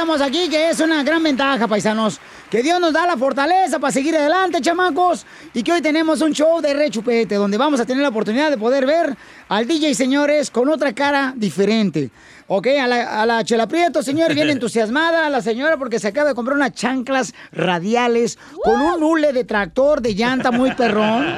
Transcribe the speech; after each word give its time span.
estamos 0.00 0.22
aquí, 0.22 0.48
que 0.48 0.70
es 0.70 0.80
una 0.80 1.02
gran 1.02 1.22
ventaja, 1.22 1.68
paisanos. 1.68 2.18
Que 2.50 2.64
Dios 2.64 2.80
nos 2.80 2.92
da 2.92 3.06
la 3.06 3.16
fortaleza 3.16 3.78
para 3.78 3.92
seguir 3.92 4.16
adelante, 4.16 4.60
chamacos. 4.60 5.24
Y 5.54 5.62
que 5.62 5.72
hoy 5.72 5.80
tenemos 5.80 6.20
un 6.20 6.32
show 6.32 6.60
de 6.60 6.74
rechupete, 6.74 7.36
donde 7.36 7.56
vamos 7.56 7.78
a 7.78 7.86
tener 7.86 8.02
la 8.02 8.08
oportunidad 8.08 8.50
de 8.50 8.58
poder 8.58 8.86
ver 8.86 9.16
al 9.48 9.68
DJ, 9.68 9.94
señores, 9.94 10.50
con 10.50 10.68
otra 10.68 10.92
cara 10.92 11.32
diferente. 11.36 12.10
Ok, 12.48 12.66
a 12.82 12.88
la, 12.88 13.22
a 13.22 13.26
la 13.26 13.44
Chela 13.44 13.68
Prieto, 13.68 14.02
señor, 14.02 14.34
viene 14.34 14.50
entusiasmada 14.60 15.30
la 15.30 15.40
señora 15.40 15.76
porque 15.76 16.00
se 16.00 16.08
acaba 16.08 16.30
de 16.30 16.34
comprar 16.34 16.56
unas 16.56 16.72
chanclas 16.72 17.32
radiales 17.52 18.36
con 18.64 18.80
un 18.80 19.00
hule 19.00 19.32
de 19.32 19.44
tractor 19.44 20.02
de 20.02 20.16
llanta 20.16 20.50
muy 20.50 20.72
perrón. 20.72 21.32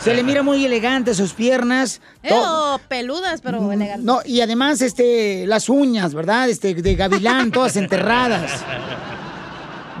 Se 0.00 0.12
le 0.12 0.22
mira 0.22 0.42
muy 0.42 0.62
elegante 0.66 1.14
sus 1.14 1.32
piernas. 1.32 2.02
Ew, 2.22 2.78
peludas, 2.88 3.40
pero 3.40 3.72
elegantes. 3.72 4.04
no, 4.04 4.20
y 4.26 4.42
además, 4.42 4.82
este, 4.82 5.46
las 5.46 5.70
uñas, 5.70 6.12
¿verdad? 6.12 6.50
Este, 6.50 6.74
de 6.74 6.94
gavilán, 6.94 7.50
todas 7.50 7.76
enterradas. 7.78 8.62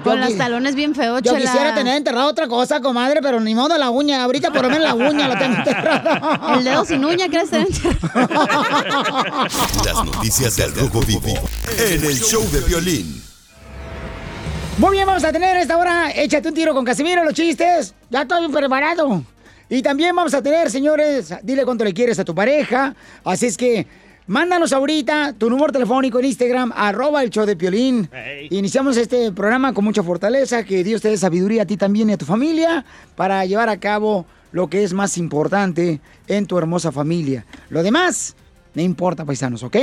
Con 0.02 0.20
los 0.20 0.36
talones 0.36 0.74
bien 0.74 0.94
feos, 0.94 1.22
Yo 1.22 1.32
Chela. 1.32 1.44
quisiera 1.50 1.74
tener 1.74 1.96
enterrada 1.96 2.26
otra 2.26 2.48
cosa, 2.48 2.80
comadre, 2.80 3.20
pero 3.22 3.40
ni 3.40 3.54
modo 3.54 3.78
la 3.78 3.90
uña. 3.90 4.22
Ahorita 4.24 4.50
por 4.52 4.62
lo 4.62 4.68
menos 4.70 4.84
la 4.84 4.94
uña 4.94 5.28
la 5.28 5.38
tengo 5.38 5.56
enterrada. 5.56 6.54
El 6.56 6.64
dedo 6.64 6.84
sin 6.84 7.04
uña, 7.04 7.28
¿crees? 7.28 7.50
Las 9.84 10.04
noticias 10.04 10.56
del 10.56 10.74
Rojo 10.74 11.00
Vivo 11.02 11.34
en 11.78 12.04
el 12.04 12.18
show 12.18 12.42
de 12.50 12.60
violín. 12.62 13.22
Muy 14.78 14.92
bien, 14.92 15.06
vamos 15.06 15.22
a 15.22 15.32
tener 15.32 15.56
esta 15.58 15.76
hora, 15.76 16.10
échate 16.10 16.48
un 16.48 16.54
tiro 16.54 16.74
con 16.74 16.84
Casimiro, 16.84 17.22
los 17.24 17.34
chistes. 17.34 17.94
Ya 18.10 18.22
estoy 18.22 18.48
preparado. 18.48 19.22
Y 19.68 19.82
también 19.82 20.14
vamos 20.16 20.34
a 20.34 20.42
tener, 20.42 20.70
señores, 20.70 21.32
dile 21.42 21.64
cuánto 21.64 21.84
le 21.84 21.94
quieres 21.94 22.18
a 22.18 22.24
tu 22.24 22.34
pareja. 22.34 22.94
Así 23.24 23.46
es 23.46 23.56
que 23.56 23.86
mándanos 24.26 24.72
ahorita 24.72 25.34
tu 25.34 25.50
número 25.50 25.72
telefónico 25.72 26.18
en 26.18 26.26
Instagram, 26.26 26.72
arroba 26.74 27.22
el 27.22 27.30
show 27.30 27.44
de 27.44 27.56
Piolín. 27.56 28.08
Iniciamos 28.50 28.96
este 28.96 29.32
programa 29.32 29.72
con 29.72 29.84
mucha 29.84 30.02
fortaleza, 30.02 30.64
que 30.64 30.84
Dios 30.84 31.02
te 31.02 31.08
dé 31.08 31.16
sabiduría 31.16 31.62
a 31.62 31.66
ti 31.66 31.76
también 31.76 32.10
y 32.10 32.12
a 32.14 32.18
tu 32.18 32.24
familia 32.24 32.84
para 33.16 33.44
llevar 33.44 33.68
a 33.68 33.78
cabo 33.78 34.26
lo 34.52 34.68
que 34.68 34.84
es 34.84 34.92
más 34.92 35.18
importante 35.18 36.00
en 36.28 36.46
tu 36.46 36.58
hermosa 36.58 36.92
familia. 36.92 37.46
Lo 37.70 37.82
demás, 37.82 38.36
no 38.74 38.82
importa, 38.82 39.24
paisanos, 39.24 39.62
¿ok? 39.62 39.76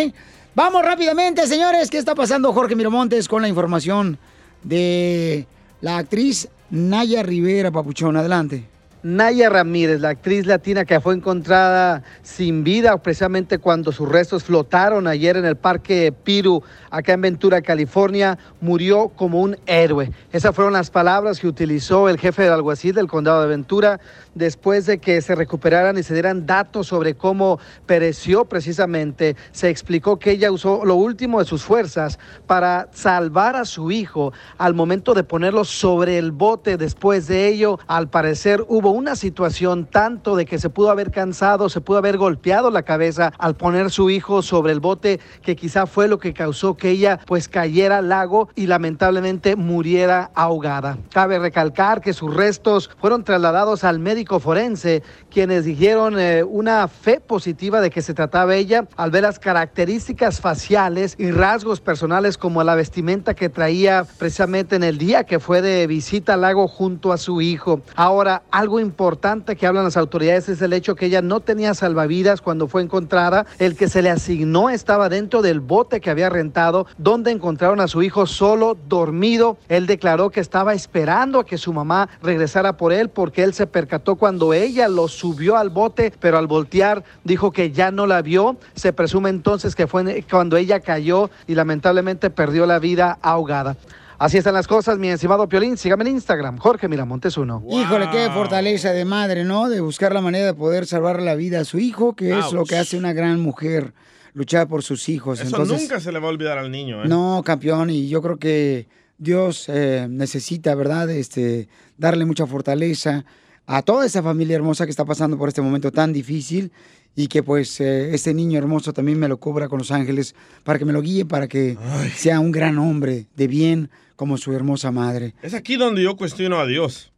Vamos 0.56 0.84
rápidamente, 0.84 1.46
señores. 1.48 1.90
¿Qué 1.90 1.98
está 1.98 2.16
pasando 2.16 2.54
Jorge 2.54 2.76
Miramontes 2.76 3.28
con 3.28 3.42
la 3.42 3.48
información 3.48 4.18
de 4.64 5.48
la 5.82 5.98
actriz 5.98 6.50
Naya 6.70 7.24
Rivera, 7.24 7.72
Papuchón? 7.72 8.18
Adelante. 8.18 8.66
Naya 9.02 9.50
Ramírez, 9.50 10.02
la 10.02 10.10
actriz 10.10 10.46
latina 10.46 10.84
que 10.84 11.00
fue 11.00 11.16
encontrada 11.16 12.04
sin 12.22 12.66
vida 12.66 12.98
precisamente 12.98 13.58
cuando 13.58 13.94
sus 13.94 14.10
restos 14.10 14.44
flotaron 14.44 15.08
ayer 15.08 15.38
en 15.38 15.46
el 15.46 15.56
Parque 15.56 16.12
Piru, 16.12 16.64
acá 16.92 17.14
en 17.14 17.22
Ventura, 17.22 17.62
California, 17.62 18.38
murió 18.60 19.08
como 19.08 19.40
un 19.42 19.58
héroe. 19.68 20.12
Esas 20.34 20.54
fueron 20.54 20.74
las 20.74 20.92
palabras 20.92 21.40
que 21.40 21.48
utilizó 21.48 22.10
el 22.10 22.20
jefe 22.20 22.44
del 22.44 22.52
alguacil 22.52 22.94
del 22.94 23.08
condado 23.08 23.42
de 23.42 23.48
Ventura 23.48 24.02
después 24.36 24.86
de 24.86 24.98
que 24.98 25.22
se 25.22 25.34
recuperaran 25.34 25.98
y 25.98 26.04
se 26.04 26.14
dieran 26.14 26.46
datos 26.46 26.88
sobre 26.88 27.16
cómo 27.16 27.58
pereció 27.86 28.46
precisamente. 28.46 29.38
Se 29.54 29.70
explicó 29.70 30.20
que 30.20 30.32
ella 30.32 30.52
usó 30.52 30.84
lo 30.84 30.96
último 30.96 31.40
de 31.40 31.46
sus 31.46 31.64
fuerzas 31.64 32.20
para 32.48 32.90
salvar 32.92 33.56
a 33.56 33.64
su 33.64 33.92
hijo 33.92 34.34
al 34.58 34.74
momento 34.74 35.14
de 35.14 35.24
ponerlo 35.24 35.64
sobre 35.64 36.18
el 36.18 36.32
bote. 36.32 36.76
Después 36.76 37.28
de 37.28 37.48
ello, 37.48 37.80
al 37.88 38.10
parecer 38.10 38.66
hubo 38.68 38.89
una 38.90 39.16
situación 39.16 39.86
tanto 39.86 40.36
de 40.36 40.46
que 40.46 40.60
se 40.60 40.70
pudo 40.70 40.90
haber 40.90 41.12
cansado, 41.12 41.70
se 41.70 41.82
pudo 41.82 41.98
haber 41.98 42.18
golpeado 42.18 42.72
la 42.72 42.84
cabeza 42.84 43.34
al 43.38 43.56
poner 43.56 43.92
su 43.92 44.10
hijo 44.10 44.42
sobre 44.42 44.74
el 44.74 44.80
bote, 44.80 45.20
que 45.42 45.56
quizá 45.56 45.86
fue 45.86 46.08
lo 46.08 46.20
que 46.20 46.34
causó 46.34 46.76
que 46.76 46.90
ella 46.90 47.20
pues 47.26 47.48
cayera 47.48 47.98
al 47.98 48.10
lago 48.10 48.50
y 48.56 48.68
lamentablemente 48.68 49.56
muriera 49.56 50.32
ahogada. 50.36 50.98
Cabe 51.12 51.40
recalcar 51.40 52.02
que 52.02 52.14
sus 52.14 52.34
restos 52.34 52.90
fueron 53.00 53.24
trasladados 53.24 53.84
al 53.84 54.00
médico 54.00 54.40
forense, 54.40 55.04
quienes 55.30 55.66
dijeron 55.66 56.20
eh, 56.20 56.44
una 56.44 56.88
fe 56.88 57.20
positiva 57.20 57.82
de 57.82 57.90
que 57.90 58.02
se 58.02 58.14
trataba 58.14 58.56
ella 58.56 58.88
al 58.96 59.12
ver 59.12 59.24
las 59.24 59.40
características 59.40 60.40
faciales 60.42 61.16
y 61.18 61.32
rasgos 61.32 61.82
personales 61.82 62.38
como 62.38 62.64
la 62.64 62.76
vestimenta 62.76 63.34
que 63.34 63.50
traía 63.50 64.06
precisamente 64.18 64.76
en 64.76 64.84
el 64.84 64.98
día 64.98 65.24
que 65.24 65.40
fue 65.40 65.62
de 65.62 65.88
visita 65.88 66.34
al 66.34 66.42
lago 66.42 66.68
junto 66.68 67.12
a 67.12 67.18
su 67.18 67.42
hijo. 67.42 67.82
Ahora, 67.96 68.44
algo 68.52 68.79
importante 68.80 69.56
que 69.56 69.68
hablan 69.68 69.84
las 69.84 69.98
autoridades 69.98 70.50
es 70.50 70.62
el 70.62 70.74
hecho 70.74 70.96
que 70.96 71.08
ella 71.08 71.22
no 71.22 71.40
tenía 71.40 71.74
salvavidas 71.74 72.42
cuando 72.42 72.68
fue 72.68 72.82
encontrada. 72.82 73.46
El 73.60 73.76
que 73.76 73.88
se 73.88 74.02
le 74.02 74.10
asignó 74.10 74.70
estaba 74.70 75.10
dentro 75.10 75.42
del 75.42 75.60
bote 75.60 76.02
que 76.02 76.10
había 76.10 76.30
rentado, 76.30 76.86
donde 76.98 77.32
encontraron 77.32 77.80
a 77.80 77.88
su 77.88 78.02
hijo 78.02 78.26
solo, 78.26 78.78
dormido. 78.88 79.58
Él 79.68 79.88
declaró 79.88 80.30
que 80.30 80.40
estaba 80.40 80.74
esperando 80.74 81.40
a 81.40 81.46
que 81.46 81.58
su 81.58 81.74
mamá 81.74 82.10
regresara 82.22 82.78
por 82.78 82.94
él 82.94 83.10
porque 83.10 83.44
él 83.44 83.54
se 83.54 83.68
percató 83.68 84.16
cuando 84.16 84.54
ella 84.54 84.88
lo 84.88 85.08
subió 85.08 85.58
al 85.58 85.70
bote, 85.70 86.14
pero 86.20 86.38
al 86.38 86.48
voltear 86.48 87.04
dijo 87.24 87.52
que 87.52 87.72
ya 87.72 87.92
no 87.92 88.08
la 88.08 88.22
vio. 88.22 88.58
Se 88.76 88.94
presume 88.94 89.30
entonces 89.30 89.76
que 89.76 89.88
fue 89.88 90.24
cuando 90.30 90.58
ella 90.58 90.80
cayó 90.80 91.30
y 91.48 91.56
lamentablemente 91.56 92.30
perdió 92.30 92.66
la 92.66 92.80
vida 92.80 93.18
ahogada. 93.22 93.76
Así 94.20 94.38
están 94.38 94.54
las 94.54 94.68
cosas, 94.68 95.00
mi 95.00 95.08
estimado 95.08 95.48
Piolín. 95.48 95.78
Sígame 95.78 96.04
en 96.04 96.16
Instagram, 96.16 96.58
Jorge 96.58 96.90
Miramontes 96.90 97.38
uno. 97.38 97.64
Híjole, 97.70 98.10
qué 98.12 98.30
fortaleza 98.34 98.92
de 98.92 99.06
madre, 99.06 99.46
¿no? 99.46 99.70
De 99.70 99.80
buscar 99.80 100.14
la 100.14 100.20
manera 100.20 100.46
de 100.46 100.54
poder 100.54 100.86
salvar 100.86 101.22
la 101.22 101.36
vida 101.36 101.62
a 101.62 101.64
su 101.64 101.80
hijo, 101.80 102.18
que 102.18 102.38
es 102.38 102.52
lo 102.52 102.66
que 102.66 102.76
hace 102.76 102.98
una 102.98 103.14
gran 103.14 103.40
mujer, 103.40 103.94
luchar 104.34 104.68
por 104.68 104.84
sus 104.84 105.08
hijos. 105.08 105.40
Eso 105.40 105.48
Entonces, 105.48 105.82
nunca 105.82 106.02
se 106.02 106.12
le 106.12 106.20
va 106.20 106.28
a 106.28 106.32
olvidar 106.32 106.58
al 106.58 106.70
niño, 106.70 107.02
¿eh? 107.02 107.08
No, 107.08 107.42
campeón, 107.46 107.92
y 107.92 108.10
yo 108.10 108.22
creo 108.22 108.38
que 108.38 108.90
Dios 109.18 109.70
eh, 109.70 110.08
necesita, 110.10 110.76
¿verdad? 110.76 111.10
Este, 111.10 111.70
darle 111.98 112.26
mucha 112.26 112.46
fortaleza 112.46 113.24
a 113.68 113.84
toda 113.84 114.06
esa 114.06 114.22
familia 114.22 114.58
hermosa 114.58 114.84
que 114.84 114.92
está 114.92 115.06
pasando 115.06 115.38
por 115.38 115.48
este 115.48 115.62
momento 115.62 115.94
tan 115.94 116.12
difícil 116.12 116.74
y 117.16 117.28
que 117.28 117.44
pues 117.44 117.80
eh, 117.82 118.14
este 118.14 118.34
niño 118.34 118.58
hermoso 118.58 118.94
también 118.94 119.20
me 119.20 119.28
lo 119.28 119.38
cubra 119.38 119.68
con 119.68 119.80
los 119.80 119.92
ángeles 119.92 120.36
para 120.64 120.80
que 120.80 120.86
me 120.86 120.94
lo 120.94 121.02
guíe, 121.02 121.26
para 121.26 121.48
que 121.48 121.78
sea 122.16 122.40
un 122.40 122.52
gran 122.52 122.78
hombre 122.78 123.28
de 123.36 123.48
bien 123.48 123.90
como 124.16 124.38
su 124.38 124.54
hermosa 124.54 124.92
madre. 124.92 125.34
Es 125.42 125.54
aquí 125.54 125.76
donde 125.76 126.04
yo 126.04 126.16
cuestiono 126.16 126.60
a 126.60 126.66
Dios. 126.66 127.12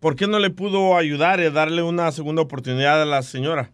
¿por 0.00 0.16
qué 0.16 0.26
no 0.26 0.38
le 0.38 0.50
pudo 0.50 0.96
ayudar 0.96 1.40
y 1.40 1.50
darle 1.50 1.82
una 1.82 2.10
segunda 2.12 2.42
oportunidad 2.42 3.02
a 3.02 3.06
la 3.06 3.22
señora? 3.22 3.70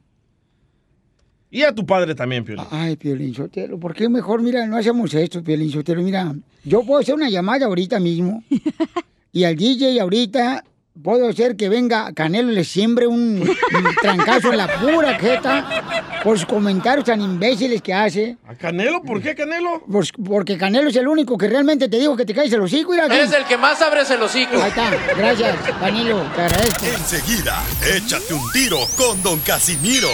Y 1.50 1.62
a 1.62 1.72
tu 1.72 1.86
padre 1.86 2.14
también, 2.14 2.44
Piolín. 2.44 2.64
Ay, 2.70 2.96
Piolín 2.96 3.32
Sotelo, 3.32 3.78
¿por 3.78 3.94
qué 3.94 4.08
mejor, 4.08 4.42
mira, 4.42 4.66
no 4.66 4.76
hacemos 4.76 5.14
esto, 5.14 5.42
Piolín 5.42 5.70
Sotelo? 5.70 6.02
Mira, 6.02 6.34
yo 6.64 6.84
puedo 6.84 7.00
hacer 7.00 7.14
una 7.14 7.30
llamada 7.30 7.66
ahorita 7.66 8.00
mismo 8.00 8.42
y 9.32 9.44
al 9.44 9.54
DJ 9.54 10.00
ahorita 10.00 10.64
puedo 11.02 11.28
hacer 11.28 11.56
que 11.56 11.68
venga 11.68 12.12
Canelo 12.12 12.52
y 12.52 12.54
le 12.54 12.64
siembre 12.64 13.06
un, 13.06 13.40
un 13.40 13.94
trancazo 14.00 14.52
en 14.52 14.58
la 14.58 14.68
pura 14.78 15.14
jeta 15.18 15.82
por 16.22 16.38
sus 16.38 16.46
comentarios 16.46 17.04
tan 17.04 17.20
imbéciles 17.20 17.82
que 17.82 17.92
hace. 17.92 18.36
¿A 18.46 18.54
Canelo? 18.54 19.02
¿Por 19.02 19.20
qué 19.20 19.34
Canelo? 19.34 19.82
Pues 19.90 20.12
porque 20.12 20.56
Canelo 20.56 20.88
es 20.88 20.96
el 20.96 21.08
único 21.08 21.36
que 21.36 21.48
realmente 21.48 21.88
te 21.88 21.98
digo 21.98 22.16
que 22.16 22.24
te 22.24 22.32
caes 22.32 22.52
el 22.52 22.60
hocico. 22.60 22.92
Mira. 22.92 23.06
Eres 23.06 23.32
el 23.32 23.44
que 23.44 23.56
más 23.56 23.82
abres 23.82 24.08
el 24.10 24.22
hocico. 24.22 24.54
Ahí 24.54 24.68
está, 24.68 24.90
gracias, 25.16 25.56
Canelo, 25.80 26.22
te 26.34 26.42
agradezco. 26.42 26.86
Enseguida, 26.86 27.62
échate 27.94 28.32
un 28.32 28.52
tiro 28.52 28.78
con 28.96 29.22
Don 29.22 29.40
Casimiro. 29.40 30.08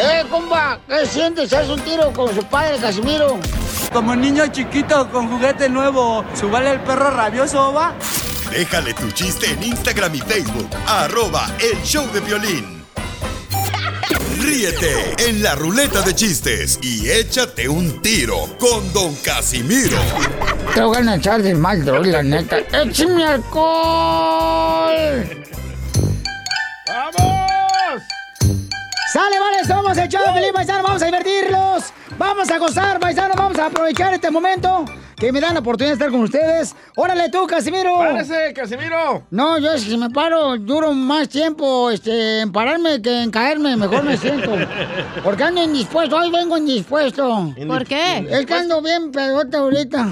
Eh, 0.00 0.24
compa, 0.30 0.80
¿qué 0.88 1.06
sientes? 1.06 1.52
¿Haz 1.52 1.68
un 1.68 1.80
tiro 1.80 2.12
con 2.12 2.34
su 2.34 2.42
padre, 2.44 2.78
Casimiro? 2.78 3.38
Como 3.92 4.16
niño 4.16 4.46
chiquito 4.48 5.08
con 5.10 5.28
juguete 5.28 5.68
nuevo, 5.68 6.24
¿subale 6.34 6.70
el 6.72 6.80
perro 6.80 7.10
rabioso, 7.10 7.72
va? 7.72 7.94
Déjale 8.50 8.94
tu 8.94 9.10
chiste 9.10 9.50
en 9.50 9.62
Instagram 9.62 10.14
y 10.14 10.20
Facebook, 10.20 10.68
arroba 10.86 11.46
el 11.60 11.82
show 11.82 12.06
de 12.12 12.20
violín. 12.20 12.84
Ríete 14.40 15.14
en 15.28 15.42
la 15.42 15.54
ruleta 15.54 16.02
de 16.02 16.14
chistes 16.14 16.78
y 16.82 17.10
échate 17.10 17.68
un 17.68 18.00
tiro 18.00 18.46
con 18.58 18.92
Don 18.92 19.14
Casimiro. 19.16 19.98
Te 20.74 20.82
voy 20.82 20.96
a 21.06 21.14
echar 21.16 21.42
de 21.42 21.54
mal, 21.54 21.84
droga, 21.84 22.06
la 22.06 22.22
neta. 22.22 22.58
¡Échame 22.58 23.24
alcohol! 23.24 24.94
¡Vamos! 26.86 28.02
¡Sale, 29.12 29.38
vale! 29.40 29.64
Somos 29.66 29.98
el 29.98 30.08
show 30.08 30.22
de 30.26 30.32
Pelín, 30.32 30.52
paisano. 30.52 30.82
Vamos 30.84 31.02
a 31.02 31.06
divertirlos. 31.06 31.84
Vamos 32.18 32.50
a 32.50 32.58
gozar, 32.58 33.00
paisano. 33.00 33.34
Vamos 33.36 33.58
a 33.58 33.66
aprovechar 33.66 34.14
este 34.14 34.30
momento 34.30 34.84
que 35.16 35.32
me 35.32 35.40
dan 35.40 35.54
la 35.54 35.60
oportunidad 35.60 35.92
de 35.92 35.94
estar 35.94 36.10
con 36.10 36.22
ustedes. 36.22 36.74
¡Órale 36.94 37.30
tú, 37.30 37.46
Casimiro! 37.46 37.98
¡Párese, 37.98 38.52
Casimiro! 38.54 39.24
No, 39.30 39.58
yo 39.58 39.78
si 39.78 39.96
me 39.96 40.10
paro, 40.10 40.56
duro 40.58 40.92
más 40.92 41.28
tiempo 41.28 41.90
este, 41.90 42.40
en 42.40 42.52
pararme 42.52 43.00
que 43.00 43.22
en 43.22 43.30
caerme. 43.30 43.76
Mejor 43.76 44.04
me 44.04 44.16
siento. 44.16 44.52
Porque 45.24 45.44
ando 45.44 45.62
indispuesto. 45.62 46.16
Hoy 46.16 46.30
vengo 46.30 46.58
indispuesto. 46.58 47.54
¿Por 47.66 47.84
qué? 47.86 48.26
Es 48.30 48.46
que 48.46 48.54
ando 48.54 48.82
bien 48.82 49.10
pedote 49.10 49.56
ahorita. 49.56 50.08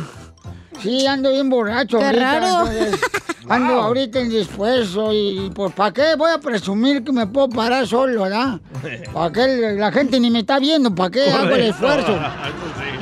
Sí, 0.81 1.06
ando 1.06 1.31
bien 1.31 1.49
borracho 1.49 1.99
Qué 1.99 2.05
ahorita. 2.05 2.41
raro. 2.41 2.69
entonces, 2.71 3.00
Ando 3.49 3.75
ahorita 3.75 4.21
indispuesto 4.21 5.12
y 5.12 5.50
pues 5.55 5.73
¿para 5.75 5.93
qué 5.93 6.15
voy 6.17 6.31
a 6.31 6.38
presumir 6.38 7.05
que 7.05 7.12
me 7.12 7.26
puedo 7.26 7.50
parar 7.50 7.87
solo, 7.87 8.23
verdad? 8.23 8.59
¿Para 9.12 9.32
qué 9.32 9.75
la 9.76 9.93
gente 9.93 10.19
ni 10.19 10.31
me 10.31 10.38
está 10.41 10.59
viendo? 10.59 10.94
¿Para 10.94 11.11
qué 11.11 11.31
hago 11.31 11.55
el 11.55 11.65
esfuerzo? 11.65 12.19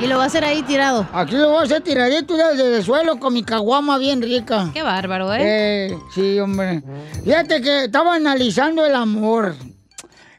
Y 0.01 0.07
lo 0.07 0.17
va 0.17 0.23
a 0.23 0.27
hacer 0.27 0.43
ahí 0.43 0.61
tirado. 0.63 1.07
Aquí 1.13 1.35
lo 1.35 1.49
voy 1.49 1.59
a 1.59 1.61
hacer 1.61 1.81
tiradito 1.81 2.35
desde 2.35 2.75
el 2.75 2.83
suelo 2.83 3.19
con 3.19 3.33
mi 3.33 3.43
caguama 3.43 3.97
bien 3.97 4.21
rica. 4.21 4.69
Qué 4.73 4.83
bárbaro, 4.83 5.33
¿eh? 5.33 5.39
Eh, 5.91 5.97
sí, 6.13 6.37
hombre. 6.39 6.83
Fíjate 7.23 7.61
que 7.61 7.85
estaba 7.85 8.15
analizando 8.15 8.85
el 8.85 8.95
amor. 8.95 9.55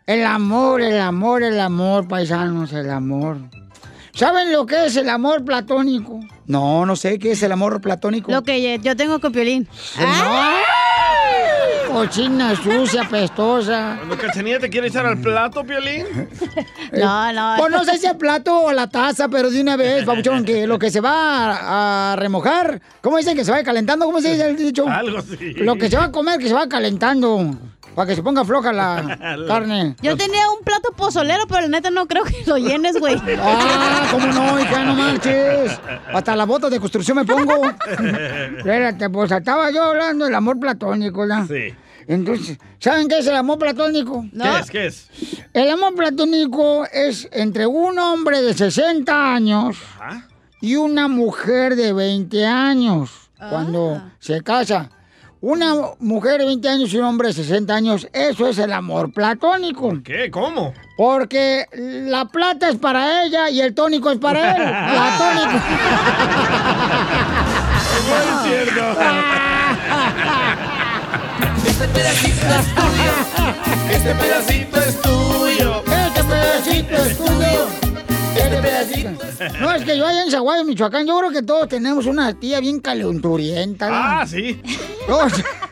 El 0.07 0.27
amor, 0.27 0.83
el 0.83 1.01
amor, 1.01 1.43
el 1.43 1.59
amor, 1.59 2.07
paisanos, 2.07 2.75
el 2.75 2.91
amor. 2.91 3.39
¿Saben 4.15 4.53
lo 4.53 4.65
que 4.65 4.87
es 4.87 4.97
el 4.97 5.09
amor 5.09 5.45
platónico? 5.45 6.21
No, 6.47 6.87
no 6.87 6.95
sé 6.95 7.19
qué 7.19 7.33
es 7.33 7.43
el 7.43 7.51
amor 7.51 7.81
platónico. 7.81 8.31
Lo 8.31 8.43
que 8.43 8.79
yo 8.81 8.97
tengo 8.97 9.19
con 9.21 9.33
Piolín. 9.33 9.67
¡Ay! 9.99 10.63
Cochina, 11.93 12.55
sucia, 12.57 13.09
pestosa. 13.09 13.95
Cuando 13.99 14.17
Cachanilla 14.19 14.59
te 14.59 14.69
quiere 14.69 14.89
echar 14.89 15.07
al 15.07 15.19
plato, 15.21 15.65
Piolín. 15.65 16.07
No, 16.93 17.33
no. 17.33 17.55
Pues 17.59 17.73
no 17.73 17.85
sé 17.85 17.99
si 17.99 18.07
el 18.07 18.17
plato 18.17 18.57
o 18.57 18.73
la 18.73 18.87
taza, 18.87 19.29
pero 19.29 19.51
de 19.51 19.61
una 19.61 19.77
vez, 19.77 20.05
Pabuchón, 20.05 20.45
que 20.45 20.65
lo 20.65 20.79
que 20.79 20.93
se 20.93 21.01
va 21.01 21.53
a, 21.53 22.13
a 22.13 22.17
remojar, 22.17 22.81
¿cómo 23.01 23.17
dicen 23.19 23.37
que 23.37 23.45
se 23.45 23.51
va 23.51 23.65
calentando? 23.65 24.07
¿Cómo 24.07 24.21
se 24.21 24.31
dice 24.31 24.49
el 24.49 24.57
dicho? 24.57 24.89
Algo 24.89 25.19
así. 25.19 25.55
Lo 25.55 25.75
que 25.75 25.91
se 25.91 25.97
va 25.97 26.05
a 26.05 26.13
comer, 26.13 26.39
que 26.39 26.47
se 26.47 26.55
va 26.55 26.69
calentando. 26.69 27.57
Para 27.95 28.09
que 28.09 28.17
se 28.17 28.23
ponga 28.23 28.45
floja 28.45 28.73
la 28.73 29.19
carne. 29.49 29.97
Yo 30.03 30.17
tenía 30.17 30.51
un 30.51 30.65
plato 30.65 30.91
pozolero, 30.97 31.45
pero 31.47 31.63
la 31.63 31.69
neta 31.69 31.91
no 31.91 32.07
creo 32.07 32.25
que 32.25 32.43
lo 32.47 32.57
llenes, 32.59 32.99
güey. 32.99 33.17
Ah, 33.39 34.09
¿cómo 34.11 34.27
no, 34.27 34.59
hija? 34.61 34.85
No 34.85 34.95
marches. 34.95 35.81
Hasta 36.13 36.35
la 36.37 36.45
bota 36.45 36.69
de 36.71 36.81
construcción 36.81 37.17
me 37.19 37.25
pongo. 37.25 37.63
Espérate, 38.59 39.11
pues 39.11 39.31
estaba 39.31 39.71
yo 39.71 39.83
hablando 39.85 40.25
del 40.25 40.35
amor 40.35 40.59
platónico, 40.59 41.21
¿verdad? 41.21 41.47
Sí. 41.47 41.75
Entonces, 42.07 42.59
¿saben 42.79 43.09
qué 43.09 43.19
es 43.19 43.27
el 43.27 43.37
amor 43.37 43.59
platónico? 43.59 44.25
¿Qué 44.33 44.59
es? 44.61 44.71
¿Qué 44.71 44.87
es? 44.87 45.09
El 45.53 45.71
amor 45.71 45.95
platónico 45.95 46.85
es 46.93 47.29
entre 47.33 47.67
un 47.67 47.99
hombre 47.99 48.43
de 48.43 48.55
60 48.55 49.35
años 49.35 49.77
y 50.61 50.77
una 50.77 51.09
mujer 51.09 51.77
de 51.77 51.93
20 51.93 52.47
años 52.47 53.11
cuando 53.39 54.03
se 54.19 54.43
casa. 54.43 54.91
Una 55.47 55.75
mujer 55.99 56.39
de 56.39 56.47
20 56.47 56.67
años 56.71 56.95
y 56.95 56.97
un 56.97 57.05
hombre 57.05 57.29
de 57.29 57.35
60 57.35 57.75
años, 57.75 58.09
eso 58.15 58.49
es 58.49 58.57
el 58.57 58.73
amor 58.73 59.13
platónico. 59.13 59.93
¿Qué? 60.03 60.31
¿Cómo? 60.31 60.73
Porque 60.97 61.67
la 61.75 62.25
plata 62.25 62.71
es 62.71 62.77
para 62.77 63.27
ella 63.27 63.51
y 63.51 63.61
el 63.61 63.75
tónico 63.75 64.11
es 64.11 64.17
para 64.17 64.57
él. 64.57 64.63
Platónico. 64.91 65.53
No 68.09 68.17
es 68.17 68.43
cierto. 68.43 69.01
Este 71.67 71.89
pedacito 71.89 72.47
es 72.47 72.75
tuyo. 72.75 73.13
Este 73.91 74.15
pedacito 74.15 74.81
es 74.81 75.03
tuyo. 75.03 75.85
Este 76.07 76.25
pedacito 76.25 76.97
es 76.97 77.19
tuyo. 77.19 77.84
Este 78.45 78.63
pedacito. 78.63 79.11
No, 79.61 79.73
es 79.73 79.85
que 79.85 79.97
yo 79.97 80.07
allá 80.07 80.23
en 80.25 80.31
Zaguayo, 80.31 80.65
Michoacán, 80.65 81.07
yo 81.07 81.19
creo 81.19 81.31
que 81.31 81.43
todos 81.43 81.69
tenemos 81.69 82.07
una 82.07 82.33
tía 82.39 82.61
bien 82.61 82.81
calenturienta. 82.81 83.89
Ah, 83.91 84.27
sí. 84.27 84.61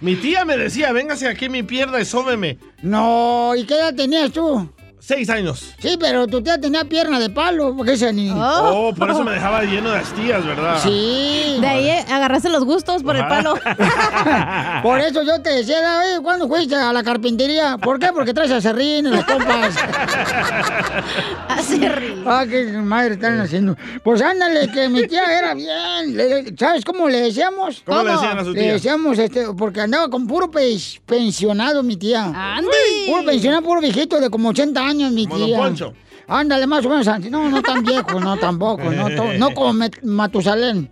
Mi 0.00 0.16
tía 0.16 0.44
me 0.44 0.56
decía, 0.56 0.92
véngase 0.92 1.28
aquí 1.28 1.48
mi 1.48 1.62
pierna 1.62 2.00
y 2.00 2.04
sóbeme. 2.04 2.58
No, 2.82 3.52
¿y 3.56 3.64
qué 3.64 3.74
edad 3.74 3.94
tenías 3.94 4.32
tú? 4.32 4.68
Seis 5.04 5.28
años. 5.30 5.74
Sí, 5.80 5.96
pero 5.98 6.28
tu 6.28 6.40
tía 6.42 6.60
tenía 6.60 6.84
pierna 6.84 7.18
de 7.18 7.28
palo, 7.28 7.74
porque 7.76 7.94
ese 7.94 8.12
ni... 8.12 8.30
Oh, 8.30 8.94
por 8.96 9.10
eso 9.10 9.24
me 9.24 9.32
dejaba 9.32 9.64
lleno 9.64 9.90
de 9.90 9.98
astillas, 9.98 10.46
¿verdad? 10.46 10.78
Sí. 10.80 11.56
De 11.60 11.66
ahí 11.66 11.88
eh, 11.88 12.04
agarraste 12.08 12.48
los 12.48 12.64
gustos 12.64 13.02
por 13.02 13.16
el 13.16 13.26
palo. 13.26 13.54
Por 14.82 15.00
eso 15.00 15.22
yo 15.22 15.40
te 15.42 15.50
decía, 15.50 15.76
oye, 16.00 16.20
¿cuándo 16.22 16.48
fuiste 16.48 16.74
a 16.76 16.92
la 16.92 17.02
carpintería? 17.02 17.78
¿Por 17.78 17.98
qué? 17.98 18.08
Porque 18.12 18.32
traes 18.34 18.50
acerrín 18.52 19.06
en 19.06 19.10
los 19.16 19.24
compas. 19.24 19.74
Acerrín. 21.48 22.22
Ah, 22.26 22.44
qué 22.48 22.64
madre 22.64 23.14
están 23.14 23.40
haciendo. 23.40 23.76
Pues 24.02 24.22
ándale, 24.22 24.68
que 24.72 24.88
mi 24.88 25.06
tía 25.06 25.22
era 25.38 25.54
bien. 25.54 26.16
Le- 26.16 26.54
¿Sabes 26.56 26.84
cómo 26.84 27.08
le 27.08 27.20
decíamos? 27.20 27.82
¿Cómo 27.84 28.02
le 28.02 28.12
decían 28.12 28.38
a 28.38 28.44
su 28.44 28.52
Le 28.52 28.60
tía? 28.62 28.72
decíamos, 28.74 29.18
este, 29.18 29.46
porque 29.56 29.80
andaba 29.80 30.08
con 30.08 30.26
puro 30.26 30.50
pe- 30.50 30.76
pensionado 31.06 31.82
mi 31.82 31.96
tía. 31.96 32.24
¡Andy! 32.34 32.68
Puro 33.08 33.24
pensionado, 33.24 33.62
puro 33.62 33.80
viejito 33.80 34.20
de 34.20 34.30
como 34.30 34.48
80 34.50 34.80
años 34.80 34.91
mi 34.94 35.26
Como 35.26 35.38
don 35.38 35.48
tía. 35.48 35.58
Poncho. 35.58 35.94
Ándale, 36.28 36.66
más 36.66 36.84
o 36.86 36.88
menos. 36.88 37.06
No, 37.30 37.50
no 37.50 37.62
tan 37.62 37.82
viejo, 37.82 38.18
no 38.20 38.36
tampoco. 38.38 38.90
No, 38.90 39.08
to- 39.14 39.32
no 39.34 39.52
como 39.54 39.74
Matusalén. 40.02 40.88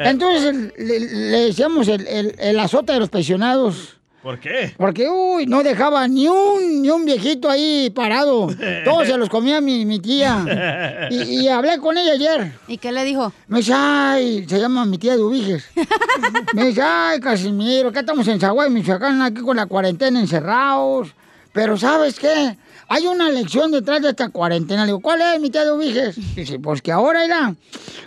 Entonces 0.00 0.72
le, 0.78 1.00
le 1.00 1.38
decíamos 1.46 1.88
el, 1.88 2.06
el- 2.06 2.34
el 2.38 2.58
azote 2.58 2.92
de 2.92 3.00
los 3.00 3.08
pensionados. 3.08 3.96
¿Por 4.22 4.40
qué? 4.40 4.72
Porque, 4.78 5.06
uy, 5.06 5.44
no 5.44 5.62
dejaba 5.62 6.08
ni 6.08 6.28
un, 6.28 6.80
ni 6.80 6.88
un 6.88 7.04
viejito 7.04 7.50
ahí 7.50 7.90
parado. 7.94 8.48
Todos 8.82 9.06
se 9.06 9.18
los 9.18 9.28
comía 9.28 9.60
mi, 9.60 9.84
mi 9.84 10.00
tía. 10.00 11.08
Y, 11.10 11.42
y 11.42 11.48
hablé 11.48 11.78
con 11.78 11.98
ella 11.98 12.12
ayer. 12.14 12.52
¿Y 12.66 12.78
qué 12.78 12.90
le 12.90 13.04
dijo? 13.04 13.34
Me 13.48 13.58
dice, 13.58 13.74
ay, 13.76 14.46
se 14.48 14.58
llama 14.58 14.86
mi 14.86 14.96
tía 14.96 15.14
de 15.16 15.22
Ubiges. 15.22 15.66
Me 16.54 16.68
dice, 16.68 16.80
ay, 16.82 17.20
Casimiro, 17.20 17.90
acá 17.90 18.00
estamos 18.00 18.26
en 18.28 18.40
Zaguay, 18.40 18.70
Michoacán, 18.70 19.20
aquí 19.20 19.42
con 19.42 19.56
la 19.58 19.66
cuarentena 19.66 20.18
encerrados. 20.20 21.08
Pero, 21.52 21.76
¿sabes 21.76 22.18
qué? 22.18 22.56
Hay 22.88 23.06
una 23.06 23.30
lección 23.30 23.70
detrás 23.70 24.02
de 24.02 24.10
esta 24.10 24.28
cuarentena. 24.28 24.82
Le 24.82 24.88
digo, 24.88 25.00
¿cuál 25.00 25.20
es, 25.20 25.40
mi 25.40 25.50
tía 25.50 25.64
de 25.64 25.72
Ubiges? 25.72 26.16
Dice, 26.34 26.58
pues 26.58 26.82
que 26.82 26.92
ahora, 26.92 27.22
mira, 27.22 27.54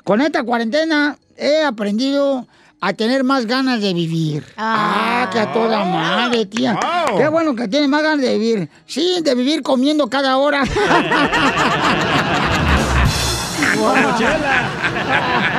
con 0.03 0.21
esta 0.21 0.43
cuarentena 0.43 1.17
he 1.35 1.63
aprendido 1.63 2.47
a 2.79 2.93
tener 2.93 3.23
más 3.23 3.45
ganas 3.45 3.81
de 3.81 3.93
vivir. 3.93 4.45
Ah, 4.55 5.29
que 5.31 5.39
a 5.39 5.51
toda 5.51 5.83
madre, 5.83 6.45
tía. 6.45 6.79
Wow. 7.07 7.17
Qué 7.17 7.27
bueno 7.27 7.55
que 7.55 7.67
tiene 7.67 7.87
más 7.87 8.03
ganas 8.03 8.21
de 8.21 8.37
vivir. 8.37 8.69
Sí, 8.85 9.19
de 9.23 9.35
vivir 9.35 9.63
comiendo 9.63 10.09
cada 10.09 10.37
hora. 10.37 10.63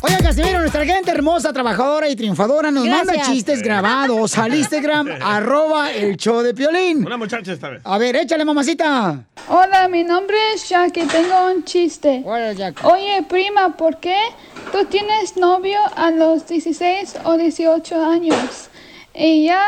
Oiga, 0.00 0.18
Casimiro, 0.22 0.60
nuestra 0.60 0.84
gente 0.84 1.10
hermosa, 1.10 1.52
trabajadora 1.52 2.08
y 2.08 2.14
triunfadora 2.14 2.70
nos 2.70 2.86
manda 2.86 3.20
chistes 3.22 3.60
grabados 3.62 4.38
al 4.38 4.54
Instagram, 4.54 5.08
arroba 5.20 5.90
el 5.90 6.16
show 6.16 6.40
de 6.40 6.54
Piolín. 6.54 7.04
Una 7.04 7.16
muchacha 7.16 7.52
esta 7.52 7.70
vez. 7.70 7.82
A 7.84 7.98
ver, 7.98 8.14
échale, 8.14 8.44
mamacita. 8.44 9.24
Hola, 9.48 9.88
mi 9.88 10.04
nombre 10.04 10.36
es 10.54 10.68
Jackie, 10.68 11.04
tengo 11.06 11.50
un 11.52 11.64
chiste. 11.64 12.24
Oye, 12.84 13.24
prima, 13.28 13.76
¿por 13.76 13.98
qué 13.98 14.16
tú 14.70 14.84
tienes 14.84 15.36
novio 15.36 15.80
a 15.96 16.12
los 16.12 16.46
16 16.46 17.16
o 17.24 17.36
18 17.36 18.04
años? 18.04 18.68
Y 19.14 19.46
ya... 19.46 19.64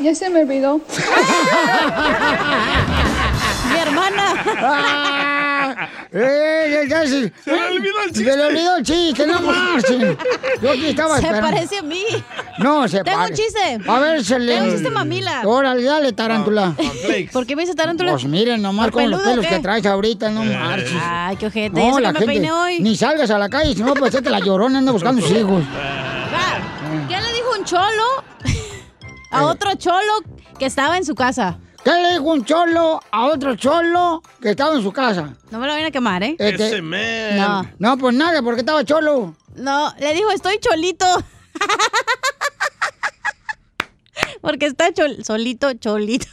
Ya 0.00 0.12
se 0.14 0.28
me 0.28 0.40
olvidó. 0.40 0.78
Mi 3.70 3.78
hermana. 3.78 5.30
Eh, 6.12 6.86
ya, 6.88 7.02
ya 7.02 7.06
se, 7.06 7.32
Se 7.44 7.50
le 7.52 7.64
olvidó 7.66 8.00
el 8.04 8.12
chiste. 8.12 8.30
Se 8.30 8.36
le 8.36 8.44
olvidó 8.46 8.76
el 8.76 8.82
chiste, 8.82 9.26
no 9.26 9.40
marchen. 9.42 10.16
Yo 10.62 10.70
aquí 10.70 10.86
estaba 10.86 11.18
Se 11.18 11.26
esperando. 11.26 11.50
parece 11.50 11.78
a 11.78 11.82
mí. 11.82 12.04
No, 12.58 12.88
se 12.88 13.02
Tengo 13.04 13.18
un 13.18 13.24
parece. 13.24 13.42
chiste. 13.42 13.78
A 13.86 13.98
ver, 13.98 14.24
se 14.24 14.38
le... 14.38 14.52
Tengo 14.54 14.64
un 14.68 14.72
chiste 14.72 14.90
mamila. 14.90 15.42
Órale, 15.44 15.82
dale, 15.82 16.12
tarántula. 16.12 16.74
¿Por 17.32 17.46
qué 17.46 17.56
me 17.56 17.62
dice 17.62 17.74
tarántula? 17.74 18.12
Pues 18.12 18.24
miren 18.24 18.62
nomás 18.62 18.86
¿Por 18.86 18.94
con 19.02 19.10
los 19.10 19.20
peludo 19.20 19.30
o 19.30 19.34
pelos 19.34 19.46
qué? 19.46 19.56
que 19.56 19.60
traes 19.62 19.84
ahorita, 19.86 20.30
no 20.30 20.44
marches. 20.44 20.92
Ay, 21.00 21.36
qué 21.36 21.46
ojete. 21.46 21.78
¿y 21.80 21.86
eso 21.86 21.96
que 21.98 22.12
me 22.12 22.26
peiné 22.26 22.52
hoy? 22.52 22.80
ni 22.80 22.96
salgas 22.96 23.30
a 23.30 23.38
la 23.38 23.48
calle, 23.50 23.74
si 23.74 23.82
no, 23.82 23.92
pues 23.94 24.14
que 24.16 24.30
la 24.30 24.40
llorona 24.40 24.78
anda 24.78 24.92
buscando 24.92 25.20
sus 25.20 25.30
hijos. 25.36 25.62
¿Qué 27.08 27.20
le 27.20 27.32
dijo 27.34 27.50
un 27.58 27.64
cholo 27.64 28.24
a 29.30 29.44
otro 29.44 29.74
cholo 29.74 30.22
que 30.58 30.66
estaba 30.66 30.96
en 30.96 31.04
su 31.04 31.14
casa? 31.14 31.58
¿Qué 31.86 31.92
le 31.92 32.08
dijo 32.14 32.24
un 32.24 32.44
cholo 32.44 33.00
a 33.12 33.26
otro 33.26 33.54
cholo 33.54 34.20
que 34.42 34.50
estaba 34.50 34.74
en 34.74 34.82
su 34.82 34.90
casa? 34.92 35.34
No 35.52 35.60
me 35.60 35.68
lo 35.68 35.72
vayan 35.72 35.86
a 35.86 35.90
quemar, 35.92 36.20
¿eh? 36.24 36.34
Este, 36.36 36.82
man. 36.82 37.36
No. 37.36 37.70
No, 37.78 37.96
pues 37.96 38.12
nada, 38.12 38.42
porque 38.42 38.62
estaba 38.62 38.84
cholo. 38.84 39.36
No, 39.54 39.94
le 40.00 40.12
dijo, 40.12 40.28
estoy 40.32 40.58
cholito. 40.58 41.06
Porque 44.40 44.66
está 44.66 44.88
chol- 44.90 45.22
solito, 45.24 45.72
cholito. 45.74 46.26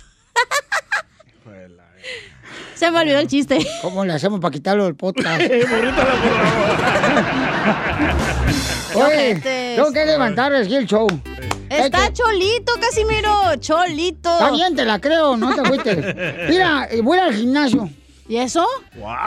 Se 2.75 2.89
me 2.91 2.99
olvidó 3.01 3.19
el 3.19 3.27
chiste. 3.27 3.59
¿Cómo 3.83 4.03
le 4.05 4.13
hacemos 4.13 4.39
para 4.39 4.51
quitarlo 4.51 4.85
del 4.85 4.95
podcast? 4.95 5.39
Oye, 8.95 9.35
tengo 9.75 9.91
que 9.93 10.03
levantar 10.05 10.53
aquí 10.55 10.75
el 10.75 10.85
show. 10.87 11.07
Está 11.69 12.11
cholito, 12.13 12.73
Casimiro, 12.79 13.55
cholito. 13.59 14.31
Está 14.31 14.51
bien, 14.51 14.75
te 14.75 14.85
la 14.85 14.99
creo, 14.99 15.37
no 15.37 15.55
te 15.55 15.63
fuiste. 15.63 15.95
Mira, 16.49 16.87
eh, 16.89 17.01
voy 17.01 17.17
al 17.17 17.33
gimnasio. 17.33 17.89
¿Y 18.27 18.37
eso? 18.37 18.65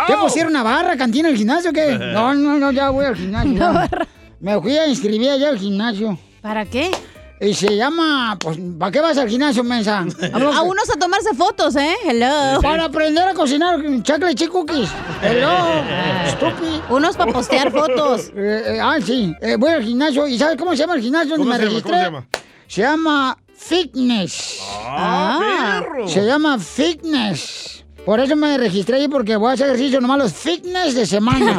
¿Qué 0.07 0.15
pusieron 0.21 0.53
una 0.53 0.63
barra, 0.63 0.97
cantina 0.97 1.29
el 1.29 1.37
gimnasio 1.37 1.71
o 1.71 1.73
qué? 1.73 1.99
No, 2.13 2.35
no, 2.35 2.59
no, 2.59 2.71
ya 2.71 2.91
voy 2.91 3.05
al 3.07 3.17
gimnasio. 3.17 3.51
Una 3.57 3.73
barra. 3.73 4.07
Me 4.41 4.61
fui 4.61 4.77
a 4.77 4.87
inscribir 4.87 5.31
allá 5.31 5.49
al 5.49 5.59
gimnasio. 5.59 6.19
¿Para 6.41 6.65
qué? 6.65 6.91
Y 7.39 7.53
se 7.53 7.77
llama, 7.77 8.37
pues, 8.41 8.59
¿para 8.79 8.91
qué 8.91 9.01
vas 9.01 9.19
al 9.19 9.29
gimnasio, 9.29 9.63
mensa? 9.63 10.07
A 10.33 10.63
unos 10.63 10.89
a 10.89 10.99
tomarse 10.99 11.35
fotos, 11.35 11.77
¿eh? 11.77 11.95
Hello. 12.07 12.61
Para 12.63 12.85
aprender 12.85 13.29
a 13.29 13.35
cocinar 13.35 13.79
chip 14.03 14.49
cookies. 14.51 14.89
Hello, 15.23 15.83
estúpido. 16.27 16.83
Unos 16.89 17.17
para 17.17 17.33
postear 17.33 17.71
fotos. 17.71 18.33
Eh, 18.37 18.77
eh, 18.77 18.81
ah, 18.83 18.97
sí. 19.05 19.35
Eh, 19.41 19.57
voy 19.57 19.71
al 19.73 19.83
gimnasio. 19.83 20.27
¿Y 20.29 20.39
sabes 20.39 20.57
cómo 20.57 20.73
se 20.73 20.79
llama 20.79 20.95
el 20.95 21.01
gimnasio 21.01 21.37
donde 21.37 21.45
¿Cómo 21.45 21.53
me 21.53 21.57
se 21.59 21.65
llama? 21.65 21.71
registré? 21.71 22.05
¿Cómo 22.05 22.27
se 22.67 22.83
llama? 22.83 23.37
Se 23.37 23.37
llama 23.37 23.39
Fitness. 23.57 24.59
Ah, 24.85 25.81
perro. 25.83 26.09
Se 26.09 26.25
llama 26.25 26.59
Fitness. 26.59 27.85
Por 28.05 28.21
eso 28.21 28.37
me 28.37 28.57
registré 28.57 28.99
ahí 28.99 29.09
porque 29.09 29.35
voy 29.37 29.51
a 29.51 29.55
hacer 29.55 29.67
ejercicio 29.67 30.01
nomás 30.01 30.19
los 30.19 30.33
fitness 30.33 30.95
de 30.95 31.07
semana. 31.07 31.59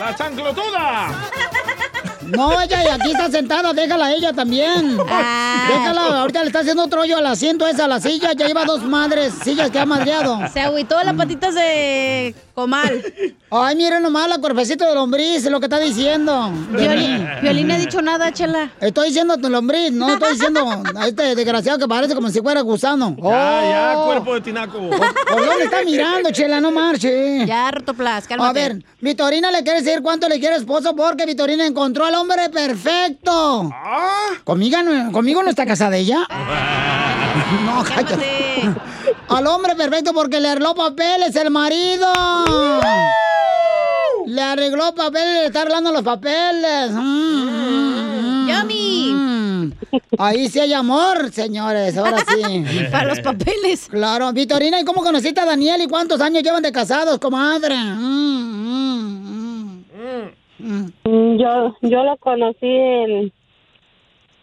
¡La 0.00 0.12
chanclotuda! 0.16 1.08
No, 2.22 2.60
ella 2.60 2.84
y 2.84 2.88
aquí 2.88 3.10
está 3.12 3.30
sentada, 3.30 3.72
déjala 3.72 4.06
a 4.06 4.12
ella 4.14 4.32
también. 4.32 4.98
Ah. 5.08 5.66
Déjala, 5.68 6.20
ahorita 6.20 6.40
le 6.40 6.46
está 6.46 6.60
haciendo 6.60 6.84
otro 6.84 7.00
hoyo 7.02 7.16
al 7.18 7.26
asiento 7.26 7.66
esa, 7.66 7.84
a 7.86 7.88
la 7.88 8.00
silla, 8.00 8.32
ya 8.32 8.46
lleva 8.46 8.64
dos 8.64 8.82
madres, 8.82 9.32
sillas 9.42 9.70
que 9.70 9.78
ha 9.78 9.86
madreado. 9.86 10.38
Se 10.52 10.60
agüitó 10.60 11.02
las 11.02 11.14
patitas 11.14 11.54
de 11.54 12.34
comal. 12.54 13.02
Ay, 13.52 13.74
miren 13.74 14.02
nomás 14.02 14.28
la 14.28 14.38
cuerpecito 14.38 14.86
de 14.86 14.94
lombriz, 14.94 15.44
es 15.44 15.50
lo 15.50 15.58
que 15.58 15.66
está 15.66 15.78
diciendo. 15.78 16.52
Violín. 16.70 17.26
Violín 17.42 17.66
no 17.68 17.74
ha 17.74 17.78
dicho 17.78 18.00
nada, 18.02 18.32
chela. 18.32 18.70
Estoy 18.80 19.08
diciendo 19.08 19.36
tu 19.38 19.48
lombriz, 19.50 19.90
no 19.90 20.12
estoy 20.12 20.32
diciendo 20.34 20.82
a 20.96 21.06
este 21.08 21.34
desgraciado 21.34 21.78
que 21.78 21.88
parece 21.88 22.14
como 22.14 22.28
si 22.30 22.40
fuera 22.40 22.60
gusano. 22.60 23.16
Ya, 23.20 23.70
ya, 23.70 23.94
Oh. 23.96 24.06
cuerpo 24.06 24.34
de 24.34 24.40
tinaco. 24.42 24.78
¿Por 24.78 25.46
dónde 25.46 25.64
está 25.64 25.82
mirando, 25.84 26.30
chela? 26.30 26.60
No 26.60 26.70
marche. 26.70 27.44
Ya, 27.46 27.70
Rotoplas, 27.70 28.24
A 28.26 28.28
cálmate. 28.28 28.60
ver, 28.60 28.84
Vitorina 29.00 29.50
le 29.50 29.62
quiere 29.64 29.82
decir 29.82 30.00
cuánto 30.02 30.28
le 30.28 30.38
quiere 30.38 30.56
esposo 30.56 30.94
porque 30.94 31.26
Vitorina 31.26 31.66
encontró 31.66 32.09
al 32.10 32.16
hombre 32.16 32.50
perfecto. 32.50 33.70
Ah. 33.72 34.30
¿Conmigo 34.42 34.82
no, 34.82 35.12
¿Conmigo 35.12 35.42
no 35.42 35.50
está 35.50 35.64
casada 35.64 35.96
ella? 35.96 36.26
No, 37.64 37.82
cállate. 37.84 38.68
Al 39.28 39.46
hombre 39.46 39.74
perfecto 39.76 40.12
porque 40.12 40.40
le 40.40 40.48
arregló 40.48 40.74
papeles 40.74 41.34
el 41.36 41.50
marido. 41.50 42.12
Le 44.26 44.42
arregló 44.42 44.94
papeles, 44.94 45.34
le 45.34 45.46
está 45.46 45.62
arreglando 45.62 45.92
los 45.92 46.02
papeles. 46.02 46.90
Mm, 46.90 48.48
Yummy. 48.48 49.72
Ahí 50.18 50.48
sí 50.48 50.58
hay 50.60 50.72
amor, 50.72 51.32
señores, 51.32 51.96
ahora 51.96 52.18
sí. 52.18 52.64
Para 52.90 53.04
los 53.04 53.20
papeles. 53.20 53.86
Claro, 53.88 54.32
Vitorina, 54.32 54.80
¿y 54.80 54.84
cómo 54.84 55.02
conociste 55.02 55.40
a 55.40 55.44
Daniel 55.46 55.80
y 55.82 55.86
cuántos 55.86 56.20
años 56.20 56.42
llevan 56.42 56.62
de 56.62 56.72
casados, 56.72 57.18
comadre? 57.18 57.76
Mm, 60.62 61.36
Yo, 61.38 61.76
yo 61.82 62.04
lo 62.04 62.16
conocí 62.18 62.66
en... 62.66 63.32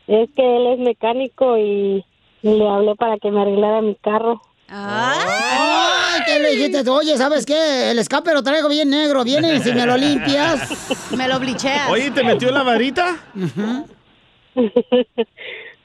Es 0.08 0.30
que 0.36 0.56
él 0.58 0.68
es 0.74 0.80
mecánico 0.80 1.58
y 1.58 2.04
le 2.42 2.68
hablé 2.70 2.96
para 2.96 3.18
que 3.18 3.30
me 3.30 3.42
arreglara 3.42 3.82
mi 3.82 3.96
carro. 3.96 4.42
Ay, 4.70 6.22
¿qué 6.26 6.40
le 6.40 6.52
dijiste? 6.52 6.90
Oye, 6.90 7.18
¿sabes 7.18 7.46
qué? 7.46 7.92
El 7.92 8.00
escape 8.00 8.34
lo 8.34 8.42
traigo 8.44 8.70
bien 8.70 8.90
negro. 8.90 9.24
Viene 9.24 9.60
si 9.60 9.74
me 9.74 9.86
lo 9.86 9.98
limpias. 9.98 11.12
Me 11.12 11.28
lo 11.28 11.40
blicheas. 11.40 11.90
Oye, 11.90 12.12
¿te 12.12 12.24
metió 12.24 12.52
la 12.52 12.64
varita? 12.64 13.18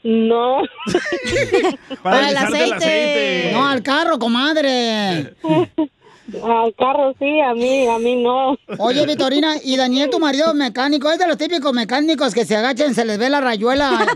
No. 0.05 0.62
Para 2.03 2.31
el 2.31 2.37
aceite. 2.37 3.51
No, 3.53 3.67
al 3.69 3.83
carro, 3.83 4.19
comadre. 4.19 5.35
Al 6.43 6.75
carro 6.77 7.15
sí, 7.19 7.41
a 7.41 7.53
mí, 7.55 7.87
a 7.87 7.99
mí 7.99 8.23
no. 8.23 8.57
Oye, 8.79 9.05
Vitorina, 9.07 9.55
¿y 9.62 9.77
Daniel, 9.77 10.09
tu 10.11 10.19
marido 10.19 10.47
es 10.49 10.55
mecánico? 10.55 11.11
Es 11.11 11.19
de 11.19 11.27
los 11.29 11.37
típicos 11.37 11.73
mecánicos 11.73 12.33
que 12.35 12.45
se 12.45 12.57
agachan, 12.57 12.95
se 12.95 13.05
les 13.05 13.19
ve 13.19 13.29
la 13.29 13.41
rayuela. 13.41 14.07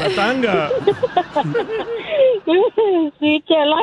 La 0.00 0.08
tanga. 0.14 0.70
Sí, 3.20 3.42
chela. 3.48 3.76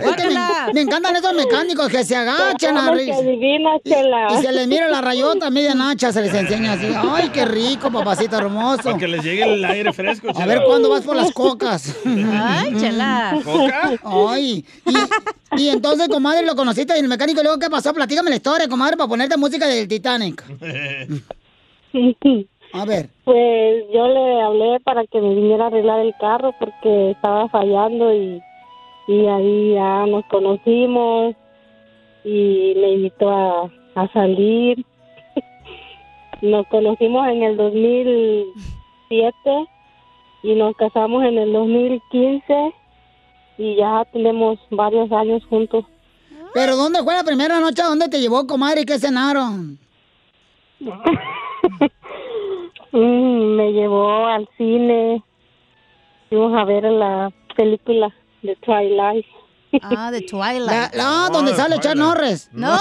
Es 0.00 0.16
que 0.16 0.26
me, 0.28 0.72
me 0.74 0.80
encantan 0.80 1.14
esos 1.16 1.34
mecánicos 1.34 1.88
que 1.88 2.02
se 2.04 2.16
agachan. 2.16 2.74
¿Cómo 2.76 2.92
a- 2.92 2.96
que 2.96 3.12
adivinas, 3.12 3.80
chela? 3.84 4.28
Y 4.32 4.42
se 4.42 4.52
les 4.52 4.66
mira 4.66 4.88
la 4.88 5.00
rayota 5.02 5.50
media 5.50 5.74
nacha, 5.74 6.12
se 6.12 6.22
les 6.22 6.32
enseña 6.34 6.72
así. 6.74 6.92
Ay, 6.96 7.28
qué 7.30 7.44
rico, 7.44 7.90
papacito 7.90 8.38
hermoso. 8.38 8.82
Para 8.84 8.98
que 8.98 9.08
les 9.08 9.22
llegue 9.22 9.42
el 9.44 9.64
aire 9.64 9.92
fresco, 9.92 10.30
A 10.30 10.32
chela. 10.32 10.46
ver 10.46 10.62
cuándo 10.66 10.88
vas 10.90 11.02
por 11.02 11.14
las 11.16 11.30
cocas. 11.32 11.94
Ay, 12.06 12.74
chela. 12.80 13.38
¿Coca? 13.44 13.90
Ay. 14.04 14.64
Y, 14.86 14.94
y 15.56 15.68
entonces, 15.68 16.08
comadre, 16.08 16.46
lo 16.46 16.54
conociste 16.54 16.96
y 16.96 17.00
el 17.00 17.08
mecánico, 17.08 17.40
y 17.40 17.44
luego, 17.44 17.58
¿qué 17.58 17.70
pasó? 17.70 17.92
Platícame 17.92 18.30
la 18.30 18.36
historia, 18.36 18.68
comadre, 18.68 18.96
para 18.96 19.08
ponerte 19.08 19.36
música 19.36 19.66
del 19.66 19.88
Titanic. 19.88 20.44
A 22.72 22.84
ver. 22.84 23.08
Pues 23.24 23.84
yo 23.92 24.06
le 24.06 24.42
hablé 24.42 24.78
para 24.80 25.04
que 25.06 25.20
me 25.20 25.34
viniera 25.34 25.64
a 25.64 25.66
arreglar 25.66 26.00
el 26.00 26.14
carro 26.20 26.54
porque 26.58 27.10
estaba 27.10 27.48
fallando 27.48 28.14
y, 28.14 28.40
y 29.08 29.26
ahí 29.26 29.74
ya 29.74 30.06
nos 30.06 30.24
conocimos 30.26 31.34
y 32.24 32.74
me 32.76 32.92
invitó 32.92 33.30
a, 33.30 33.68
a 33.96 34.08
salir. 34.12 34.84
Nos 36.42 36.66
conocimos 36.68 37.26
en 37.28 37.42
el 37.42 37.56
2007 37.56 39.66
y 40.42 40.54
nos 40.54 40.74
casamos 40.76 41.22
en 41.24 41.36
el 41.36 41.52
2015 41.52 42.72
y 43.60 43.76
ya 43.76 44.04
tenemos 44.12 44.58
varios 44.70 45.12
años 45.12 45.42
juntos. 45.50 45.84
¿Pero 46.54 46.76
dónde 46.76 47.02
fue 47.04 47.14
la 47.14 47.22
primera 47.22 47.60
noche? 47.60 47.82
¿A 47.82 47.86
dónde 47.86 48.08
te 48.08 48.20
llevó, 48.20 48.46
comadre? 48.46 48.80
¿Y 48.80 48.84
qué 48.86 48.98
cenaron? 48.98 49.78
Mm, 52.92 53.54
me 53.56 53.72
llevó 53.72 54.26
al 54.26 54.48
cine. 54.58 55.22
Fuimos 56.28 56.58
a 56.58 56.64
ver 56.64 56.82
la 56.84 57.30
película 57.56 58.12
de 58.42 58.56
Twilight. 58.56 59.24
Ah, 59.82 60.10
de 60.10 60.22
Twilight. 60.28 60.66
La, 60.66 60.90
la- 60.94 61.28
donde 61.32 61.54
sale 61.54 61.78
Chuck 61.78 61.94
Norris. 61.94 62.48
No, 62.52 62.76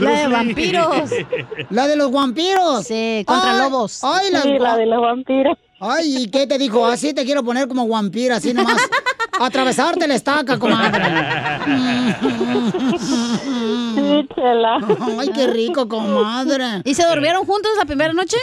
la 0.00 0.10
de 0.20 0.28
vampiros. 0.28 1.10
La 1.70 1.86
de 1.86 1.96
los 1.96 2.12
vampiros. 2.12 2.84
Sí, 2.86 3.24
contra 3.26 3.52
Ay, 3.52 3.70
lobos. 3.70 4.04
Ay, 4.04 4.28
Sí, 4.42 4.58
la 4.58 4.76
de 4.76 4.84
los 4.84 5.00
vampiros. 5.00 5.56
Ay, 5.80 6.24
¿y 6.24 6.30
qué 6.30 6.46
te 6.46 6.58
dijo? 6.58 6.84
Así 6.86 7.14
te 7.14 7.24
quiero 7.24 7.42
poner 7.42 7.66
como 7.66 7.88
vampira, 7.88 8.36
así 8.36 8.52
nomás. 8.52 8.76
Atravesarte 9.40 10.06
la 10.06 10.14
estaca, 10.14 10.58
comadre. 10.58 11.02
Sí, 13.94 14.28
chela. 14.34 14.78
Ay, 15.18 15.30
qué 15.34 15.46
rico, 15.46 15.88
comadre. 15.88 16.82
¿Y 16.84 16.94
se 16.94 17.06
durmieron 17.06 17.46
juntos 17.46 17.72
la 17.78 17.86
primera 17.86 18.12
noche? 18.12 18.36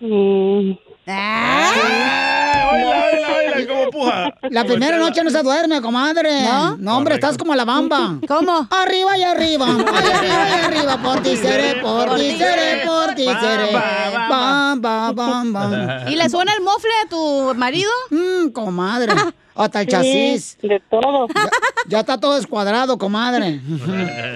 Mm, 0.00 0.72
Oíla, 1.14 3.02
oíla, 3.12 3.28
oíla, 3.36 3.68
cómo 3.68 3.90
puja. 3.90 4.34
La 4.50 4.64
primera 4.64 4.98
noche 4.98 5.22
no 5.22 5.30
se 5.30 5.42
duerme, 5.42 5.80
comadre. 5.80 6.42
¿No? 6.78 6.96
hombre, 6.96 7.14
estás 7.14 7.36
como 7.36 7.54
la 7.54 7.64
bamba. 7.64 8.16
¿Cómo? 8.26 8.66
Arriba 8.70 9.16
y 9.16 9.22
arriba. 9.22 9.66
Ay, 9.92 10.10
arriba 10.10 10.48
y 10.48 10.64
arriba. 10.64 10.96
Por 11.02 11.20
ti 11.22 11.36
seré, 11.36 11.80
por 11.80 12.16
ti 12.16 12.36
seré, 12.38 12.82
por 12.86 13.14
ti 13.14 13.24
seré. 13.24 13.72
Bam, 13.72 14.80
bam, 14.80 15.14
bam, 15.14 15.52
bam. 15.52 16.08
¿Y 16.08 16.16
le 16.16 16.28
suena 16.28 16.52
el 16.54 16.62
mofle 16.62 16.90
a 17.04 17.08
tu 17.08 17.54
marido? 17.56 17.90
Mmm, 18.10 18.48
comadre. 18.50 19.12
Hasta 19.54 19.80
el 19.82 19.86
Sí, 19.86 19.90
chasis. 19.92 20.58
de 20.62 20.80
todo. 20.90 21.28
Ya, 21.28 21.50
ya 21.88 22.00
está 22.00 22.18
todo 22.18 22.36
descuadrado, 22.36 22.96
comadre. 22.96 23.60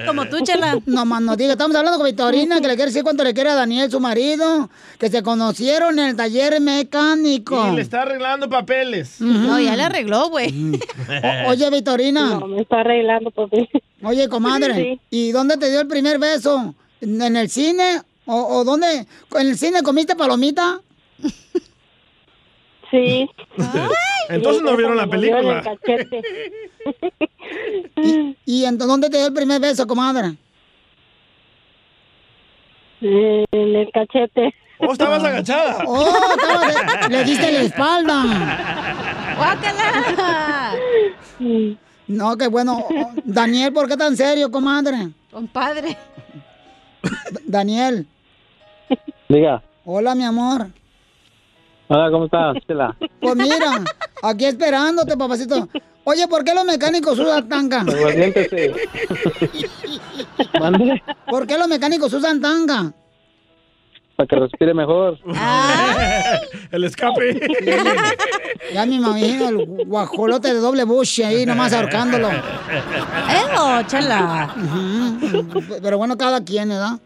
Como 0.06 0.26
tú, 0.26 0.40
chela. 0.42 0.78
No 0.84 1.04
más 1.06 1.22
no 1.22 1.36
diga, 1.36 1.52
estamos 1.52 1.74
hablando 1.74 1.98
con 1.98 2.06
Victorina, 2.06 2.56
que 2.60 2.68
le 2.68 2.74
quiere 2.74 2.90
decir 2.90 3.02
cuánto 3.02 3.24
le 3.24 3.32
quiere 3.32 3.50
a 3.50 3.54
Daniel, 3.54 3.90
su 3.90 3.98
marido, 3.98 4.68
que 4.98 5.08
se 5.08 5.22
conocieron 5.22 5.98
en 5.98 6.08
el 6.08 6.16
taller 6.16 6.60
mecánico. 6.60 7.68
Y 7.72 7.76
le 7.76 7.82
está 7.82 8.02
arreglando 8.02 8.48
papeles. 8.50 9.20
No, 9.20 9.58
ya 9.58 9.74
le 9.74 9.82
arregló, 9.84 10.28
güey. 10.28 10.52
Oye, 11.48 11.70
Victorina. 11.70 12.38
No, 12.40 12.46
me 12.48 12.60
está 12.62 12.80
arreglando, 12.80 13.30
papi. 13.30 13.68
Oye, 14.02 14.28
comadre, 14.28 14.74
Sí. 14.74 15.00
¿y 15.10 15.32
dónde 15.32 15.56
te 15.56 15.70
dio 15.70 15.80
el 15.80 15.86
primer 15.88 16.18
beso? 16.18 16.74
¿En 17.00 17.22
en 17.22 17.36
el 17.36 17.48
cine? 17.48 18.02
¿O, 18.26 18.34
o 18.58 18.64
dónde? 18.64 19.06
¿En 19.34 19.46
el 19.48 19.56
cine 19.56 19.82
comiste 19.82 20.14
palomita? 20.16 20.80
Sí. 22.96 23.30
Entonces 24.30 24.62
no 24.62 24.74
vieron 24.76 24.96
la 24.96 25.06
película. 25.06 25.62
¿Y, 28.02 28.36
y 28.46 28.64
en 28.64 28.78
dónde 28.78 29.10
te 29.10 29.18
dio 29.18 29.26
el 29.26 29.34
primer 29.34 29.60
beso, 29.60 29.86
comadre? 29.86 30.34
En 33.00 33.44
el 33.52 33.90
cachete. 33.92 34.54
Oh, 34.78 34.92
estabas 34.92 35.22
agachada. 35.24 35.84
¡Oh, 35.86 36.06
estaba 36.36 37.06
de- 37.08 37.08
le 37.16 37.24
diste 37.24 37.52
la 37.52 37.60
espalda! 37.62 38.24
¡Guácala! 39.36 40.74
No, 42.08 42.36
qué 42.36 42.46
bueno. 42.48 42.86
Daniel, 43.24 43.72
¿por 43.72 43.88
qué 43.88 43.96
tan 43.96 44.16
serio, 44.16 44.50
comadre? 44.50 45.08
Compadre. 45.30 45.96
Daniel, 47.46 48.06
Diga, 49.28 49.62
hola, 49.84 50.14
mi 50.14 50.24
amor. 50.24 50.68
Hola, 51.88 52.10
¿cómo 52.10 52.24
estás, 52.26 52.56
Chela? 52.66 52.96
Pues 53.20 53.36
mira, 53.36 53.84
aquí 54.22 54.44
esperándote, 54.44 55.16
papacito. 55.16 55.68
Oye, 56.04 56.28
¿por 56.28 56.44
qué 56.44 56.54
los 56.54 56.64
mecánicos 56.64 57.18
usan 57.18 57.48
tanga? 57.48 57.84
Pues 57.84 58.14
siéntese. 58.14 58.74
Mande, 60.60 61.02
¿Por 61.28 61.46
qué 61.46 61.58
los 61.58 61.68
mecánicos 61.68 62.12
usan 62.12 62.40
tanga? 62.40 62.92
para 64.16 64.26
que 64.28 64.36
respire 64.36 64.72
mejor. 64.72 65.18
El 66.70 66.84
escape. 66.84 67.38
Ya 68.72 68.86
me 68.86 68.94
imagino 68.94 69.48
el 69.50 69.84
guajolote 69.86 70.54
de 70.54 70.58
doble 70.60 70.84
bush 70.84 71.22
ahí 71.22 71.44
nomás 71.44 71.72
ahorcándolo. 71.74 72.30
¡Eso, 72.30 73.82
chela! 73.86 74.54
Pero 75.82 75.98
bueno, 75.98 76.16
cada 76.16 76.42
quien, 76.42 76.70
¿verdad? 76.70 76.98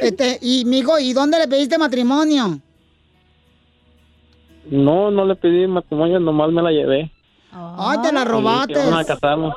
Este, 0.00 0.38
y 0.40 0.64
mijo, 0.66 0.98
¿y 1.00 1.12
dónde 1.12 1.38
le 1.38 1.48
pediste 1.48 1.76
matrimonio? 1.78 2.60
No, 4.70 5.10
no 5.10 5.24
le 5.26 5.34
pedí 5.34 5.66
matrimonio, 5.66 6.18
nomás 6.20 6.50
me 6.52 6.62
la 6.62 6.70
llevé. 6.70 7.10
Ay, 7.52 7.98
te 8.02 8.12
la 8.12 8.24
robaste. 8.24 8.74
Vamos 8.78 9.00
a 9.00 9.04
casarnos. 9.04 9.54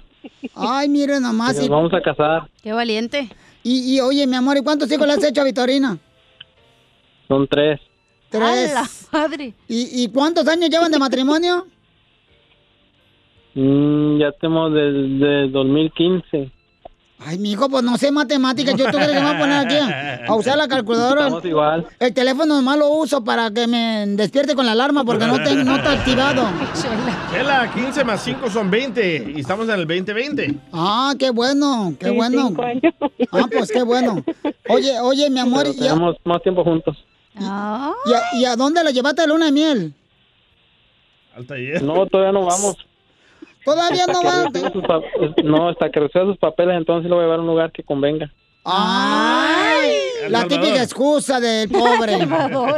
Ay, 0.55 0.89
mire 0.89 1.19
nomás. 1.19 1.55
Nos 1.55 1.65
y- 1.65 1.69
vamos 1.69 1.93
a 1.93 2.01
casar. 2.01 2.49
¡Qué 2.61 2.73
valiente! 2.73 3.29
Y, 3.63 3.95
y 3.95 4.01
oye, 4.01 4.25
mi 4.27 4.35
amor, 4.35 4.57
¿y 4.57 4.61
cuántos 4.63 4.91
hijos 4.91 5.05
le 5.07 5.13
has 5.13 5.23
hecho 5.23 5.41
a 5.41 5.45
Vitorina? 5.45 5.97
Son 7.27 7.47
tres. 7.47 7.79
Tres. 8.29 8.41
¡A 8.75 8.81
la 8.81 8.89
madre! 9.11 9.53
¿Y, 9.67 10.03
y 10.03 10.09
cuántos 10.09 10.47
años 10.47 10.69
llevan 10.69 10.91
de 10.91 10.99
matrimonio? 10.99 11.67
Mm, 13.55 14.17
ya 14.17 14.31
tenemos 14.31 14.73
desde 14.73 15.47
2015. 15.49 16.49
Ay, 17.25 17.37
mijo, 17.37 17.69
pues 17.69 17.83
no 17.83 17.97
sé 17.97 18.11
matemáticas. 18.11 18.75
Yo 18.75 18.85
tú 18.85 18.97
crees 18.97 19.11
que 19.11 19.19
me 19.19 19.21
voy 19.25 19.35
a 19.35 19.39
poner 19.39 19.65
aquí 19.65 19.75
a, 19.75 20.25
a 20.27 20.35
usar 20.35 20.57
la 20.57 20.67
calculadora. 20.67 21.21
Estamos 21.27 21.45
igual. 21.45 21.87
El 21.99 22.13
teléfono 22.13 22.55
nomás 22.55 22.77
lo 22.77 22.89
uso 22.89 23.23
para 23.23 23.49
que 23.51 23.65
me 23.67 24.05
despierte 24.07 24.55
con 24.55 24.65
la 24.65 24.73
alarma 24.73 25.03
porque 25.05 25.25
no, 25.25 25.41
te- 25.41 25.55
no 25.55 25.75
está 25.77 25.91
activado. 25.93 26.43
Chela, 27.31 27.71
15 27.73 28.03
más 28.03 28.21
5 28.23 28.49
son 28.49 28.69
20. 28.69 29.33
Y 29.35 29.39
estamos 29.39 29.65
en 29.69 29.75
el 29.75 29.87
2020. 29.87 30.55
Ah, 30.73 31.13
qué 31.17 31.29
bueno, 31.29 31.93
qué 31.99 32.09
Sí, 32.09 32.15
bueno. 32.15 32.47
cinco 32.49 32.63
años. 32.63 32.93
Ah, 33.31 33.45
pues 33.51 33.71
qué 33.71 33.83
bueno. 33.83 34.23
Oye, 34.69 34.99
oye, 34.99 35.29
mi 35.29 35.39
amor, 35.39 35.63
Pero 35.63 35.73
¿y 35.75 35.87
a, 35.87 35.93
tenemos 35.93 36.15
más 36.25 36.41
tiempo 36.43 36.63
juntos. 36.63 36.97
Ah. 37.39 37.93
y 38.05 38.13
a- 38.13 38.39
y 38.41 38.45
a 38.45 38.55
dónde 38.55 38.83
la 38.83 38.91
llevaste 38.91 39.21
de 39.21 39.27
luna 39.29 39.45
de 39.45 39.51
miel? 39.53 39.93
Al 41.35 41.47
taller. 41.47 41.81
No, 41.81 42.05
todavía 42.05 42.31
no 42.31 42.45
vamos. 42.45 42.75
Todavía 43.65 44.05
no 44.07 44.19
Hasta 44.19 44.71
que 44.71 44.79
va. 44.79 44.99
no, 45.43 45.69
hasta 45.69 45.89
que 45.89 45.99
reciba 46.01 46.25
sus 46.25 46.37
papeles, 46.37 46.75
entonces 46.77 47.09
lo 47.09 47.15
voy 47.15 47.23
a 47.23 47.27
llevar 47.27 47.39
a 47.39 47.41
un 47.41 47.47
lugar 47.47 47.71
que 47.71 47.81
convenga. 47.83 48.31
Ay, 48.65 49.91
la 50.29 50.47
típica 50.47 50.81
excusa 50.81 51.41
del 51.41 51.67
pobre. 51.69 52.17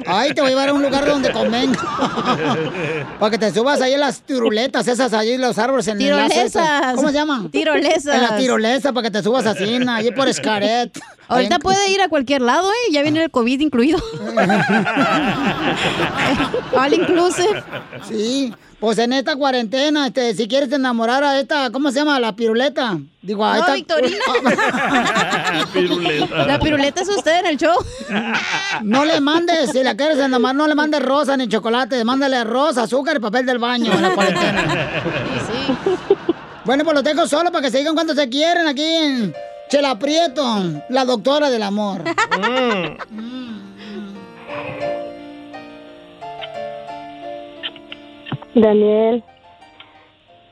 Ay, 0.07 0.33
te 0.33 0.41
voy 0.41 0.47
a 0.47 0.53
llevar 0.53 0.69
a 0.69 0.73
un 0.73 0.81
lugar 0.81 1.05
donde 1.05 1.31
convenga. 1.31 1.79
Para 3.19 3.29
que 3.29 3.37
te 3.37 3.51
subas 3.51 3.79
ahí 3.81 3.93
en 3.93 3.99
las 3.99 4.21
tiruletas, 4.23 4.87
esas 4.87 5.13
ahí 5.13 5.33
en 5.33 5.41
los 5.41 5.59
árboles 5.59 5.87
en. 5.87 5.99
Tirolesas. 5.99 6.95
¿Cómo 6.95 7.09
se 7.09 7.13
llama? 7.13 7.47
Tirolesas. 7.51 8.15
En 8.15 8.21
la 8.23 8.35
tirolesa 8.35 8.93
para 8.93 9.03
que 9.03 9.11
te 9.11 9.21
subas 9.21 9.45
así, 9.45 9.77
ahí 9.87 10.09
por 10.11 10.27
Escaret. 10.27 10.91
Ahorita 11.27 11.55
en- 11.55 11.61
puede 11.61 11.87
ir 11.91 12.01
a 12.01 12.09
cualquier 12.09 12.41
lado, 12.41 12.67
¿eh? 12.71 12.91
Ya 12.91 13.03
viene 13.03 13.23
el 13.23 13.29
COVID 13.29 13.59
incluido. 13.59 13.99
All 16.75 16.93
inclusive. 16.93 17.63
Sí, 18.07 18.53
pues 18.85 18.99
en 18.99 19.13
esta 19.13 19.35
cuarentena, 19.35 20.05
este, 20.05 20.35
si 20.35 20.47
quieres 20.47 20.71
enamorar 20.71 21.23
a 21.23 21.39
esta, 21.39 21.71
¿cómo 21.71 21.89
se 21.89 21.97
llama? 21.97 22.19
La 22.19 22.35
piruleta. 22.35 22.99
Digo, 23.19 23.43
a 23.43 23.55
No, 23.55 23.59
esta... 23.61 23.73
Victorina. 23.73 24.19
Piruleta. 25.73 26.45
La 26.45 26.59
piruleta 26.59 27.01
es 27.01 27.09
usted 27.09 27.39
en 27.39 27.45
el 27.47 27.57
show. 27.57 27.73
No 28.83 29.03
le 29.03 29.19
mandes, 29.21 29.71
si 29.71 29.81
la 29.81 29.97
quieres 29.97 30.19
enamorar, 30.19 30.55
no 30.55 30.67
le 30.67 30.75
mandes 30.75 31.01
rosa 31.01 31.35
ni 31.35 31.47
chocolate, 31.47 32.05
mándale 32.05 32.37
arroz, 32.37 32.77
azúcar 32.77 33.17
y 33.17 33.19
papel 33.19 33.47
del 33.47 33.57
baño 33.57 33.91
en 33.91 34.01
la 34.03 34.13
cuarentena. 34.13 34.63
Bueno, 36.63 36.83
pues 36.83 36.95
los 36.95 37.03
dejo 37.03 37.27
solo 37.27 37.51
para 37.51 37.63
que 37.63 37.71
se 37.71 37.79
digan 37.79 37.95
cuánto 37.95 38.13
se 38.13 38.29
quieren 38.29 38.67
aquí 38.67 38.83
en 38.83 39.33
Chela 39.69 39.97
Prieto, 39.97 40.63
la 40.89 41.05
doctora 41.05 41.49
del 41.49 41.63
amor. 41.63 42.03
Daniel, 48.55 49.23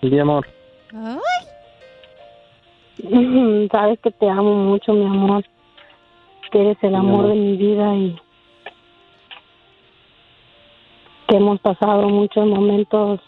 Sí, 0.01 0.19
amor. 0.19 0.45
sabes 3.71 3.99
que 3.99 4.11
te 4.11 4.29
amo 4.29 4.53
mucho, 4.55 4.93
mi 4.93 5.05
amor. 5.05 5.43
Que 6.51 6.61
eres 6.61 6.77
el 6.83 6.95
amor 6.95 7.27
de 7.27 7.35
mi 7.35 7.57
vida 7.57 7.95
y 7.95 8.15
que 11.27 11.37
hemos 11.37 11.59
pasado 11.61 12.09
muchos 12.09 12.45
momentos 12.45 13.21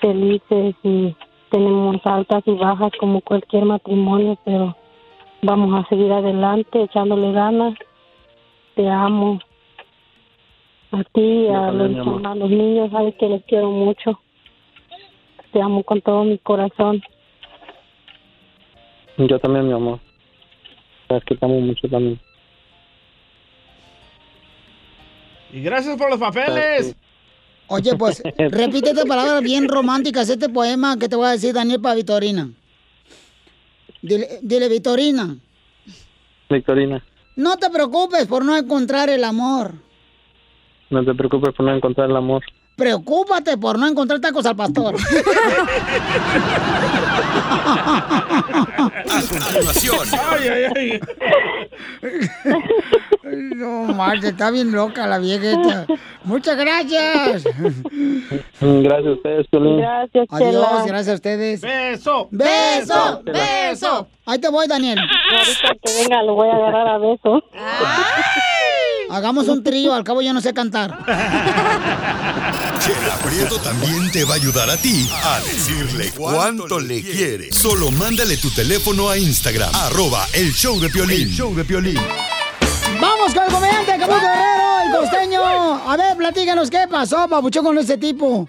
felices 0.00 0.76
y 0.84 1.14
tenemos 1.50 1.96
altas 2.04 2.44
y 2.46 2.52
bajas 2.52 2.92
como 3.00 3.20
cualquier 3.20 3.64
matrimonio, 3.64 4.38
pero 4.44 4.76
vamos 5.42 5.74
a 5.74 5.88
seguir 5.88 6.12
adelante 6.12 6.84
echándole 6.84 7.32
ganas. 7.32 7.74
Te 8.76 8.88
amo. 8.88 9.40
A 10.92 11.04
ti, 11.04 11.46
a 11.48 11.66
también, 11.66 11.98
los, 11.98 12.24
a 12.24 12.34
los 12.34 12.50
niños, 12.50 12.90
sabes 12.90 13.14
que 13.16 13.28
los 13.28 13.42
quiero 13.44 13.70
mucho. 13.70 14.20
Te 15.52 15.60
amo 15.62 15.82
con 15.84 16.00
todo 16.00 16.24
mi 16.24 16.38
corazón. 16.38 17.02
Yo 19.16 19.38
también, 19.38 19.66
mi 19.66 19.72
amor. 19.72 20.00
Sabes 21.08 21.24
que 21.24 21.36
te 21.36 21.44
amo 21.44 21.60
mucho 21.60 21.88
también. 21.88 22.20
Y 25.52 25.62
gracias 25.62 25.96
por 25.96 26.10
los 26.10 26.18
papeles. 26.18 26.96
Oye, 27.68 27.96
pues, 27.96 28.22
repite 28.38 28.90
estas 28.90 29.06
palabras 29.06 29.42
bien 29.42 29.68
románticas, 29.68 30.28
este 30.28 30.48
poema 30.48 30.96
que 30.98 31.08
te 31.08 31.16
voy 31.16 31.26
a 31.26 31.30
decir, 31.30 31.54
Daniel, 31.54 31.80
para 31.80 31.94
Vitorina. 31.94 32.50
Dile, 34.02 34.38
dile, 34.42 34.68
Vitorina, 34.68 35.36
Victorina, 36.48 37.04
no 37.36 37.58
te 37.58 37.68
preocupes 37.68 38.26
por 38.26 38.44
no 38.44 38.56
encontrar 38.56 39.10
el 39.10 39.24
amor. 39.24 39.74
No 40.90 41.04
te 41.04 41.14
preocupes 41.14 41.54
por 41.54 41.64
no 41.66 41.74
encontrar 41.74 42.10
el 42.10 42.16
amor. 42.16 42.42
Preocúpate 42.76 43.56
por 43.58 43.78
no 43.78 43.86
encontrar 43.86 44.20
tacos 44.20 44.46
al 44.46 44.56
pastor. 44.56 44.94
A 49.10 49.22
continuación, 49.28 50.08
Ay, 50.30 50.48
ay, 50.48 50.64
ay. 50.76 51.00
No, 53.56 53.84
Marta, 53.94 54.28
está 54.28 54.50
bien 54.50 54.72
loca 54.72 55.06
la 55.06 55.18
viejita. 55.18 55.86
Muchas 56.24 56.56
gracias. 56.56 57.44
Gracias 58.60 59.06
a 59.06 59.12
ustedes, 59.12 59.46
Piolín. 59.48 59.78
Gracias, 59.78 60.26
Adiós, 60.30 60.52
Chela. 60.52 60.84
gracias 60.86 61.08
a 61.08 61.14
ustedes. 61.14 61.60
Beso. 61.60 62.28
¡Beso! 62.30 63.22
¡Beso! 63.24 64.08
Ahí 64.26 64.38
te 64.38 64.48
voy, 64.48 64.66
Daniel. 64.66 64.98
Ahorita 64.98 65.74
que 65.82 65.92
venga 66.02 66.22
lo 66.22 66.34
voy 66.34 66.48
a 66.48 66.54
agarrar 66.56 66.88
a 66.88 66.98
beso. 66.98 67.42
Hagamos 69.10 69.48
un 69.48 69.62
trío, 69.62 69.92
al 69.92 70.04
cabo 70.04 70.22
yo 70.22 70.32
no 70.32 70.40
sé 70.40 70.54
cantar. 70.54 70.96
Chela 72.80 73.16
Prieto 73.22 73.58
también 73.58 74.10
te 74.10 74.24
va 74.24 74.34
a 74.34 74.36
ayudar 74.36 74.70
a 74.70 74.76
ti 74.76 75.08
a 75.24 75.40
decirle 75.40 76.12
cuánto 76.16 76.78
le 76.78 77.02
quiere. 77.02 77.52
Solo 77.52 77.90
mándale 77.90 78.36
tu 78.36 78.50
teléfono 78.50 79.10
a 79.10 79.18
Instagram, 79.18 79.70
arroba 79.74 80.26
el 80.32 80.52
show 80.52 80.78
de 80.80 80.88
Piolín. 80.90 81.22
El 81.22 81.30
show 81.30 81.54
de 81.54 81.64
Piolín. 81.64 81.98
Vamos 83.00 83.34
con 83.34 83.44
el 83.44 83.52
comediante 83.52 83.98
Caputo 83.98 84.20
Guerrero, 84.20 84.80
el 84.86 84.92
costeño. 85.00 85.90
A 85.90 85.96
ver, 85.96 86.16
platícanos 86.16 86.70
qué 86.70 86.86
pasó, 86.88 87.28
papuchón, 87.28 87.64
con 87.64 87.78
ese 87.78 87.98
tipo. 87.98 88.48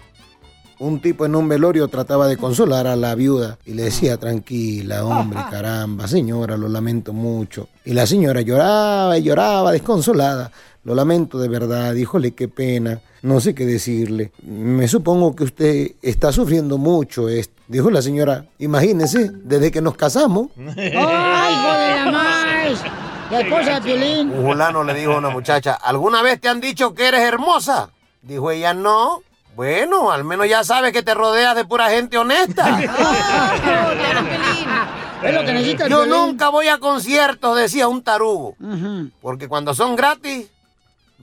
Un 0.84 1.00
tipo 1.00 1.28
en 1.28 1.36
un 1.36 1.48
velorio 1.48 1.88
trataba 1.90 2.28
de 2.28 2.38
consolar 2.38 2.88
a 2.88 2.96
la 2.96 3.14
viuda 3.14 3.60
y 3.66 3.74
le 3.76 3.84
decía, 3.84 4.18
tranquila, 4.18 5.06
hombre, 5.06 5.40
caramba, 5.52 6.08
señora, 6.08 6.58
lo 6.58 6.68
lamento 6.68 7.14
mucho. 7.14 7.68
Y 7.86 7.94
la 7.94 8.08
señora 8.08 8.42
lloraba 8.42 9.16
y 9.16 9.22
lloraba, 9.22 9.72
desconsolada. 9.72 10.52
Lo 10.84 10.96
lamento 10.96 11.38
de 11.38 11.48
verdad, 11.50 11.94
híjole, 11.94 12.32
qué 12.32 12.48
pena. 12.48 13.00
No 13.22 13.40
sé 13.40 13.54
qué 13.54 13.68
decirle. 13.68 14.32
Me 14.42 14.88
supongo 14.88 15.36
que 15.36 15.44
usted 15.44 15.92
está 16.02 16.32
sufriendo 16.32 16.80
mucho. 16.80 17.30
es- 17.30 17.52
Dijo 17.68 17.92
la 17.92 18.02
señora, 18.02 18.46
imagínese, 18.58 19.30
desde 19.44 19.70
que 19.70 19.82
nos 19.82 19.96
casamos. 19.96 20.48
¡Ay, 20.58 21.54
hijo 21.54 21.74
de 21.78 21.96
la 22.06 22.12
más! 22.12 22.84
La 23.30 23.42
esposa 23.42 23.76
de 23.76 23.82
Piolín. 23.82 24.32
Un 24.32 24.46
fulano 24.48 24.84
le 24.84 24.96
dijo 24.96 25.12
a 25.14 25.18
una 25.20 25.30
muchacha, 25.30 25.74
¿alguna 25.76 26.24
vez 26.24 26.42
te 26.42 26.50
han 26.50 26.60
dicho 26.60 26.96
que 26.96 27.08
eres 27.08 27.22
hermosa? 27.22 27.92
Dijo 28.24 28.50
ella, 28.50 28.74
no. 28.74 29.22
Bueno, 29.56 30.12
al 30.12 30.24
menos 30.24 30.48
ya 30.48 30.64
sabes 30.64 30.94
que 30.94 31.04
te 31.04 31.14
rodeas 31.14 31.56
de 31.56 31.66
pura 31.66 31.90
gente 31.90 32.18
honesta. 32.18 32.80
Es 35.22 35.36
lo 35.36 35.46
que 35.46 35.54
necesita 35.54 35.84
el 35.86 35.92
Yo 35.92 36.08
nunca 36.08 36.50
voy 36.50 36.68
a 36.68 36.80
conciertos, 36.80 37.56
decía 37.56 37.88
un 37.88 38.02
tarugo. 38.02 38.56
Porque 39.22 39.48
cuando 39.48 39.76
son 39.76 39.96
gratis, 39.96 40.50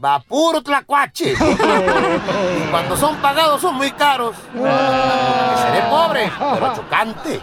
va 0.03 0.21
puro 0.21 0.63
tlacuache. 0.63 1.33
y 1.33 2.71
cuando 2.71 2.97
son 2.97 3.17
pagados, 3.17 3.61
son 3.61 3.75
muy 3.75 3.91
caros. 3.91 4.37
Seré 4.53 5.83
pobre, 5.91 6.31
pero 6.39 6.77
chocante. 6.77 7.41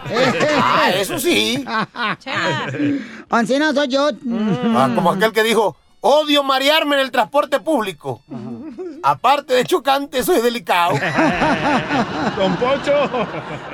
ah, 0.61 0.91
eso 0.95 1.19
sí. 1.19 1.65
Ancina 3.29 3.73
soy 3.73 3.87
yo. 3.89 4.11
Ah, 4.77 4.89
como 4.95 5.11
aquel 5.11 5.33
que 5.33 5.43
dijo, 5.43 5.75
odio 5.99 6.41
marearme 6.43 6.95
en 6.95 7.01
el 7.01 7.11
transporte 7.11 7.59
público. 7.59 8.21
Aparte 9.07 9.53
de 9.53 9.63
chocante, 9.65 10.23
soy 10.23 10.41
delicado. 10.41 10.93
Don 12.35 12.55
Pocho. 12.57 13.03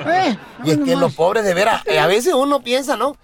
Eh, 0.06 0.36
Y 0.62 0.72
es 0.72 0.78
que 0.78 0.94
los 0.94 1.14
pobres 1.14 1.42
de 1.44 1.54
veras, 1.54 1.80
eh, 1.86 1.98
a 1.98 2.06
veces 2.06 2.34
uno 2.34 2.60
piensa, 2.60 2.98
¿no? 2.98 3.16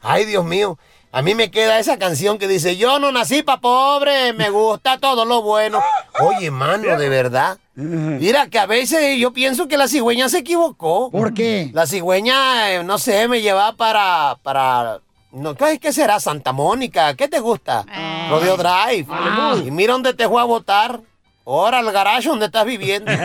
Ay, 0.00 0.24
Dios 0.24 0.42
mío, 0.42 0.78
a 1.12 1.20
mí 1.20 1.34
me 1.34 1.50
queda 1.50 1.78
esa 1.78 1.98
canción 1.98 2.38
que 2.38 2.48
dice, 2.48 2.78
yo 2.78 2.98
no 2.98 3.12
nací 3.12 3.42
pa' 3.42 3.60
pobre, 3.60 4.32
me 4.32 4.48
gusta 4.48 4.96
todo 4.96 5.26
lo 5.26 5.42
bueno. 5.42 5.82
Oye, 6.20 6.50
mano, 6.50 6.96
de 6.96 7.08
verdad. 7.10 7.58
Mira 7.74 8.48
que 8.48 8.58
a 8.58 8.64
veces 8.64 9.18
yo 9.18 9.32
pienso 9.34 9.68
que 9.68 9.76
la 9.76 9.86
cigüeña 9.86 10.30
se 10.30 10.38
equivocó. 10.38 11.10
¿Por 11.10 11.34
qué? 11.34 11.70
La 11.74 11.86
cigüeña, 11.86 12.70
eh, 12.72 12.84
no 12.84 12.96
sé, 12.98 13.28
me 13.28 13.42
lleva 13.42 13.72
para, 13.72 14.38
para, 14.42 15.00
no, 15.32 15.54
¿qué, 15.56 15.78
qué 15.78 15.92
será? 15.92 16.20
Santa 16.20 16.52
Mónica, 16.52 17.14
¿qué 17.16 17.28
te 17.28 17.40
gusta? 17.40 17.84
Rodeo 18.30 18.56
Drive. 18.56 19.06
Y 19.66 19.70
mira 19.70 19.92
dónde 19.92 20.14
te 20.14 20.26
fue 20.26 20.40
a 20.40 20.44
votar. 20.44 21.00
Ahora 21.46 21.78
al 21.78 21.90
garaje 21.90 22.28
donde 22.28 22.46
estás 22.46 22.64
viviendo. 22.64 23.10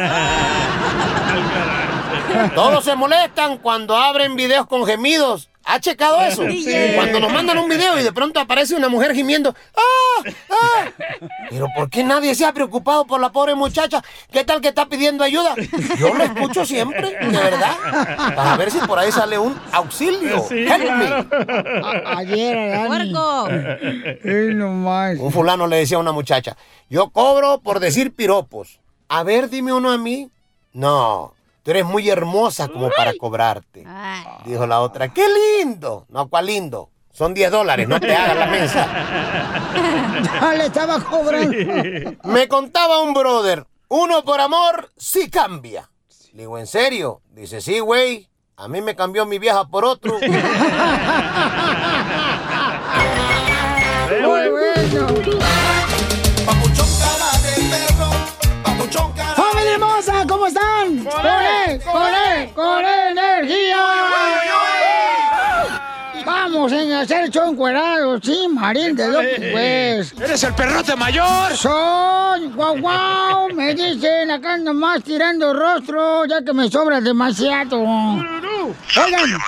Todos 2.55 2.83
se 2.83 2.95
molestan 2.95 3.57
cuando 3.57 3.95
abren 3.95 4.35
videos 4.35 4.67
con 4.67 4.85
gemidos. 4.85 5.49
¿Ha 5.67 5.79
checado 5.79 6.21
eso? 6.21 6.43
Sí. 6.47 6.65
Cuando 6.95 7.19
nos 7.19 7.31
mandan 7.33 7.57
un 7.57 7.67
video 7.67 7.99
y 7.99 8.03
de 8.03 8.11
pronto 8.13 8.39
aparece 8.39 8.75
una 8.75 8.87
mujer 8.87 9.13
gimiendo. 9.15 9.55
¡Ah! 9.75 10.29
¡Ah! 10.49 10.91
Pero 11.49 11.67
¿por 11.75 11.89
qué 11.89 12.03
nadie 12.03 12.35
se 12.35 12.45
ha 12.45 12.53
preocupado 12.53 13.05
por 13.05 13.19
la 13.19 13.31
pobre 13.31 13.55
muchacha? 13.55 14.03
¿Qué 14.31 14.43
tal 14.43 14.61
que 14.61 14.67
está 14.69 14.85
pidiendo 14.87 15.23
ayuda? 15.23 15.55
Yo 15.97 16.13
lo 16.13 16.23
escucho 16.23 16.65
siempre, 16.65 17.11
de 17.19 17.37
verdad. 17.37 17.75
Para 18.35 18.57
ver 18.57 18.69
si 18.71 18.79
por 18.79 18.99
ahí 18.99 19.11
sale 19.11 19.37
un 19.39 19.59
auxilio. 19.71 20.43
Sí, 20.47 20.65
Help 20.67 20.91
me. 20.91 21.05
A- 21.83 22.17
ayer. 22.17 22.55
Eh, 22.57 24.53
más. 24.53 25.17
Un 25.19 25.31
fulano 25.31 25.67
le 25.67 25.77
decía 25.77 25.97
a 25.97 25.99
una 25.99 26.11
muchacha, 26.11 26.55
yo 26.89 27.09
cobro 27.09 27.59
por 27.59 27.79
decir 27.79 28.13
piropos. 28.13 28.79
A 29.09 29.23
ver, 29.23 29.49
dime 29.49 29.73
uno 29.73 29.91
a 29.91 29.97
mí. 29.97 30.29
No, 30.73 31.33
tú 31.65 31.71
eres 31.71 31.83
muy 31.83 32.07
hermosa 32.07 32.67
como 32.67 32.91
para 32.91 33.15
cobrarte. 33.17 33.83
Dijo 34.45 34.67
la 34.67 34.81
otra, 34.81 35.11
qué 35.11 35.25
lindo. 35.27 36.05
No, 36.09 36.29
¿cuál 36.29 36.45
lindo? 36.45 36.91
Son 37.11 37.33
10 37.33 37.49
dólares, 37.49 37.87
no 37.87 37.99
te 37.99 38.15
hagas 38.15 38.37
la 38.37 38.45
mensa. 38.45 38.87
Ya 40.23 40.53
le 40.53 40.65
estaba 40.67 40.99
cobrando. 40.99 41.57
Me 42.23 42.47
contaba 42.47 43.01
un 43.01 43.13
brother, 43.13 43.65
uno 43.89 44.23
por 44.23 44.39
amor 44.39 44.91
sí 44.95 45.29
cambia. 45.29 45.89
Le 46.33 46.43
digo, 46.43 46.57
¿en 46.59 46.67
serio? 46.67 47.21
Dice, 47.31 47.61
sí, 47.61 47.79
güey. 47.79 48.29
A 48.57 48.67
mí 48.69 48.81
me 48.81 48.95
cambió 48.95 49.25
mi 49.25 49.39
vieja 49.39 49.65
por 49.65 49.83
otro. 49.83 50.17
a 67.35 67.41
hacer 67.41 67.43
el 67.43 67.47
show 67.47 67.51
encuerado, 67.51 68.19
sí, 68.21 68.47
Marín 68.51 68.95
de 68.95 69.07
López, 69.09 69.39
pues. 69.51 70.13
¡Eres 70.21 70.43
el 70.43 70.53
perrote 70.53 70.95
mayor! 70.95 71.55
Soy, 71.55 72.47
guau, 72.55 72.77
guau, 72.79 73.49
me 73.53 73.73
dicen 73.73 74.31
acá 74.31 74.57
nomás 74.57 75.03
tirando 75.03 75.53
rostro, 75.53 76.25
ya 76.25 76.43
que 76.43 76.53
me 76.53 76.69
sobra 76.69 77.01
demasiado. 77.01 77.79
Oigan, 77.81 79.39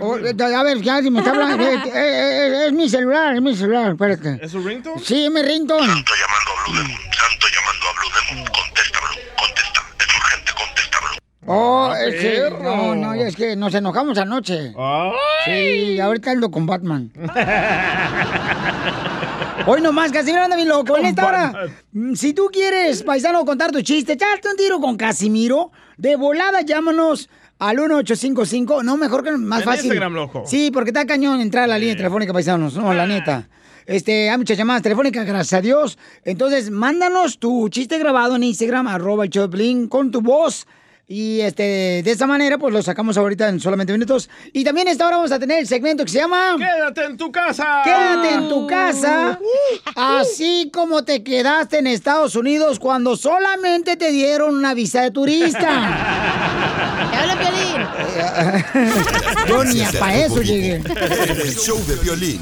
o- 0.00 0.14
a 0.58 0.62
ver, 0.62 0.80
ya 0.80 1.02
si 1.02 1.10
me 1.10 1.18
está 1.18 1.30
hablando, 1.32 1.62
eh, 1.64 1.74
eh, 1.74 1.90
eh, 1.94 2.66
es 2.66 2.72
mi 2.72 2.88
celular, 2.88 3.34
es 3.34 3.42
mi 3.42 3.54
celular, 3.56 3.90
espérate. 3.92 4.38
¿Es 4.42 4.50
su 4.52 4.60
ringtone? 4.62 5.02
Sí, 5.04 5.24
es 5.26 5.30
mi 5.30 5.42
ringtone. 5.42 6.04
Oh, 11.54 11.92
es 11.94 12.14
que, 12.14 12.30
perro. 12.30 12.62
no, 12.62 12.94
no, 12.94 13.14
es 13.14 13.36
que 13.36 13.56
nos 13.56 13.74
enojamos 13.74 14.16
anoche. 14.16 14.72
Sí, 15.44 16.00
ahorita 16.00 16.30
ando 16.30 16.50
con 16.50 16.64
Batman. 16.66 17.12
Hoy 19.66 19.80
nomás, 19.80 20.10
Casimiro 20.10 20.42
anda 20.42 20.56
bien 20.56 20.68
loco. 20.68 20.96
En 20.96 21.06
esta 21.06 21.26
hora, 21.26 21.52
mm, 21.92 22.14
si 22.14 22.32
tú 22.32 22.48
quieres, 22.52 23.02
paisano, 23.02 23.44
contar 23.44 23.70
tu 23.70 23.82
chiste, 23.82 24.14
echarte 24.14 24.48
un 24.48 24.56
tiro 24.56 24.80
con 24.80 24.96
Casimiro, 24.96 25.70
de 25.98 26.16
volada 26.16 26.62
llámanos 26.62 27.28
al 27.58 27.76
1855. 27.76 28.82
No, 28.82 28.96
mejor 28.96 29.22
que 29.22 29.32
más 29.32 29.60
En 29.60 29.64
fácil. 29.66 29.84
Instagram, 29.84 30.14
loco. 30.14 30.44
Sí, 30.46 30.70
porque 30.72 30.90
está 30.90 31.06
cañón 31.06 31.40
entrar 31.40 31.64
a 31.64 31.68
la 31.68 31.78
línea 31.78 31.96
telefónica, 31.96 32.32
paisanos. 32.32 32.74
No, 32.76 32.92
la 32.94 33.06
neta. 33.06 33.48
Este, 33.86 34.30
hay 34.30 34.38
muchas 34.38 34.56
llamadas 34.56 34.82
telefónicas, 34.82 35.26
gracias 35.26 35.58
a 35.58 35.60
Dios. 35.60 35.98
Entonces, 36.24 36.70
mándanos 36.70 37.38
tu 37.38 37.68
chiste 37.68 37.98
grabado 37.98 38.36
en 38.36 38.44
Instagram, 38.44 38.86
arroba 38.88 39.24
el 39.24 39.30
Choplin, 39.30 39.88
con 39.88 40.10
tu 40.10 40.22
voz. 40.22 40.66
Y 41.14 41.42
este, 41.42 42.00
de 42.02 42.10
esta 42.10 42.26
manera, 42.26 42.56
pues 42.56 42.72
lo 42.72 42.82
sacamos 42.82 43.18
ahorita 43.18 43.46
en 43.50 43.60
solamente 43.60 43.92
minutos. 43.92 44.30
Y 44.54 44.64
también 44.64 44.88
a 44.88 44.92
esta 44.92 45.06
hora 45.06 45.16
vamos 45.16 45.30
a 45.30 45.38
tener 45.38 45.58
el 45.58 45.66
segmento 45.66 46.06
que 46.06 46.10
se 46.10 46.16
llama 46.16 46.56
Quédate 46.56 47.04
en 47.04 47.18
tu 47.18 47.30
casa. 47.30 47.82
Quédate 47.84 48.32
en 48.32 48.48
tu 48.48 48.66
casa. 48.66 49.38
Así 49.94 50.70
como 50.72 51.04
te 51.04 51.22
quedaste 51.22 51.80
en 51.80 51.86
Estados 51.86 52.34
Unidos 52.34 52.78
cuando 52.78 53.14
solamente 53.14 53.98
te 53.98 54.10
dieron 54.10 54.56
una 54.56 54.72
visa 54.72 55.02
de 55.02 55.10
turista. 55.10 55.68
habla 57.20 57.38
Piolín! 57.38 57.86
Yo 59.48 59.64
ni 59.64 59.98
para 59.98 60.16
eso 60.16 60.40
llegué. 60.40 60.76
El 60.76 61.54
show 61.54 61.78
de 61.86 61.96
violín. 61.96 62.40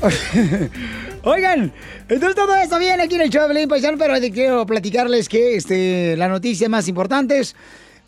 Oigan, 1.28 1.70
entonces 2.08 2.34
todo 2.34 2.56
está 2.56 2.78
bien 2.78 3.02
aquí 3.02 3.16
en 3.16 3.20
el 3.20 3.28
show 3.28 3.42
de 3.42 3.48
Pelín 3.48 3.68
Paisano, 3.68 3.98
pero 3.98 4.14
quiero 4.32 4.64
platicarles 4.64 5.28
que 5.28 5.56
este, 5.56 6.16
las 6.16 6.30
noticias 6.30 6.70
más 6.70 6.88
importantes. 6.88 7.54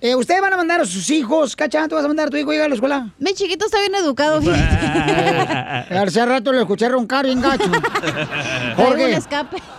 Eh, 0.00 0.14
¿Ustedes 0.14 0.40
van 0.40 0.54
a 0.54 0.56
mandar 0.56 0.80
a 0.80 0.87
sus 0.87 1.11
hijos? 1.11 1.54
Cacha, 1.54 1.87
¿tú 1.87 1.96
vas 1.96 2.04
a 2.06 2.09
mandar 2.09 2.28
a 2.28 2.30
tu 2.30 2.38
hijo 2.38 2.50
a 2.50 2.64
a 2.64 2.68
la 2.68 2.74
escuela? 2.74 3.12
Mi 3.18 3.35
chiquito 3.35 3.66
está 3.66 3.78
bien 3.80 3.94
educado, 3.94 4.40
fíjate. 4.40 5.94
Hace 5.94 6.24
rato 6.24 6.50
lo 6.50 6.61
escuché 6.61 6.88
roncar 6.88 7.26
bien 7.26 7.42
gacho. 7.42 7.70
Jorge. 8.76 9.18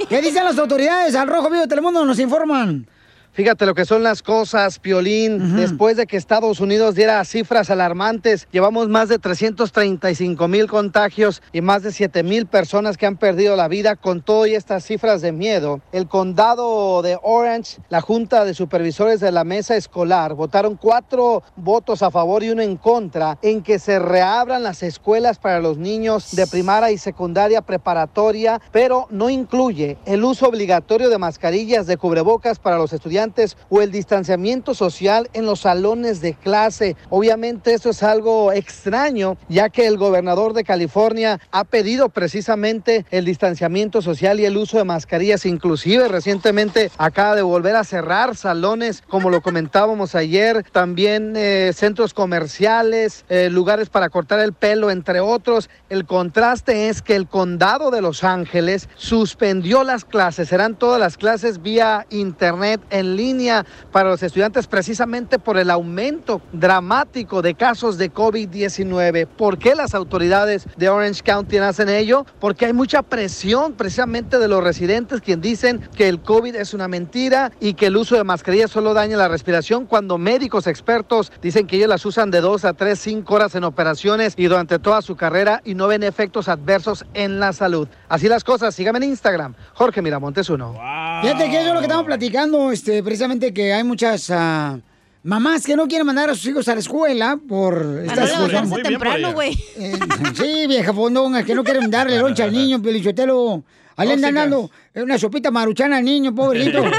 ¿qué 0.07 0.21
dicen 0.21 0.43
las 0.43 0.59
autoridades? 0.59 1.15
Al 1.15 1.27
Rojo 1.27 1.49
Vivo 1.49 1.63
de 1.63 1.67
Telemundo 1.67 2.05
nos 2.05 2.19
informan. 2.19 2.85
Fíjate 3.33 3.65
lo 3.65 3.73
que 3.73 3.85
son 3.85 4.03
las 4.03 4.21
cosas, 4.21 4.77
Piolín. 4.77 5.55
Después 5.55 5.95
de 5.95 6.05
que 6.05 6.17
Estados 6.17 6.59
Unidos 6.59 6.95
diera 6.95 7.23
cifras 7.23 7.69
alarmantes, 7.69 8.45
llevamos 8.51 8.89
más 8.89 9.07
de 9.07 9.19
335 9.19 10.49
mil 10.49 10.67
contagios 10.67 11.41
y 11.53 11.61
más 11.61 11.81
de 11.81 11.93
7 11.93 12.23
mil 12.23 12.45
personas 12.45 12.97
que 12.97 13.05
han 13.05 13.15
perdido 13.15 13.55
la 13.55 13.69
vida 13.69 13.95
con 13.95 14.21
todas 14.21 14.49
estas 14.49 14.83
cifras 14.83 15.21
de 15.21 15.31
miedo. 15.31 15.79
El 15.93 16.09
condado 16.09 17.01
de 17.01 17.17
Orange, 17.23 17.77
la 17.87 18.01
Junta 18.01 18.43
de 18.43 18.53
Supervisores 18.53 19.21
de 19.21 19.31
la 19.31 19.45
Mesa 19.45 19.77
Escolar, 19.77 20.33
votaron 20.33 20.75
cuatro 20.75 21.41
votos 21.55 22.03
a 22.03 22.11
favor 22.11 22.43
y 22.43 22.49
uno 22.49 22.61
en 22.61 22.75
contra 22.75 23.37
en 23.41 23.63
que 23.63 23.79
se 23.79 23.97
reabran 23.99 24.61
las 24.61 24.83
escuelas 24.83 25.39
para 25.39 25.61
los 25.61 25.77
niños 25.77 26.35
de 26.35 26.47
primaria 26.47 26.91
y 26.91 26.97
secundaria 26.97 27.61
preparatoria, 27.61 28.59
pero 28.73 29.07
no 29.09 29.29
incluye 29.29 29.97
el 30.05 30.25
uso 30.25 30.49
obligatorio 30.49 31.09
de 31.09 31.17
mascarillas 31.17 31.87
de 31.87 31.95
cubrebocas 31.95 32.59
para 32.59 32.77
los 32.77 32.91
estudiantes 32.91 33.20
o 33.69 33.81
el 33.81 33.91
distanciamiento 33.91 34.73
social 34.73 35.29
en 35.33 35.45
los 35.45 35.61
salones 35.61 36.21
de 36.21 36.33
clase. 36.33 36.95
Obviamente 37.09 37.73
esto 37.73 37.91
es 37.91 38.01
algo 38.01 38.51
extraño, 38.51 39.37
ya 39.47 39.69
que 39.69 39.85
el 39.85 39.97
gobernador 39.97 40.53
de 40.53 40.63
California 40.63 41.39
ha 41.51 41.63
pedido 41.63 42.09
precisamente 42.09 43.05
el 43.11 43.25
distanciamiento 43.25 44.01
social 44.01 44.39
y 44.39 44.45
el 44.45 44.57
uso 44.57 44.77
de 44.77 44.85
mascarillas. 44.85 45.45
Inclusive 45.45 46.07
recientemente 46.07 46.91
acaba 46.97 47.35
de 47.35 47.43
volver 47.43 47.75
a 47.75 47.83
cerrar 47.83 48.35
salones, 48.35 49.03
como 49.07 49.29
lo 49.29 49.41
comentábamos 49.41 50.15
ayer, 50.15 50.65
también 50.71 51.33
eh, 51.35 51.71
centros 51.75 52.13
comerciales, 52.13 53.25
eh, 53.29 53.49
lugares 53.51 53.89
para 53.89 54.09
cortar 54.09 54.39
el 54.39 54.53
pelo, 54.53 54.89
entre 54.89 55.19
otros. 55.19 55.69
El 55.89 56.05
contraste 56.05 56.89
es 56.89 57.01
que 57.01 57.15
el 57.15 57.27
condado 57.27 57.91
de 57.91 58.01
Los 58.01 58.23
Ángeles 58.23 58.89
suspendió 58.95 59.83
las 59.83 60.05
clases, 60.05 60.49
serán 60.49 60.75
todas 60.75 60.99
las 60.99 61.17
clases 61.17 61.61
vía 61.61 62.05
internet 62.09 62.81
en 62.89 63.10
línea 63.15 63.65
para 63.91 64.09
los 64.09 64.23
estudiantes 64.23 64.67
precisamente 64.67 65.39
por 65.39 65.57
el 65.57 65.69
aumento 65.69 66.41
dramático 66.51 67.41
de 67.41 67.55
casos 67.55 67.97
de 67.97 68.11
COVID-19. 68.11 69.27
¿Por 69.27 69.57
qué 69.57 69.75
las 69.75 69.93
autoridades 69.93 70.65
de 70.77 70.89
Orange 70.89 71.21
County 71.23 71.57
hacen 71.57 71.89
ello? 71.89 72.25
Porque 72.39 72.65
hay 72.65 72.73
mucha 72.73 73.01
presión 73.01 73.73
precisamente 73.73 74.39
de 74.39 74.47
los 74.47 74.63
residentes 74.63 75.21
quien 75.21 75.41
dicen 75.41 75.81
que 75.95 76.09
el 76.09 76.21
COVID 76.21 76.55
es 76.55 76.73
una 76.73 76.87
mentira 76.87 77.51
y 77.59 77.73
que 77.73 77.87
el 77.87 77.97
uso 77.97 78.15
de 78.15 78.23
mascarillas 78.23 78.71
solo 78.71 78.93
daña 78.93 79.17
la 79.17 79.27
respiración 79.27 79.85
cuando 79.85 80.17
médicos 80.17 80.67
expertos 80.67 81.31
dicen 81.41 81.67
que 81.67 81.77
ellos 81.77 81.89
las 81.89 82.05
usan 82.05 82.31
de 82.31 82.41
dos 82.41 82.65
a 82.65 82.73
tres, 82.73 82.99
cinco 82.99 83.35
horas 83.35 83.55
en 83.55 83.63
operaciones 83.63 84.33
y 84.37 84.45
durante 84.45 84.79
toda 84.79 85.01
su 85.01 85.15
carrera 85.15 85.61
y 85.65 85.75
no 85.75 85.87
ven 85.87 86.03
efectos 86.03 86.47
adversos 86.47 87.05
en 87.13 87.39
la 87.39 87.53
salud. 87.53 87.87
Así 88.09 88.27
las 88.27 88.43
cosas, 88.43 88.75
síganme 88.75 88.97
en 88.99 89.05
Instagram, 89.05 89.55
Jorge 89.73 90.01
Miramontes 90.01 90.49
uno. 90.49 90.73
Fíjate 91.21 91.49
que 91.49 91.59
eso 91.59 91.67
es 91.69 91.73
lo 91.73 91.79
que 91.79 91.85
estamos 91.85 92.05
platicando, 92.05 92.71
este, 92.71 93.00
precisamente 93.03 93.53
que 93.53 93.73
hay 93.73 93.83
muchas 93.83 94.29
ah, 94.31 94.79
mamás 95.23 95.65
que 95.65 95.75
no 95.75 95.87
quieren 95.87 96.07
mandar 96.07 96.29
a 96.29 96.35
sus 96.35 96.45
hijos 96.47 96.67
a 96.67 96.73
la 96.73 96.79
escuela 96.79 97.37
por 97.47 98.01
esta 98.05 98.21
no 98.21 98.27
situación. 98.27 98.47
levantarse 98.49 98.83
temprano, 98.83 99.33
güey. 99.33 99.57
Eh, 99.77 99.99
sí, 100.35 100.67
vieja 100.67 100.93
fondonga, 100.93 101.43
que 101.43 101.53
no 101.55 101.63
quieren 101.63 101.89
darle 101.91 102.17
loncha 102.19 102.43
al 102.45 102.51
niño, 102.51 102.81
pelichotelo. 102.83 103.63
Ahí 103.97 104.07
le 104.07 104.13
andan 104.15 104.33
dando 104.33 104.71
una 104.95 105.17
sopita 105.19 105.51
maruchana 105.51 105.97
al 105.97 106.05
niño, 106.05 106.33
pobrecito. 106.33 106.83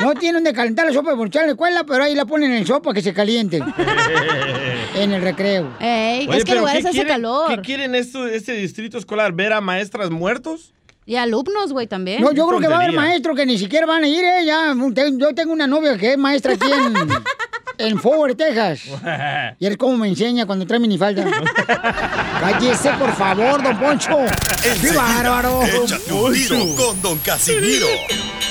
No 0.00 0.14
tienen 0.14 0.42
de 0.42 0.54
calentar 0.54 0.86
la 0.86 0.94
sopa 0.94 1.14
maruchana 1.14 1.42
en 1.44 1.48
la 1.48 1.52
escuela, 1.52 1.84
pero 1.84 2.04
ahí 2.04 2.14
la 2.14 2.24
ponen 2.24 2.52
en 2.52 2.66
sopa 2.66 2.94
que 2.94 3.02
se 3.02 3.12
caliente. 3.12 3.58
en 4.94 5.12
el 5.12 5.20
recreo. 5.20 5.76
Ey, 5.80 6.26
Oye, 6.26 6.38
es 6.38 6.44
que 6.44 6.54
lugares 6.54 6.82
¿qué 6.82 6.88
hace 6.88 6.98
quieren- 6.98 7.12
calor. 7.12 7.48
¿Qué 7.54 7.60
quieren 7.60 7.94
esto, 7.94 8.26
este 8.26 8.52
distrito 8.52 8.96
escolar? 8.96 9.32
¿Ver 9.32 9.52
a 9.52 9.60
maestras 9.60 10.10
muertos? 10.10 10.72
Y 11.10 11.16
alumnos, 11.16 11.72
güey, 11.72 11.88
también. 11.88 12.22
No, 12.22 12.30
yo 12.30 12.46
creo 12.46 12.60
que 12.60 12.68
va 12.68 12.76
a 12.76 12.82
haber 12.82 12.92
maestros 12.92 13.34
que 13.34 13.44
ni 13.44 13.58
siquiera 13.58 13.84
van 13.84 14.04
a 14.04 14.06
ir, 14.06 14.22
¿eh? 14.22 14.44
Ya, 14.46 14.72
yo 15.18 15.34
tengo 15.34 15.52
una 15.52 15.66
novia 15.66 15.98
que 15.98 16.12
es 16.12 16.16
maestra 16.16 16.52
aquí 16.52 16.70
en, 16.70 16.94
en 17.78 17.98
Forward, 17.98 18.36
Texas. 18.36 18.82
Y 19.58 19.66
él 19.66 19.76
cómo 19.76 19.96
me 19.96 20.06
enseña 20.06 20.46
cuando 20.46 20.68
trae 20.68 20.78
minifalda. 20.78 21.24
Cállese, 22.40 22.90
por 22.92 23.12
favor, 23.14 23.60
don 23.60 23.76
Poncho. 23.80 24.18
¡Qué 24.62 24.92
bárbaro! 24.92 25.64
Échate 25.64 26.12
un 26.12 26.32
tiro 26.32 26.76
con 26.76 27.02
Don 27.02 27.18
Casimiro. 27.18 27.88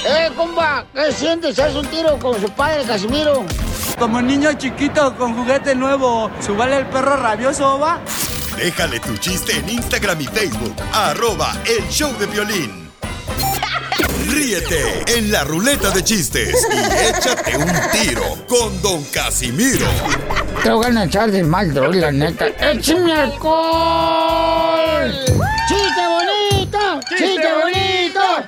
¡Eh, 0.06 0.30
compa! 0.36 0.86
¿Qué 0.94 1.14
sientes? 1.14 1.58
¿Haz 1.60 1.74
un 1.76 1.86
tiro 1.86 2.20
con 2.20 2.42
su 2.42 2.50
padre, 2.50 2.84
Casimiro? 2.84 3.46
Como 3.98 4.22
niño 4.22 4.52
chiquito 4.52 5.16
con 5.16 5.34
juguete 5.34 5.76
nuevo, 5.76 6.30
¿subale 6.42 6.80
el 6.80 6.88
perro 6.88 7.16
rabioso, 7.16 7.80
va? 7.80 8.02
Déjale 8.60 9.00
tu 9.00 9.16
chiste 9.18 9.54
en 9.58 9.70
Instagram 9.70 10.20
y 10.20 10.26
Facebook. 10.26 10.76
Arroba 10.92 11.56
El 11.66 11.88
Show 11.88 12.12
de 12.20 12.26
Violín. 12.26 12.92
Ríete 14.28 15.06
en 15.18 15.32
la 15.32 15.46
ruleta 15.46 15.92
de 15.92 16.04
chistes 16.04 16.68
y 16.70 16.78
échate 17.08 17.56
un 17.56 17.72
tiro 17.94 18.38
con 18.50 18.82
Don 18.82 19.02
Casimiro. 19.14 19.88
Te 20.62 20.72
voy 20.72 20.86
a 20.94 21.06
echar 21.06 21.32
de 21.32 21.42
mal, 21.42 21.74
droga, 21.74 21.96
la 21.96 22.12
neta. 22.12 22.48
¡Échame 22.48 23.14
alcohol! 23.14 23.50
¡Chiste 25.70 26.02
bonito! 26.10 27.00
¡Chiste 27.18 27.54
bonito! 27.64 27.99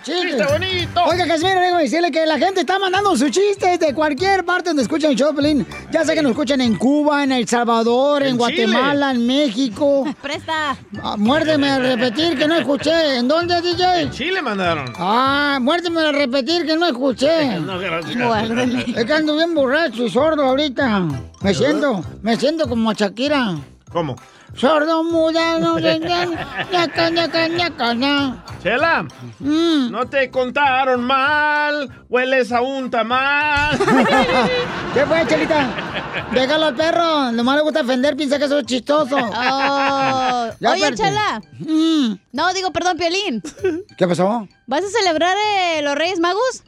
¡Chiste 0.04 0.46
bonito! 0.46 1.04
Oiga, 1.06 1.28
Casimiro, 1.28 1.60
déjame 1.60 1.84
decirle 1.84 2.12
que 2.12 2.26
la 2.26 2.38
gente 2.38 2.62
está 2.62 2.80
mandando 2.80 3.16
sus 3.16 3.32
chistes 3.32 3.80
de 3.80 3.94
cualquier 3.94 4.44
parte 4.46 4.70
donde 4.70 4.84
escuchan 4.84 5.16
Pelín. 5.36 5.66
Ya 5.92 6.04
sé 6.04 6.14
que 6.14 6.22
nos 6.22 6.32
escuchan 6.32 6.62
en 6.62 6.76
Cuba, 6.76 7.24
en 7.24 7.32
El 7.32 7.48
Salvador, 7.48 8.24
en, 8.24 8.30
En 8.30 8.38
Guatemala, 8.38 9.12
en 9.12 9.26
México. 9.26 10.06
Presta. 10.22 10.76
Ah, 11.02 11.16
muérdeme 11.18 11.70
a 11.70 11.80
repetir 11.80 12.38
que 12.38 12.48
no 12.48 12.56
escuché. 12.56 13.18
¿En 13.18 13.28
dónde, 13.28 13.62
DJ? 13.62 14.02
En 14.02 14.12
Chile 14.12 14.42
mandaron. 14.42 14.94
Ah, 14.98 15.60
muérdeme 15.62 16.02
a 16.02 16.12
repetir 16.12 16.66
que 16.66 16.76
no 16.76 16.88
escuché. 16.88 17.60
No, 17.62 17.78
gracias. 17.80 18.16
Muérdeme. 18.16 18.86
Es 18.96 19.06
que 19.06 19.14
ando 19.14 19.36
bien 19.36 19.54
borracho 19.54 20.04
y 20.04 20.10
sordo 20.10 20.44
ahorita. 20.44 21.08
Me 21.42 21.54
siento, 21.54 22.04
me 22.22 22.36
siento 22.36 22.68
como 22.68 22.92
Shakira. 22.94 23.56
¿Cómo? 23.92 24.16
Sordo, 24.56 25.04
muda, 25.04 25.60
no 25.60 25.80
se 25.80 25.98
ñaca, 26.00 27.10
ñaca, 27.10 27.48
ñaca, 27.48 27.94
ña. 27.94 28.44
Chela, 28.62 29.06
Mm. 29.40 29.90
no 29.92 30.06
te 30.08 30.30
contaron 30.30 31.04
mal, 31.04 31.90
hueles 32.10 32.52
a 32.52 32.62
un 32.62 32.92
tamal. 32.92 33.78
¿Qué 34.94 35.06
fue, 35.06 35.26
Chelita? 35.26 35.70
Déjalo 36.34 36.66
al 36.68 36.76
perro. 36.76 37.32
Nomás 37.32 37.56
le 37.56 37.62
gusta 37.64 37.82
ofender, 37.82 38.16
piensa 38.16 38.38
que 38.38 38.46
eso 38.46 38.60
es 38.60 38.66
chistoso. 38.66 39.16
Oh. 39.34 40.50
Oye. 40.70 40.94
Chala. 40.96 41.42
Mm. 41.60 42.14
No, 42.34 42.54
digo, 42.54 42.72
perdón, 42.72 42.98
Piolín. 42.98 43.42
¿Qué 43.98 44.08
pasó? 44.08 44.48
¿Vas 44.68 44.84
a 44.84 44.90
celebrar 44.90 45.36
eh, 45.38 45.82
los 45.82 45.96
Reyes 45.96 46.20
Magos? 46.20 46.64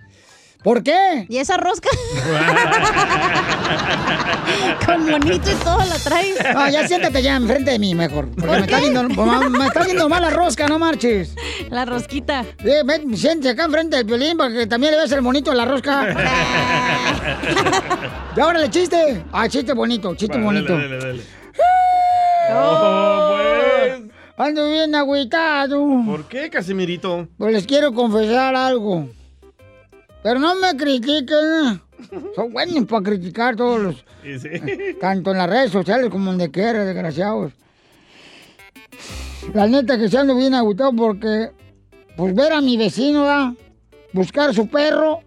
¿Por 0.64 0.82
qué? 0.82 1.26
¿Y 1.28 1.38
esa 1.38 1.58
rosca? 1.58 1.90
Con 4.86 5.10
monito 5.10 5.52
y 5.52 5.56
todo 5.56 5.80
la 5.80 6.00
traes. 6.00 6.36
No, 6.54 6.70
ya 6.70 6.88
siéntate 6.88 7.22
ya 7.22 7.36
enfrente 7.36 7.72
de 7.72 7.80
mí 7.80 7.94
mejor. 7.94 8.30
Porque 8.30 8.48
me 8.48 8.60
está, 8.62 8.80
viendo, 8.80 9.04
me 9.04 9.66
está 9.66 9.84
viendo 9.84 10.08
mal 10.08 10.22
la 10.22 10.30
rosca, 10.30 10.68
no 10.68 10.80
marches. 10.80 11.36
La 11.70 11.84
rosquita. 11.84 12.46
Eh, 12.64 12.84
ven, 12.86 13.18
siéntate 13.18 13.50
acá 13.50 13.66
enfrente 13.66 13.98
del 13.98 14.06
violín 14.06 14.38
para 14.38 14.54
que 14.54 14.66
también 14.66 14.92
le 14.92 15.00
veas 15.00 15.12
el 15.12 15.22
monito 15.22 15.52
a 15.52 15.56
la 15.56 15.66
rosca. 15.66 16.16
y 18.36 18.40
ahora 18.40 18.60
le 18.60 18.70
chiste. 18.70 19.26
Ah, 19.34 19.50
chiste 19.50 19.74
bonito, 19.74 20.16
chiste 20.16 20.38
bonito. 20.38 20.74
dale, 20.74 20.88
dale, 20.88 21.06
dale. 21.06 21.24
Oh, 22.54 23.38
pues. 23.38 24.02
Ando 24.38 24.70
bien 24.70 24.96
agüitado. 24.96 25.86
¿Por 26.06 26.26
qué, 26.26 26.50
Casimirito? 26.50 27.28
Pues 27.38 27.54
les 27.54 27.68
quiero 27.68 27.94
confesar 27.94 28.56
algo. 28.56 29.10
Pero 30.24 30.40
no 30.40 30.56
me 30.56 30.76
critiquen. 30.76 31.82
Son 32.36 32.52
buenos 32.52 32.86
para 32.86 33.04
criticar 33.04 33.56
todos 33.56 33.80
los. 33.80 34.06
Sí, 34.24 34.40
sí. 34.40 34.50
Tanto 35.02 35.32
en 35.32 35.38
las 35.38 35.50
redes 35.50 35.72
sociales 35.72 36.10
como 36.10 36.32
donde 36.32 36.50
quiera, 36.50 36.86
desgraciados. 36.86 37.52
La 39.54 39.68
neta 39.68 39.98
que 39.98 40.08
se 40.08 40.18
ando 40.18 40.36
bien 40.36 40.54
agüitado 40.54 40.94
porque. 40.96 41.52
Pues 42.16 42.34
ver 42.36 42.54
a 42.54 42.62
mi 42.62 42.78
vecino, 42.78 43.24
¿verdad? 43.24 43.54
Buscar 44.14 44.54
su 44.54 44.68
perro. 44.68 45.22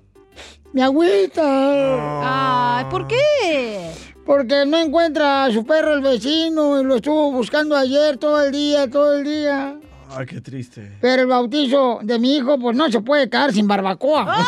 Me 0.72 0.82
agüita. 0.82 2.78
Ay, 2.78 2.84
¿por 2.90 3.06
qué? 3.06 3.90
Porque 4.24 4.64
no 4.66 4.78
encuentra 4.78 5.44
a 5.44 5.52
su 5.52 5.64
perro 5.64 5.94
el 5.94 6.00
vecino 6.00 6.80
y 6.80 6.84
lo 6.84 6.96
estuvo 6.96 7.32
buscando 7.32 7.76
ayer 7.76 8.18
todo 8.18 8.42
el 8.44 8.52
día, 8.52 8.88
todo 8.88 9.14
el 9.14 9.24
día. 9.24 9.80
Ay, 10.18 10.24
qué 10.26 10.40
triste. 10.40 10.92
Pero 11.00 11.22
el 11.22 11.28
bautizo 11.28 11.98
de 12.02 12.18
mi 12.18 12.36
hijo, 12.36 12.58
pues 12.58 12.74
no 12.74 12.90
se 12.90 13.00
puede 13.02 13.28
caer 13.28 13.52
sin 13.52 13.68
barbacoa. 13.68 14.24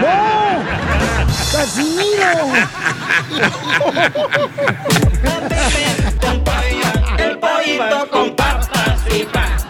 ¡No! 0.00 0.10
¡Casimiro! 1.52 2.46
el 7.18 7.38
pollito 7.38 8.08
con 8.10 8.36
papas 8.36 9.00
y 9.12 9.24
papas. 9.24 9.66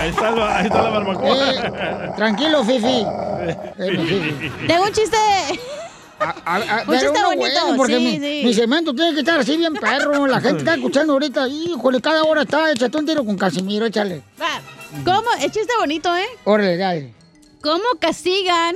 ahí 0.00 0.66
está 0.66 0.82
la 0.82 0.90
barbacoa. 0.90 1.30
Eh, 1.30 2.12
tranquilo, 2.16 2.64
Fifi. 2.64 3.06
Eh, 3.78 3.96
Fifi. 3.96 4.66
Tengo 4.66 4.82
un 4.82 4.92
chiste 4.92 5.16
a- 6.20 6.34
a- 6.44 6.80
Un 6.80 6.86
pero 6.86 6.92
chiste 7.00 7.08
uno 7.18 7.28
bonito, 7.28 7.60
bueno, 7.62 7.76
porque 7.76 7.96
sí, 7.96 8.02
mi, 8.04 8.12
sí. 8.18 8.42
mi 8.44 8.54
segmento 8.54 8.94
tiene 8.94 9.14
que 9.14 9.20
estar 9.20 9.38
así 9.40 9.56
bien 9.56 9.72
perro. 9.80 10.26
La 10.26 10.40
gente 10.40 10.58
está 10.58 10.74
escuchando 10.74 11.12
ahorita. 11.12 11.48
Híjole, 11.48 12.00
cada 12.00 12.24
hora 12.24 12.42
está. 12.42 12.70
Échate 12.72 12.98
un 12.98 13.06
tiro 13.06 13.24
con 13.24 13.36
Casimiro, 13.38 13.86
échale. 13.86 14.22
¿Cómo? 15.04 15.28
Es 15.40 15.52
chiste 15.52 15.72
bonito, 15.78 16.14
¿eh? 16.16 16.26
Órale, 16.44 16.76
dale. 16.76 17.14
¿Cómo 17.60 17.84
castigan 18.00 18.74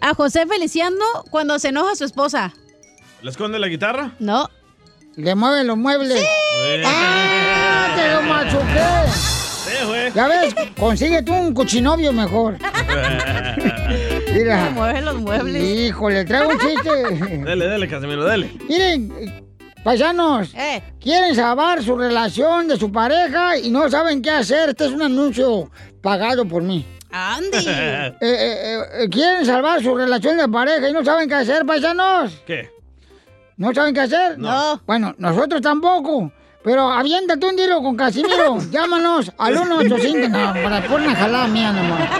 a 0.00 0.14
José 0.14 0.46
Feliciano 0.46 1.04
cuando 1.30 1.58
se 1.58 1.68
enoja 1.68 1.94
su 1.94 2.04
esposa? 2.04 2.52
¿Le 3.22 3.30
esconde 3.30 3.58
la 3.58 3.68
guitarra? 3.68 4.12
No. 4.18 4.48
Le 5.16 5.34
mueven 5.34 5.66
los 5.66 5.76
muebles. 5.78 6.22
Eh. 6.22 6.82
¡Ah! 6.84 7.94
¡Te 7.96 8.12
lo 8.14 8.22
machuqué! 8.22 9.35
Ya 10.14 10.28
ves, 10.28 10.54
consigue 10.78 11.22
tú 11.22 11.34
un 11.34 11.54
cuchinovio 11.54 12.12
mejor. 12.12 12.56
Mira. 14.32 14.64
Le 14.64 14.70
mueven 14.70 15.04
los 15.04 15.16
muebles. 15.16 15.62
Híjole, 15.62 16.24
traigo 16.24 16.50
un 16.50 16.58
chiste. 16.58 17.42
Dale, 17.44 17.66
dale, 17.66 17.88
Casimiro, 17.88 18.24
dale. 18.24 18.50
Miren, 18.68 19.42
paisanos, 19.84 20.54
Eh. 20.54 20.82
quieren 21.00 21.34
salvar 21.34 21.82
su 21.82 21.96
relación 21.96 22.68
de 22.68 22.76
su 22.76 22.90
pareja 22.92 23.58
y 23.58 23.70
no 23.70 23.88
saben 23.90 24.22
qué 24.22 24.30
hacer. 24.30 24.70
Este 24.70 24.86
es 24.86 24.92
un 24.92 25.02
anuncio 25.02 25.70
pagado 26.02 26.46
por 26.46 26.62
mí. 26.62 26.84
Andy. 27.10 27.48
Eh, 27.66 28.12
eh, 28.20 28.20
eh, 28.20 28.78
eh, 29.04 29.08
quieren 29.10 29.44
salvar 29.46 29.82
su 29.82 29.94
relación 29.94 30.36
de 30.36 30.48
pareja 30.48 30.88
y 30.88 30.92
no 30.92 31.04
saben 31.04 31.28
qué 31.28 31.34
hacer, 31.34 31.64
paisanos. 31.66 32.42
¿Qué? 32.46 32.70
¿No 33.56 33.72
saben 33.74 33.94
qué 33.94 34.00
hacer? 34.00 34.38
No. 34.38 34.80
Bueno, 34.86 35.14
nosotros 35.18 35.60
tampoco. 35.62 36.30
Pero 36.66 36.90
aviéntate 36.90 37.46
un 37.46 37.54
tiro 37.54 37.80
con 37.80 37.94
Casimiro. 37.96 38.58
Llámanos 38.72 39.30
al 39.38 39.54
185. 39.56 40.28
No, 40.30 40.52
para 40.64 40.82
poner 40.88 41.06
una 41.10 41.16
jalada 41.16 41.46
mía 41.46 41.70
nomás. 41.70 42.10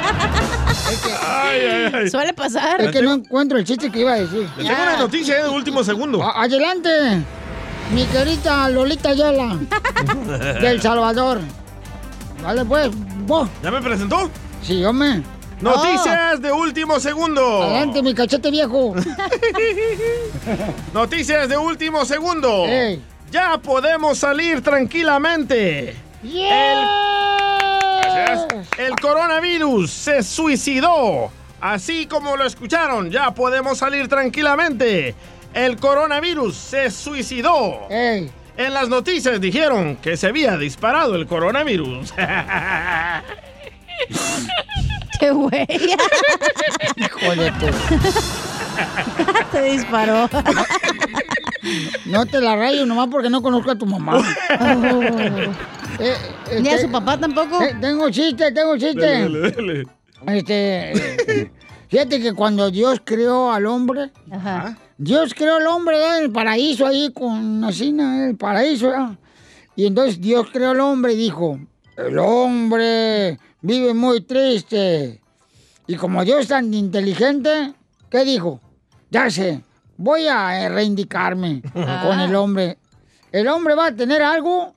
Ay, 1.26 1.60
ay, 1.62 1.92
ay. 1.92 2.08
Suele 2.08 2.32
pasar. 2.32 2.80
Es 2.80 2.92
que 2.92 3.02
no 3.02 3.14
encuentro 3.14 3.58
el 3.58 3.64
chiste 3.64 3.90
que 3.90 4.02
iba 4.02 4.12
a 4.12 4.20
decir. 4.20 4.48
Le 4.56 4.62
tengo 4.62 4.82
una 4.84 4.98
noticia 4.98 5.36
eh, 5.40 5.42
de 5.42 5.48
último 5.48 5.82
segundo. 5.82 6.22
A- 6.22 6.44
adelante, 6.44 6.88
mi 7.92 8.04
querida 8.04 8.68
Lolita 8.68 9.08
Ayala, 9.08 9.58
del 10.60 10.80
Salvador. 10.80 11.40
Vale, 12.40 12.64
pues, 12.64 12.90
vos. 13.26 13.48
¿Ya 13.64 13.72
me 13.72 13.82
presentó? 13.82 14.30
Sí, 14.62 14.84
hombre. 14.84 15.24
Noticias 15.60 16.40
de 16.40 16.52
último 16.52 17.00
segundo. 17.00 17.64
Adelante, 17.64 18.00
mi 18.00 18.14
cachete 18.14 18.52
viejo. 18.52 18.94
Noticias 20.94 21.48
de 21.48 21.56
último 21.56 22.04
segundo. 22.04 22.64
Ey. 22.66 23.02
Ya 23.30 23.58
podemos 23.58 24.18
salir 24.18 24.62
tranquilamente. 24.62 25.96
Gracias. 28.12 28.46
El 28.78 28.94
coronavirus 28.96 29.90
se 29.90 30.22
suicidó. 30.22 31.30
Así 31.60 32.06
como 32.06 32.36
lo 32.36 32.44
escucharon, 32.44 33.10
ya 33.10 33.32
podemos 33.32 33.78
salir 33.78 34.08
tranquilamente. 34.08 35.14
El 35.54 35.76
coronavirus 35.76 36.54
se 36.54 36.90
suicidó. 36.90 37.88
Ey. 37.90 38.30
En 38.56 38.72
las 38.72 38.88
noticias 38.88 39.40
dijeron 39.40 39.96
que 39.96 40.16
se 40.16 40.28
había 40.28 40.56
disparado 40.56 41.14
el 41.14 41.26
coronavirus. 41.26 42.12
¡Qué 45.20 45.30
güey! 45.30 45.66
Híjole, 46.96 47.52
tú. 47.52 47.66
Te 49.52 49.62
disparó. 49.62 50.28
No 52.06 52.26
te 52.26 52.40
la 52.40 52.56
rayo 52.56 52.86
nomás 52.86 53.08
porque 53.10 53.28
no 53.30 53.42
conozco 53.42 53.70
a 53.70 53.76
tu 53.78 53.86
mamá. 53.86 54.22
Eh, 55.98 56.14
Ni 56.60 56.68
a 56.68 56.72
este, 56.74 56.86
su 56.86 56.92
papá 56.92 57.18
tampoco. 57.18 57.62
eh, 57.62 57.74
tengo 57.80 58.10
chiste, 58.10 58.52
tengo 58.52 58.76
chiste. 58.76 59.00
Dale, 59.00 59.40
dale, 59.50 59.50
dale. 59.50 60.38
Este, 60.38 60.92
eh, 60.92 61.50
fíjate 61.88 62.20
que 62.20 62.34
cuando 62.34 62.70
Dios 62.70 63.00
creó 63.02 63.50
al 63.50 63.64
hombre, 63.64 64.10
Ajá. 64.30 64.76
Dios 64.98 65.32
creó 65.34 65.56
al 65.56 65.66
hombre 65.66 65.96
en 66.18 66.24
el 66.24 66.30
paraíso 66.32 66.86
ahí 66.86 67.10
con 67.14 67.64
así, 67.64 67.96
el 67.98 68.36
paraíso. 68.36 68.88
¿verdad? 68.90 69.12
Y 69.74 69.86
entonces 69.86 70.20
Dios 70.20 70.48
creó 70.52 70.70
al 70.72 70.80
hombre 70.80 71.14
y 71.14 71.16
dijo, 71.16 71.58
el 71.96 72.18
hombre 72.18 73.38
vive 73.62 73.94
muy 73.94 74.20
triste. 74.20 75.22
Y 75.86 75.96
como 75.96 76.24
Dios 76.24 76.40
es 76.40 76.48
tan 76.48 76.74
inteligente, 76.74 77.72
¿qué 78.10 78.24
dijo? 78.24 78.60
Ya 79.10 79.30
sé, 79.30 79.62
voy 79.96 80.26
a 80.28 80.62
eh, 80.62 80.68
reivindicarme 80.68 81.62
con 82.02 82.20
el 82.20 82.34
hombre. 82.34 82.78
El 83.32 83.48
hombre 83.48 83.74
va 83.74 83.86
a 83.86 83.92
tener 83.94 84.22
algo 84.22 84.74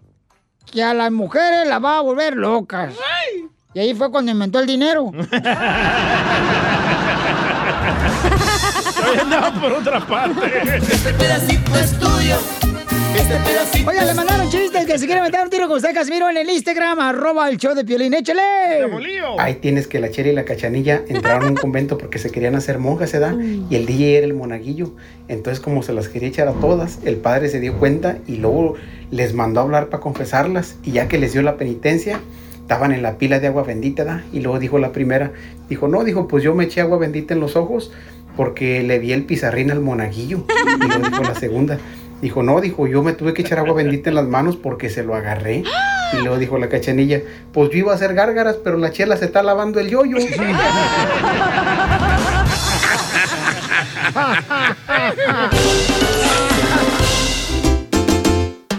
que 0.71 0.83
a 0.83 0.93
las 0.93 1.11
mujeres 1.11 1.67
las 1.67 1.83
va 1.83 1.97
a 1.97 2.01
volver 2.01 2.35
locas. 2.35 2.93
Y 3.73 3.79
ahí 3.79 3.93
fue 3.93 4.11
cuando 4.11 4.31
inventó 4.31 4.59
el 4.59 4.65
dinero. 4.65 5.11
Andaba 9.21 9.51
por 9.53 9.71
otra 9.73 9.99
parte. 10.05 10.77
Este 10.77 11.13
pedacito 11.13 11.75
es 11.75 11.99
tuyo. 11.99 12.37
Este 13.19 13.35
pedacito 13.35 13.89
Oiga, 13.89 14.05
le 14.05 14.13
mandaron 14.13 14.49
chistes 14.49 14.85
que 14.85 14.97
si 14.97 15.05
quieren 15.05 15.23
meter 15.23 15.41
un 15.43 15.49
tiro 15.49 15.67
con 15.67 15.75
usted, 15.77 15.93
Casimiro, 15.93 16.29
en 16.29 16.37
el 16.37 16.49
Instagram, 16.49 16.99
arroba 16.99 17.49
el 17.49 17.57
show 17.57 17.75
de 17.75 17.83
Piolín. 17.83 18.13
¡Échale! 18.13 18.41
Ahí 19.37 19.55
tienes 19.55 19.87
que 19.87 19.99
la 19.99 20.09
Chera 20.09 20.29
y 20.29 20.33
la 20.33 20.45
Cachanilla 20.45 21.03
entraron 21.07 21.43
a 21.43 21.47
un 21.49 21.55
convento 21.55 21.97
porque 21.97 22.17
se 22.17 22.31
querían 22.31 22.55
hacer 22.55 22.79
monjas, 22.79 23.09
¿se 23.09 23.19
da? 23.19 23.35
Y 23.69 23.75
el 23.75 23.85
DJ 23.85 24.17
era 24.17 24.25
el 24.25 24.33
monaguillo. 24.33 24.93
Entonces, 25.27 25.59
como 25.59 25.83
se 25.83 25.93
las 25.93 26.07
quería 26.07 26.29
echar 26.29 26.47
a 26.47 26.53
todas, 26.53 26.99
el 27.03 27.17
padre 27.17 27.49
se 27.49 27.59
dio 27.59 27.77
cuenta 27.77 28.19
y 28.25 28.37
luego 28.37 28.75
les 29.11 29.33
mandó 29.33 29.59
a 29.59 29.63
hablar 29.63 29.89
para 29.89 30.01
confesarlas. 30.01 30.77
Y 30.83 30.93
ya 30.93 31.07
que 31.07 31.17
les 31.17 31.33
dio 31.33 31.41
la 31.41 31.57
penitencia, 31.57 32.21
estaban 32.61 32.93
en 32.93 33.01
la 33.01 33.17
pila 33.17 33.39
de 33.39 33.47
agua 33.47 33.63
bendita, 33.63 34.05
¿da? 34.05 34.23
Y 34.31 34.39
luego 34.39 34.59
dijo 34.59 34.79
la 34.79 34.91
primera, 34.91 35.33
dijo, 35.67 35.87
no, 35.87 36.03
dijo, 36.03 36.27
pues 36.27 36.43
yo 36.43 36.55
me 36.55 36.63
eché 36.63 36.81
agua 36.81 36.97
bendita 36.97 37.33
en 37.33 37.41
los 37.41 37.55
ojos 37.57 37.91
porque 38.35 38.83
le 38.83 38.99
vi 38.99 39.11
el 39.11 39.25
pizarrín 39.25 39.71
al 39.71 39.81
monaguillo. 39.81 40.45
Y 40.47 40.87
luego 40.87 41.09
dijo 41.09 41.23
la 41.23 41.35
segunda, 41.35 41.77
dijo, 42.21 42.43
no, 42.43 42.61
dijo, 42.61 42.87
yo 42.87 43.03
me 43.03 43.13
tuve 43.13 43.33
que 43.33 43.41
echar 43.41 43.59
agua 43.59 43.73
bendita 43.73 44.09
en 44.09 44.15
las 44.15 44.27
manos 44.27 44.55
porque 44.55 44.89
se 44.89 45.03
lo 45.03 45.15
agarré. 45.15 45.63
Y 46.13 46.17
luego 46.17 46.37
dijo 46.37 46.57
la 46.57 46.69
cachanilla, 46.69 47.21
pues 47.53 47.69
yo 47.69 47.77
iba 47.77 47.91
a 47.91 47.95
hacer 47.95 48.13
gárgaras, 48.13 48.57
pero 48.63 48.77
la 48.77 48.91
chela 48.91 49.17
se 49.17 49.25
está 49.25 49.43
lavando 49.43 49.79
el 49.79 49.89
yoyo. 49.89 50.17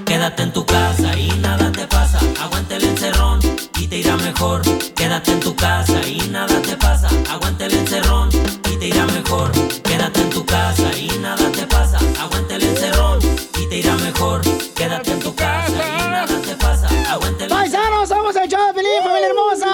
Quédate 0.05 0.43
en 0.43 0.53
tu 0.53 0.67
casa 0.67 1.17
y 1.17 1.31
nada 1.41 1.71
te 1.71 1.87
pasa. 1.87 2.19
Aguante 2.43 2.77
el 2.77 2.85
encerrón 2.85 3.39
y 3.79 3.87
te 3.87 3.99
irá 3.99 4.17
mejor. 4.17 4.63
Quédate 4.97 5.33
en 5.33 5.41
tu 5.41 5.55
casa 5.55 6.01
y 6.07 6.29
nada 6.31 6.61
te 6.63 6.77
pasa. 6.77 7.09
Aguante 7.31 7.67
el 7.67 7.75
encerrón 7.75 8.29
y 8.73 8.77
te 8.77 8.89
irá 8.89 9.07
mejor. 9.07 9.53
Quédate 9.85 10.21
en 10.21 10.31
tu 10.31 10.45
casa 10.45 10.91
y 10.99 11.17
nada 11.21 11.51
te 11.53 11.65
pasa. 11.67 11.99
Aguante 12.21 12.57
el 12.57 12.63
encerrón 12.65 13.30
y 13.61 13.67
te 13.67 13.77
irá 13.79 13.95
mejor. 13.97 14.41
Quédate 14.75 15.13
en 15.13 15.21
tu 15.21 15.35
casa 15.35 15.71
y 15.71 16.03
nada 16.03 16.41
te 16.41 16.57
pasa. 16.57 16.89
Aguante 17.11 17.45
el 17.45 17.51
¡Paisanos, 17.51 18.09
vamos 18.09 18.37
a 18.37 18.45
echar 18.45 18.75
feliz, 18.75 18.91
familia 19.03 19.29
hermosa! 19.29 19.70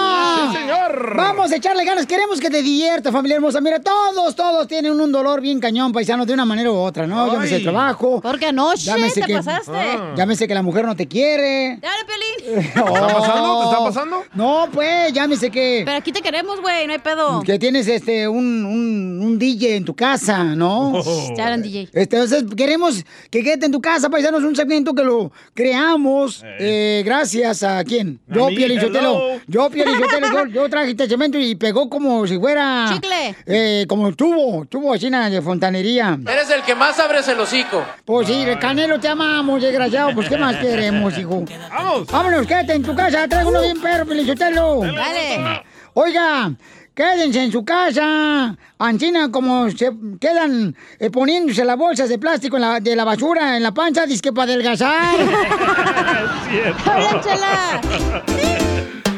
Vamos 0.99 1.51
a 1.51 1.55
echarle 1.55 1.85
ganas, 1.85 2.05
queremos 2.05 2.39
que 2.39 2.49
te 2.49 2.61
diviertas, 2.61 3.11
familia 3.13 3.35
hermosa. 3.35 3.61
Mira, 3.61 3.79
todos, 3.79 4.35
todos 4.35 4.67
tienen 4.67 4.99
un 4.99 5.11
dolor 5.11 5.41
bien 5.41 5.59
cañón, 5.59 5.91
paisanos, 5.91 6.25
de 6.27 6.33
una 6.33 6.45
manera 6.45 6.71
u 6.71 6.75
otra, 6.75 7.05
¿no? 7.07 7.31
Llámese 7.31 7.55
Ay. 7.55 7.59
el 7.59 7.63
trabajo. 7.63 8.19
Porque 8.21 8.47
anoche 8.47 8.85
Llámese 8.85 9.21
te 9.21 9.27
que- 9.27 9.33
pasaste. 9.35 9.71
Ah. 9.75 10.13
Llámese 10.15 10.47
que 10.47 10.53
la 10.53 10.61
mujer 10.61 10.85
no 10.85 10.95
te 10.95 11.07
quiere. 11.07 11.79
Dale, 11.81 12.03
Pelín. 12.05 12.63
¿Te 12.63 12.67
está 12.69 12.83
pasando? 12.85 13.59
¿Te 13.59 13.65
está 13.65 13.83
pasando? 13.83 14.23
No, 14.33 14.67
pues, 14.71 15.13
llámese 15.13 15.49
que... 15.51 15.83
Pero 15.85 15.97
aquí 15.97 16.11
te 16.11 16.21
queremos, 16.21 16.61
güey, 16.61 16.87
no 16.87 16.93
hay 16.93 16.99
pedo. 16.99 17.41
Que 17.43 17.59
tienes 17.59 17.87
este 17.87 18.27
un, 18.27 18.65
un, 18.65 19.21
un 19.23 19.39
DJ 19.39 19.75
en 19.77 19.85
tu 19.85 19.95
casa, 19.95 20.43
¿no? 20.43 20.93
Oh. 20.99 21.33
Ya 21.37 21.47
eran 21.47 21.61
DJ. 21.61 21.89
Este, 21.93 22.17
Entonces, 22.17 22.43
queremos 22.55 23.03
que 23.29 23.43
quede 23.43 23.65
en 23.65 23.71
tu 23.71 23.81
casa, 23.81 24.09
paisanos, 24.09 24.43
un 24.43 24.55
segmento 24.55 24.93
que 24.93 25.03
lo 25.03 25.31
creamos 25.53 26.43
eh, 26.59 27.01
gracias 27.05 27.63
a 27.63 27.83
quién? 27.83 28.19
A 28.29 28.35
Yo, 28.35 28.47
hello. 28.49 29.39
Yo, 29.47 29.69
Piolín 29.69 29.99
Sotelo, 29.99 30.45
yo, 30.45 30.45
yo 30.47 30.69
traje 30.69 30.86
este 30.91 31.39
y 31.39 31.55
pegó 31.55 31.89
como 31.89 32.25
si 32.27 32.37
fuera... 32.39 32.85
Chicle. 32.93 33.35
Eh, 33.45 33.85
como 33.87 34.13
tubo, 34.13 34.65
tubo 34.65 34.93
así 34.93 35.09
na, 35.09 35.29
de 35.29 35.41
fontanería. 35.41 36.17
Eres 36.27 36.49
el 36.49 36.61
que 36.63 36.75
más 36.75 36.99
abres 36.99 37.27
el 37.27 37.39
hocico. 37.39 37.83
Pues 38.05 38.27
sí, 38.27 38.45
Canelo, 38.59 38.99
te 38.99 39.07
amamos, 39.07 39.61
desgraciado. 39.61 40.11
Pues, 40.13 40.29
¿qué 40.29 40.37
más 40.37 40.55
queremos, 40.61 41.17
hijo? 41.17 41.43
¡Vamos! 41.69 42.07
Vámonos, 42.07 42.45
quédate 42.47 42.73
en 42.73 42.83
tu 42.83 42.95
casa. 42.95 43.27
Traigo 43.27 43.49
uno 43.49 43.61
bien 43.61 43.79
perro, 43.81 44.05
Pelizotelo. 44.05 44.81
Dale. 44.81 45.63
Oiga, 45.93 46.51
quédense 46.93 47.43
en 47.43 47.51
su 47.51 47.65
casa. 47.65 48.55
Ancina, 48.79 49.31
como 49.31 49.69
se 49.71 49.91
quedan 50.21 50.75
eh, 50.99 51.09
poniéndose 51.09 51.65
las 51.65 51.75
bolsas 51.77 52.09
de 52.09 52.19
plástico 52.19 52.57
en 52.57 52.61
la- 52.61 52.79
de 52.79 52.95
la 52.95 53.03
basura 53.03 53.57
en 53.57 53.63
la 53.63 53.73
pancha, 53.73 54.05
disque 54.05 54.31
para 54.31 54.51
adelgazar. 54.53 55.15
Hola, 56.85 57.21
chela. 57.23 57.81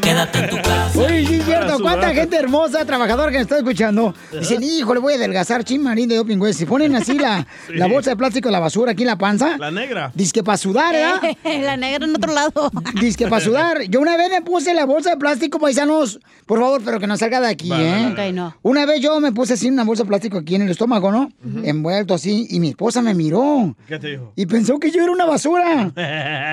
Quédate 0.01 0.39
en 0.39 0.49
tu 0.49 0.55
casa. 0.57 0.99
Oye, 0.99 1.39
cierto. 1.78 1.84
¿Cuánta 1.84 2.13
gente 2.13 2.36
hermosa, 2.38 2.86
trabajadora 2.86 3.32
que 3.32 3.38
me 3.38 3.43
está 3.43 3.57
escuchando? 3.57 4.13
Dicen, 4.32 4.61
hijo, 4.63 4.93
le 4.93 4.99
voy 4.99 5.13
a 5.13 5.15
adelgazar, 5.17 5.63
chin 5.63 5.82
marín 5.82 6.09
de 6.09 6.15
doping, 6.15 6.38
güey. 6.38 6.53
Si 6.53 6.65
ponen 6.65 6.95
así 6.95 7.17
la, 7.17 7.45
Sí. 7.67 7.74
la 7.76 7.88
bolsa 7.88 8.11
de 8.11 8.15
plástico 8.15 8.47
de 8.49 8.53
la 8.53 8.59
basura 8.59 8.91
aquí 8.93 9.03
en 9.03 9.07
la 9.07 9.17
panza. 9.17 9.57
La 9.57 9.72
negra. 9.72 10.11
Dice 10.15 10.32
que 10.34 10.43
para 10.43 10.57
sudar, 10.57 10.93
¿verdad? 10.93 11.22
La 11.61 11.78
negra 11.78 12.05
en 12.05 12.15
otro 12.15 12.34
lado. 12.34 12.72
Dice 12.99 13.17
que 13.17 13.28
para 13.28 13.43
sudar. 13.43 13.82
Yo 13.89 13.99
una 13.99 14.17
vez 14.17 14.30
me 14.30 14.41
puse 14.41 14.74
la 14.74 14.86
bolsa 14.86 15.11
de 15.11 15.17
plástico, 15.17 15.59
paisanos. 15.59 16.20
Por 16.45 16.59
favor, 16.59 16.82
pero 16.84 16.99
que 16.99 17.07
no 17.07 17.15
salga 17.17 17.39
de 17.41 17.47
aquí, 17.47 17.70
Vale, 17.70 18.28
¿eh? 18.28 18.32
no. 18.34 18.55
Una 18.63 18.86
vez 18.86 19.01
yo 19.01 19.20
me 19.20 19.32
puse 19.32 19.53
así 19.53 19.70
una 19.70 19.84
bolsa 19.84 20.03
de 20.03 20.09
plástico 20.09 20.38
aquí 20.39 20.55
en 20.55 20.63
el 20.63 20.70
estómago, 20.72 21.11
¿no? 21.11 21.30
Envuelto 21.63 22.13
así. 22.13 22.47
Y 22.49 22.59
mi 22.59 22.70
esposa 22.70 23.01
me 23.01 23.13
miró. 23.13 23.76
¿Qué 23.88 23.99
te 23.99 24.07
dijo? 24.11 24.34
Y 24.36 24.45
pensó 24.45 24.80
que 24.80 24.89
yo 24.91 25.03
era 25.03 25.11
una 25.11 25.26
basura. 25.26 25.91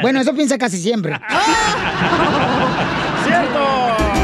bueno, 0.03 0.21
eso 0.21 0.35
piensa 0.35 0.59
casi 0.59 0.79
siempre. 0.79 1.19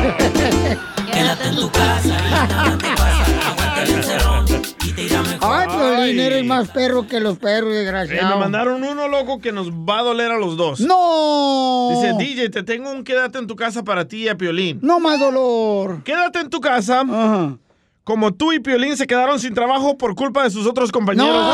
Quédate 1.12 1.48
en 1.48 1.57
tu 1.57 1.70
casa 1.70 2.09
y 2.09 2.30
nada 2.30 2.78
te 2.78 2.88
pasa. 2.96 3.24
Aguanta 3.50 3.82
el 3.82 3.90
encerrón 3.90 4.44
y 4.84 4.92
te 4.92 5.03
irá 5.05 5.22
mejor. 5.22 5.50
Ay, 5.53 5.66
Piolín, 5.68 6.20
eres 6.20 6.44
más 6.44 6.68
perro 6.68 7.07
que 7.07 7.20
los 7.20 7.38
perros, 7.38 7.72
Eh, 7.72 7.76
desgraciado. 7.76 8.34
me 8.34 8.40
mandaron 8.40 8.82
uno 8.82 9.09
loco 9.09 9.40
que 9.40 9.53
nos 9.53 9.70
va 9.70 9.98
a 9.98 10.03
doler 10.03 10.30
a 10.32 10.38
los 10.38 10.57
dos. 10.57 10.80
¡No! 10.80 11.90
Dice, 11.90 12.14
DJ, 12.18 12.48
te 12.50 12.62
tengo 12.62 12.90
un 12.90 13.05
quédate 13.05 13.38
en 13.38 13.46
tu 13.46 13.55
casa 13.57 13.82
para 13.84 14.07
ti 14.09 14.24
y 14.24 14.28
a 14.28 14.36
Piolín. 14.36 14.78
No 14.82 14.98
más 15.00 15.20
dolor. 15.20 16.03
Quédate 16.05 16.40
en 16.40 16.50
tu 16.50 16.61
casa. 16.61 17.05
Como 18.05 18.32
tú 18.34 18.53
y 18.53 18.59
Piolín 18.59 18.96
se 18.96 19.07
quedaron 19.07 19.38
sin 19.38 19.55
trabajo 19.55 19.96
por 19.96 20.14
culpa 20.16 20.42
de 20.42 20.50
sus 20.50 20.66
otros 20.66 20.90
compañeros. 20.90 21.28
No, 21.36 21.53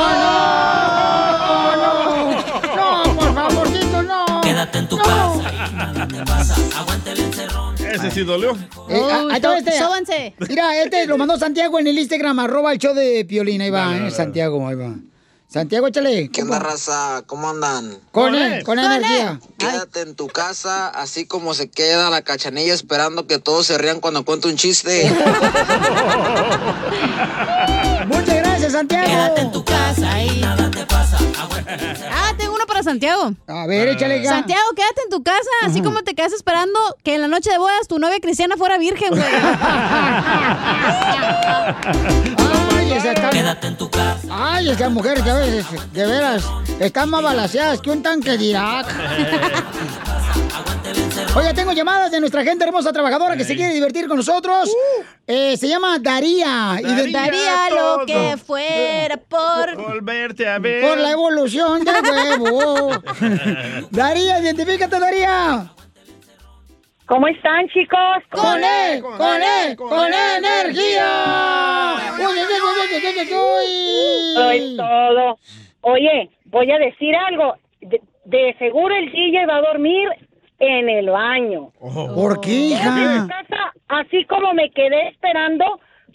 no, 1.76 3.04
no, 3.04 3.14
por 3.16 3.34
favorcito, 3.34 4.02
no. 4.02 4.40
Quédate 4.40 4.78
en 4.78 4.88
tu 4.88 4.96
casa 4.96 5.52
y 5.70 5.74
nada 5.74 6.08
te 6.08 6.24
pasa. 6.24 6.54
Aguanta. 8.08 8.20
Ese 8.20 8.20
sí 8.20 8.24
dolió. 8.24 8.56
Eh, 8.88 9.58
este. 9.58 9.78
sóbanse. 9.78 10.34
Mira, 10.48 10.82
este 10.82 11.06
lo 11.06 11.16
mandó 11.18 11.38
Santiago 11.38 11.78
en 11.78 11.86
el 11.86 11.98
Instagram, 11.98 12.38
arroba 12.38 12.72
el 12.72 12.78
show 12.78 12.94
de 12.94 13.24
Piolín. 13.24 13.60
Ahí 13.60 13.70
va, 13.70 13.96
eh, 13.96 14.10
Santiago, 14.10 14.66
ahí 14.66 14.74
va. 14.74 14.94
Santiago, 15.48 15.86
échale. 15.86 16.28
¿Qué 16.28 16.42
onda, 16.42 16.58
raza? 16.58 17.22
¿Cómo 17.26 17.48
andan? 17.48 17.96
Con 18.12 18.34
él, 18.34 18.62
con 18.64 18.78
energía. 18.78 19.40
Quédate 19.56 20.02
en 20.02 20.14
tu 20.14 20.26
casa, 20.26 20.88
así 20.88 21.24
como 21.24 21.54
se 21.54 21.70
queda 21.70 22.10
la 22.10 22.20
cachanilla 22.20 22.74
esperando 22.74 23.26
que 23.26 23.38
todos 23.38 23.66
se 23.66 23.78
rían 23.78 24.00
cuando 24.00 24.26
cuento 24.26 24.48
un 24.48 24.56
chiste. 24.56 25.10
Muchas 28.08 28.36
gracias, 28.36 28.72
Santiago. 28.72 29.06
Quédate 29.06 29.40
en 29.40 29.52
tu 29.52 29.64
casa 29.64 30.22
y 30.22 30.38
nada 30.40 30.70
te 30.70 30.84
pasa. 30.84 31.16
Ah, 32.10 32.34
uno 32.40 32.47
para 32.78 32.92
Santiago. 32.92 33.32
A 33.48 33.66
ver, 33.66 33.88
échale 33.88 34.20
acá. 34.20 34.28
Santiago, 34.28 34.62
quédate 34.76 35.02
en 35.04 35.10
tu 35.10 35.22
casa, 35.22 35.50
así 35.64 35.82
como 35.82 36.02
te 36.02 36.14
quedas 36.14 36.32
esperando 36.32 36.78
que 37.02 37.14
en 37.16 37.22
la 37.22 37.28
noche 37.28 37.50
de 37.50 37.58
bodas 37.58 37.88
tu 37.88 37.98
novia 37.98 38.20
cristiana 38.20 38.56
fuera 38.56 38.78
virgen, 38.78 39.10
güey. 39.10 39.22
Ay, 42.76 42.92
esa 42.92 43.12
está... 43.12 43.30
Quédate 43.30 43.66
en 43.66 43.76
tu 43.76 43.90
casa. 43.90 44.28
Ay, 44.30 44.70
esas 44.70 44.90
mujeres 44.92 45.22
que 45.22 45.30
a 45.30 45.34
veces, 45.34 45.66
de 45.92 46.06
veras, 46.06 46.44
están 46.78 47.10
más 47.10 47.22
balaseadas 47.22 47.80
que 47.80 47.90
un 47.90 48.02
tanque 48.02 48.38
de 48.38 48.44
Irak. 48.44 48.86
Oye, 51.38 51.54
tengo 51.54 51.72
llamadas 51.72 52.10
de 52.10 52.18
nuestra 52.20 52.42
gente 52.42 52.64
hermosa 52.64 52.92
trabajadora 52.92 53.36
que 53.36 53.44
se 53.44 53.54
quiere 53.54 53.72
divertir 53.72 54.08
con 54.08 54.16
nosotros. 54.16 54.74
Eh, 55.26 55.56
se 55.56 55.68
llama 55.68 55.98
Daría. 56.00 56.78
y 56.80 56.82
de- 56.94 57.12
Daría 57.12 57.70
lo 57.70 58.04
que 58.06 58.36
fuera 58.38 59.16
por... 59.18 59.76
Volverte 59.76 60.48
a 60.48 60.58
ver. 60.58 60.82
Por 60.88 60.98
la 60.98 61.12
evolución 61.12 61.84
del 61.84 61.94
huevo. 62.42 62.90
Daría, 63.90 64.40
identifícate, 64.40 64.98
Daría. 64.98 65.70
¿Cómo 67.06 67.28
están, 67.28 67.68
chicos? 67.68 67.98
Con 68.30 68.62
E, 68.62 69.00
con 69.00 69.40
E, 69.42 69.76
con 69.76 70.12
energía. 70.12 71.96
Uy, 72.18 72.24
uy, 72.24 72.34
uy, 72.34 73.34
uy, 73.34 74.36
uy, 74.36 74.76
todo. 74.76 75.38
Oye, 75.82 76.30
voy 76.46 76.70
a 76.70 76.78
decir 76.78 77.14
algo. 77.14 77.54
De, 77.80 78.00
de 78.24 78.54
seguro 78.58 78.94
el 78.94 79.10
DJ 79.10 79.46
va 79.46 79.56
a 79.56 79.60
dormir 79.62 80.08
en 80.58 80.88
el 80.88 81.10
baño. 81.10 81.72
¿Por 82.14 82.40
qué, 82.40 82.50
hija? 82.50 83.26
casa, 83.28 83.72
así 83.88 84.24
como 84.24 84.52
me 84.54 84.70
quedé 84.70 85.08
esperando 85.08 85.64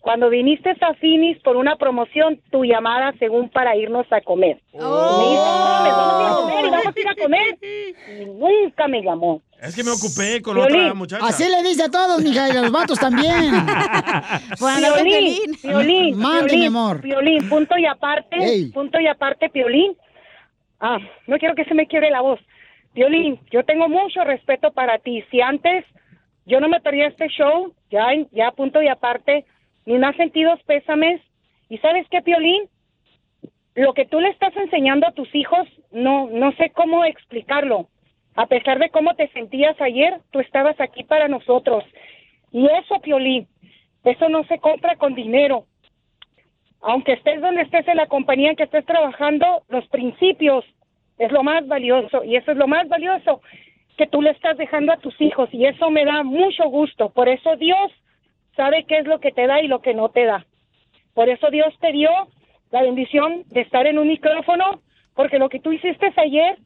cuando 0.02 0.30
viniste 0.30 0.70
a 0.82 0.94
Finis 0.96 1.40
por 1.44 1.56
una 1.56 1.78
promoción, 1.78 2.40
tu 2.52 2.66
llamada 2.66 3.14
según 3.20 3.50
para 3.50 3.74
irnos 3.78 4.06
a 4.12 4.20
comer. 4.20 4.60
Me 4.74 4.80
dijo, 4.80 4.90
"No, 4.90 5.84
me 5.84 5.90
vamos 5.92 6.20
a 6.20 6.22
ir 6.22 6.28
a 6.28 6.36
comer 6.36 6.66
y 6.66 6.70
vamos 6.70 6.96
a 6.96 7.00
ir 7.00 7.08
a 7.08 7.16
comer. 7.16 7.58
Y 8.22 8.26
nunca 8.26 8.88
me 8.90 9.02
llamó. 9.02 9.42
Es 9.62 9.74
que 9.74 9.82
me 9.84 9.92
ocupé 9.92 10.42
con 10.42 10.56
Piolín. 10.56 10.82
otra 10.82 10.94
muchacha. 10.94 11.26
Así 11.26 11.46
le 11.50 11.64
dice 11.64 11.84
a 11.84 11.90
todos, 11.90 12.22
mija, 12.22 12.50
y 12.50 12.58
a 12.58 12.62
los 12.64 12.72
vatos 12.74 13.00
también. 13.00 13.54
Piolín, 14.60 15.56
Piolín, 15.62 16.20
Piolín, 16.22 16.68
amor. 16.68 17.00
Piolín, 17.02 17.48
punto 17.48 17.78
y 17.78 17.86
aparte, 17.86 18.36
Ey. 18.38 18.72
punto 18.72 19.00
y 19.00 19.08
aparte, 19.08 19.50
Piolín. 19.50 19.96
Ah, 20.82 20.98
no 21.28 21.38
quiero 21.38 21.56
que 21.56 21.64
se 21.64 21.74
me 21.74 21.88
quiebre 21.88 22.10
la 22.10 22.20
voz. 22.20 22.42
Piolín, 22.94 23.40
yo 23.52 23.64
tengo 23.64 23.90
mucho 23.90 24.24
respeto 24.24 24.72
para 24.72 25.00
ti. 25.00 25.24
Si 25.32 25.42
antes 25.42 25.86
yo 26.46 26.60
no 26.60 26.70
me 26.70 26.82
perdía 26.82 27.08
este 27.08 27.28
show, 27.28 27.74
ya, 27.90 28.08
ya 28.32 28.52
punto 28.52 28.82
y 28.82 28.88
aparte, 28.88 29.46
ni 29.86 29.98
más 29.98 30.16
sentidos 30.16 30.62
pésames. 30.64 31.22
¿Y 31.70 31.78
sabes 31.80 32.08
qué, 32.10 32.22
Piolín? 32.22 32.70
Lo 33.76 33.94
que 33.94 34.06
tú 34.06 34.20
le 34.20 34.30
estás 34.30 34.56
enseñando 34.56 35.08
a 35.08 35.14
tus 35.14 35.34
hijos, 35.34 35.68
no, 35.92 36.30
no 36.30 36.52
sé 36.54 36.70
cómo 36.70 37.04
explicarlo. 37.06 37.88
A 38.36 38.46
pesar 38.46 38.78
de 38.80 38.90
cómo 38.90 39.16
te 39.16 39.28
sentías 39.30 39.80
ayer, 39.82 40.20
tú 40.32 40.40
estabas 40.40 40.80
aquí 40.80 41.04
para 41.04 41.28
nosotros. 41.28 41.84
Y 42.52 42.66
eso, 42.68 43.00
Piolín, 43.02 43.48
eso 44.04 44.30
no 44.30 44.44
se 44.46 44.60
compra 44.60 44.96
con 44.98 45.16
dinero. 45.16 45.66
Aunque 46.82 47.14
estés 47.14 47.42
donde 47.42 47.62
estés 47.62 47.88
en 47.88 47.98
la 47.98 48.08
compañía 48.08 48.52
en 48.52 48.56
que 48.56 48.64
estés 48.64 48.86
trabajando, 48.86 49.64
los 49.70 49.88
principios 49.88 50.66
es 51.18 51.32
lo 51.32 51.44
más 51.44 51.68
valioso 51.68 52.24
y 52.24 52.36
eso 52.36 52.52
es 52.52 52.58
lo 52.58 52.68
más 52.68 52.88
valioso 52.88 53.42
que 53.98 54.08
tú 54.08 54.22
le 54.22 54.32
estás 54.32 54.58
dejando 54.58 54.92
a 54.92 54.98
tus 54.98 55.20
hijos 55.22 55.50
y 55.52 55.66
eso 55.66 55.90
me 55.90 56.06
da 56.06 56.24
mucho 56.24 56.64
gusto. 56.66 57.10
Por 57.10 57.30
eso 57.30 57.56
Dios 57.58 57.92
sabe 58.56 58.86
qué 58.86 59.00
es 59.00 59.06
lo 59.06 59.20
que 59.20 59.32
te 59.32 59.48
da 59.48 59.62
y 59.62 59.68
lo 59.68 59.82
que 59.82 59.94
no 59.94 60.10
te 60.10 60.26
da. 60.26 60.46
Por 61.14 61.30
eso 61.30 61.50
Dios 61.50 61.74
te 61.80 61.92
dio 61.92 62.10
la 62.72 62.82
bendición 62.82 63.44
de 63.48 63.62
estar 63.62 63.86
en 63.86 64.00
un 64.00 64.08
micrófono, 64.08 64.82
porque 65.16 65.38
lo 65.38 65.50
que 65.50 65.60
tú 65.60 65.72
hiciste 65.72 66.12
ayer 66.18 66.58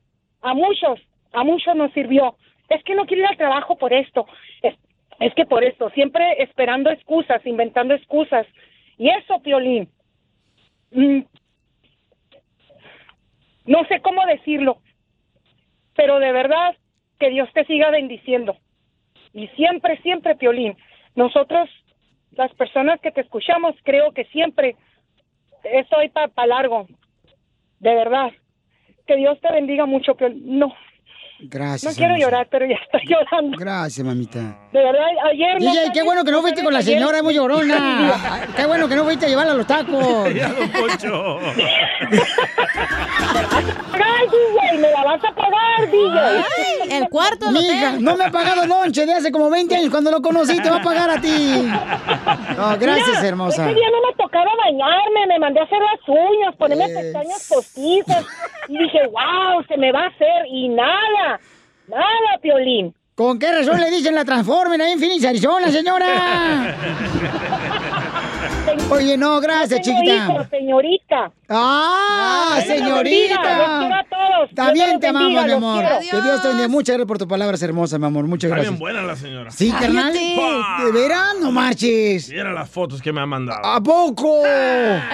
a 0.41 0.53
muchos, 0.53 1.01
a 1.33 1.43
muchos 1.43 1.75
nos 1.75 1.91
sirvió. 1.91 2.37
Es 2.69 2.81
que 2.83 2.95
no 2.95 3.05
quiero 3.05 3.23
ir 3.23 3.29
al 3.29 3.37
trabajo 3.37 3.77
por 3.77 3.93
esto, 3.93 4.25
es, 4.61 4.75
es 5.19 5.33
que 5.33 5.45
por 5.45 5.63
esto, 5.63 5.89
siempre 5.89 6.41
esperando 6.41 6.89
excusas, 6.89 7.45
inventando 7.45 7.93
excusas. 7.93 8.47
Y 8.97 9.09
eso, 9.09 9.41
Piolín, 9.41 9.89
mm, 10.91 11.19
no 13.67 13.85
sé 13.85 14.01
cómo 14.01 14.25
decirlo, 14.25 14.79
pero 15.95 16.19
de 16.19 16.31
verdad 16.31 16.75
que 17.19 17.29
Dios 17.29 17.49
te 17.53 17.65
siga 17.65 17.91
bendiciendo. 17.91 18.57
Y 19.33 19.47
siempre, 19.49 20.01
siempre, 20.01 20.35
Piolín, 20.35 20.75
nosotros, 21.15 21.69
las 22.31 22.53
personas 22.55 22.99
que 23.01 23.11
te 23.11 23.21
escuchamos, 23.21 23.75
creo 23.83 24.11
que 24.13 24.25
siempre 24.25 24.75
esto 25.63 25.97
hay 25.97 26.09
para 26.09 26.47
largo. 26.47 26.87
De 27.79 27.93
verdad. 27.93 28.31
Que 29.05 29.15
Dios 29.15 29.39
te 29.41 29.51
bendiga 29.51 29.85
mucho, 29.85 30.15
Piolín. 30.15 30.59
No, 30.59 30.73
Gracias. 31.39 31.93
no 31.93 31.97
quiero 31.97 32.13
hermosa. 32.13 32.25
llorar, 32.29 32.47
pero 32.49 32.65
ya 32.65 32.75
estoy 32.75 33.01
llorando. 33.07 33.57
Gracias, 33.57 34.05
mamita. 34.05 34.39
De 34.71 34.83
verdad, 34.83 35.05
ayer... 35.31 35.61
no 35.61 35.71
DJ, 35.71 35.91
qué 35.93 36.03
bueno 36.03 36.23
que 36.23 36.31
no 36.31 36.41
fuiste 36.41 36.63
con 36.63 36.73
la 36.73 36.81
señora, 36.81 37.17
es 37.17 37.23
muy 37.23 37.33
llorona. 37.33 38.47
Qué 38.55 38.65
bueno 38.65 38.87
que 38.87 38.95
no 38.95 39.03
fuiste 39.03 39.25
a 39.25 39.29
llevarla 39.29 39.53
a 39.53 39.55
los 39.55 39.67
tacos. 39.67 40.33
Ya, 40.33 40.49
don 40.49 40.69
Poncho. 40.71 41.39
Ay, 44.09 44.27
DJ, 44.27 44.77
me 44.79 44.91
la 44.91 45.03
vas 45.03 45.23
a 45.23 45.31
pagar, 45.35 45.91
DJ. 45.91 46.97
el 46.97 47.09
cuarto 47.09 47.51
Mija, 47.51 47.93
no 47.99 48.15
me 48.15 48.25
ha 48.25 48.31
pagado 48.31 48.65
lonche 48.65 49.05
de 49.05 49.13
hace 49.13 49.31
como 49.31 49.49
20 49.49 49.75
años. 49.75 49.89
Cuando 49.89 50.11
lo 50.11 50.21
conocí, 50.21 50.59
te 50.61 50.69
va 50.69 50.77
a 50.77 50.81
pagar 50.81 51.09
a 51.09 51.21
ti. 51.21 51.69
No, 52.57 52.77
gracias, 52.77 53.07
Mira, 53.17 53.27
hermosa. 53.27 53.65
Ese 53.65 53.75
día 53.75 53.87
no 53.91 54.07
me 54.07 54.13
tocaba 54.15 54.51
bañarme, 54.65 55.27
me 55.27 55.39
mandé 55.39 55.59
a 55.59 55.63
hacer 55.63 55.79
las 55.79 56.07
uñas, 56.07 56.55
ponerme 56.57 56.87
pestañas 56.89 57.47
postizas. 57.49 58.25
Y 58.67 58.77
dije, 58.77 58.99
wow, 59.07 59.63
se 59.67 59.77
me 59.77 59.91
va 59.91 60.03
a 60.03 60.07
hacer. 60.07 60.45
Y 60.49 60.69
nada, 60.69 61.26
nada, 61.87 62.37
Piolín. 62.41 62.93
¿Con 63.15 63.39
qué 63.39 63.51
razón 63.51 63.81
le 63.81 63.89
dicen 63.89 64.13
la 64.13 64.23
Transformer 64.23 64.79
ahí 64.79 64.91
en 64.91 64.99
Phoenix, 64.99 65.25
Arizona, 65.25 65.71
señora? 65.71 66.05
Oye, 68.89 69.17
no, 69.17 69.39
gracias, 69.41 69.81
Tengo 69.81 69.99
chiquita. 70.01 70.15
hijos, 70.25 70.47
señorita. 70.49 71.31
¡Ah, 71.49 72.59
Dios 72.63 72.67
los 72.67 72.77
señorita! 72.77 73.41
quiero 73.41 73.95
a 73.95 74.03
todos. 74.03 74.49
También 74.55 74.89
Dios 74.91 74.99
te 75.01 75.07
amamos, 75.07 75.27
bendiga, 75.33 75.45
mi 75.45 75.51
amor. 75.65 75.85
Que 76.09 76.21
Dios 76.21 76.41
te 76.41 76.47
bendiga. 76.49 76.67
Muchas 76.69 76.93
gracias 76.93 77.07
por 77.07 77.17
tus 77.17 77.27
palabras 77.27 77.61
hermosas, 77.61 77.99
mi 77.99 78.05
amor. 78.05 78.25
Muchas 78.27 78.49
Está 78.49 78.55
gracias. 78.55 78.71
bien 78.73 78.79
buena 78.79 79.01
la 79.01 79.15
señora. 79.15 79.51
Sí, 79.51 79.71
carnal. 79.71 80.13
¿De 80.13 80.91
veras? 80.93 81.35
No 81.41 81.51
marches. 81.51 82.29
Mira 82.29 82.51
las 82.53 82.69
fotos 82.69 83.01
que 83.01 83.11
me 83.11 83.21
ha 83.21 83.25
mandado. 83.25 83.65
¿A 83.65 83.81
poco? 83.81 84.43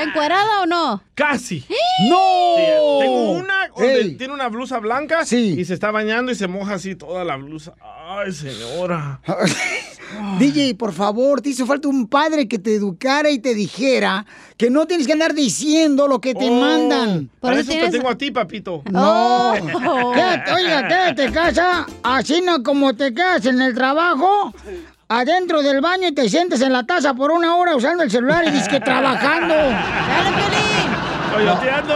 ¿Encuerada 0.02 0.62
o 0.62 0.66
no? 0.66 1.02
Casi. 1.16 1.66
¡No! 2.10 2.56
Sí, 2.58 2.64
tengo 3.02 3.32
una 3.32 3.54
donde 3.76 4.02
Ey. 4.02 4.16
tiene 4.18 4.34
una 4.34 4.50
blusa 4.50 4.80
blanca 4.80 5.22
y 5.32 5.66
se 5.66 5.74
está 5.74 5.92
bañando 5.92 6.32
y 6.32 6.36
se 6.36 6.48
moja 6.48 6.76
así 6.76 6.96
toda 6.96 7.24
la 7.24 7.38
blusa. 7.38 7.74
Ay, 8.06 8.32
señora. 8.34 9.20
DJ, 10.40 10.76
por 10.76 10.94
favor, 10.94 11.42
te 11.42 11.50
hizo 11.50 11.66
falta 11.66 11.88
un 11.88 12.08
padre 12.08 12.48
que 12.48 12.60
te 12.60 12.76
educara 12.76 13.30
y 13.30 13.40
te 13.40 13.56
dijera 13.56 14.26
que 14.58 14.70
no 14.70 14.86
tienes 14.86 15.08
que 15.08 15.14
andar 15.14 15.34
diciendo 15.34 16.08
lo 16.08 16.20
que 16.20 16.36
te 16.36 16.50
Oh, 16.50 16.60
mandan. 16.60 17.30
Para 17.40 17.62
eso 17.62 17.72
te 17.72 17.90
tengo 17.90 18.10
a 18.10 18.16
ti, 18.18 18.30
papito. 18.30 18.84
No. 18.92 19.54
Quédate, 20.14 20.52
oiga, 20.52 20.88
quédate 20.88 21.24
en 21.26 21.34
casa, 21.34 21.88
así 22.04 22.42
no 22.42 22.62
como 22.62 22.94
te 22.94 23.14
quedas 23.14 23.46
en 23.46 23.62
el 23.62 23.74
trabajo, 23.74 24.54
adentro 25.08 25.64
del 25.64 25.80
baño 25.82 26.10
y 26.10 26.12
te 26.14 26.30
sientes 26.30 26.62
en 26.62 26.74
la 26.74 26.84
taza 26.86 27.14
por 27.14 27.32
una 27.32 27.56
hora 27.56 27.76
usando 27.76 28.04
el 28.04 28.12
celular 28.12 28.46
y 28.48 28.52
dices 28.52 28.68
que 28.68 28.80
trabajando. 28.82 29.56
¡Dale, 29.56 30.44
¡Coyoteando! 31.34 31.96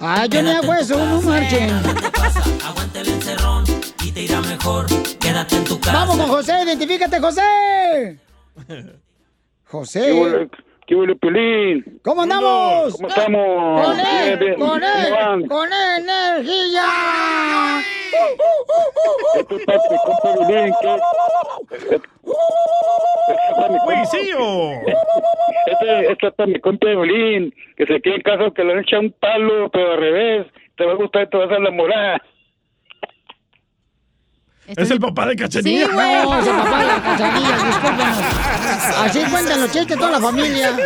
Ay, 0.00 0.28
yo 0.28 0.42
ni 0.42 0.50
hago 0.50 0.74
eso, 0.74 0.96
no 1.06 1.22
marchen. 1.22 1.70
Aguanta 2.64 3.00
el 3.00 3.08
encerrón 3.08 3.64
te 4.12 4.22
irá 4.22 4.40
mejor. 4.40 4.86
Quédate 5.20 5.56
en 5.56 5.64
tu 5.64 5.78
casa. 5.78 5.92
Vamos 5.92 6.16
con 6.16 6.26
José, 6.28 6.52
identifícate, 6.64 7.20
José. 7.20 8.18
José. 9.66 10.00
¿Qué 10.04 10.12
huele, 10.12 10.48
qué 10.86 10.94
huele, 10.96 11.16
Pelín? 11.16 12.00
¿Cómo 12.02 12.22
andamos? 12.22 12.94
¿Cómo 12.96 13.08
estamos? 13.08 13.86
Con 13.86 13.96
Bien, 13.96 14.08
él, 14.28 14.38
bien. 14.38 14.54
con 14.54 14.68
¿Cómo 14.68 14.80
van? 14.80 15.42
él, 15.42 15.48
con 15.48 15.68
energía. 15.98 16.82
Este 19.38 19.54
es 19.54 19.60
mi 19.90 19.96
compa 20.04 20.34
Pelín, 20.46 20.74
que... 20.80 20.98
¡Luisillo! 23.86 24.72
Este, 25.66 26.12
este 26.12 26.26
es 26.26 26.34
para 26.34 26.46
mi 26.48 26.58
compa 26.60 26.86
Pelín, 26.86 27.54
que 27.76 27.86
se 27.86 28.00
quede 28.00 28.16
en 28.16 28.22
casa 28.22 28.50
que 28.54 28.64
le 28.64 28.72
han 28.72 28.78
echado 28.80 29.02
un 29.02 29.12
palo, 29.12 29.70
pero 29.70 29.92
al 29.92 30.00
revés. 30.00 30.46
Te 30.76 30.84
va 30.86 30.92
a 30.92 30.96
gustar 30.96 31.22
y 31.24 31.26
te 31.28 31.36
vas 31.36 31.50
a 31.50 31.56
enamorar. 31.56 32.22
Es 34.76 34.90
el 34.90 35.00
papá 35.00 35.26
de 35.26 35.36
Cachanilla. 35.36 35.86
Sí, 35.86 35.92
güey. 35.92 36.22
No, 36.22 36.40
es 36.40 36.46
el 36.46 36.56
papá 36.56 36.78
de 36.80 36.86
la 36.86 37.02
Cachanilla, 37.02 37.56
discúlpanos. 37.66 38.18
Así 38.98 39.20
cuentan 39.30 39.60
los 39.60 39.72
chistes 39.72 39.98
toda 39.98 40.10
la 40.12 40.20
familia. 40.20 40.76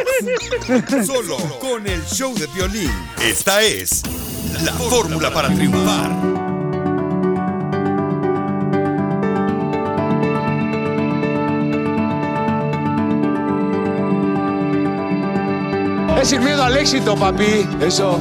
Solo 1.05 1.37
con 1.59 1.87
el 1.87 2.05
show 2.07 2.35
de 2.35 2.47
violín. 2.49 2.91
Esta 3.22 3.62
es 3.62 4.03
la 4.64 4.72
fórmula 4.72 5.30
para 5.32 5.49
triunfar. 5.49 6.11
Es 16.20 16.28
sin 16.28 16.43
miedo 16.43 16.62
al 16.62 16.76
éxito, 16.76 17.14
papi. 17.16 17.68
Eso. 17.82 18.18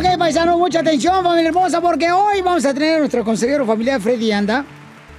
Ok, 0.00 0.16
paisano, 0.18 0.56
mucha 0.56 0.80
atención, 0.80 1.22
familia 1.22 1.50
hermosa, 1.50 1.78
porque 1.82 2.10
hoy 2.10 2.40
vamos 2.40 2.64
a 2.64 2.72
tener 2.72 2.94
a 2.94 2.98
nuestro 3.00 3.22
consejero 3.22 3.66
familiar 3.66 4.00
Freddy 4.00 4.32
Anda, 4.32 4.64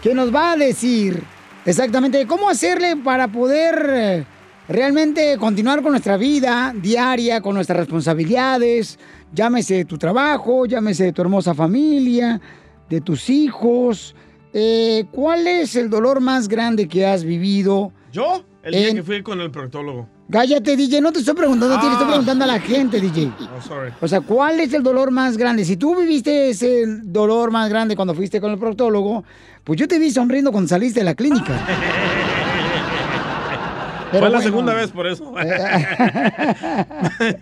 que 0.02 0.16
nos 0.16 0.34
va 0.34 0.54
a 0.54 0.58
decir 0.58 1.22
exactamente 1.64 2.26
cómo 2.26 2.50
hacerle 2.50 2.98
para 2.98 3.28
poder 3.28 3.90
eh, 3.92 4.26
realmente 4.68 5.38
continuar 5.38 5.84
con 5.84 5.92
nuestra 5.92 6.18
vida 6.18 6.74
diaria, 6.76 7.42
con 7.42 7.54
nuestras 7.54 7.78
responsabilidades, 7.78 8.98
llámese 9.32 9.86
tu 9.86 10.00
trabajo, 10.00 10.66
llámese 10.66 11.14
tu 11.14 11.22
hermosa 11.22 11.54
familia, 11.54 12.42
de 12.90 13.02
tus 13.02 13.30
hijos. 13.30 14.16
Eh, 14.52 15.06
¿Cuál 15.12 15.46
es 15.46 15.76
el 15.76 15.92
dolor 15.92 16.22
más 16.22 16.48
grande 16.48 16.88
que 16.88 17.06
has 17.06 17.24
vivido? 17.24 17.94
¿Yo? 18.12 18.44
El 18.64 18.74
día 18.74 18.96
que 18.96 19.04
fui 19.04 19.22
con 19.22 19.42
el 19.42 19.52
proctólogo. 19.52 20.10
Cállate, 20.32 20.78
DJ, 20.78 21.02
no 21.02 21.12
te 21.12 21.20
estoy 21.20 21.36
preguntando 21.36 21.76
a 21.76 21.80
ti, 21.80 21.86
le 21.88 21.92
estoy 21.92 22.06
Ah. 22.08 22.10
preguntando 22.10 22.44
a 22.46 22.48
la 22.48 22.60
gente, 22.60 23.00
DJ. 23.02 23.32
Oh, 23.58 23.62
sorry. 23.62 23.92
O 24.00 24.08
sea, 24.08 24.22
¿cuál 24.22 24.60
es 24.60 24.74
el 24.74 24.84
dolor 24.84 25.12
más 25.12 25.38
grande? 25.38 25.66
Si 25.66 25.76
tú 25.78 25.96
viviste 25.96 26.50
ese 26.50 26.86
dolor 26.88 27.52
más 27.52 27.70
grande 27.70 27.96
cuando 27.96 28.14
fuiste 28.14 28.40
con 28.40 28.52
el 28.52 28.58
proctólogo, 28.58 29.24
pues 29.64 29.80
yo 29.80 29.88
te 29.88 30.00
vi 30.00 30.12
sonriendo 30.12 30.52
cuando 30.52 30.70
saliste 30.70 31.02
de 31.02 31.06
la 31.06 31.16
clínica. 31.16 31.54
Fue 34.12 34.30
la 34.30 34.42
segunda 34.42 34.74
vez 34.74 34.92
por 34.92 35.08
eso. 35.08 35.34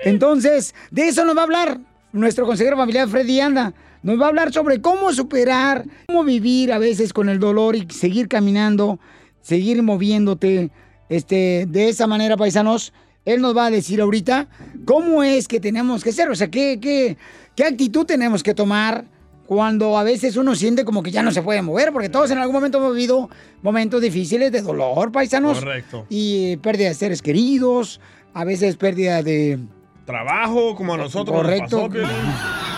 Entonces, 0.00 0.74
de 0.90 1.08
eso 1.08 1.24
nos 1.24 1.36
va 1.36 1.40
a 1.40 1.44
hablar 1.44 1.78
nuestro 2.12 2.46
consejero 2.46 2.76
familiar 2.76 3.08
Freddy 3.08 3.40
Anda. 3.40 3.74
Nos 4.02 4.20
va 4.20 4.26
a 4.26 4.28
hablar 4.28 4.52
sobre 4.52 4.80
cómo 4.80 5.12
superar, 5.12 5.84
cómo 6.06 6.24
vivir 6.24 6.72
a 6.72 6.78
veces 6.78 7.12
con 7.12 7.28
el 7.28 7.40
dolor 7.40 7.76
y 7.76 7.86
seguir 7.90 8.28
caminando, 8.28 8.98
seguir 9.42 9.82
moviéndote. 9.82 10.70
Este, 11.08 11.66
de 11.68 11.88
esa 11.88 12.06
manera, 12.06 12.36
paisanos, 12.36 12.92
él 13.24 13.40
nos 13.40 13.56
va 13.56 13.66
a 13.66 13.70
decir 13.70 14.00
ahorita 14.00 14.48
cómo 14.84 15.22
es 15.22 15.48
que 15.48 15.60
tenemos 15.60 16.02
que 16.02 16.12
ser, 16.12 16.30
o 16.30 16.34
sea, 16.34 16.48
qué, 16.48 16.78
qué, 16.80 17.16
qué 17.54 17.64
actitud 17.64 18.06
tenemos 18.06 18.42
que 18.42 18.54
tomar 18.54 19.04
cuando 19.46 19.96
a 19.96 20.02
veces 20.02 20.36
uno 20.36 20.54
siente 20.54 20.84
como 20.84 21.02
que 21.02 21.10
ya 21.10 21.22
no 21.22 21.30
se 21.30 21.42
puede 21.42 21.62
mover, 21.62 21.92
porque 21.92 22.08
todos 22.08 22.30
en 22.30 22.38
algún 22.38 22.54
momento 22.54 22.78
hemos 22.78 22.94
vivido 22.94 23.30
momentos 23.62 24.02
difíciles 24.02 24.50
de 24.52 24.62
dolor, 24.62 25.12
paisanos. 25.12 25.60
Correcto. 25.60 26.06
Y 26.08 26.52
eh, 26.52 26.58
pérdida 26.58 26.88
de 26.88 26.94
seres 26.94 27.22
queridos, 27.22 28.00
a 28.34 28.44
veces 28.44 28.76
pérdida 28.76 29.22
de... 29.22 29.58
Trabajo, 30.04 30.76
como 30.76 30.94
a 30.94 30.96
nosotros 30.98 31.34
nos 31.34 31.42
Correcto. 31.42 31.76
pasó, 31.78 31.90
Piolín. 31.90 32.10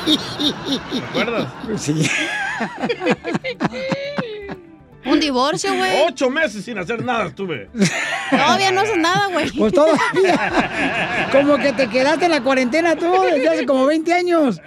¿Te 0.91 0.99
acuerdas? 0.99 1.53
Sí. 1.76 1.95
Un 5.11 5.20
divorcio, 5.20 5.74
güey. 5.74 6.04
Ocho 6.06 6.30
meses 6.30 6.64
sin 6.64 6.78
hacer 6.78 7.04
nada 7.04 7.26
estuve. 7.26 7.68
Todavía 8.30 8.70
no 8.70 8.80
haces 8.80 8.96
nada, 8.96 9.28
güey. 9.28 9.50
Pues 9.50 9.72
todavía. 9.72 11.28
Como 11.32 11.56
que 11.59 11.72
te 11.72 11.88
quedaste 11.88 12.26
en 12.26 12.30
la 12.32 12.42
cuarentena 12.42 12.96
tú 12.96 13.11
desde 13.22 13.48
hace 13.48 13.66
como 13.66 13.86
20 13.86 14.12
años. 14.12 14.61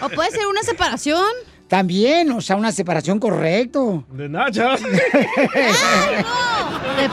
O 0.00 0.08
puede 0.08 0.30
ser 0.30 0.46
una 0.46 0.62
separación. 0.62 1.24
También, 1.68 2.30
o 2.30 2.40
sea, 2.40 2.56
una 2.56 2.72
separación 2.72 3.18
correcto. 3.18 4.04
De 4.10 4.28
nachas. 4.28 4.80
De 4.82 4.90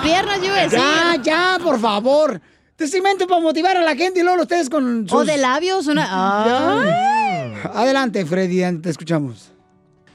piernas, 0.04 0.40
yo 0.40 0.48
iba 0.48 0.58
a 0.58 0.64
decir. 0.64 0.80
Ya, 0.80 1.16
ya, 1.22 1.58
por 1.64 1.80
favor. 1.80 2.42
Te 2.76 2.88
cemento 2.88 3.28
para 3.28 3.42
motivar 3.42 3.78
a 3.78 3.82
la 3.82 3.96
gente 3.96 4.20
y 4.20 4.24
luego 4.24 4.42
ustedes 4.42 4.70
con 4.70 5.08
sus... 5.08 5.18
O 5.20 5.24
de 5.24 5.38
labios, 5.38 5.88
una. 5.88 6.04
Adelante, 7.74 8.26
Freddy, 8.26 8.82
te 8.82 8.90
escuchamos. 8.90 9.52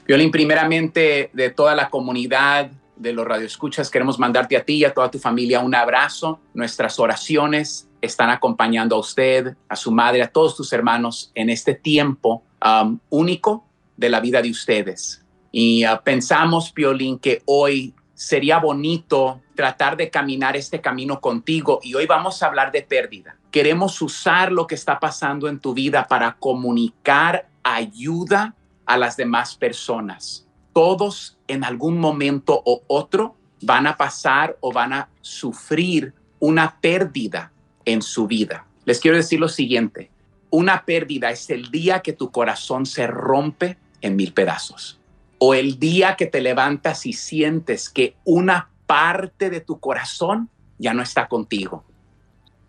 Violín, 0.07 0.31
primeramente 0.31 1.29
de 1.33 1.49
toda 1.49 1.75
la 1.75 1.89
comunidad 1.89 2.71
de 2.95 3.11
los 3.11 3.27
radioescuchas, 3.27 3.91
queremos 3.91 4.17
mandarte 4.17 4.55
a 4.55 4.63
ti 4.63 4.75
y 4.75 4.85
a 4.85 4.93
toda 4.93 5.11
tu 5.11 5.19
familia 5.19 5.59
un 5.59 5.75
abrazo. 5.75 6.39
Nuestras 6.53 6.97
oraciones 6.97 7.89
están 8.01 8.29
acompañando 8.29 8.95
a 8.95 8.99
usted, 8.99 9.57
a 9.67 9.75
su 9.75 9.91
madre, 9.91 10.23
a 10.23 10.29
todos 10.29 10.55
tus 10.55 10.71
hermanos 10.71 11.29
en 11.35 11.49
este 11.49 11.75
tiempo 11.75 12.41
um, 12.65 12.99
único 13.09 13.65
de 13.97 14.09
la 14.09 14.21
vida 14.21 14.41
de 14.41 14.49
ustedes. 14.49 15.25
Y 15.51 15.85
uh, 15.85 15.99
pensamos, 16.01 16.73
Violín, 16.73 17.19
que 17.19 17.41
hoy 17.45 17.93
sería 18.13 18.59
bonito 18.59 19.41
tratar 19.55 19.97
de 19.97 20.09
caminar 20.09 20.55
este 20.55 20.79
camino 20.79 21.19
contigo 21.19 21.81
y 21.83 21.95
hoy 21.95 22.05
vamos 22.05 22.41
a 22.41 22.47
hablar 22.47 22.71
de 22.71 22.81
pérdida. 22.81 23.35
Queremos 23.51 24.01
usar 24.01 24.53
lo 24.53 24.67
que 24.67 24.75
está 24.75 25.01
pasando 25.01 25.49
en 25.49 25.59
tu 25.59 25.73
vida 25.73 26.07
para 26.07 26.37
comunicar 26.39 27.49
ayuda 27.61 28.55
a 28.87 28.97
las 28.97 29.17
demás 29.17 29.55
personas. 29.55 30.47
Todos 30.73 31.37
en 31.47 31.63
algún 31.63 31.99
momento 31.99 32.61
o 32.65 32.81
otro 32.87 33.35
van 33.61 33.87
a 33.87 33.97
pasar 33.97 34.57
o 34.61 34.71
van 34.71 34.93
a 34.93 35.09
sufrir 35.21 36.13
una 36.39 36.79
pérdida 36.79 37.51
en 37.85 38.01
su 38.01 38.27
vida. 38.27 38.65
Les 38.85 38.99
quiero 38.99 39.17
decir 39.17 39.39
lo 39.39 39.49
siguiente, 39.49 40.09
una 40.49 40.85
pérdida 40.85 41.29
es 41.29 41.49
el 41.49 41.69
día 41.71 42.01
que 42.01 42.13
tu 42.13 42.31
corazón 42.31 42.85
se 42.85 43.05
rompe 43.05 43.77
en 44.01 44.15
mil 44.15 44.33
pedazos 44.33 44.99
o 45.39 45.53
el 45.53 45.79
día 45.79 46.15
que 46.15 46.25
te 46.25 46.41
levantas 46.41 47.05
y 47.05 47.13
sientes 47.13 47.89
que 47.89 48.15
una 48.23 48.69
parte 48.85 49.49
de 49.49 49.61
tu 49.61 49.79
corazón 49.79 50.49
ya 50.77 50.93
no 50.93 51.03
está 51.03 51.27
contigo. 51.27 51.83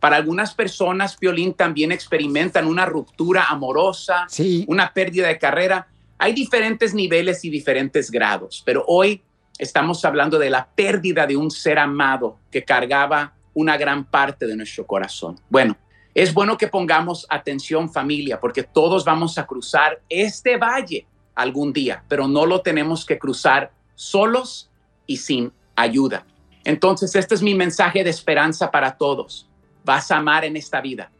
Para 0.00 0.16
algunas 0.16 0.54
personas, 0.54 1.18
Violín, 1.18 1.54
también 1.54 1.90
experimentan 1.92 2.66
una 2.66 2.86
ruptura 2.86 3.46
amorosa, 3.48 4.26
una 4.66 4.92
pérdida 4.92 5.28
de 5.28 5.38
carrera. 5.38 5.88
Hay 6.18 6.32
diferentes 6.32 6.94
niveles 6.94 7.44
y 7.44 7.50
diferentes 7.50 8.10
grados, 8.10 8.62
pero 8.66 8.84
hoy 8.88 9.22
estamos 9.58 10.04
hablando 10.04 10.38
de 10.38 10.50
la 10.50 10.66
pérdida 10.66 11.26
de 11.26 11.36
un 11.36 11.50
ser 11.50 11.78
amado 11.78 12.38
que 12.50 12.64
cargaba 12.64 13.34
una 13.54 13.76
gran 13.76 14.04
parte 14.04 14.46
de 14.46 14.56
nuestro 14.56 14.84
corazón. 14.86 15.38
Bueno, 15.48 15.76
es 16.14 16.34
bueno 16.34 16.58
que 16.58 16.66
pongamos 16.66 17.24
atención 17.30 17.92
familia, 17.92 18.40
porque 18.40 18.64
todos 18.64 19.04
vamos 19.04 19.38
a 19.38 19.46
cruzar 19.46 20.02
este 20.08 20.56
valle 20.56 21.06
algún 21.36 21.72
día, 21.72 22.02
pero 22.08 22.26
no 22.26 22.46
lo 22.46 22.62
tenemos 22.62 23.06
que 23.06 23.18
cruzar 23.18 23.70
solos 23.94 24.70
y 25.06 25.18
sin 25.18 25.52
ayuda. 25.76 26.26
Entonces, 26.64 27.14
este 27.14 27.36
es 27.36 27.42
mi 27.42 27.54
mensaje 27.54 28.02
de 28.02 28.10
esperanza 28.10 28.72
para 28.72 28.96
todos. 28.96 29.48
Vas 29.84 30.10
a 30.10 30.16
amar 30.16 30.44
en 30.44 30.56
esta 30.56 30.80
vida. 30.80 31.12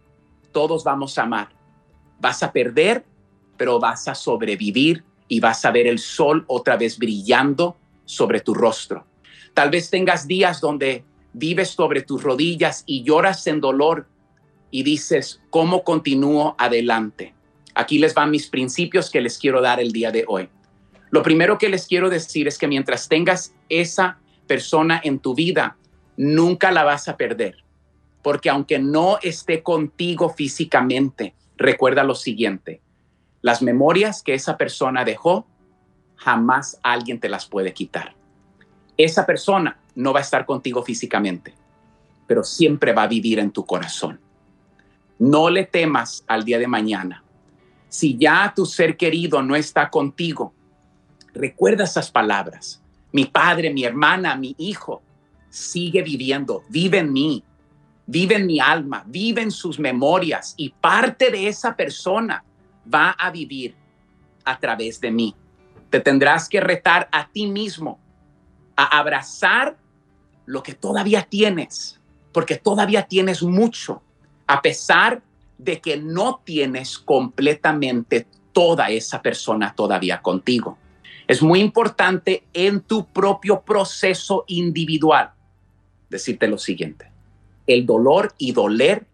Todos 0.53 0.83
vamos 0.83 1.17
a 1.19 1.23
amar. 1.23 1.49
Vas 2.19 2.43
a 2.43 2.51
perder, 2.51 3.05
pero 3.59 3.79
vas 3.79 4.09
a 4.09 4.15
sobrevivir 4.15 5.05
y 5.29 5.41
vas 5.41 5.65
a 5.65 5.71
ver 5.71 5.87
el 5.87 5.99
sol 5.99 6.45
otra 6.47 6.77
vez 6.77 6.97
brillando 6.97 7.77
sobre 8.07 8.41
tu 8.41 8.55
rostro. 8.55 9.05
Tal 9.53 9.71
vez 9.71 9.91
tengas 9.91 10.27
días 10.27 10.61
donde 10.61 11.05
vives 11.35 11.71
sobre 11.71 12.03
tus 12.03 12.23
rodillas 12.23 12.85
y 12.87 13.03
lloras 13.03 13.47
en 13.47 13.61
dolor 13.61 14.07
y 14.71 14.83
dices, 14.83 15.43
¿cómo 15.51 15.85
continúo 15.85 16.55
adelante? 16.59 17.35
Aquí 17.75 17.99
les 17.99 18.15
van 18.15 18.31
mis 18.31 18.49
principios 18.49 19.11
que 19.11 19.21
les 19.21 19.39
quiero 19.39 19.61
dar 19.61 19.81
el 19.81 19.93
día 19.93 20.11
de 20.11 20.25
hoy. 20.27 20.49
Lo 21.11 21.23
primero 21.23 21.59
que 21.59 21.69
les 21.69 21.87
quiero 21.87 22.11
decir 22.11 22.49
es 22.49 22.59
que 22.59 22.69
mientras 22.69 23.09
tengas 23.09 23.55
esa 23.69 24.19
persona 24.47 25.01
en 25.03 25.19
tu 25.19 25.35
vida, 25.35 25.77
nunca 26.17 26.71
la 26.71 26.85
vas 26.85 27.09
a 27.09 27.17
perder. 27.17 27.65
Porque 28.23 28.51
aunque 28.51 28.79
no 28.79 29.19
esté 29.23 29.63
contigo 29.63 30.29
físicamente, 30.31 31.35
recuerda 31.57 32.05
lo 32.05 32.15
siguiente. 32.15 32.81
Las 33.41 33.63
memorias 33.63 34.23
que 34.23 34.35
esa 34.35 34.57
persona 34.57 35.05
dejó, 35.05 35.47
jamás 36.17 36.79
alguien 36.83 37.21
te 37.21 37.29
las 37.29 37.47
puede 37.47 37.73
quitar. 37.73 38.15
Esa 38.97 39.25
persona 39.25 39.79
no 39.95 40.13
va 40.13 40.19
a 40.21 40.23
estar 40.23 40.45
contigo 40.45 40.83
físicamente, 40.83 41.55
pero 42.27 42.43
siempre 42.43 42.93
va 42.93 43.05
a 43.05 43.09
vivir 43.09 43.39
en 43.39 43.53
tu 43.53 43.65
corazón. 43.65 44.21
No 45.19 45.51
le 45.51 45.65
temas 45.65 46.25
al 46.27 46.45
día 46.45 46.59
de 46.59 46.67
mañana. 46.67 47.23
Si 47.89 48.17
ya 48.19 48.53
tu 48.55 48.67
ser 48.67 48.97
querido 48.97 49.43
no 49.43 49.57
está 49.57 49.89
contigo, 49.89 50.53
recuerda 51.33 51.85
esas 51.85 52.11
palabras. 52.11 52.83
Mi 53.13 53.25
padre, 53.25 53.73
mi 53.73 53.85
hermana, 53.85 54.37
mi 54.37 54.55
hijo 54.59 55.03
sigue 55.49 56.03
viviendo, 56.03 56.65
vive 56.69 56.99
en 56.99 57.13
mí, 57.13 57.43
vive 58.07 58.35
en 58.37 58.47
mi 58.47 58.61
alma, 58.61 59.05
vive 59.07 59.43
en 59.43 59.51
sus 59.51 59.79
memorias 59.79 60.55
y 60.57 60.71
parte 60.71 61.31
de 61.31 61.49
esa 61.49 61.75
persona 61.75 62.45
va 62.93 63.11
a 63.11 63.31
vivir 63.31 63.75
a 64.45 64.59
través 64.59 65.01
de 65.01 65.11
mí. 65.11 65.35
Te 65.91 66.01
tendrás 66.01 66.49
que 66.49 66.61
retar 66.61 67.09
a 67.13 67.29
ti 67.29 67.47
mismo 67.47 67.99
a 68.77 68.99
abrazar 68.99 69.77
lo 70.47 70.63
que 70.63 70.75
todavía 70.75 71.23
tienes, 71.23 72.01
porque 72.33 72.57
todavía 72.57 73.03
tienes 73.03 73.43
mucho, 73.43 74.03
a 74.47 74.63
pesar 74.63 75.23
de 75.59 75.81
que 75.81 75.97
no 75.97 76.41
tienes 76.45 76.99
completamente 76.99 78.27
toda 78.53 78.89
esa 78.91 79.21
persona 79.21 79.75
todavía 79.75 80.23
contigo. 80.23 80.79
Es 81.27 81.43
muy 81.43 81.61
importante 81.61 82.45
en 82.53 82.81
tu 82.81 83.07
propio 83.07 83.61
proceso 83.61 84.45
individual 84.47 85.33
decirte 86.09 86.49
lo 86.49 86.57
siguiente. 86.57 87.11
El 87.67 87.85
dolor 87.85 88.35
y 88.39 88.53
doler 88.53 89.07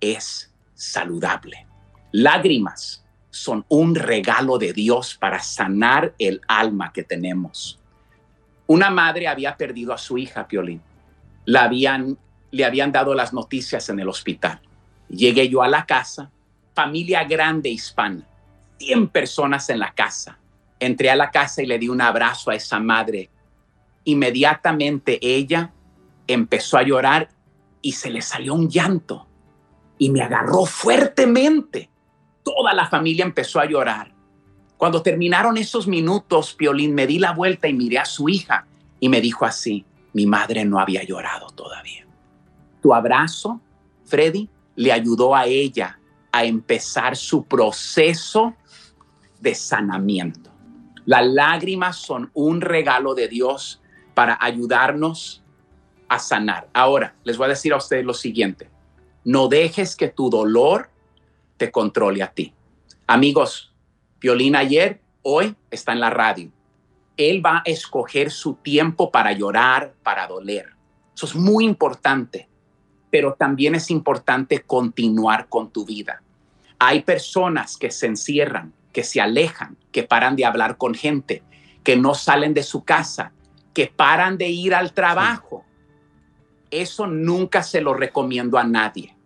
es 0.00 0.52
saludable. 0.74 1.66
Lágrimas 2.12 3.04
son 3.36 3.64
un 3.68 3.94
regalo 3.94 4.58
de 4.58 4.72
Dios 4.72 5.16
para 5.16 5.40
sanar 5.40 6.14
el 6.18 6.40
alma 6.48 6.92
que 6.92 7.02
tenemos. 7.02 7.78
Una 8.66 8.90
madre 8.90 9.28
había 9.28 9.56
perdido 9.56 9.92
a 9.92 9.98
su 9.98 10.18
hija, 10.18 10.48
Piolín. 10.48 10.82
La 11.44 11.64
habían, 11.64 12.18
le 12.50 12.64
habían 12.64 12.90
dado 12.90 13.14
las 13.14 13.32
noticias 13.32 13.88
en 13.88 14.00
el 14.00 14.08
hospital. 14.08 14.60
Llegué 15.08 15.48
yo 15.48 15.62
a 15.62 15.68
la 15.68 15.86
casa, 15.86 16.30
familia 16.74 17.24
grande 17.24 17.68
hispana, 17.68 18.26
100 18.78 19.08
personas 19.08 19.70
en 19.70 19.78
la 19.78 19.92
casa. 19.92 20.38
Entré 20.80 21.10
a 21.10 21.16
la 21.16 21.30
casa 21.30 21.62
y 21.62 21.66
le 21.66 21.78
di 21.78 21.88
un 21.88 22.00
abrazo 22.00 22.50
a 22.50 22.56
esa 22.56 22.80
madre. 22.80 23.30
Inmediatamente 24.04 25.18
ella 25.20 25.72
empezó 26.26 26.76
a 26.76 26.82
llorar 26.82 27.28
y 27.80 27.92
se 27.92 28.10
le 28.10 28.20
salió 28.20 28.54
un 28.54 28.68
llanto 28.68 29.28
y 29.98 30.10
me 30.10 30.22
agarró 30.22 30.66
fuertemente. 30.66 31.88
Toda 32.66 32.74
la 32.74 32.88
familia 32.88 33.24
empezó 33.24 33.60
a 33.60 33.66
llorar. 33.66 34.12
Cuando 34.76 35.00
terminaron 35.00 35.56
esos 35.56 35.86
minutos, 35.86 36.52
Piolín, 36.52 36.96
me 36.96 37.06
di 37.06 37.20
la 37.20 37.30
vuelta 37.30 37.68
y 37.68 37.72
miré 37.72 38.00
a 38.00 38.04
su 38.04 38.28
hija 38.28 38.66
y 38.98 39.08
me 39.08 39.20
dijo 39.20 39.44
así, 39.44 39.84
mi 40.12 40.26
madre 40.26 40.64
no 40.64 40.80
había 40.80 41.04
llorado 41.04 41.46
todavía. 41.50 42.04
Tu 42.82 42.92
abrazo, 42.92 43.60
Freddy, 44.04 44.50
le 44.74 44.90
ayudó 44.90 45.36
a 45.36 45.46
ella 45.46 46.00
a 46.32 46.44
empezar 46.44 47.14
su 47.16 47.44
proceso 47.44 48.56
de 49.38 49.54
sanamiento. 49.54 50.50
Las 51.04 51.24
lágrimas 51.24 51.94
son 51.94 52.32
un 52.34 52.60
regalo 52.60 53.14
de 53.14 53.28
Dios 53.28 53.80
para 54.12 54.36
ayudarnos 54.40 55.44
a 56.08 56.18
sanar. 56.18 56.68
Ahora, 56.72 57.14
les 57.22 57.38
voy 57.38 57.44
a 57.44 57.50
decir 57.50 57.72
a 57.72 57.76
ustedes 57.76 58.04
lo 58.04 58.12
siguiente. 58.12 58.68
No 59.22 59.46
dejes 59.46 59.94
que 59.94 60.08
tu 60.08 60.28
dolor 60.30 60.90
te 61.56 61.70
controle 61.70 62.24
a 62.24 62.32
ti. 62.32 62.52
Amigos, 63.08 63.72
Violín 64.20 64.56
ayer, 64.56 65.00
hoy 65.22 65.54
está 65.70 65.92
en 65.92 66.00
la 66.00 66.10
radio. 66.10 66.50
Él 67.16 67.44
va 67.44 67.58
a 67.58 67.62
escoger 67.64 68.32
su 68.32 68.54
tiempo 68.54 69.12
para 69.12 69.30
llorar, 69.30 69.94
para 70.02 70.26
doler. 70.26 70.74
Eso 71.14 71.26
es 71.26 71.36
muy 71.36 71.64
importante, 71.64 72.48
pero 73.08 73.34
también 73.34 73.76
es 73.76 73.92
importante 73.92 74.62
continuar 74.62 75.48
con 75.48 75.70
tu 75.70 75.84
vida. 75.84 76.20
Hay 76.80 77.02
personas 77.02 77.76
que 77.76 77.92
se 77.92 78.06
encierran, 78.06 78.72
que 78.92 79.04
se 79.04 79.20
alejan, 79.20 79.76
que 79.92 80.02
paran 80.02 80.34
de 80.34 80.44
hablar 80.44 80.76
con 80.76 80.92
gente, 80.92 81.44
que 81.84 81.96
no 81.96 82.12
salen 82.12 82.54
de 82.54 82.64
su 82.64 82.82
casa, 82.82 83.30
que 83.72 83.86
paran 83.86 84.36
de 84.36 84.48
ir 84.48 84.74
al 84.74 84.92
trabajo. 84.92 85.64
Eso 86.72 87.06
nunca 87.06 87.62
se 87.62 87.80
lo 87.80 87.94
recomiendo 87.94 88.58
a 88.58 88.64
nadie. 88.64 89.16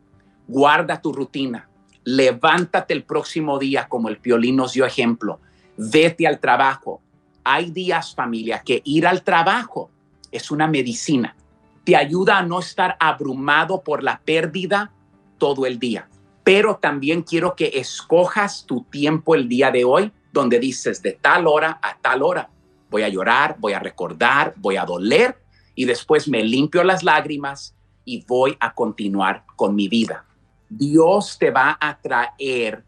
Guarda 0.47 1.01
tu 1.01 1.15
rutina. 1.15 1.70
Levántate 2.05 2.95
el 2.95 3.05
próximo 3.05 3.59
día 3.59 3.89
como 3.89 4.09
el 4.09 4.19
piolín 4.19 4.57
nos 4.57 4.73
dio 4.73 4.87
ejemplo. 4.87 5.41
Vete 5.77 6.27
al 6.27 6.41
trabajo. 6.41 7.01
Hay 7.45 7.71
días, 7.71 8.15
familia, 8.15 8.63
que 8.65 8.83
ir 8.85 9.07
al 9.07 9.23
trabajo 9.23 9.91
es 10.31 10.51
una 10.51 10.67
medicina. 10.67 11.37
Te 11.85 11.97
ayuda 11.97 12.39
a 12.39 12.43
no 12.43 12.61
estar 12.61 12.97
abrumado 13.01 13.83
por 13.83 14.03
la 14.03 14.21
pérdida 14.25 14.93
todo 15.39 15.67
el 15.67 15.79
día. 15.79 16.09
Pero 16.45 16.77
también 16.77 17.23
quiero 17.23 17.55
que 17.55 17.73
escojas 17.75 18.65
tu 18.67 18.85
tiempo 18.85 19.35
el 19.35 19.49
día 19.49 19.71
de 19.71 19.85
hoy, 19.85 20.13
donde 20.33 20.59
dices 20.59 21.03
de 21.03 21.13
tal 21.13 21.47
hora 21.47 21.79
a 21.83 21.97
tal 21.99 22.23
hora. 22.23 22.51
Voy 22.91 23.03
a 23.03 23.09
llorar, 23.09 23.57
voy 23.59 23.73
a 23.73 23.79
recordar, 23.79 24.55
voy 24.57 24.77
a 24.77 24.85
doler 24.85 25.39
y 25.75 25.85
después 25.85 26.29
me 26.29 26.43
limpio 26.43 26.83
las 26.83 27.03
lágrimas 27.03 27.75
y 28.05 28.25
voy 28.27 28.57
a 28.61 28.75
continuar 28.75 29.45
con 29.57 29.75
mi 29.75 29.89
vida. 29.89 30.25
Dios 30.71 31.37
te 31.39 31.51
va 31.51 31.77
a 31.81 31.99
traer 32.01 32.85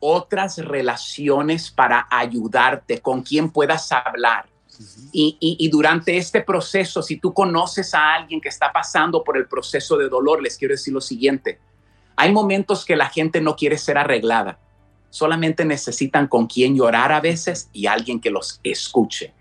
otras 0.00 0.58
relaciones 0.58 1.70
para 1.70 2.06
ayudarte, 2.10 3.00
con 3.00 3.22
quien 3.22 3.50
puedas 3.50 3.92
hablar. 3.92 4.46
Y, 5.12 5.38
y, 5.40 5.68
durante 5.70 6.18
este 6.18 6.42
proceso, 6.42 7.02
si 7.02 7.16
tú 7.16 7.32
conoces 7.32 7.94
a 7.94 8.14
alguien 8.14 8.40
que 8.40 8.50
está 8.50 8.72
pasando 8.72 9.24
por 9.24 9.38
el 9.38 9.46
proceso 9.46 9.96
de 9.96 10.08
dolor, 10.08 10.42
les 10.42 10.58
quiero 10.58 10.74
decir 10.74 10.92
lo 10.92 11.00
siguiente. 11.00 11.58
Hay 12.16 12.32
momentos 12.32 12.84
que 12.84 12.96
la 12.96 13.08
gente 13.08 13.40
no 13.40 13.56
quiere 13.56 13.78
ser 13.78 13.96
arreglada. 13.96 14.58
Solamente 15.08 15.64
necesitan 15.64 16.26
con 16.26 16.46
quien 16.46 16.76
llorar 16.76 17.12
a 17.12 17.20
veces 17.20 17.70
y 17.72 17.86
alguien 17.86 18.20
que 18.20 18.30
los 18.30 18.60
escuche. 18.62 19.32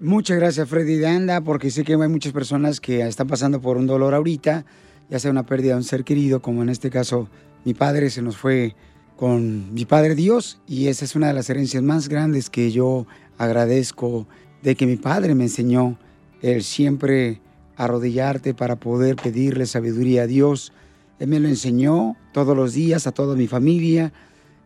Muchas 0.00 0.38
gracias, 0.38 0.66
Freddy 0.66 0.96
de 0.96 1.08
Anda, 1.08 1.42
porque 1.42 1.70
sé 1.70 1.84
que 1.84 1.92
hay 1.92 2.08
muchas 2.08 2.32
personas 2.32 2.80
que 2.80 3.06
están 3.06 3.26
pasando 3.26 3.60
por 3.60 3.76
un 3.76 3.86
dolor 3.86 4.14
ahorita, 4.14 4.64
ya 5.10 5.18
sea 5.18 5.30
una 5.30 5.46
pérdida 5.46 5.72
de 5.72 5.78
un 5.78 5.84
ser 5.84 6.04
querido, 6.04 6.40
como 6.40 6.62
en 6.62 6.68
este 6.68 6.90
caso 6.90 7.28
mi 7.64 7.74
padre 7.74 8.10
se 8.10 8.22
nos 8.22 8.36
fue 8.36 8.74
con 9.16 9.74
mi 9.74 9.84
Padre 9.84 10.14
Dios, 10.14 10.62
y 10.66 10.86
esa 10.86 11.04
es 11.04 11.14
una 11.14 11.26
de 11.26 11.34
las 11.34 11.50
herencias 11.50 11.82
más 11.82 12.08
grandes 12.08 12.48
que 12.48 12.70
yo 12.70 13.06
agradezco 13.36 14.26
de 14.62 14.74
que 14.76 14.86
mi 14.86 14.96
padre 14.96 15.34
me 15.34 15.44
enseñó 15.44 15.98
el 16.40 16.62
siempre 16.62 17.42
arrodillarte 17.76 18.54
para 18.54 18.76
poder 18.76 19.16
pedirle 19.16 19.66
sabiduría 19.66 20.22
a 20.22 20.26
Dios. 20.26 20.72
Él 21.18 21.28
me 21.28 21.38
lo 21.38 21.48
enseñó 21.48 22.16
todos 22.32 22.56
los 22.56 22.72
días 22.72 23.06
a 23.06 23.12
toda 23.12 23.36
mi 23.36 23.46
familia. 23.46 24.10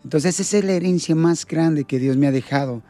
Entonces 0.04 0.38
esa 0.38 0.58
es 0.58 0.64
la 0.64 0.74
herencia 0.74 1.16
más 1.16 1.46
grande 1.46 1.82
que 1.82 1.98
Dios 1.98 2.16
me 2.16 2.28
ha 2.28 2.32
dejado 2.32 2.84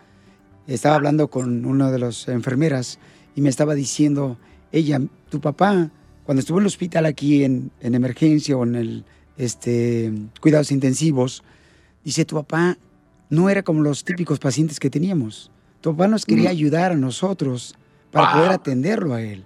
estaba 0.67 0.97
hablando 0.97 1.29
con 1.29 1.67
una 1.67 1.91
de 1.91 1.99
las 1.99 2.29
enfermeras 2.29 2.99
y 3.35 3.41
me 3.41 3.51
estaba 3.51 3.75
diciendo, 3.75 4.39
ella, 4.73 5.01
tu 5.29 5.41
papá, 5.41 5.91
cuando 6.25 6.41
estuvo 6.41 6.59
en 6.59 6.63
el 6.63 6.67
hospital 6.67 7.07
aquí 7.07 7.45
en, 7.45 7.71
emergencia 7.81 8.57
o 8.57 8.65
en 8.65 8.75
el 8.75 9.05
este, 9.37 10.13
cuidados 10.41 10.73
intensivos, 10.73 11.43
dice, 12.05 12.25
tu 12.25 12.37
papá 12.37 12.79
no 13.31 13.51
era 13.51 13.63
como 13.63 13.83
los 13.83 14.05
típicos 14.05 14.39
pacientes 14.39 14.81
que 14.81 14.91
teníamos. 14.91 15.51
Tu 15.81 15.93
papá 15.93 16.09
nos 16.09 16.25
quería 16.25 16.51
ayudar 16.51 16.93
a 16.93 16.97
nosotros 16.97 17.75
para 18.11 18.33
poder 18.33 18.51
atenderlo 18.53 19.15
a 19.15 19.23
él. 19.23 19.45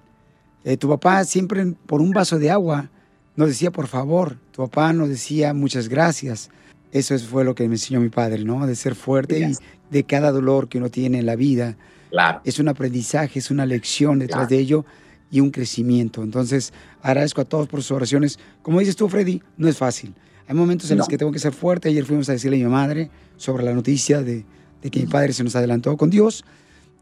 Eh, 0.64 0.76
tu 0.76 0.88
papá 0.88 1.24
siempre 1.24 1.74
por 1.86 2.00
un 2.00 2.10
vaso 2.10 2.38
de 2.38 2.50
agua 2.50 2.90
nos 3.34 3.48
decía, 3.48 3.70
por 3.70 3.86
favor. 3.86 4.36
Tu 4.52 4.62
papá 4.62 4.92
nos 4.92 5.08
decía, 5.08 5.54
muchas 5.54 5.88
gracias. 5.88 6.50
Eso 6.92 7.18
fue 7.18 7.44
lo 7.44 7.54
que 7.54 7.66
me 7.68 7.74
enseñó 7.74 8.00
mi 8.00 8.08
padre, 8.08 8.44
¿no? 8.44 8.66
De 8.66 8.76
ser 8.76 8.94
fuerte 8.94 9.40
y 9.40 9.54
de 9.90 10.04
cada 10.04 10.30
dolor 10.30 10.68
que 10.68 10.78
uno 10.78 10.90
tiene 10.90 11.18
en 11.18 11.26
la 11.26 11.36
vida. 11.36 11.76
Claro. 12.10 12.40
Es 12.44 12.58
un 12.58 12.68
aprendizaje, 12.68 13.38
es 13.38 13.50
una 13.50 13.66
lección 13.66 14.18
detrás 14.18 14.48
de 14.48 14.58
ello 14.58 14.84
y 15.30 15.40
un 15.40 15.50
crecimiento. 15.50 16.22
Entonces, 16.22 16.72
agradezco 17.02 17.40
a 17.40 17.44
todos 17.44 17.68
por 17.68 17.82
sus 17.82 17.92
oraciones. 17.92 18.38
Como 18.62 18.80
dices 18.80 18.96
tú, 18.96 19.08
Freddy, 19.08 19.42
no 19.56 19.68
es 19.68 19.76
fácil. 19.76 20.14
Hay 20.46 20.54
momentos 20.54 20.90
en 20.90 20.98
los 20.98 21.08
que 21.08 21.18
tengo 21.18 21.30
que 21.30 21.38
ser 21.38 21.52
fuerte. 21.52 21.90
Ayer 21.90 22.04
fuimos 22.04 22.28
a 22.28 22.32
decirle 22.32 22.56
a 22.62 22.66
mi 22.66 22.72
madre 22.72 23.10
sobre 23.36 23.64
la 23.64 23.74
noticia 23.74 24.22
de, 24.22 24.44
que 24.90 25.00
mi 25.00 25.06
padre 25.06 25.32
se 25.32 25.44
nos 25.44 25.54
adelantó 25.56 25.96
con 25.96 26.08
Dios. 26.08 26.44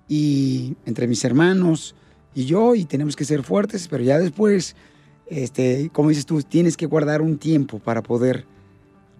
Y 0.08 0.76
entre 0.84 1.06
mis 1.06 1.24
hermanos 1.24 1.94
y 2.34 2.44
yo, 2.44 2.74
y 2.74 2.84
tenemos 2.84 3.14
que 3.14 3.24
ser 3.24 3.42
fuertes, 3.42 3.86
pero 3.88 4.02
ya 4.02 4.18
después, 4.18 4.74
este, 5.28 5.90
como 5.92 6.08
dices 6.08 6.26
tú, 6.26 6.42
tienes 6.42 6.76
que 6.76 6.86
guardar 6.86 7.22
un 7.22 7.38
tiempo 7.38 7.78
para 7.78 8.02
poder 8.02 8.46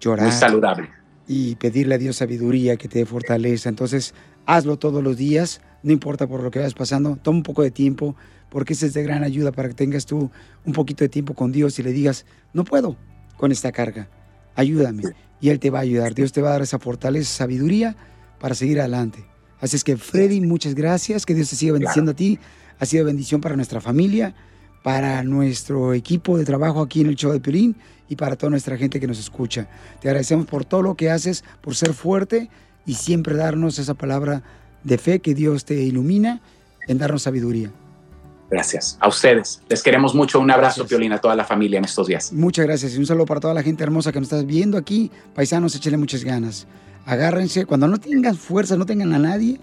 llorar. 0.01 0.27
Muy 0.27 0.37
saludable. 0.37 0.91
y 1.29 1.57
pedirle 1.57 1.97
a 1.97 1.99
Dios 1.99 2.17
sabiduría 2.17 2.77
que 2.77 2.89
te 2.89 3.01
dé 3.01 3.07
fortaleza. 3.07 3.69
Entonces, 3.69 4.15
hazlo 4.45 4.77
todos 4.77 5.03
los 5.03 5.17
días, 5.17 5.61
no 5.83 5.93
importa 5.93 6.27
por 6.27 6.43
lo 6.43 6.51
que 6.51 6.59
vayas 6.59 6.75
pasando, 6.75 7.17
toma 7.17 7.39
un 7.39 7.43
poco 7.43 7.63
de 7.63 7.71
tiempo, 7.71 8.17
porque 8.57 8.73
esa 8.73 8.87
es 8.87 8.95
de 8.95 9.03
gran 9.03 9.23
ayuda 9.23 9.53
para 9.53 9.69
que 9.69 9.75
tengas 9.75 10.07
tú 10.07 10.31
un 10.65 10.73
poquito 10.73 11.05
de 11.05 11.11
tiempo 11.11 11.35
con 11.35 11.53
Dios 11.53 11.79
y 11.79 11.83
le 11.83 11.93
digas, 11.93 12.25
no 12.55 12.65
puedo 12.65 12.97
con 13.37 13.53
esta 13.53 13.71
carga, 13.71 14.09
ayúdame. 14.55 15.03
Y 15.43 15.51
Él 15.51 15.61
te 15.61 15.69
va 15.69 15.81
a 15.81 15.83
ayudar, 15.83 16.15
Dios 16.15 16.33
te 16.33 16.41
va 16.41 16.49
a 16.49 16.53
dar 16.53 16.63
esa 16.63 16.79
fortaleza, 16.79 17.31
sabiduría 17.31 17.95
para 18.41 18.55
seguir 18.55 18.81
adelante. 18.81 19.27
Así 19.61 19.77
es 19.77 19.85
que, 19.85 19.99
Freddy, 19.99 20.41
muchas 20.41 20.75
gracias, 20.75 21.27
que 21.27 21.35
Dios 21.35 21.51
te 21.51 21.57
siga 21.57 21.75
bendiciendo 21.75 22.13
a 22.13 22.15
ti, 22.15 22.39
ha 22.79 22.87
sido 22.87 23.05
bendición 23.05 23.43
para 23.43 23.57
nuestra 23.57 23.83
familia, 23.83 24.35
para 24.83 25.23
nuestro 25.23 25.93
equipo 25.93 26.39
de 26.39 26.47
trabajo 26.47 26.81
aquí 26.81 27.03
en 27.03 27.09
el 27.09 27.17
show 27.17 27.33
de 27.33 27.41
Piolín 27.41 27.77
y 28.09 28.17
para 28.17 28.37
toda 28.37 28.49
nuestra 28.49 28.79
gente 28.79 28.99
que 28.99 29.07
nos 29.07 29.19
escucha. 29.19 29.69
Te 30.01 30.09
agradecemos 30.09 30.47
por 30.47 30.65
todo 30.65 30.81
lo 30.81 30.95
que 30.95 31.11
haces, 31.11 31.45
por 31.61 31.75
ser 31.75 31.93
fuerte 31.93 32.49
y 32.87 32.95
siempre 32.95 33.37
darnos 33.37 33.79
esa 33.79 33.93
palabra 33.93 34.43
de 34.83 34.97
fe 34.97 35.21
que 35.21 35.35
Dios 35.35 35.67
te 35.67 35.75
ilumina 35.75 36.41
en 36.89 36.97
darnos 36.97 37.25
sabiduría. 37.25 37.71
Gracias. 38.51 38.97
A 39.01 39.09
ustedes. 39.09 39.63
Les 39.69 39.83
queremos 39.83 40.15
mucho. 40.15 40.39
Un 40.41 40.51
abrazo, 40.51 40.87
Piolín, 40.87 41.13
a 41.13 41.19
toda 41.19 41.35
la 41.35 41.45
familia 41.45 41.79
en 41.79 41.85
estos 41.85 42.07
días. 42.07 42.33
Muchas 42.33 42.67
gracias 42.67 42.95
y 42.95 42.99
un 42.99 43.07
saludo 43.07 43.27
para 43.27 43.41
toda 43.41 43.55
la 43.55 43.63
gente 43.63 43.83
hermosa 43.83 44.13
que 44.13 44.21
nos 44.21 44.33
está 44.33 44.45
viendo 44.45 44.79
aquí. 44.79 45.11
Paisanos, 45.35 45.75
échenle 45.75 45.99
muchas 45.99 46.25
ganas. 46.25 46.67
Agárrense, 47.07 47.67
cuando 47.67 47.87
no 47.87 47.99
tengan 47.99 48.37
fuerza, 48.37 48.77
no 48.77 48.85
tengan 48.85 49.13
a 49.15 49.19
nadie, 49.19 49.61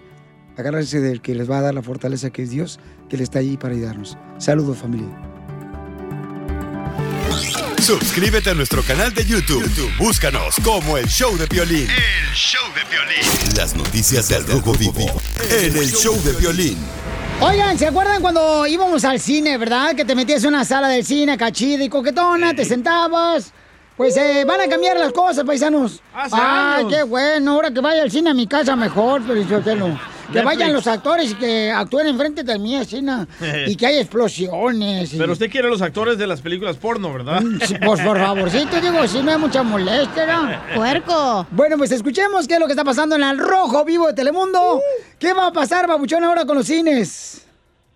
agárrense 0.58 1.02
del 1.02 1.22
que 1.22 1.36
les 1.36 1.50
va 1.50 1.58
a 1.58 1.62
dar 1.62 1.74
la 1.74 1.82
fortaleza 1.82 2.30
que 2.30 2.44
es 2.44 2.50
Dios, 2.50 2.80
que 3.10 3.18
le 3.18 3.24
está 3.24 3.40
ahí 3.40 3.58
para 3.58 3.74
ayudarnos. 3.74 4.18
Saludos, 4.38 4.78
familia. 4.78 5.33
Suscríbete 7.84 8.50
a 8.50 8.54
nuestro 8.54 8.82
canal 8.82 9.14
de 9.14 9.26
YouTube. 9.26 9.62
YouTube, 9.62 9.92
Búscanos 9.98 10.56
como 10.64 10.98
el 10.98 11.06
show 11.08 11.36
de 11.38 11.48
Piolín. 11.48 11.90
El 11.90 12.34
show 12.34 12.64
de 12.74 12.82
violín. 12.90 13.58
Las 13.58 13.76
noticias 13.76 14.30
del 14.30 14.48
Rojo 14.48 14.72
Vivo 14.72 15.06
en 15.52 15.76
el 15.76 15.92
show 15.92 16.16
de 16.24 16.34
Piolín. 16.34 16.78
Oigan, 17.42 17.78
¿se 17.78 17.88
acuerdan 17.88 18.22
cuando 18.22 18.66
íbamos 18.68 19.04
al 19.04 19.20
cine, 19.20 19.58
verdad? 19.58 19.96
Que 19.96 20.06
te 20.06 20.16
metías 20.16 20.42
en 20.44 20.50
una 20.50 20.64
sala 20.64 20.88
del 20.88 21.04
cine 21.06 21.38
cachida 21.38 21.84
y 21.84 21.90
coquetona, 21.90 22.54
te 22.54 22.64
sentabas. 22.64 23.52
Pues 23.98 24.16
eh, 24.16 24.46
van 24.48 24.62
a 24.62 24.68
cambiar 24.70 24.96
las 24.98 25.12
cosas, 25.12 25.44
paisanos. 25.44 26.02
Hace 26.16 26.36
Ay, 26.40 26.84
años. 26.86 26.94
qué 26.94 27.04
bueno. 27.04 27.52
Ahora 27.52 27.70
que 27.72 27.82
vaya 27.82 28.02
al 28.02 28.10
cine 28.12 28.30
a 28.30 28.34
mi 28.34 28.48
casa 28.48 28.78
mejor, 28.78 29.28
Felicitelo. 29.28 30.00
Que 30.28 30.40
Netflix. 30.40 30.46
vayan 30.46 30.74
los 30.74 30.88
actores 30.88 31.32
y 31.32 31.36
que 31.36 31.70
actúen 31.72 32.08
enfrente 32.08 32.44
de 32.44 32.58
mí, 32.60 32.76
así, 32.76 33.02
¿no? 33.02 33.28
Y 33.68 33.76
que 33.76 33.86
haya 33.88 34.00
explosiones. 34.02 35.14
y- 35.14 35.18
Pero 35.18 35.34
usted 35.34 35.50
quiere 35.50 35.70
los 35.70 35.82
actores 35.82 36.18
de 36.18 36.28
las 36.28 36.42
películas 36.42 36.78
porno, 36.78 37.12
¿verdad? 37.14 37.42
Sí, 37.66 37.76
Pues 37.86 38.02
por 38.02 38.18
favorcito, 38.18 38.80
digo, 38.82 39.06
sí 39.08 39.20
me 39.22 39.32
da 39.32 39.38
mucha 39.38 39.64
molestia, 39.64 40.26
¿no? 40.26 40.50
Puerco. 40.76 41.48
Bueno, 41.52 41.78
pues 41.78 41.92
escuchemos 41.92 42.48
qué 42.48 42.56
es 42.56 42.60
lo 42.60 42.66
que 42.68 42.74
está 42.74 42.84
pasando 42.84 43.16
en 43.16 43.24
el 43.24 43.38
Rojo 43.38 43.84
Vivo 43.86 44.08
de 44.08 44.14
Telemundo. 44.14 44.80
¿Qué 45.20 45.34
va 45.34 45.48
a 45.48 45.52
pasar, 45.54 45.88
Babuchón, 45.88 46.24
ahora 46.24 46.46
con 46.46 46.58
los 46.58 46.66
cines? 46.68 47.48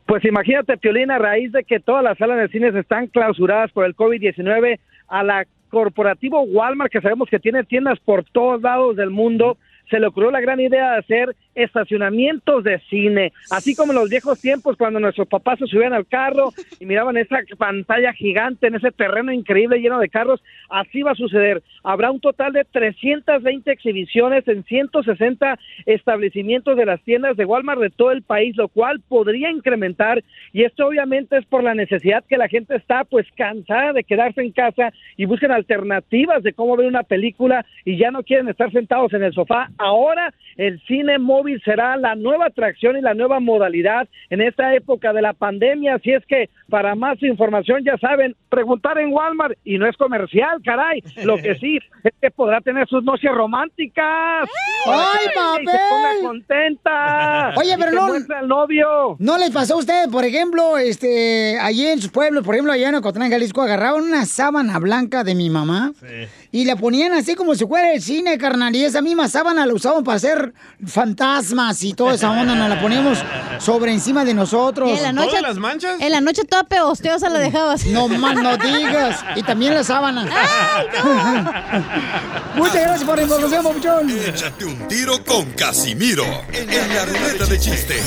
Pues 0.05 0.23
imagínate, 0.23 0.77
Piolín, 0.77 1.11
a 1.11 1.17
raíz 1.17 1.51
de 1.51 1.63
que 1.63 1.79
todas 1.79 2.03
las 2.03 2.17
salas 2.17 2.37
de 2.37 2.47
cines 2.49 2.73
están 2.75 3.07
clausuradas 3.07 3.71
por 3.71 3.85
el 3.85 3.95
COVID-19, 3.95 4.79
a 5.09 5.23
la 5.23 5.45
corporativo 5.69 6.41
Walmart, 6.43 6.89
que 6.91 7.01
sabemos 7.01 7.27
que 7.29 7.39
tiene 7.39 7.63
tiendas 7.65 7.99
por 8.05 8.23
todos 8.31 8.61
lados 8.61 8.95
del 8.95 9.09
mundo, 9.09 9.57
se 9.89 9.99
le 9.99 10.07
ocurrió 10.07 10.31
la 10.31 10.39
gran 10.39 10.59
idea 10.61 10.91
de 10.93 10.97
hacer 10.99 11.35
estacionamientos 11.57 12.63
de 12.63 12.79
cine, 12.89 13.33
así 13.51 13.75
como 13.75 13.91
en 13.91 13.99
los 13.99 14.09
viejos 14.09 14.39
tiempos 14.39 14.77
cuando 14.77 14.99
nuestros 14.99 15.27
papás 15.27 15.59
se 15.59 15.67
subían 15.67 15.93
al 15.93 16.07
carro 16.07 16.53
y 16.79 16.85
miraban 16.85 17.17
esa 17.17 17.39
pantalla 17.57 18.13
gigante 18.13 18.67
en 18.67 18.75
ese 18.75 18.91
terreno 18.91 19.31
increíble 19.33 19.79
lleno 19.79 19.99
de 19.99 20.09
carros, 20.09 20.41
así 20.69 21.01
va 21.01 21.11
a 21.11 21.15
suceder. 21.15 21.63
Habrá 21.83 22.11
un 22.11 22.19
total 22.19 22.53
de 22.53 22.63
320 22.63 23.71
exhibiciones 23.71 24.47
en 24.47 24.63
160 24.63 25.59
establecimientos 25.85 26.77
de 26.77 26.85
las 26.85 27.01
tiendas 27.01 27.35
de 27.37 27.45
Walmart 27.45 27.81
de 27.81 27.89
todo 27.89 28.11
el 28.11 28.21
país, 28.21 28.55
lo 28.55 28.67
cual 28.67 29.01
podría 29.07 29.49
incrementar 29.49 30.23
y 30.53 30.63
esto 30.63 30.87
obviamente 30.87 31.37
es 31.37 31.45
por 31.45 31.63
la 31.63 31.73
necesidad 31.73 32.23
que 32.25 32.37
la 32.37 32.47
gente 32.47 32.75
está 32.75 33.03
pues 33.03 33.25
cansada 33.35 33.93
de 33.93 34.03
quedarse 34.03 34.41
en 34.41 34.51
casa 34.51 34.91
y 35.15 35.25
buscan 35.25 35.51
alternativas 35.51 36.43
de 36.43 36.53
cómo 36.53 36.77
ver 36.77 36.87
una 36.87 37.03
película 37.03 37.65
y 37.83 37.97
ya 37.97 38.11
no 38.11 38.23
quieren 38.23 38.47
estar 38.47 38.71
sentados 38.71 39.13
en 39.13 39.23
el 39.23 39.33
sofá. 39.33 39.69
Ahora 39.77 40.33
el 40.55 40.79
cine 40.81 41.17
móvil 41.17 41.46
será 41.59 41.97
la 41.97 42.15
nueva 42.15 42.45
atracción 42.47 42.97
y 42.97 43.01
la 43.01 43.13
nueva 43.13 43.39
modalidad 43.39 44.07
en 44.29 44.41
esta 44.41 44.73
época 44.75 45.13
de 45.13 45.21
la 45.21 45.33
pandemia, 45.33 45.95
así 45.95 46.11
es 46.11 46.25
que 46.25 46.49
para 46.69 46.95
más 46.95 47.21
información 47.23 47.83
ya 47.85 47.97
saben, 47.97 48.35
preguntar 48.49 48.97
en 48.97 49.11
Walmart 49.13 49.57
y 49.63 49.77
no 49.77 49.87
es 49.87 49.95
comercial, 49.97 50.59
caray. 50.63 51.01
Lo 51.23 51.37
que 51.37 51.55
sí 51.55 51.79
es 52.03 52.13
que 52.21 52.29
podrá 52.31 52.61
tener 52.61 52.87
sus 52.87 53.03
noches 53.03 53.31
románticas. 53.33 54.49
¡Ay, 54.85 55.27
gente 55.55 55.71
se 55.71 55.77
papel! 55.77 55.89
ponga 55.89 56.27
contenta. 56.27 57.53
Oye, 57.57 57.75
pero 57.77 57.91
no- 57.91 58.35
al 58.35 58.47
novio. 58.47 59.15
¿No 59.19 59.37
les 59.37 59.51
pasó 59.51 59.75
a 59.75 59.77
ustedes, 59.77 60.07
por 60.09 60.23
ejemplo, 60.25 60.77
este, 60.77 61.57
allí 61.59 61.85
en 61.85 62.01
sus 62.01 62.11
pueblos, 62.11 62.43
por 62.43 62.55
ejemplo, 62.55 62.73
allá 62.73 62.89
en 62.89 62.95
Ocotlán, 62.95 63.29
Jalisco, 63.31 63.61
agarraban 63.61 64.03
una 64.03 64.25
sábana 64.25 64.79
blanca 64.79 65.23
de 65.23 65.35
mi 65.35 65.49
mamá 65.49 65.91
y 66.51 66.65
la 66.65 66.75
ponían 66.75 67.13
así 67.13 67.35
como 67.35 67.55
si 67.55 67.65
fuera 67.65 67.93
el 67.93 68.01
cine, 68.01 68.37
carnal, 68.37 68.75
y 68.75 68.83
esa 68.83 69.01
misma 69.01 69.27
sábana 69.27 69.65
la 69.65 69.73
usaban 69.73 70.03
para 70.03 70.15
hacer 70.17 70.53
fantasmas 70.85 71.36
y 71.81 71.93
toda 71.93 72.15
esa 72.15 72.31
onda, 72.31 72.55
nos 72.55 72.69
la 72.69 72.81
poníamos 72.81 73.19
sobre 73.59 73.93
encima 73.93 74.25
de 74.25 74.33
nosotros. 74.33 74.89
Y 74.89 74.93
en 74.97 75.03
la 75.03 75.13
noche, 75.13 75.37
En 75.99 76.11
la 76.11 76.21
noche 76.21 76.43
toda 76.45 76.63
pegosteosa 76.63 77.29
la 77.29 77.39
dejabas. 77.39 77.85
No 77.85 78.07
más 78.07 78.35
no 78.35 78.57
digas. 78.57 79.23
Y 79.35 79.43
también 79.43 79.73
la 79.75 79.83
sábana. 79.83 80.25
Muchas 82.55 82.75
gracias 82.75 83.03
por 83.03 83.17
la 83.17 83.23
información, 83.23 83.63
papuchón. 83.63 84.09
Échate 84.09 84.65
un 84.65 84.87
tiro 84.87 85.23
con 85.23 85.45
Casimiro 85.51 86.25
en 86.51 86.95
la 86.95 87.05
ruleta 87.05 87.45
de 87.45 87.59
chiste. 87.59 88.01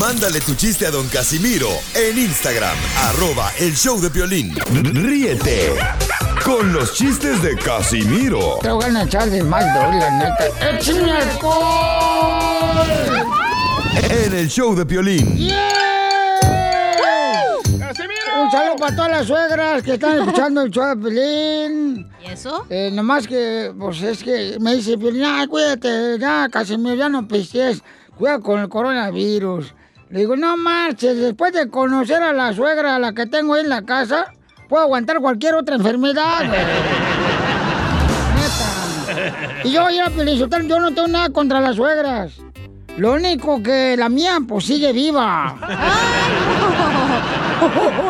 Mándale 0.00 0.40
tu 0.40 0.54
chiste 0.54 0.86
a 0.86 0.90
don 0.90 1.06
Casimiro 1.08 1.68
en 1.94 2.16
Instagram, 2.16 2.74
arroba 3.04 3.52
el 3.58 3.76
show 3.76 4.00
de 4.00 4.08
violín. 4.08 4.56
Ríete 4.94 5.76
con 6.42 6.72
los 6.72 6.94
chistes 6.94 7.42
de 7.42 7.54
Casimiro 7.54 8.60
Te 8.62 8.70
voy 8.70 8.84
a 8.84 9.02
echar 9.02 9.28
de 9.28 9.42
mal, 9.42 9.62
la 9.62 10.10
neta. 10.10 10.46
¡Échame 10.70 11.12
alcohol! 11.12 12.80
en 14.08 14.32
el 14.32 14.48
show 14.48 14.74
de 14.74 14.84
violín. 14.84 15.50
Un 18.42 18.50
saludo 18.50 18.76
para 18.78 18.96
todas 18.96 19.10
las 19.10 19.26
suegras 19.26 19.82
que 19.82 19.92
están 19.94 20.18
escuchando 20.18 20.62
el 20.62 20.70
show 20.70 20.96
de 20.96 20.96
Pelín. 20.96 22.10
¿Y 22.24 22.30
eso? 22.30 22.64
Eh, 22.70 22.90
nomás 22.90 23.26
que, 23.26 23.70
pues 23.78 24.00
es 24.00 24.24
que 24.24 24.56
me 24.60 24.76
dice 24.76 24.96
ay, 25.26 25.46
cuídate, 25.46 26.18
ya, 26.18 26.48
Casimiro, 26.50 26.94
ya 26.94 27.10
no 27.10 27.28
pistes, 27.28 27.82
cuida 28.16 28.40
con 28.40 28.60
el 28.60 28.70
coronavirus. 28.70 29.74
Le 30.10 30.20
digo, 30.20 30.34
no 30.36 30.56
marches, 30.56 31.16
después 31.18 31.52
de 31.52 31.68
conocer 31.68 32.20
a 32.22 32.32
la 32.32 32.52
suegra, 32.52 32.96
a 32.96 32.98
la 32.98 33.12
que 33.12 33.26
tengo 33.26 33.54
ahí 33.54 33.60
en 33.62 33.68
la 33.68 33.82
casa, 33.82 34.32
puedo 34.68 34.82
aguantar 34.82 35.20
cualquier 35.20 35.54
otra 35.54 35.76
enfermedad. 35.76 36.38
güey. 36.48 36.50
Neta. 38.34 39.60
Y 39.64 39.70
yo, 39.72 39.88
ya, 39.90 40.08
yo 40.10 40.80
no 40.80 40.92
tengo 40.92 41.06
nada 41.08 41.30
contra 41.30 41.60
las 41.60 41.76
suegras. 41.76 42.32
Lo 42.96 43.12
único 43.12 43.62
que 43.62 43.96
la 43.96 44.08
mía, 44.08 44.38
pues 44.46 44.64
sigue 44.66 44.92
viva. 44.92 45.54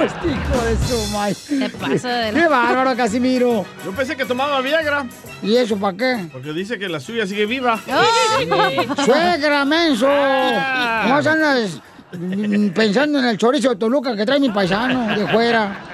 Este 0.03 0.28
hijo 0.32 0.64
de 0.64 0.76
su 0.78 1.12
madre. 1.12 1.34
Te 1.68 1.68
pasa 1.68 2.09
de 2.09 2.32
la- 2.32 2.40
Qué 2.40 2.48
bárbaro, 2.48 2.96
Casimiro. 2.96 3.66
Yo 3.84 3.92
pensé 3.92 4.16
que 4.16 4.24
tomaba 4.24 4.62
Viagra. 4.62 5.05
¿Y 5.42 5.55
eso 5.57 5.76
para 5.76 5.96
qué? 5.96 6.28
Porque 6.32 6.53
dice 6.55 6.78
que 6.78 6.88
la 6.88 6.98
suya 6.98 7.26
sigue 7.26 7.44
viva. 7.44 7.78
¡Suegra, 9.05 9.64
menso! 9.66 10.09
Ah. 10.11 11.05
No 11.22 11.30
andas 11.30 11.80
pensando 12.74 13.18
en 13.18 13.24
el 13.26 13.38
chorizo 13.38 13.70
de 13.70 13.76
Toluca 13.76 14.16
que 14.16 14.26
trae 14.26 14.40
mi 14.40 14.50
paisano 14.50 15.16
de 15.16 15.26
fuera. 15.28 15.84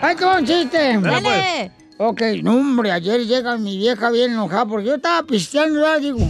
¡Ay, 0.00 0.16
qué 0.16 0.24
buen 0.24 0.46
chiste! 0.46 0.98
Dale. 0.98 1.20
pues. 1.20 1.72
Ok, 1.98 2.22
no, 2.42 2.54
hombre, 2.56 2.90
ayer 2.90 3.26
llega 3.26 3.58
mi 3.58 3.76
vieja 3.76 4.10
bien 4.10 4.32
enojada 4.32 4.64
porque 4.64 4.86
yo 4.86 4.94
estaba 4.94 5.22
pisteando, 5.22 5.80
ya 5.80 5.98
digo. 5.98 6.26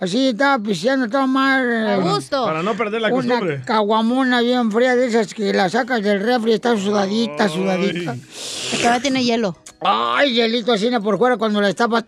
Así 0.00 0.28
estaba 0.28 0.60
pisteando, 0.62 1.06
estaba 1.06 1.26
mal. 1.26 1.86
A 1.86 1.96
gusto. 1.98 2.44
Para 2.44 2.62
no 2.64 2.74
perder 2.74 3.00
la 3.00 3.08
Una 3.14 3.34
costumbre. 3.34 3.62
caguamona 3.64 4.40
bien 4.40 4.72
fría 4.72 4.96
de 4.96 5.06
esas 5.06 5.32
que 5.32 5.52
la 5.54 5.68
sacas 5.68 6.02
del 6.02 6.20
refri, 6.20 6.52
está 6.54 6.76
sudadita, 6.76 7.48
sudadita. 7.48 8.16
Todavía 8.76 9.00
tiene 9.00 9.22
hielo. 9.22 9.56
Ay, 9.80 10.34
hielito 10.34 10.72
así 10.72 10.90
por 11.02 11.16
fuera 11.16 11.36
cuando 11.36 11.60
la 11.60 11.68
estapas. 11.68 12.04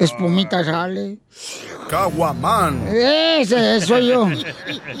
Espumita 0.00 0.64
sale. 0.64 1.18
Caguamán. 1.88 2.86
Ese 2.88 3.80
soy 3.80 4.08
yo. 4.08 4.28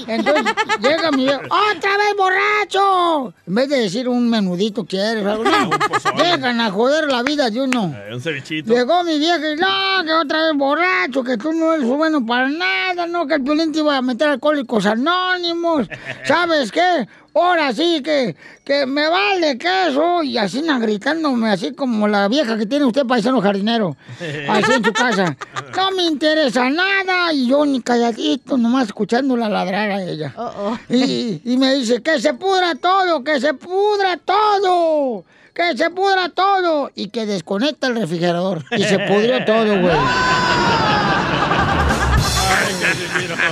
Entonces 0.06 0.54
llega 0.80 1.10
mi 1.10 1.24
viejo, 1.24 1.42
¡otra 1.44 1.96
vez 1.96 2.14
borracho! 2.16 3.34
En 3.46 3.54
vez 3.54 3.68
de 3.68 3.80
decir 3.80 4.08
un 4.08 4.28
menudito 4.30 4.84
quieres 4.84 5.24
o 5.24 5.30
algo, 5.30 5.44
no. 5.44 5.70
Llegan 6.16 6.60
a 6.60 6.70
joder 6.70 7.08
la 7.08 7.22
vida 7.22 7.50
de 7.50 7.60
uno. 7.60 7.94
Eh, 7.94 8.14
un 8.14 8.20
cevichito. 8.20 8.72
Llegó 8.72 9.04
mi 9.04 9.18
vieja 9.18 9.50
y 9.52 9.56
no, 9.56 10.04
que 10.04 10.12
otra 10.12 10.44
vez 10.44 10.56
borracho, 10.56 11.22
que 11.22 11.36
tú 11.36 11.52
no 11.52 11.74
eres 11.74 11.86
bueno 11.86 12.24
para 12.24 12.48
nada, 12.48 13.06
no, 13.06 13.26
que 13.26 13.34
el 13.34 13.42
violín 13.42 13.72
te 13.72 13.80
iba 13.80 13.96
a 13.96 14.02
meter 14.02 14.28
alcohólicos 14.28 14.86
anónimos. 14.86 15.88
¿Sabes 16.24 16.72
qué? 16.72 17.06
Ahora 17.44 17.72
sí 17.72 18.02
que, 18.02 18.36
que 18.64 18.86
me 18.86 19.08
vale 19.08 19.58
queso. 19.58 20.22
Y 20.22 20.38
así 20.38 20.62
gritándome, 20.80 21.50
así 21.50 21.72
como 21.72 22.08
la 22.08 22.28
vieja 22.28 22.56
que 22.56 22.66
tiene 22.66 22.84
usted, 22.84 23.06
paisano 23.06 23.40
jardinero, 23.40 23.96
así 24.48 24.72
en 24.72 24.84
su 24.84 24.92
casa. 24.92 25.36
No 25.76 25.90
me 25.92 26.04
interesa 26.04 26.68
nada. 26.70 27.32
Y 27.32 27.48
yo 27.48 27.64
ni 27.64 27.80
calladito, 27.80 28.56
nomás 28.56 28.86
escuchándola 28.86 29.48
ladrar 29.48 29.90
a 29.90 30.02
ella. 30.02 30.34
Y, 30.88 31.40
y 31.52 31.56
me 31.56 31.74
dice, 31.74 32.02
que 32.02 32.20
se 32.20 32.34
pudra 32.34 32.74
todo, 32.74 33.24
que 33.24 33.40
se 33.40 33.54
pudra 33.54 34.16
todo. 34.16 35.24
Que 35.54 35.76
se 35.76 35.90
pudra 35.90 36.28
todo. 36.28 36.90
Y 36.94 37.08
que 37.08 37.26
desconecta 37.26 37.88
el 37.88 37.96
refrigerador. 37.96 38.64
Y 38.70 38.84
se 38.84 38.98
pudrió 39.00 39.44
todo, 39.44 39.80
güey. 39.80 39.96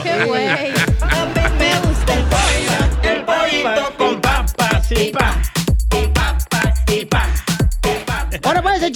¡Qué 0.03 0.25
güey! 0.25 0.96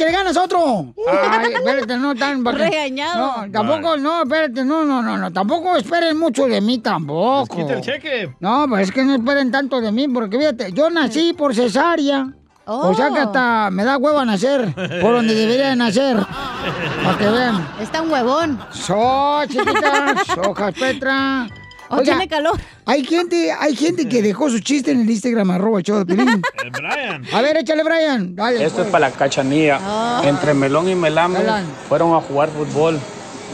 Échale 0.01 0.17
ganas 0.17 0.37
otro. 0.37 0.95
Ay, 1.09 1.53
espérate, 1.53 1.97
no 1.97 2.15
tan... 2.15 2.45
Regañado. 2.45 3.47
No, 3.47 3.53
tampoco, 3.53 3.97
no, 3.97 4.23
espérate, 4.23 4.65
no, 4.65 4.85
no, 4.85 5.03
no, 5.03 5.19
no, 5.19 5.33
tampoco 5.33 5.77
esperen 5.77 6.19
mucho 6.19 6.47
de 6.47 6.61
mí 6.61 6.79
tampoco. 6.79 7.57
Quita 7.57 7.75
el 7.75 7.81
cheque. 7.81 8.35
No, 8.41 8.67
pues 8.69 8.89
es 8.89 8.95
que 8.95 9.05
no 9.05 9.15
esperen 9.15 9.51
tanto 9.51 9.81
de 9.81 9.93
mí, 9.93 10.09
porque 10.09 10.39
fíjate, 10.39 10.73
yo 10.73 10.91
nací 10.91 11.35
por 11.35 11.55
cesárea. 11.55 12.29
O 12.73 12.95
sea 12.95 13.11
que 13.11 13.19
hasta 13.19 13.69
me 13.73 13.85
da 13.85 13.97
huevo 13.97 14.21
a 14.21 14.25
nacer, 14.25 14.73
por 15.01 15.15
donde 15.15 15.35
debería 15.35 15.71
de 15.71 15.77
nacer. 15.77 16.17
Para 17.05 17.19
que 17.19 17.29
vean. 17.29 17.69
Está 17.81 18.03
un 18.03 18.13
huevón. 18.13 18.61
So, 18.71 19.41
chiquitas, 19.49 20.27
sojas 20.27 20.75
Petra. 20.75 21.49
O 21.91 22.03
tiene 22.03 22.29
calor. 22.29 22.59
Hay 22.87 23.05
gente, 23.05 23.53
hay 23.53 23.75
gente 23.75 24.09
que 24.09 24.23
dejó 24.23 24.49
su 24.49 24.61
chiste 24.61 24.93
en 24.93 25.01
el 25.01 25.11
Instagram, 25.11 25.51
arroba 25.51 25.79
el 25.79 25.85
show 25.85 26.05
de. 26.05 26.15
El 26.15 26.71
Brian. 26.71 27.25
A 27.33 27.41
ver, 27.43 27.57
échale, 27.57 27.83
Brian. 27.83 28.37
Dale. 28.37 28.65
Esto 28.65 28.83
es 28.83 28.89
para 28.89 29.09
la 29.09 29.15
cachanilla. 29.15 29.79
Ah. 29.83 30.23
Entre 30.25 30.55
Melón 30.55 30.89
y 30.89 30.95
Melame 30.95 31.41
Melán. 31.41 31.67
fueron 31.89 32.15
a 32.15 32.21
jugar 32.21 32.49
fútbol. 32.51 32.99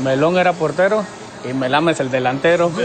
Melón 0.04 0.36
era 0.36 0.52
portero 0.52 1.04
y 1.48 1.54
Melame 1.54 1.92
es 1.92 2.00
el 2.00 2.10
delantero. 2.10 2.70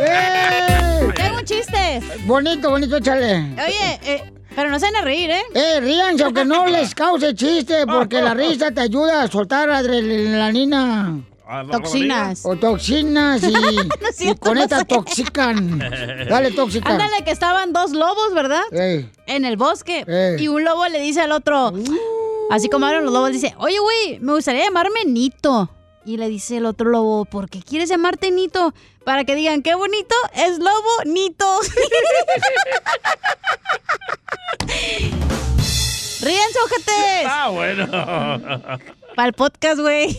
¡Eh! 0.00 1.12
Tengo 1.14 1.38
un 1.38 1.44
chiste. 1.44 2.00
Bonito, 2.24 2.70
bonito, 2.70 2.96
échale. 2.96 3.52
Oye, 3.54 4.00
eh, 4.04 4.32
pero 4.54 4.70
no 4.70 4.78
se 4.78 4.86
van 4.86 4.96
a 4.96 5.02
reír, 5.02 5.30
¿eh? 5.30 5.42
Eh, 5.54 5.80
ríanse, 5.80 6.24
aunque 6.24 6.44
no 6.44 6.66
les 6.66 6.94
cause 6.94 7.34
chiste, 7.34 7.86
porque 7.86 8.20
la 8.22 8.34
risa 8.34 8.70
te 8.70 8.80
ayuda 8.80 9.22
a 9.22 9.28
soltar 9.28 9.70
adrenalina. 9.70 11.20
Toxinas. 11.70 12.44
O 12.44 12.56
toxinas 12.56 13.42
y, 13.42 13.52
No 13.52 13.60
y 14.18 14.34
con 14.36 14.58
no 14.58 14.68
sé. 14.68 14.84
toxican. 14.84 15.78
Dale, 16.28 16.50
tóxica. 16.50 16.90
Ándale, 16.92 17.24
que 17.24 17.30
estaban 17.30 17.72
dos 17.72 17.92
lobos, 17.92 18.34
¿verdad? 18.34 18.62
Ey. 18.70 19.10
En 19.26 19.44
el 19.46 19.56
bosque. 19.56 20.04
Ey. 20.06 20.42
Y 20.44 20.48
un 20.48 20.62
lobo 20.64 20.86
le 20.88 21.00
dice 21.00 21.22
al 21.22 21.32
otro, 21.32 21.72
así 22.50 22.68
como 22.68 22.84
hablan 22.86 23.04
los 23.04 23.14
lobos, 23.14 23.32
dice, 23.32 23.54
oye, 23.58 23.78
güey, 23.78 24.18
me 24.20 24.34
gustaría 24.34 24.64
llamarme 24.64 25.04
Nito. 25.06 25.70
Y 26.04 26.16
le 26.18 26.28
dice 26.28 26.58
el 26.58 26.66
otro 26.66 26.88
lobo, 26.90 27.24
¿por 27.24 27.48
qué 27.50 27.62
quieres 27.62 27.88
llamarte 27.88 28.30
Nito? 28.30 28.72
Para 29.04 29.24
que 29.24 29.34
digan, 29.34 29.62
qué 29.62 29.74
bonito 29.74 30.14
es 30.34 30.58
lobo 30.58 31.04
Nito. 31.06 31.46
Ríense, 36.20 36.58
ojetes. 36.64 37.26
Ah, 37.26 37.48
bueno. 37.52 37.86
Para 39.14 39.28
el 39.28 39.32
podcast, 39.34 39.80
güey. 39.80 40.18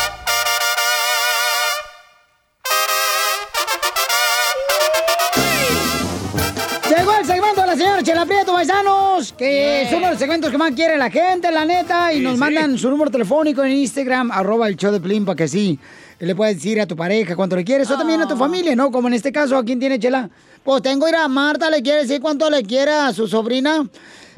Paisanos, 8.61 9.33
que 9.33 9.81
es 9.81 9.91
uno 9.91 10.05
de 10.05 10.11
los 10.11 10.19
segmentos 10.19 10.51
que 10.51 10.57
más 10.59 10.71
quiere 10.73 10.95
la 10.95 11.09
gente, 11.09 11.51
la 11.51 11.65
neta, 11.65 12.13
y 12.13 12.19
nos 12.19 12.37
mandan 12.37 12.77
su 12.77 12.91
número 12.91 13.09
telefónico 13.09 13.63
en 13.63 13.71
Instagram, 13.71 14.29
arroba 14.31 14.67
el 14.67 14.75
show 14.75 14.91
de 14.91 14.99
Plin, 14.99 15.25
para 15.25 15.35
que 15.35 15.47
sí, 15.47 15.79
le 16.19 16.35
puedes 16.35 16.57
decir 16.57 16.79
a 16.79 16.85
tu 16.85 16.95
pareja 16.95 17.35
cuánto 17.35 17.55
le 17.55 17.63
quieres, 17.63 17.89
o 17.89 17.97
también 17.97 18.21
a 18.21 18.27
tu 18.27 18.37
familia, 18.37 18.75
¿no? 18.75 18.91
Como 18.91 19.07
en 19.07 19.15
este 19.15 19.31
caso, 19.31 19.57
¿a 19.57 19.65
quién 19.65 19.79
tiene 19.79 19.97
Chela? 19.97 20.29
Pues 20.63 20.83
tengo 20.83 21.09
ir 21.09 21.15
a 21.15 21.27
Marta, 21.27 21.71
le 21.71 21.81
quiere 21.81 22.01
decir 22.01 22.21
cuánto 22.21 22.51
le 22.51 22.61
quiere 22.61 22.91
a 22.91 23.11
su 23.13 23.27
sobrina, 23.27 23.83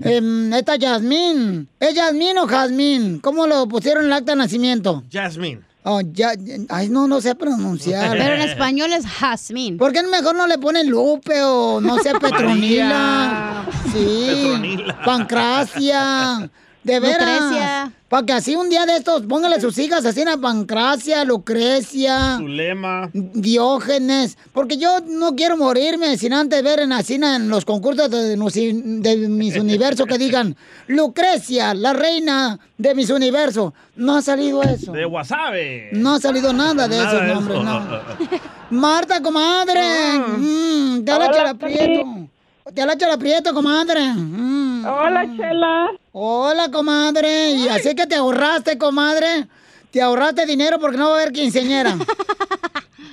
em, 0.02 0.54
esta 0.54 0.78
Yasmín. 0.78 1.68
¿Es 1.78 1.94
Yasmín 1.94 2.38
o 2.38 2.48
Jazmín? 2.48 3.20
¿Cómo 3.20 3.46
lo 3.46 3.68
pusieron 3.68 4.04
en 4.04 4.08
el 4.08 4.14
acta 4.14 4.32
de 4.32 4.38
nacimiento? 4.38 5.04
Jasmine. 5.12 5.60
Oh, 5.86 6.02
ya, 6.02 6.34
ay, 6.70 6.88
no, 6.88 7.08
no 7.08 7.20
sé 7.20 7.36
pronunciar. 7.36 8.18
Pero 8.18 8.36
en 8.36 8.42
español 8.42 8.94
es 8.94 9.06
Jasmine. 9.06 9.78
¿Por 9.78 9.92
qué 9.92 10.02
mejor 10.04 10.34
no 10.36 10.48
le 10.48 10.58
ponen 10.58 10.90
Lupe 10.90 11.42
o 11.44 11.82
no 11.82 11.98
sé, 12.00 12.14
Petronila? 12.22 13.66
Sí. 13.92 14.26
Petronila. 14.28 15.02
Pancracia. 15.04 16.50
De 16.84 17.00
veras. 17.00 17.42
Lucrecia. 17.42 17.92
Para 18.14 18.28
que 18.28 18.34
así 18.34 18.56
un 18.56 18.70
día 18.70 18.86
de 18.86 18.96
estos, 18.98 19.24
póngale 19.24 19.60
sus 19.60 19.76
hijas 19.80 20.06
así 20.06 20.22
a 20.22 20.38
Pancracia, 20.38 21.26
Lucrecia. 21.26 22.38
Zulema. 22.38 23.10
Diógenes, 23.12 24.38
porque 24.54 24.78
yo 24.78 25.00
no 25.08 25.36
quiero 25.36 25.58
morirme 25.58 26.16
sin 26.16 26.32
antes 26.32 26.62
ver 26.62 26.82
en 26.82 26.92
así 26.92 27.16
en 27.16 27.50
los 27.50 27.66
concursos 27.66 28.12
de, 28.12 28.38
Miss 28.38 29.58
Universo 29.58 30.06
que 30.06 30.20
digan 30.20 30.56
Lucrecia, 30.88 31.74
la 31.74 31.94
reina 31.94 32.60
de 32.78 32.94
Miss 32.94 33.10
Universo. 33.10 33.74
No 33.96 34.18
ha 34.18 34.22
salido 34.22 34.62
eso. 34.62 34.92
De 34.92 35.08
wasabi. 35.08 35.86
No 35.94 36.14
ha 36.14 36.20
salido 36.20 36.54
nada 36.54 36.88
de 36.88 36.98
Nada 36.98 37.10
esos 37.10 37.22
de 37.22 37.34
nombres, 37.34 37.58
eso. 37.58 37.66
no. 37.66 38.40
Marta, 38.80 39.24
comadre. 39.24 40.20
Mm, 40.38 41.04
te 41.04 41.12
habla 41.12 41.30
Hola, 41.30 41.36
Chela 41.36 42.33
Habla 42.66 42.98
Chela 42.98 43.18
Prieto, 43.18 43.54
comadre. 43.54 44.02
Mm. 44.14 44.86
Hola, 44.86 45.26
Chela. 45.36 45.88
Hola, 46.14 46.72
comadre. 46.72 47.52
Y 47.52 47.68
así 47.68 47.94
que 47.96 48.08
te 48.08 48.16
ahorraste, 48.16 48.78
comadre. 48.78 49.48
Te 49.92 50.02
ahorraste 50.02 50.46
dinero 50.46 50.80
porque 50.80 50.98
no 50.98 51.10
va 51.10 51.18
a 51.18 51.22
haber 51.22 51.32
quinceñera. 51.34 51.96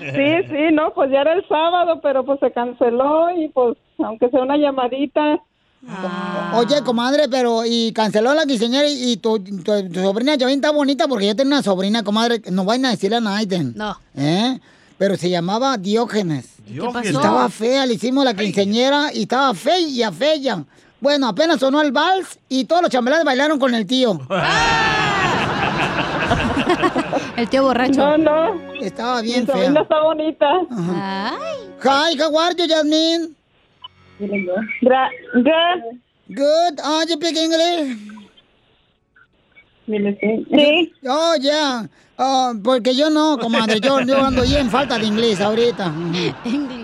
Sí, 0.01 0.47
sí, 0.49 0.73
no, 0.73 0.95
pues 0.95 1.11
ya 1.11 1.21
era 1.21 1.35
el 1.35 1.47
sábado, 1.47 2.01
pero 2.03 2.25
pues 2.25 2.41
se 2.41 2.51
canceló 2.53 3.29
y 3.37 3.49
pues 3.51 3.77
aunque 3.99 4.31
sea 4.31 4.41
una 4.41 4.57
llamadita. 4.57 5.39
Oye, 6.55 6.83
comadre, 6.83 7.29
pero 7.31 7.67
y 7.67 7.93
canceló 7.93 8.33
la 8.33 8.47
quinceañera 8.47 8.89
y, 8.89 9.13
y 9.13 9.17
tu, 9.19 9.39
tu- 9.45 9.89
tu 9.91 10.01
sobrina 10.01 10.37
ya 10.37 10.49
está 10.51 10.71
bonita 10.71 11.07
porque 11.07 11.27
yo 11.27 11.37
tengo 11.37 11.49
una 11.49 11.63
sobrina, 11.63 12.03
comadre, 12.03 12.41
no 12.51 12.65
vayan 12.65 12.87
a 12.87 12.91
decirle 12.93 13.17
a 13.17 13.21
Naiden. 13.21 13.75
No. 13.77 13.95
¿Eh? 14.17 14.59
Pero 15.01 15.17
se 15.17 15.31
llamaba 15.31 15.79
Diógenes. 15.79 16.57
Diógenes. 16.67 17.13
Estaba 17.13 17.49
fea, 17.49 17.87
le 17.87 17.95
hicimos 17.95 18.23
la 18.23 18.35
quinceañera 18.35 19.11
y 19.15 19.23
estaba 19.23 19.55
fea, 19.55 20.13
fea. 20.13 20.63
Bueno, 21.01 21.27
apenas 21.27 21.59
sonó 21.59 21.81
el 21.81 21.91
vals 21.91 22.39
y 22.51 22.67
todos 22.67 22.83
los 22.83 22.91
chambelanes 22.91 23.25
bailaron 23.25 23.59
con 23.59 23.75
el 23.75 23.87
tío. 23.87 24.21
El 27.37 27.49
tío 27.49 27.63
borracho. 27.63 28.19
No, 28.19 28.19
no. 28.19 28.75
Estaba 28.83 29.23
bien 29.23 29.47
Mi 29.47 29.47
fea. 29.47 29.73
está 29.81 30.03
bonita. 30.03 30.47
Hi, 31.83 32.19
how 32.21 32.39
are 32.39 32.55
you, 32.55 32.69
Jasmine? 32.69 33.35
Gra- 34.83 35.09
good. 35.33 35.83
Good. 36.37 36.81
Oh, 36.85 37.03
you 37.09 37.15
speak 37.15 37.37
English? 37.39 37.97
Sí. 40.51 40.93
Oh, 41.09 41.35
yeah. 41.41 41.89
Oh, 42.23 42.53
porque 42.63 42.95
yo 42.95 43.09
no, 43.09 43.39
comadre. 43.39 43.81
Yo, 43.81 44.01
yo 44.03 44.23
ando 44.23 44.43
bien 44.43 44.69
falta 44.71 44.99
de 44.99 45.07
inglés 45.07 45.41
ahorita. 45.41 45.91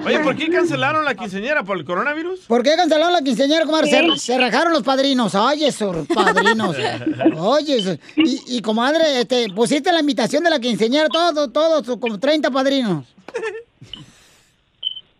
Oye, 0.06 0.18
¿por 0.20 0.34
qué 0.34 0.48
cancelaron 0.48 1.04
la 1.04 1.14
quinceañera? 1.14 1.62
¿Por 1.62 1.76
el 1.76 1.84
coronavirus? 1.84 2.40
¿Por 2.46 2.62
qué 2.62 2.74
cancelaron 2.74 3.12
la 3.12 3.20
quinceañera, 3.20 3.66
comadre? 3.66 3.90
Se, 3.90 4.00
Sí. 4.00 4.18
se 4.18 4.38
rajaron 4.38 4.72
los 4.72 4.82
padrinos. 4.82 5.34
Oye, 5.34 5.66
esos 5.68 6.06
padrinos. 6.08 6.74
Oye, 7.38 7.76
eso. 7.76 7.96
y, 8.16 8.40
y, 8.56 8.62
comadre, 8.62 9.20
este, 9.20 9.48
pusiste 9.50 9.92
la 9.92 10.00
invitación 10.00 10.42
de 10.42 10.48
la 10.50 10.58
quinceañera, 10.58 11.08
todos, 11.10 11.52
todos, 11.52 11.98
como 11.98 12.18
30 12.18 12.50
padrinos. 12.50 13.04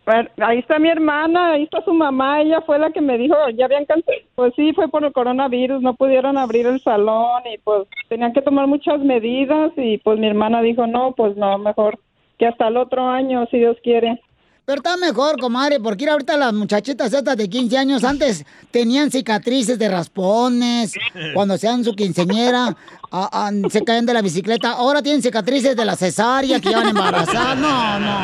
Bueno, 0.07 0.29
ahí 0.37 0.59
está 0.59 0.79
mi 0.79 0.87
hermana, 0.87 1.51
ahí 1.51 1.63
está 1.63 1.83
su 1.83 1.93
mamá, 1.93 2.41
ella 2.41 2.61
fue 2.61 2.79
la 2.79 2.91
que 2.91 3.01
me 3.01 3.17
dijo, 3.17 3.35
ya 3.57 3.65
habían 3.65 3.83
cancelado. 3.83 4.23
Pues 4.35 4.53
sí, 4.55 4.71
fue 4.71 4.87
por 4.87 5.03
el 5.03 5.11
coronavirus, 5.11 5.81
no 5.81 5.95
pudieron 5.95 6.37
abrir 6.37 6.65
el 6.65 6.81
salón 6.81 7.43
y 7.53 7.57
pues 7.57 7.89
tenían 8.07 8.31
que 8.31 8.41
tomar 8.41 8.67
muchas 8.67 9.01
medidas 9.01 9.73
y 9.75 9.97
pues 9.97 10.17
mi 10.17 10.27
hermana 10.27 10.61
dijo, 10.61 10.87
no, 10.87 11.11
pues 11.11 11.35
no, 11.35 11.57
mejor 11.57 11.99
que 12.39 12.47
hasta 12.47 12.69
el 12.69 12.77
otro 12.77 13.05
año, 13.05 13.45
si 13.51 13.57
Dios 13.57 13.75
quiere. 13.83 14.21
Pero 14.63 14.77
está 14.77 14.95
mejor, 14.95 15.39
comadre, 15.41 15.79
porque 15.81 16.05
ir 16.05 16.09
ahorita 16.09 16.37
las 16.37 16.53
muchachitas 16.53 17.13
estas 17.13 17.35
de 17.35 17.49
15 17.49 17.77
años 17.77 18.03
antes 18.05 18.45
tenían 18.71 19.11
cicatrices 19.11 19.77
de 19.77 19.89
raspones, 19.89 20.93
cuando 21.33 21.57
sean 21.57 21.83
su 21.83 21.93
quinceñera, 21.93 22.77
ah, 23.11 23.29
ah, 23.31 23.51
se 23.69 23.83
caen 23.83 24.05
de 24.05 24.13
la 24.13 24.21
bicicleta. 24.21 24.71
Ahora 24.73 25.01
tienen 25.01 25.21
cicatrices 25.21 25.75
de 25.75 25.85
la 25.85 25.95
cesárea 25.95 26.59
que 26.59 26.69
llevan 26.69 26.89
embarazadas. 26.89 27.57
No, 27.57 27.99
no, 27.99 28.19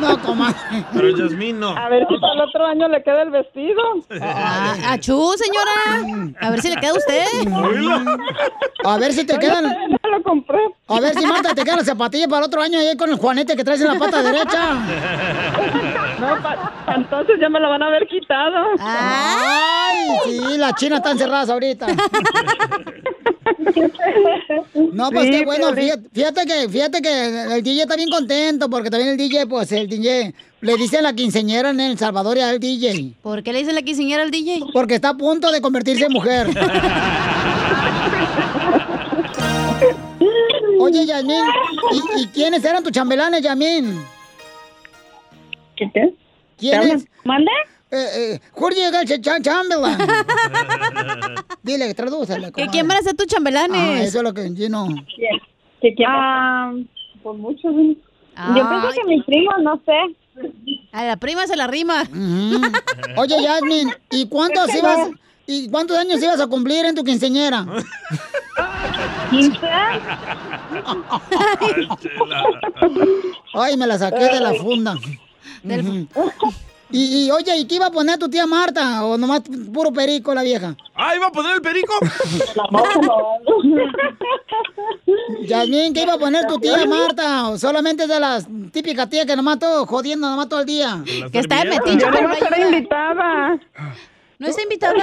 no, 0.00 0.22
comadre. 0.22 0.56
Pero 0.92 1.16
Yasmín 1.16 1.60
no. 1.60 1.76
A 1.76 1.88
ver 1.88 2.06
si 2.08 2.16
para 2.18 2.32
el 2.34 2.40
otro 2.40 2.66
año 2.66 2.88
le 2.88 3.02
queda 3.02 3.22
el 3.22 3.30
vestido. 3.30 3.80
Ah, 4.20 4.74
achú, 4.90 5.32
señora. 5.36 6.32
A 6.40 6.50
ver 6.50 6.60
si 6.60 6.68
le 6.70 6.76
queda 6.76 6.90
a 6.90 6.94
usted. 6.94 7.24
A 8.84 8.98
ver 8.98 9.12
si 9.12 9.24
te 9.24 9.38
quedan. 9.38 9.64
Ya 9.64 10.08
lo 10.10 10.22
compré. 10.22 10.58
A 10.88 11.00
ver 11.00 11.14
si 11.14 11.24
Marta 11.26 11.54
te 11.54 11.62
quedan 11.64 11.78
las 11.78 11.86
zapatillas 11.86 12.28
para 12.28 12.40
el 12.40 12.44
otro 12.46 12.60
año 12.62 12.78
ahí 12.78 12.96
con 12.96 13.08
el 13.10 13.16
juanete 13.16 13.56
que 13.56 13.64
traes 13.64 13.80
en 13.80 13.88
la 13.88 13.98
pata 13.98 14.22
derecha. 14.22 14.74
No, 16.20 16.42
pa- 16.42 16.72
pa- 16.86 16.94
entonces 16.94 17.36
ya 17.40 17.48
me 17.48 17.58
lo 17.60 17.68
van 17.70 17.82
a 17.82 17.86
haber 17.86 18.06
quitado. 18.06 18.56
Ay, 18.78 20.08
sí, 20.24 20.58
las 20.58 20.74
chinas 20.74 20.98
están 20.98 21.18
cerradas 21.18 21.48
ahorita. 21.50 21.86
No, 24.92 25.10
pues 25.10 25.24
Sí, 25.26 25.30
qué 25.30 25.44
bueno, 25.44 25.72
fíjate, 25.74 26.08
fíjate 26.12 26.46
que, 26.46 26.68
fíjate 26.68 27.02
que 27.02 27.44
el 27.54 27.62
DJ 27.62 27.82
está 27.82 27.96
bien 27.96 28.08
contento 28.10 28.68
porque 28.70 28.90
también 28.90 29.10
el 29.10 29.16
DJ, 29.16 29.46
pues 29.46 29.72
el 29.72 29.88
DJ, 29.88 30.34
le 30.60 30.76
dice 30.76 31.02
la 31.02 31.12
quinceñera 31.14 31.70
en 31.70 31.80
El 31.80 31.98
Salvador 31.98 32.36
y 32.38 32.40
al 32.40 32.60
DJ. 32.60 33.14
¿Por 33.22 33.42
qué 33.42 33.52
le 33.52 33.60
dicen 33.60 33.74
la 33.74 33.82
quinceañera 33.82 34.22
al 34.22 34.30
DJ? 34.30 34.60
Porque 34.72 34.94
está 34.94 35.10
a 35.10 35.16
punto 35.16 35.50
de 35.50 35.60
convertirse 35.60 36.04
en 36.04 36.12
mujer. 36.12 36.48
Oye, 40.78 41.06
Yasmín, 41.06 41.44
¿y, 41.92 42.22
y 42.22 42.26
quiénes 42.28 42.64
eran 42.64 42.82
tus 42.82 42.92
chambelanes, 42.92 43.42
Yasmín? 43.42 44.00
¿Qué 45.76 45.90
qué? 45.92 46.14
¿Quiénes? 46.58 47.06
¿Mande? 47.24 47.50
Eh, 47.94 48.06
eh, 48.34 48.40
Jorge 48.52 48.80
llega 48.80 49.02
el 49.02 49.06
Ch- 49.08 49.42
Chamberlain. 49.42 49.98
Dile, 51.62 51.92
tradúcele. 51.92 52.50
¿Que 52.50 52.66
quién 52.68 52.88
van 52.88 52.96
a 52.98 53.02
ser 53.02 53.14
tus 53.14 53.26
chambelanes? 53.26 53.76
Ah, 53.78 54.00
eso 54.02 54.18
es 54.18 54.24
lo 54.24 54.32
que 54.32 54.48
yo 54.54 54.68
no. 54.70 54.88
¿Qué 55.80 55.94
quién? 55.94 56.08
Ah, 56.08 56.72
pues 57.22 57.38
muchos. 57.38 57.64
Yo 57.74 57.98
pienso 58.34 58.88
que 58.94 59.04
mis 59.08 59.24
primos, 59.24 59.54
no 59.62 59.78
sé. 59.84 60.16
A 60.92 61.04
la 61.04 61.16
prima 61.18 61.46
se 61.46 61.54
la 61.54 61.66
rima. 61.66 62.04
Oye, 63.18 63.42
Yasmin, 63.42 63.92
¿y 64.10 64.26
cuántos 64.28 64.74
ibas, 64.74 65.10
y 65.46 65.68
cuántos 65.68 65.98
años 65.98 66.22
ibas 66.22 66.40
a 66.40 66.46
cumplir 66.46 66.86
en 66.86 66.94
tu 66.94 67.04
quinceñera? 67.04 67.66
¿Quince? 69.28 69.68
Ay, 73.54 73.76
me 73.76 73.86
la 73.86 73.98
saqué 73.98 74.24
de 74.24 74.40
la 74.40 74.54
funda. 74.54 74.94
Ujú. 75.64 76.08
Y, 76.92 77.24
y, 77.24 77.30
oye, 77.30 77.56
¿y 77.56 77.66
qué 77.66 77.76
iba 77.76 77.86
a 77.86 77.90
poner 77.90 78.18
tu 78.18 78.28
tía 78.28 78.46
Marta? 78.46 79.06
¿O 79.06 79.16
nomás 79.16 79.40
puro 79.72 79.90
perico 79.92 80.34
la 80.34 80.42
vieja? 80.42 80.76
Ah, 80.94 81.16
¿iba 81.16 81.28
a 81.28 81.32
poner 81.32 81.54
el 81.54 81.62
perico? 81.62 81.94
Yasmín, 85.46 85.94
¿qué 85.94 86.02
iba 86.02 86.12
a 86.14 86.18
poner 86.18 86.46
tu 86.46 86.58
tía 86.58 86.84
Marta? 86.86 87.48
¿O 87.48 87.56
solamente 87.58 88.02
es 88.02 88.08
de 88.10 88.20
las 88.20 88.46
típicas 88.70 89.08
tías 89.08 89.24
que 89.24 89.34
nomás 89.34 89.58
todo 89.58 89.86
jodiendo 89.86 90.28
nomás 90.28 90.50
todo 90.50 90.60
el 90.60 90.66
día? 90.66 91.02
Que 91.32 91.38
está 91.38 91.64
de 91.64 91.70
metiche, 91.70 91.98
Yo 91.98 92.10
no 92.10 92.28
no 92.28 92.68
invitada. 92.68 93.58
¿No 94.38 94.46
está 94.46 94.62
invitada? 94.62 95.00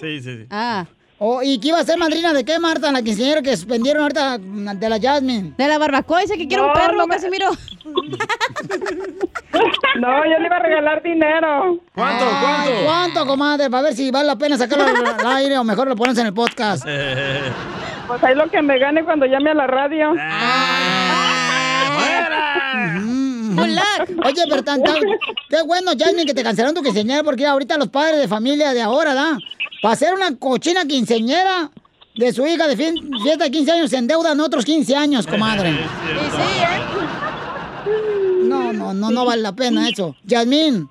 Sí, 0.00 0.20
sí, 0.20 0.38
sí. 0.38 0.46
Ah. 0.50 0.86
Oh, 1.20 1.42
¿Y 1.42 1.58
qué 1.58 1.68
iba 1.68 1.80
a 1.80 1.84
ser 1.84 1.98
madrina 1.98 2.32
de 2.32 2.44
qué, 2.44 2.60
Marta? 2.60 2.92
La 2.92 3.02
quinceañera 3.02 3.42
que 3.42 3.56
suspendieron 3.56 4.02
ahorita 4.02 4.38
de 4.38 4.88
la 4.88 5.00
Jasmine. 5.00 5.52
De 5.58 5.66
la 5.66 5.76
barbacoa, 5.78 6.20
dice 6.20 6.36
que 6.38 6.46
quiere 6.46 6.62
un 6.62 6.72
perro, 6.72 6.94
no 6.96 7.06
me- 7.06 7.14
Casimiro. 7.16 7.48
No, 9.98 10.24
yo 10.24 10.38
le 10.38 10.46
iba 10.46 10.56
a 10.56 10.60
regalar 10.60 11.02
dinero. 11.02 11.80
¿Cuánto? 11.92 12.24
Ay, 12.24 12.30
¿Cuánto? 12.40 12.84
¿Cuánto, 12.84 13.26
comadre? 13.26 13.68
Para 13.68 13.82
ver 13.84 13.94
si 13.94 14.10
vale 14.12 14.26
la 14.28 14.36
pena 14.36 14.56
sacarlo 14.56 14.84
al 14.84 15.26
aire 15.38 15.58
o 15.58 15.64
mejor 15.64 15.88
lo 15.88 15.96
pones 15.96 16.16
en 16.18 16.26
el 16.26 16.34
podcast. 16.34 16.84
Pues 18.08 18.24
ahí 18.24 18.34
lo 18.34 18.48
que 18.48 18.62
me 18.62 18.78
gane 18.78 19.04
cuando 19.04 19.26
llame 19.26 19.50
a 19.50 19.54
la 19.54 19.66
radio. 19.66 20.14
Good 23.54 23.68
luck. 23.68 24.24
Oye, 24.24 24.42
pero 24.48 24.62
tan, 24.64 24.82
tan- 24.82 24.94
qué 25.50 25.62
bueno, 25.66 25.90
Jasmine, 25.98 26.24
que 26.24 26.32
te 26.32 26.42
cancelaron 26.42 26.74
tu 26.74 26.82
quinceañera 26.82 27.22
porque 27.22 27.44
ahorita 27.46 27.76
los 27.76 27.88
padres 27.88 28.18
de 28.20 28.26
familia 28.28 28.72
de 28.72 28.80
ahora, 28.80 29.12
¿da? 29.12 29.36
Para 29.82 29.94
hacer 29.94 30.12
una 30.14 30.36
cochina 30.36 30.84
quinceañera 30.86 31.70
de 32.16 32.32
su 32.32 32.46
hija 32.46 32.66
de 32.66 32.76
fin- 32.76 33.10
fiesta 33.22 33.44
de 33.44 33.50
15 33.50 33.72
años 33.72 33.90
se 33.90 33.96
endeudan 33.98 34.40
otros 34.40 34.64
15 34.64 34.96
años, 34.96 35.26
comadre. 35.26 35.78
No, 38.42 38.72
no, 38.72 38.92
no, 38.94 39.10
no 39.10 39.24
vale 39.24 39.42
la 39.42 39.52
pena 39.52 39.88
eso. 39.88 40.14
Yasmín. 40.24 40.88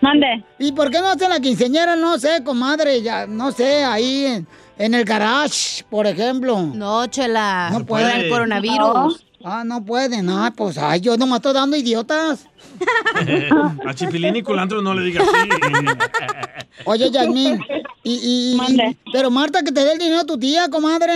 Mande. 0.00 0.44
¿Y 0.58 0.72
por 0.72 0.90
qué 0.90 0.98
no 0.98 1.06
hace 1.08 1.28
la 1.28 1.38
quinceañera? 1.40 1.94
No 1.96 2.18
sé, 2.18 2.42
comadre, 2.44 3.02
ya, 3.02 3.26
no 3.26 3.52
sé, 3.52 3.84
ahí 3.84 4.24
en, 4.26 4.46
en 4.78 4.94
el 4.94 5.04
garage, 5.04 5.84
por 5.88 6.06
ejemplo. 6.06 6.60
No, 6.60 7.06
chela. 7.06 7.68
No 7.70 7.78
Por 7.78 7.86
puede. 7.86 8.24
el 8.24 8.28
coronavirus. 8.28 9.24
Ah, 9.44 9.64
no 9.64 9.84
pueden. 9.84 10.28
Ah, 10.30 10.52
pues, 10.56 10.78
ay, 10.78 11.00
yo 11.00 11.16
nomás 11.16 11.38
estoy 11.38 11.54
dando 11.54 11.76
idiotas. 11.76 12.46
A 13.86 13.94
Chipilín 13.94 14.36
y 14.36 14.42
Culantro 14.42 14.80
no 14.82 14.94
le 14.94 15.02
digas 15.02 15.26
así. 15.26 15.48
Oye, 16.84 17.10
Yasmín, 17.10 17.60
y, 18.02 18.56
y, 18.56 18.96
pero 19.12 19.30
Marta, 19.30 19.62
que 19.62 19.72
te 19.72 19.84
dé 19.84 19.92
el 19.92 19.98
dinero 19.98 20.20
a 20.20 20.24
tu 20.24 20.38
tía, 20.38 20.68
comadre. 20.68 21.12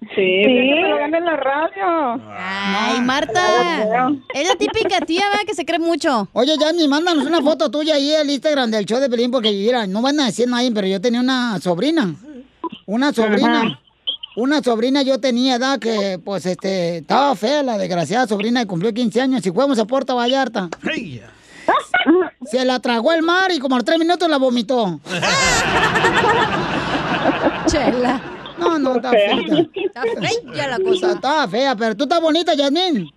Sí, 0.00 0.42
que 0.42 0.78
me 0.82 0.88
lo 0.88 0.96
gane 0.98 1.18
en 1.18 1.24
la 1.24 1.36
radio. 1.36 2.22
Ay, 2.30 3.00
Marta. 3.00 4.08
Es 4.34 4.48
la 4.48 4.54
típica 4.56 5.00
tía, 5.00 5.22
¿verdad? 5.30 5.44
Que 5.46 5.54
se 5.54 5.64
cree 5.64 5.78
mucho. 5.78 6.28
Oye, 6.32 6.56
Yasmín, 6.58 6.88
mándanos 6.90 7.26
una 7.26 7.40
foto 7.42 7.70
tuya 7.70 7.94
ahí 7.94 8.14
al 8.14 8.30
Instagram 8.30 8.70
del 8.70 8.86
show 8.86 9.00
de 9.00 9.08
Pelín, 9.08 9.30
porque 9.30 9.50
mira, 9.50 9.86
no 9.86 10.02
van 10.02 10.20
a 10.20 10.26
decir 10.26 10.48
nadie, 10.48 10.70
pero 10.72 10.86
yo 10.86 11.00
tenía 11.00 11.20
una 11.20 11.58
sobrina. 11.60 12.14
Una 12.86 13.12
sobrina. 13.12 13.60
Ajá. 13.62 13.80
Una 14.36 14.62
sobrina 14.62 15.00
yo 15.00 15.18
tenía 15.18 15.56
edad 15.56 15.78
que, 15.78 16.20
pues, 16.22 16.44
este, 16.44 16.98
estaba 16.98 17.34
fea 17.34 17.62
la 17.62 17.78
desgraciada 17.78 18.26
sobrina 18.26 18.60
y 18.60 18.66
cumplió 18.66 18.92
15 18.92 19.22
años 19.22 19.46
y 19.46 19.50
fuimos 19.50 19.78
a 19.78 19.86
Puerto 19.86 20.14
Vallarta. 20.14 20.68
Hey. 20.82 21.22
Se 22.44 22.62
la 22.66 22.78
tragó 22.80 23.14
el 23.14 23.22
mar 23.22 23.50
y 23.50 23.58
como 23.58 23.76
a 23.76 23.78
los 23.78 23.86
tres 23.86 23.98
minutos 23.98 24.28
la 24.28 24.36
vomitó. 24.36 25.00
Chela. 27.66 28.20
No, 28.58 28.78
no, 28.78 28.96
está 28.96 29.10
fea. 29.10 29.36
Está 29.74 30.02
fea 30.02 30.68
la 30.68 30.78
cosa. 30.80 31.12
está 31.12 31.48
fea, 31.48 31.74
pero 31.74 31.96
tú 31.96 32.04
estás 32.04 32.20
bonita, 32.20 32.52
Yasmín. 32.54 33.10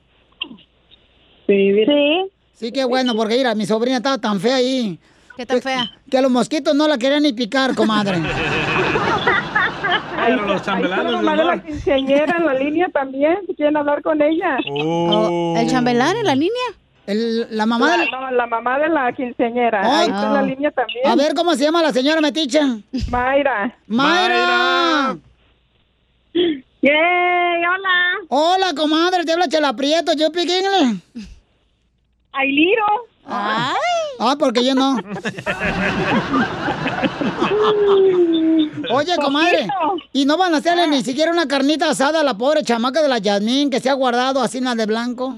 Sí, 1.48 1.86
sí. 1.86 2.32
Sí, 2.54 2.72
qué 2.72 2.86
bueno, 2.86 3.14
porque 3.14 3.36
mira, 3.36 3.54
mi 3.56 3.66
sobrina 3.66 3.98
estaba 3.98 4.20
tan 4.20 4.40
fea 4.40 4.56
ahí. 4.56 4.98
¿Qué 5.36 5.46
tan 5.46 5.62
fea? 5.62 5.92
Que 6.10 6.22
los 6.22 6.32
mosquitos 6.32 6.74
no 6.76 6.88
la 6.88 6.98
querían 6.98 7.24
ni 7.24 7.34
picar, 7.34 7.76
comadre. 7.76 8.22
Pero 10.26 10.46
los 10.46 10.60
Ahí 10.60 10.66
chambelanes 10.66 11.06
la 11.06 11.12
no. 11.12 11.22
mamá 11.22 11.36
de 11.38 11.46
la 11.46 11.64
quinceañera 11.64 12.38
en 12.38 12.46
la 12.46 12.54
línea 12.54 12.90
también, 12.90 13.38
si 13.48 13.56
quieren 13.56 13.78
hablar 13.78 14.02
con 14.02 14.22
ella. 14.22 14.58
Oh. 14.72 15.56
¿El 15.58 15.70
chambelán 15.70 16.18
en 16.18 16.26
la 16.26 16.36
niña? 16.36 16.52
El- 17.08 17.48
la 17.58 17.66
mamá 17.66 17.98
La, 17.98 18.04
de... 18.04 18.12
no, 18.12 18.32
la 18.32 18.46
mamá 18.48 18.78
de 18.80 18.90
la 18.90 19.12
quinceañera. 19.14 19.82
Ay. 19.84 19.90
Ahí 19.92 20.08
está 20.10 20.28
en 20.28 20.34
la 20.34 20.40
Ah. 20.40 20.44
línea 20.44 20.72
también. 20.72 21.08
A 21.08 21.16
ver, 21.16 21.34
¿cómo 21.34 21.56
se 21.56 21.64
llama 21.64 21.82
la 21.82 21.92
señora 21.92 22.22
Metiche? 22.22 22.60
Mayra. 23.10 23.76
¡Mayra! 23.88 25.18
¡Yay! 26.34 26.94
¡Hola! 27.66 28.00
Hola, 28.30 28.74
comadre, 28.76 29.26
te 29.26 29.34
habla 29.34 29.48
Chela 29.48 29.74
Prieto, 29.76 30.14
¿yo 30.14 30.28
speak 30.28 30.48
English? 30.50 31.02
¡Ailiro! 32.32 32.86
Ay. 33.30 33.76
Ah, 34.20 34.36
porque 34.38 34.66
yo 34.66 34.76
no. 34.76 34.98
Oye, 38.92 39.16
comadre, 39.18 39.68
¿y 40.12 40.26
no 40.26 40.36
van 40.38 40.54
a 40.54 40.58
hacerle 40.58 40.88
ni 40.88 41.04
siquiera 41.04 41.32
una 41.32 41.48
carnita 41.48 41.90
asada 41.90 42.20
a 42.20 42.24
la 42.24 42.38
pobre 42.38 42.64
chamaca 42.64 43.02
de 43.02 43.08
la 43.08 43.20
Yasmín 43.20 43.70
que 43.70 43.80
se 43.80 43.90
ha 43.90 43.94
guardado 43.94 44.42
así 44.42 44.60
la 44.60 44.76
de 44.76 44.86
blanco? 44.86 45.38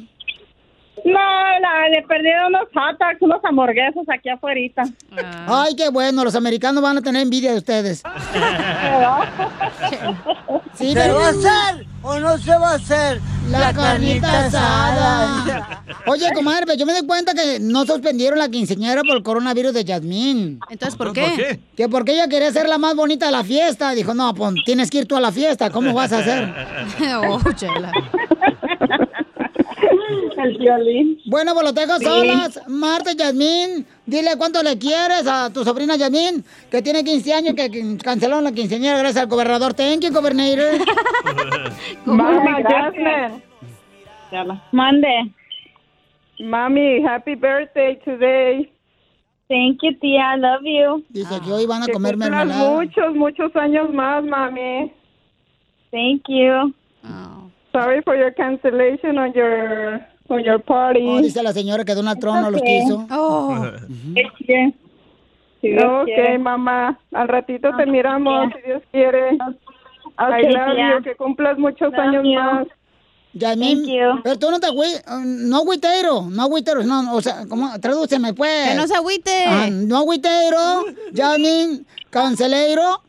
No, 1.03 1.19
la, 1.59 1.89
le 1.89 2.01
perdieron 2.07 2.47
unos 2.47 2.67
hot 2.73 2.97
dogs, 2.99 3.21
unos 3.21 3.43
hamburguesos 3.43 4.03
aquí 4.07 4.29
afuera. 4.29 4.59
Ay, 5.47 5.75
qué 5.75 5.89
bueno, 5.89 6.23
los 6.23 6.35
americanos 6.35 6.83
van 6.83 6.97
a 6.97 7.01
tener 7.01 7.21
envidia 7.21 7.51
de 7.51 7.57
ustedes. 7.57 8.03
Sí, 10.73 10.89
¿Se 10.89 10.93
pero- 10.93 11.15
va 11.15 11.25
a 11.25 11.29
hacer 11.29 11.85
o 12.01 12.19
no 12.19 12.37
se 12.37 12.57
va 12.57 12.71
a 12.71 12.75
hacer 12.75 13.19
La 13.49 13.73
carnita 13.73 14.45
asada. 14.45 15.83
Oye, 16.07 16.29
comadre, 16.33 16.65
pero 16.65 16.77
yo 16.77 16.85
me 16.85 16.93
di 16.93 17.05
cuenta 17.05 17.33
que 17.33 17.59
no 17.59 17.85
suspendieron 17.85 18.39
la 18.39 18.47
quinceañera 18.49 19.01
por 19.03 19.17
el 19.17 19.23
coronavirus 19.23 19.73
de 19.73 19.83
Yasmín. 19.83 20.59
Entonces, 20.69 20.95
¿por 20.97 21.11
qué? 21.13 21.21
¿por 21.21 21.35
qué? 21.35 21.59
Que 21.75 21.89
porque 21.89 22.13
ella 22.13 22.27
quería 22.27 22.51
ser 22.51 22.69
la 22.69 22.77
más 22.77 22.95
bonita 22.95 23.25
de 23.25 23.31
la 23.33 23.43
fiesta. 23.43 23.91
Dijo, 23.91 24.13
no, 24.13 24.33
pues 24.33 24.53
tienes 24.65 24.89
que 24.89 24.99
ir 24.99 25.07
tú 25.07 25.17
a 25.17 25.21
la 25.21 25.31
fiesta. 25.31 25.69
¿Cómo 25.69 25.93
vas 25.93 26.13
a 26.13 26.19
hacer? 26.19 26.53
oh, 27.27 27.39
chela. 27.53 27.91
El 30.37 30.57
violín. 30.57 31.19
Bueno, 31.25 31.53
pues 31.53 31.65
lo 31.65 31.73
tengo 31.73 31.97
solas. 31.99 32.59
Marta 32.67 33.11
y 33.11 33.15
Yasmín, 33.15 33.85
dile 34.05 34.31
cuánto 34.37 34.63
le 34.63 34.77
quieres 34.77 35.27
a 35.27 35.51
tu 35.51 35.63
sobrina 35.63 35.95
Yasmín, 35.95 36.43
que 36.69 36.81
tiene 36.81 37.03
15 37.03 37.33
años, 37.33 37.53
que 37.55 37.69
que 37.69 37.97
cancelaron 37.97 38.43
la 38.43 38.51
quinceañera 38.51 38.97
gracias 38.99 39.23
al 39.23 39.29
gobernador. 39.29 39.73
Thank 39.73 40.01
you, 40.01 40.11
gobernador. 40.11 40.79
Mamá, 42.05 42.61
Jasmine. 42.63 43.41
Mande. 44.71 45.33
Mami, 46.39 47.03
happy 47.05 47.35
birthday 47.35 47.99
today. 48.03 48.71
Thank 49.47 49.83
you, 49.83 49.93
tía. 49.99 50.33
I 50.33 50.39
love 50.39 50.63
you. 50.63 51.03
Dice 51.09 51.39
que 51.41 51.51
hoy 51.51 51.65
van 51.67 51.83
a 51.83 51.87
comer 51.87 52.17
mermelada. 52.17 52.71
muchos, 52.71 53.13
muchos 53.15 53.55
años 53.55 53.93
más, 53.93 54.23
mami. 54.23 54.91
Thank 55.91 56.23
you. 56.29 56.73
Sorry 57.71 58.01
for 58.03 58.15
your 58.15 58.33
cancellation 58.33 59.17
on 59.17 59.33
your 59.33 60.01
on 60.29 60.43
your 60.43 60.59
party. 60.59 61.05
Oh, 61.07 61.21
dice 61.21 61.41
la 61.43 61.53
señora 61.53 61.85
que 61.85 61.95
Donald 61.95 62.19
Trump 62.19 62.41
no 62.41 62.51
los 62.51 62.61
okay. 62.61 62.81
quiso. 62.81 63.07
Oh. 63.11 63.71
Dios 65.61 65.83
ok, 65.83 66.05
quiere. 66.05 66.39
mamá. 66.39 66.99
Al 67.13 67.27
ratito 67.27 67.69
te 67.77 67.85
miramos, 67.85 68.51
si 68.55 68.61
Dios 68.67 68.81
quiere. 68.91 69.37
I 70.17 70.43
love 70.47 70.75
tía. 70.75 70.97
you. 70.97 71.03
Que 71.03 71.15
cumplas 71.15 71.57
muchos 71.57 71.91
Love 71.91 71.99
años 71.99 72.23
you. 72.25 72.33
más. 72.33 72.67
Yasmín, 73.33 73.85
pero 74.23 74.37
tú 74.37 74.51
no 74.51 74.59
te 74.59 74.67
agüites, 74.67 75.05
no 75.07 75.59
agüitero, 75.59 76.23
no 76.29 76.41
agüitero, 76.43 76.83
no, 76.83 77.15
o 77.15 77.21
sea, 77.21 77.45
¿cómo? 77.47 77.79
Tradúceme, 77.79 78.33
pues. 78.33 78.71
Que 78.71 78.75
no 78.75 78.85
se 78.87 78.95
agüite. 78.95 79.45
Ah, 79.47 79.69
no 79.71 79.99
agüitero, 79.99 80.83
Yasmín, 81.13 81.85
canceleiro. 82.09 83.01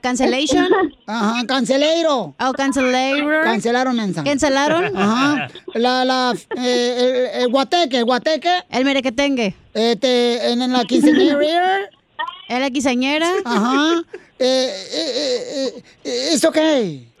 Cancellation. 0.00 0.66
Ajá, 1.06 1.46
canceleiro. 1.46 2.34
Oh, 2.38 2.52
canceleiro. 2.52 3.42
Cancelaron, 3.44 3.96
mensa. 3.96 4.22
¿Cancelaron? 4.24 4.96
Ajá. 4.96 5.48
La, 5.74 6.04
la, 6.04 6.34
eh, 6.56 7.30
el, 7.34 7.42
el 7.42 7.48
guateque, 7.48 7.98
el 7.98 8.04
guateque. 8.04 8.50
El 8.70 8.84
merequetengue. 8.84 9.54
Este, 9.74 10.50
en, 10.52 10.62
en 10.62 10.72
la 10.72 10.84
quinceañera. 10.84 11.80
¿En 12.48 12.60
la 12.62 12.70
quinceañera? 12.70 13.28
Ajá. 13.44 14.02
Eh, 14.38 14.70
eh, 14.92 15.72
eh, 15.74 15.82
eh, 16.04 16.30
it's 16.32 16.44
okay. 16.50 17.12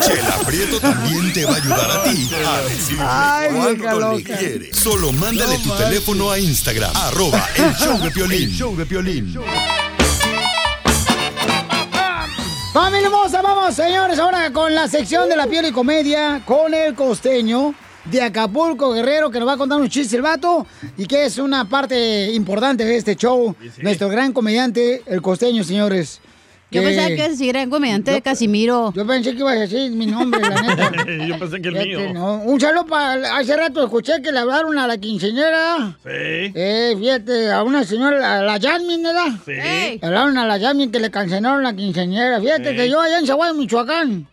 Chela 0.00 0.38
Prieto 0.46 0.80
también 0.80 1.32
te 1.32 1.44
va 1.44 1.52
a 1.52 1.56
ayudar 1.56 1.90
a 1.90 2.02
ti 2.04 2.30
a 2.46 2.60
decirle 2.62 3.04
Ay, 3.06 3.76
cuánto 3.78 4.16
le. 4.16 4.72
Solo 4.72 5.12
mándale 5.12 5.58
tu 5.58 5.70
teléfono 5.76 6.30
a 6.30 6.38
Instagram, 6.38 6.90
arroba 6.94 7.46
el 7.56 7.74
show 7.74 7.98
de 8.02 8.10
Piolín. 8.10 8.42
El 8.44 8.56
show 8.56 8.76
de 8.76 8.86
Piolín. 8.86 9.38
Familia 12.72 13.06
hermosa, 13.06 13.42
vamos, 13.42 13.74
señores, 13.74 14.18
ahora 14.18 14.52
con 14.52 14.74
la 14.74 14.88
sección 14.88 15.28
de 15.28 15.36
la 15.36 15.46
piel 15.46 15.66
y 15.66 15.72
comedia 15.72 16.42
con 16.44 16.74
el 16.74 16.94
costeño 16.94 17.74
de 18.04 18.22
Acapulco, 18.22 18.92
Guerrero, 18.92 19.30
que 19.30 19.38
nos 19.38 19.48
va 19.48 19.54
a 19.54 19.56
contar 19.56 19.80
un 19.80 19.88
chiste 19.88 20.16
el 20.16 20.22
vato 20.22 20.66
y 20.96 21.06
que 21.06 21.24
es 21.24 21.38
una 21.38 21.68
parte 21.68 22.30
importante 22.32 22.84
de 22.84 22.96
este 22.96 23.16
show. 23.16 23.54
Nuestro 23.82 24.08
gran 24.08 24.32
comediante, 24.32 25.02
el 25.06 25.22
costeño, 25.22 25.64
señores. 25.64 26.20
Yo 26.70 26.82
pensaba 26.82 27.06
que 27.06 27.14
ibas 27.14 27.26
a 27.26 27.30
decir 27.30 27.46
gran 27.52 27.70
comediante 27.70 28.10
de 28.10 28.22
Casimiro. 28.22 28.92
Yo 28.94 29.06
pensé 29.06 29.32
que 29.32 29.38
ibas 29.38 29.56
a 29.56 29.60
decir 29.60 29.90
mi 29.92 30.06
nombre, 30.06 30.40
la 30.40 30.60
neta. 30.62 30.92
Yo 31.26 31.38
pensé 31.38 31.62
que 31.62 31.68
el 31.68 31.74
mío. 31.86 32.12
no. 32.12 32.38
Un 32.42 32.60
saludo 32.60 32.86
para... 32.86 33.36
Hace 33.38 33.56
rato 33.56 33.84
escuché 33.84 34.20
que 34.20 34.32
le 34.32 34.40
hablaron 34.40 34.76
a 34.76 34.86
la 34.88 34.98
quinceañera. 34.98 35.96
Sí. 36.02 36.10
Eh, 36.10 36.96
fíjate, 36.98 37.52
a 37.52 37.62
una 37.62 37.84
señora, 37.84 38.38
a 38.38 38.42
la 38.42 38.56
Yasmin, 38.56 39.02
¿verdad? 39.02 39.28
Sí. 39.44 39.52
Le 39.52 40.00
hablaron 40.02 40.36
a 40.38 40.46
la 40.46 40.58
Yasmin 40.58 40.90
que 40.90 40.98
le 40.98 41.10
cancelaron 41.10 41.62
la 41.62 41.74
quinceañera. 41.74 42.40
Fíjate 42.40 42.70
Sí. 42.70 42.76
que 42.76 42.90
yo 42.90 43.00
allá 43.00 43.20
en 43.20 43.26
Zaguay, 43.26 43.54
Michoacán, 43.54 44.26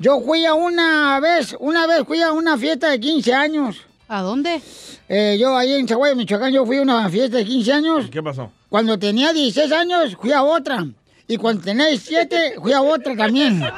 yo 0.00 0.20
fui 0.20 0.44
a 0.44 0.54
una 0.54 1.20
vez, 1.20 1.56
una 1.60 1.86
vez 1.86 2.00
fui 2.04 2.20
a 2.20 2.32
una 2.32 2.58
fiesta 2.58 2.90
de 2.90 2.98
15 2.98 3.32
años. 3.32 3.76
¿A 4.08 4.22
dónde? 4.22 4.60
Eh, 5.08 5.36
yo 5.40 5.56
ahí 5.56 5.72
en 5.74 5.86
Zaguay, 5.86 6.16
Michoacán, 6.16 6.52
yo 6.52 6.66
fui 6.66 6.78
a 6.78 6.82
una 6.82 7.08
fiesta 7.08 7.36
de 7.36 7.44
15 7.44 7.72
años. 7.72 8.06
¿Qué 8.10 8.22
pasó? 8.22 8.50
Cuando 8.68 8.98
tenía 8.98 9.32
16 9.32 9.70
años, 9.72 10.16
fui 10.20 10.32
a 10.32 10.42
otra. 10.42 10.84
Y 11.28 11.36
cuando 11.38 11.62
tenía 11.62 11.86
17, 11.86 12.56
fui 12.60 12.72
a 12.72 12.80
otra 12.82 13.16
también. 13.16 13.62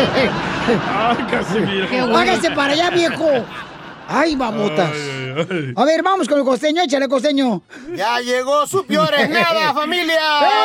Ay. 0.00 0.30
Hágase 2.14 2.50
para 2.52 2.72
allá, 2.72 2.90
viejo. 2.90 3.28
Ay, 4.08 4.34
babotas. 4.34 4.90
A 5.76 5.84
ver, 5.84 6.02
vamos 6.02 6.28
con 6.28 6.38
el 6.38 6.44
costeño, 6.44 6.82
échale 6.82 7.08
costeño. 7.08 7.62
Ya 7.94 8.20
llegó 8.20 8.66
su 8.66 8.84
peor 8.86 9.12
es 9.14 9.28
nada, 9.28 9.74
familia. 9.74 10.20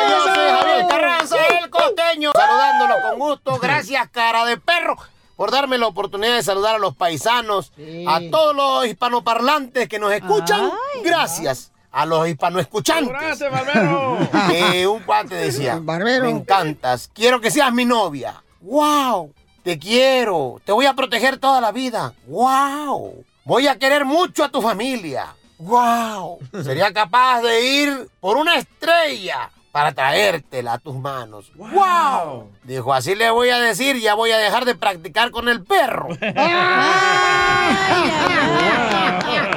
Yo 0.08 0.34
soy 0.34 0.50
Javier 0.50 0.86
Carranza, 0.88 1.36
el 1.62 1.70
costeño, 1.70 2.32
saludándolo 2.34 2.94
con 3.08 3.18
gusto. 3.18 3.58
Gracias, 3.58 4.08
cara 4.10 4.44
de 4.44 4.56
perro, 4.56 4.96
por 5.36 5.50
darme 5.50 5.78
la 5.78 5.86
oportunidad 5.86 6.36
de 6.36 6.42
saludar 6.42 6.76
a 6.76 6.78
los 6.78 6.94
paisanos, 6.94 7.72
a 8.06 8.20
todos 8.30 8.54
los 8.54 8.86
hispanoparlantes 8.86 9.88
que 9.88 9.98
nos 9.98 10.12
escuchan. 10.12 10.70
Gracias 11.02 11.69
a 11.92 12.06
los 12.06 12.28
hispanoescuchantes. 12.28 13.08
Gracias, 13.08 13.50
barbero. 13.50 14.18
Que 14.48 14.86
un 14.86 15.02
cuate 15.02 15.34
decía, 15.34 15.80
me 15.80 16.28
encantas, 16.28 17.10
quiero 17.12 17.40
que 17.40 17.50
seas 17.50 17.72
mi 17.72 17.84
novia. 17.84 18.42
¡Wow! 18.60 19.32
Te 19.62 19.78
quiero, 19.78 20.60
te 20.64 20.72
voy 20.72 20.86
a 20.86 20.94
proteger 20.94 21.38
toda 21.38 21.60
la 21.60 21.72
vida. 21.72 22.14
¡Wow! 22.26 23.24
Voy 23.44 23.66
a 23.66 23.78
querer 23.78 24.04
mucho 24.04 24.44
a 24.44 24.48
tu 24.48 24.62
familia. 24.62 25.34
¡Wow! 25.58 26.38
Sería 26.62 26.92
capaz 26.92 27.42
de 27.42 27.62
ir 27.62 28.08
por 28.20 28.36
una 28.36 28.56
estrella 28.56 29.50
para 29.72 29.92
traértela 29.92 30.74
a 30.74 30.78
tus 30.78 30.96
manos. 30.96 31.52
¡Wow! 31.54 32.50
Dijo, 32.64 32.92
así 32.92 33.14
le 33.14 33.30
voy 33.30 33.50
a 33.50 33.58
decir, 33.58 33.98
ya 33.98 34.14
voy 34.14 34.32
a 34.32 34.38
dejar 34.38 34.64
de 34.64 34.74
practicar 34.74 35.30
con 35.30 35.48
el 35.48 35.62
perro. 35.62 36.08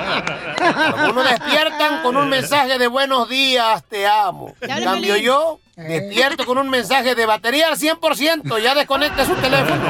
Algunos 0.64 1.30
despiertan 1.30 2.02
con 2.02 2.18
un 2.18 2.30
mensaje 2.30 2.78
de 2.78 2.88
buenos 2.88 3.30
días, 3.30 3.84
te 3.90 4.08
amo. 4.08 4.54
En 4.62 4.84
cambio 4.84 5.18
yo 5.18 5.60
despierto 5.76 6.46
con 6.46 6.58
un 6.58 6.70
mensaje 6.70 7.16
de 7.16 7.26
batería 7.26 7.68
al 7.68 7.78
100%, 7.78 8.62
ya 8.62 8.76
desconecte 8.76 9.26
su 9.26 9.36
teléfono. 9.36 9.84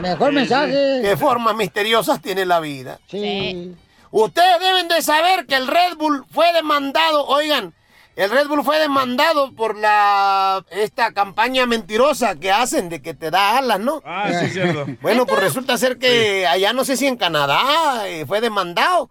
Mejor 0.00 0.32
mensaje. 0.32 1.00
Qué 1.02 1.16
formas 1.16 1.56
misteriosas 1.56 2.20
tiene 2.20 2.44
la 2.46 2.60
vida. 2.60 2.98
Sí. 3.08 3.74
Ustedes 4.10 4.60
deben 4.60 4.88
de 4.88 5.02
saber 5.02 5.46
que 5.46 5.56
el 5.56 5.66
Red 5.66 5.96
Bull 5.96 6.24
fue 6.30 6.52
demandado, 6.52 7.26
oigan, 7.26 7.74
el 8.16 8.30
Red 8.30 8.48
Bull 8.48 8.64
fue 8.64 8.78
demandado 8.78 9.52
por 9.52 9.76
la 9.76 10.64
esta 10.70 11.12
campaña 11.12 11.66
mentirosa 11.66 12.34
que 12.36 12.50
hacen 12.50 12.88
de 12.88 13.02
que 13.02 13.12
te 13.12 13.30
da 13.30 13.58
alas, 13.58 13.78
¿no? 13.78 14.02
Ah, 14.06 14.28
sí, 14.30 14.46
es 14.46 14.52
cierto. 14.54 14.86
Bueno, 15.02 15.26
pues 15.26 15.40
resulta 15.40 15.76
ser 15.76 15.98
que 15.98 16.46
allá 16.46 16.72
no 16.72 16.84
sé 16.86 16.96
si 16.96 17.06
en 17.06 17.16
Canadá 17.16 18.08
eh, 18.08 18.24
fue 18.26 18.40
demandado. 18.40 19.10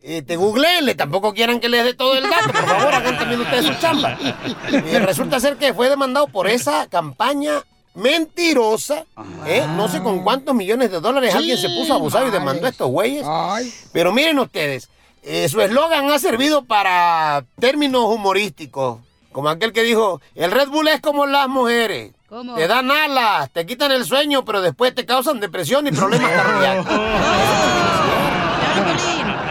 Eh, 0.00 0.22
te 0.22 0.36
googleenle, 0.36 0.94
tampoco 0.94 1.34
quieran 1.34 1.60
que 1.60 1.68
les 1.68 1.84
dé 1.84 1.92
todo 1.92 2.16
el 2.16 2.30
dato, 2.30 2.52
por 2.52 2.64
favor, 2.64 2.94
hagan 2.94 3.18
también 3.18 3.40
ustedes 3.40 3.66
su 3.66 3.74
chamba. 3.74 4.16
Eh, 4.72 4.98
resulta 5.00 5.38
ser 5.40 5.56
que 5.56 5.74
fue 5.74 5.88
demandado 5.88 6.28
por 6.28 6.48
esa 6.48 6.86
campaña 6.88 7.62
mentirosa, 7.94 9.04
¿eh? 9.46 9.64
No 9.76 9.88
sé 9.88 10.02
con 10.02 10.22
cuántos 10.22 10.54
millones 10.54 10.90
de 10.90 11.00
dólares 11.00 11.32
Sí, 11.32 11.38
alguien 11.38 11.58
se 11.58 11.68
puso 11.68 11.94
abusado 11.94 12.28
y 12.28 12.30
demandó 12.30 12.66
a 12.66 12.70
estos 12.70 12.88
güeyes. 12.88 13.24
Ay. 13.26 13.72
Pero 13.92 14.12
miren 14.12 14.38
ustedes, 14.38 14.88
eh, 15.26 15.48
su 15.48 15.60
eslogan 15.60 16.10
ha 16.10 16.18
servido 16.18 16.64
para 16.64 17.44
términos 17.58 18.04
humorísticos. 18.06 19.00
Como 19.32 19.48
aquel 19.48 19.72
que 19.72 19.82
dijo, 19.82 20.20
el 20.34 20.50
Red 20.50 20.68
Bull 20.68 20.88
es 20.88 21.00
como 21.00 21.26
las 21.26 21.48
mujeres. 21.48 22.12
¿Cómo? 22.28 22.54
Te 22.54 22.66
dan 22.66 22.90
alas, 22.90 23.50
te 23.50 23.66
quitan 23.66 23.92
el 23.92 24.04
sueño, 24.04 24.44
pero 24.44 24.62
después 24.62 24.94
te 24.94 25.04
causan 25.04 25.40
depresión 25.40 25.86
y 25.86 25.92
problemas 25.92 26.30
cardíacos. 26.30 26.86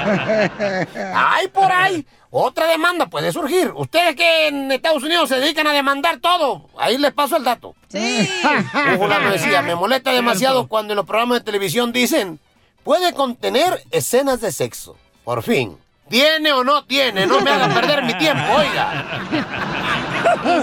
¡Ay, 1.15 1.47
por 1.49 1.71
ahí! 1.71 2.05
Otra 2.29 2.67
demanda 2.67 3.07
puede 3.07 3.31
surgir. 3.31 3.71
Ustedes 3.75 4.15
que 4.15 4.47
en 4.47 4.71
Estados 4.71 5.03
Unidos 5.03 5.29
se 5.29 5.39
dedican 5.39 5.67
a 5.67 5.73
demandar 5.73 6.19
todo, 6.19 6.69
ahí 6.77 6.97
les 6.97 7.13
paso 7.13 7.37
el 7.37 7.43
dato. 7.43 7.75
Sí. 7.87 8.29
Un 8.91 8.97
fulano 8.97 9.31
decía, 9.31 9.61
me 9.61 9.75
molesta 9.75 10.11
demasiado 10.11 10.67
cuando 10.67 10.93
en 10.93 10.97
los 10.97 11.05
programas 11.05 11.39
de 11.39 11.45
televisión 11.45 11.91
dicen, 11.91 12.39
puede 12.83 13.13
contener 13.13 13.81
escenas 13.91 14.41
de 14.41 14.51
sexo. 14.51 14.97
Por 15.25 15.43
fin. 15.43 15.77
¿Tiene 16.07 16.53
o 16.53 16.63
no 16.63 16.85
tiene? 16.85 17.25
No 17.25 17.41
me 17.41 17.49
hagan 17.49 17.73
perder 17.73 18.03
mi 18.03 18.13
tiempo, 18.17 18.43
oiga. 18.53 19.09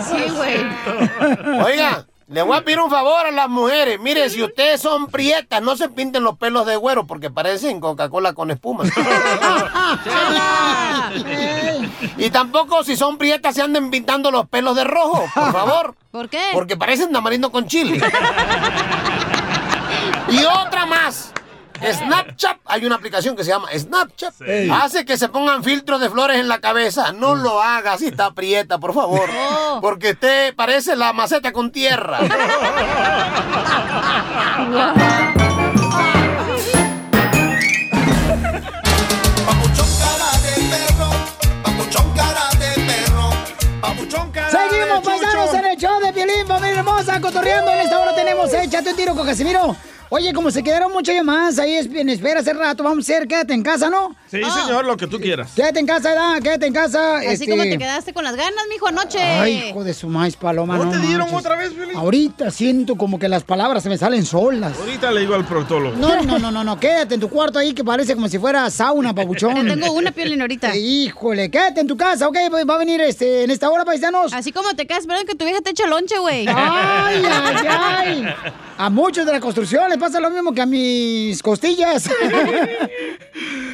Sí, 0.04 0.30
güey. 0.36 0.64
Oiga, 1.64 2.06
le 2.28 2.42
voy 2.42 2.56
a 2.56 2.62
pedir 2.62 2.78
un 2.78 2.88
favor 2.88 3.26
a 3.26 3.32
las 3.32 3.48
mujeres. 3.48 3.98
Mire, 3.98 4.30
si 4.30 4.40
ustedes 4.42 4.80
son 4.80 5.08
prietas, 5.08 5.60
no 5.60 5.76
se 5.76 5.88
pinten 5.88 6.22
los 6.22 6.38
pelos 6.38 6.64
de 6.66 6.76
güero 6.76 7.06
porque 7.06 7.28
parecen 7.28 7.80
Coca-Cola 7.80 8.32
con 8.34 8.52
espuma. 8.52 8.84
y 12.16 12.30
tampoco 12.30 12.84
si 12.84 12.96
son 12.96 13.18
prietas 13.18 13.56
se 13.56 13.62
anden 13.62 13.90
pintando 13.90 14.30
los 14.30 14.48
pelos 14.48 14.76
de 14.76 14.84
rojo, 14.84 15.24
por 15.34 15.52
favor. 15.52 15.96
¿Por 16.12 16.28
qué? 16.28 16.42
Porque 16.52 16.76
parecen 16.76 17.12
tamarindo 17.12 17.50
con 17.50 17.66
chile. 17.66 18.00
y 20.28 20.44
otra 20.44 20.86
más. 20.86 21.32
Snapchat, 21.90 22.58
hay 22.66 22.86
una 22.86 22.96
aplicación 22.96 23.34
que 23.36 23.44
se 23.44 23.50
llama 23.50 23.68
Snapchat. 23.76 24.34
Sí. 24.34 24.70
Hace 24.70 25.04
que 25.04 25.16
se 25.16 25.28
pongan 25.28 25.64
filtros 25.64 26.00
de 26.00 26.08
flores 26.10 26.38
en 26.38 26.48
la 26.48 26.60
cabeza. 26.60 27.12
No 27.12 27.34
lo 27.34 27.60
haga 27.60 27.98
si 27.98 28.06
está 28.06 28.32
prieta, 28.32 28.78
por 28.78 28.94
favor. 28.94 29.28
Porque 29.80 30.10
usted 30.12 30.54
parece 30.54 30.96
la 30.96 31.12
maceta 31.12 31.52
con 31.52 31.72
tierra. 31.72 32.20
Papuchón 41.64 42.12
cara 42.14 42.48
de 42.58 42.74
perro. 42.84 43.30
Papuchón 43.80 44.30
cara 44.30 44.50
Seguimos, 44.50 45.00
paisanos, 45.04 45.54
en 45.54 45.64
el 45.64 45.76
show 45.76 46.00
de 46.00 46.12
Piolín, 46.12 46.46
familia 46.46 46.78
hermosa, 46.78 47.20
cotorreando. 47.20 47.70
En 47.72 47.80
esta 47.80 47.98
hora 47.98 48.14
tenemos 48.14 48.52
Échate 48.52 48.90
un 48.90 48.96
tiro 48.96 49.14
con 49.14 49.26
Casimiro. 49.26 49.76
Oye, 50.14 50.34
como 50.34 50.50
se 50.50 50.62
quedaron 50.62 50.92
muchas 50.92 51.14
llamadas 51.16 51.58
ahí 51.58 51.72
es- 51.72 51.86
en 51.86 52.10
espera 52.10 52.40
hace 52.40 52.52
rato, 52.52 52.84
vamos 52.84 53.08
a 53.08 53.14
hacer 53.14 53.26
quédate 53.26 53.54
en 53.54 53.62
casa, 53.62 53.88
¿no? 53.88 54.14
Sí, 54.32 54.40
señor, 54.62 54.86
lo 54.86 54.96
que 54.96 55.06
tú 55.06 55.20
quieras. 55.20 55.50
Quédate 55.54 55.78
en 55.80 55.86
casa, 55.86 56.08
¿verdad? 56.08 56.42
Quédate 56.42 56.66
en 56.66 56.72
casa. 56.72 57.18
Así 57.18 57.26
este- 57.26 57.50
como 57.50 57.62
te 57.64 57.76
quedaste 57.76 58.14
con 58.14 58.24
las 58.24 58.34
ganas, 58.34 58.64
mijo, 58.70 58.86
anoche. 58.86 59.18
Ay, 59.20 59.68
hijo 59.68 59.84
de 59.84 59.92
su 59.92 60.08
maíz, 60.08 60.36
paloma. 60.36 60.78
¿No 60.78 60.90
te 60.90 60.98
dieron 61.00 61.30
manches. 61.30 61.38
otra 61.38 61.56
vez, 61.56 61.72
Piolín? 61.74 61.96
Ahorita 61.96 62.50
siento 62.50 62.96
como 62.96 63.18
que 63.18 63.28
las 63.28 63.44
palabras 63.44 63.82
se 63.82 63.90
me 63.90 63.98
salen 63.98 64.24
solas. 64.24 64.72
Ahorita 64.80 65.12
le 65.12 65.20
digo 65.20 65.34
al 65.34 65.44
proctólogo. 65.44 65.96
No, 65.96 66.22
no, 66.22 66.38
no, 66.38 66.50
no, 66.50 66.64
no, 66.64 66.80
quédate 66.80 67.14
en 67.14 67.20
tu 67.20 67.28
cuarto 67.28 67.58
ahí 67.58 67.74
que 67.74 67.84
parece 67.84 68.14
como 68.14 68.26
si 68.26 68.38
fuera 68.38 68.70
sauna, 68.70 69.14
papuchón. 69.14 69.54
Te 69.54 69.76
tengo 69.76 69.92
una 69.92 70.12
piolín 70.12 70.40
ahorita. 70.40 70.74
Eh, 70.74 70.78
Híjole, 70.78 71.50
quédate 71.50 71.82
en 71.82 71.86
tu 71.86 71.96
casa, 71.98 72.26
¿ok? 72.26 72.38
Pues 72.50 72.66
Va 72.66 72.76
a 72.76 72.78
venir 72.78 73.02
este, 73.02 73.44
en 73.44 73.50
esta 73.50 73.68
hora, 73.68 73.84
paisanos. 73.84 74.32
Así 74.32 74.50
como 74.50 74.72
te 74.74 74.86
quedas 74.86 75.00
esperando 75.00 75.26
que 75.26 75.34
tu 75.36 75.44
vieja 75.44 75.60
te 75.60 75.70
eche 75.70 75.86
lonche, 75.86 76.18
güey. 76.18 76.46
Ay, 76.48 77.22
ay, 77.22 77.66
ay. 77.68 78.34
A 78.78 78.88
muchos 78.88 79.26
de 79.26 79.32
la 79.32 79.40
construcción 79.40 79.90
les 79.90 79.98
pasa 79.98 80.18
lo 80.20 80.30
mismo 80.30 80.54
que 80.54 80.62
a 80.62 80.66
mis 80.66 81.42
costillas. 81.42 82.08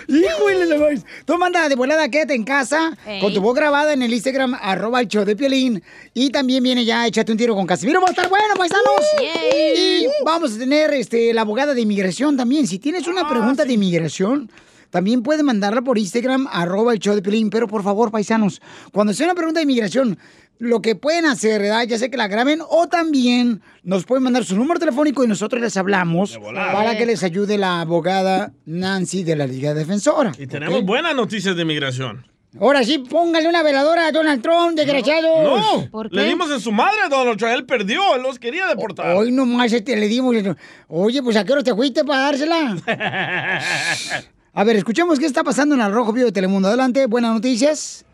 Híjole, 0.08 0.47
maíz. 0.78 1.04
Tú 1.24 1.36
manda 1.38 1.68
de 1.68 1.74
volada, 1.74 2.08
quédate 2.08 2.34
en 2.34 2.44
casa 2.44 2.96
Ey. 3.06 3.20
con 3.20 3.32
tu 3.32 3.40
voz 3.40 3.54
grabada 3.54 3.92
en 3.92 4.02
el 4.02 4.12
Instagram, 4.12 4.54
arroba 4.60 5.00
el 5.00 5.08
show 5.08 5.24
de 5.24 5.36
Piolín. 5.36 5.82
Y 6.14 6.30
también 6.30 6.62
viene 6.62 6.84
ya, 6.84 7.06
échate 7.06 7.32
un 7.32 7.38
tiro 7.38 7.54
con 7.54 7.66
Casimiro. 7.66 8.00
Va 8.00 8.08
a 8.08 8.10
estar 8.10 8.28
bueno, 8.28 8.54
paisanos. 8.56 8.84
Y 9.76 10.06
vamos 10.24 10.54
a 10.54 10.58
tener 10.58 10.92
este, 10.94 11.32
la 11.32 11.42
abogada 11.42 11.74
de 11.74 11.80
inmigración 11.80 12.36
también. 12.36 12.66
Si 12.66 12.78
tienes 12.78 13.06
una 13.06 13.28
pregunta 13.28 13.64
de 13.64 13.72
inmigración, 13.72 14.50
también 14.90 15.22
puedes 15.22 15.42
mandarla 15.42 15.82
por 15.82 15.98
Instagram, 15.98 16.48
arroba 16.50 16.92
el 16.92 16.98
show 16.98 17.14
de 17.14 17.22
Piolín. 17.22 17.50
Pero 17.50 17.68
por 17.68 17.82
favor, 17.82 18.10
paisanos, 18.10 18.60
cuando 18.92 19.12
sea 19.12 19.26
una 19.26 19.34
pregunta 19.34 19.60
de 19.60 19.64
inmigración, 19.64 20.18
lo 20.58 20.82
que 20.82 20.96
pueden 20.96 21.26
hacer, 21.26 21.62
¿verdad? 21.62 21.84
Ya 21.84 21.98
sé 21.98 22.10
que 22.10 22.16
la 22.16 22.28
graben 22.28 22.60
o 22.68 22.88
también 22.88 23.62
nos 23.82 24.04
pueden 24.04 24.24
mandar 24.24 24.44
su 24.44 24.56
número 24.56 24.80
telefónico 24.80 25.24
y 25.24 25.28
nosotros 25.28 25.62
les 25.62 25.76
hablamos 25.76 26.38
para 26.52 26.96
que 26.96 27.06
les 27.06 27.22
ayude 27.22 27.58
la 27.58 27.80
abogada 27.80 28.52
Nancy 28.66 29.22
de 29.22 29.36
la 29.36 29.46
Liga 29.46 29.74
Defensora. 29.74 30.32
Y 30.38 30.46
tenemos 30.46 30.84
buenas 30.84 31.14
noticias 31.14 31.54
de 31.56 31.62
inmigración. 31.62 32.26
Ahora 32.60 32.82
sí, 32.82 32.98
póngale 32.98 33.46
una 33.48 33.62
veladora 33.62 34.06
a 34.06 34.12
Donald 34.12 34.42
Trump, 34.42 34.74
desgraciados. 34.74 35.90
No, 35.92 36.04
le 36.10 36.24
dimos 36.24 36.50
en 36.50 36.60
su 36.60 36.72
madre 36.72 37.02
a 37.04 37.08
Donald 37.08 37.38
Trump. 37.38 37.52
Él 37.54 37.66
perdió, 37.66 38.16
él 38.16 38.22
los 38.22 38.38
quería 38.38 38.66
deportar. 38.66 39.14
Hoy 39.14 39.30
nomás 39.30 39.72
este, 39.72 39.94
le 39.96 40.08
dimos. 40.08 40.34
Oye, 40.88 41.22
pues 41.22 41.36
a 41.36 41.44
qué 41.44 41.52
hora 41.52 41.62
te 41.62 41.74
fuiste 41.74 42.04
para 42.04 42.22
dársela. 42.22 42.76
A 44.54 44.64
ver, 44.64 44.76
escuchemos 44.76 45.20
qué 45.20 45.26
está 45.26 45.44
pasando 45.44 45.74
en 45.76 45.82
el 45.82 45.92
Rojo 45.92 46.12
Vivo 46.12 46.26
de 46.26 46.32
Telemundo. 46.32 46.68
Adelante, 46.68 47.06
buenas 47.06 47.32
noticias. 47.32 48.04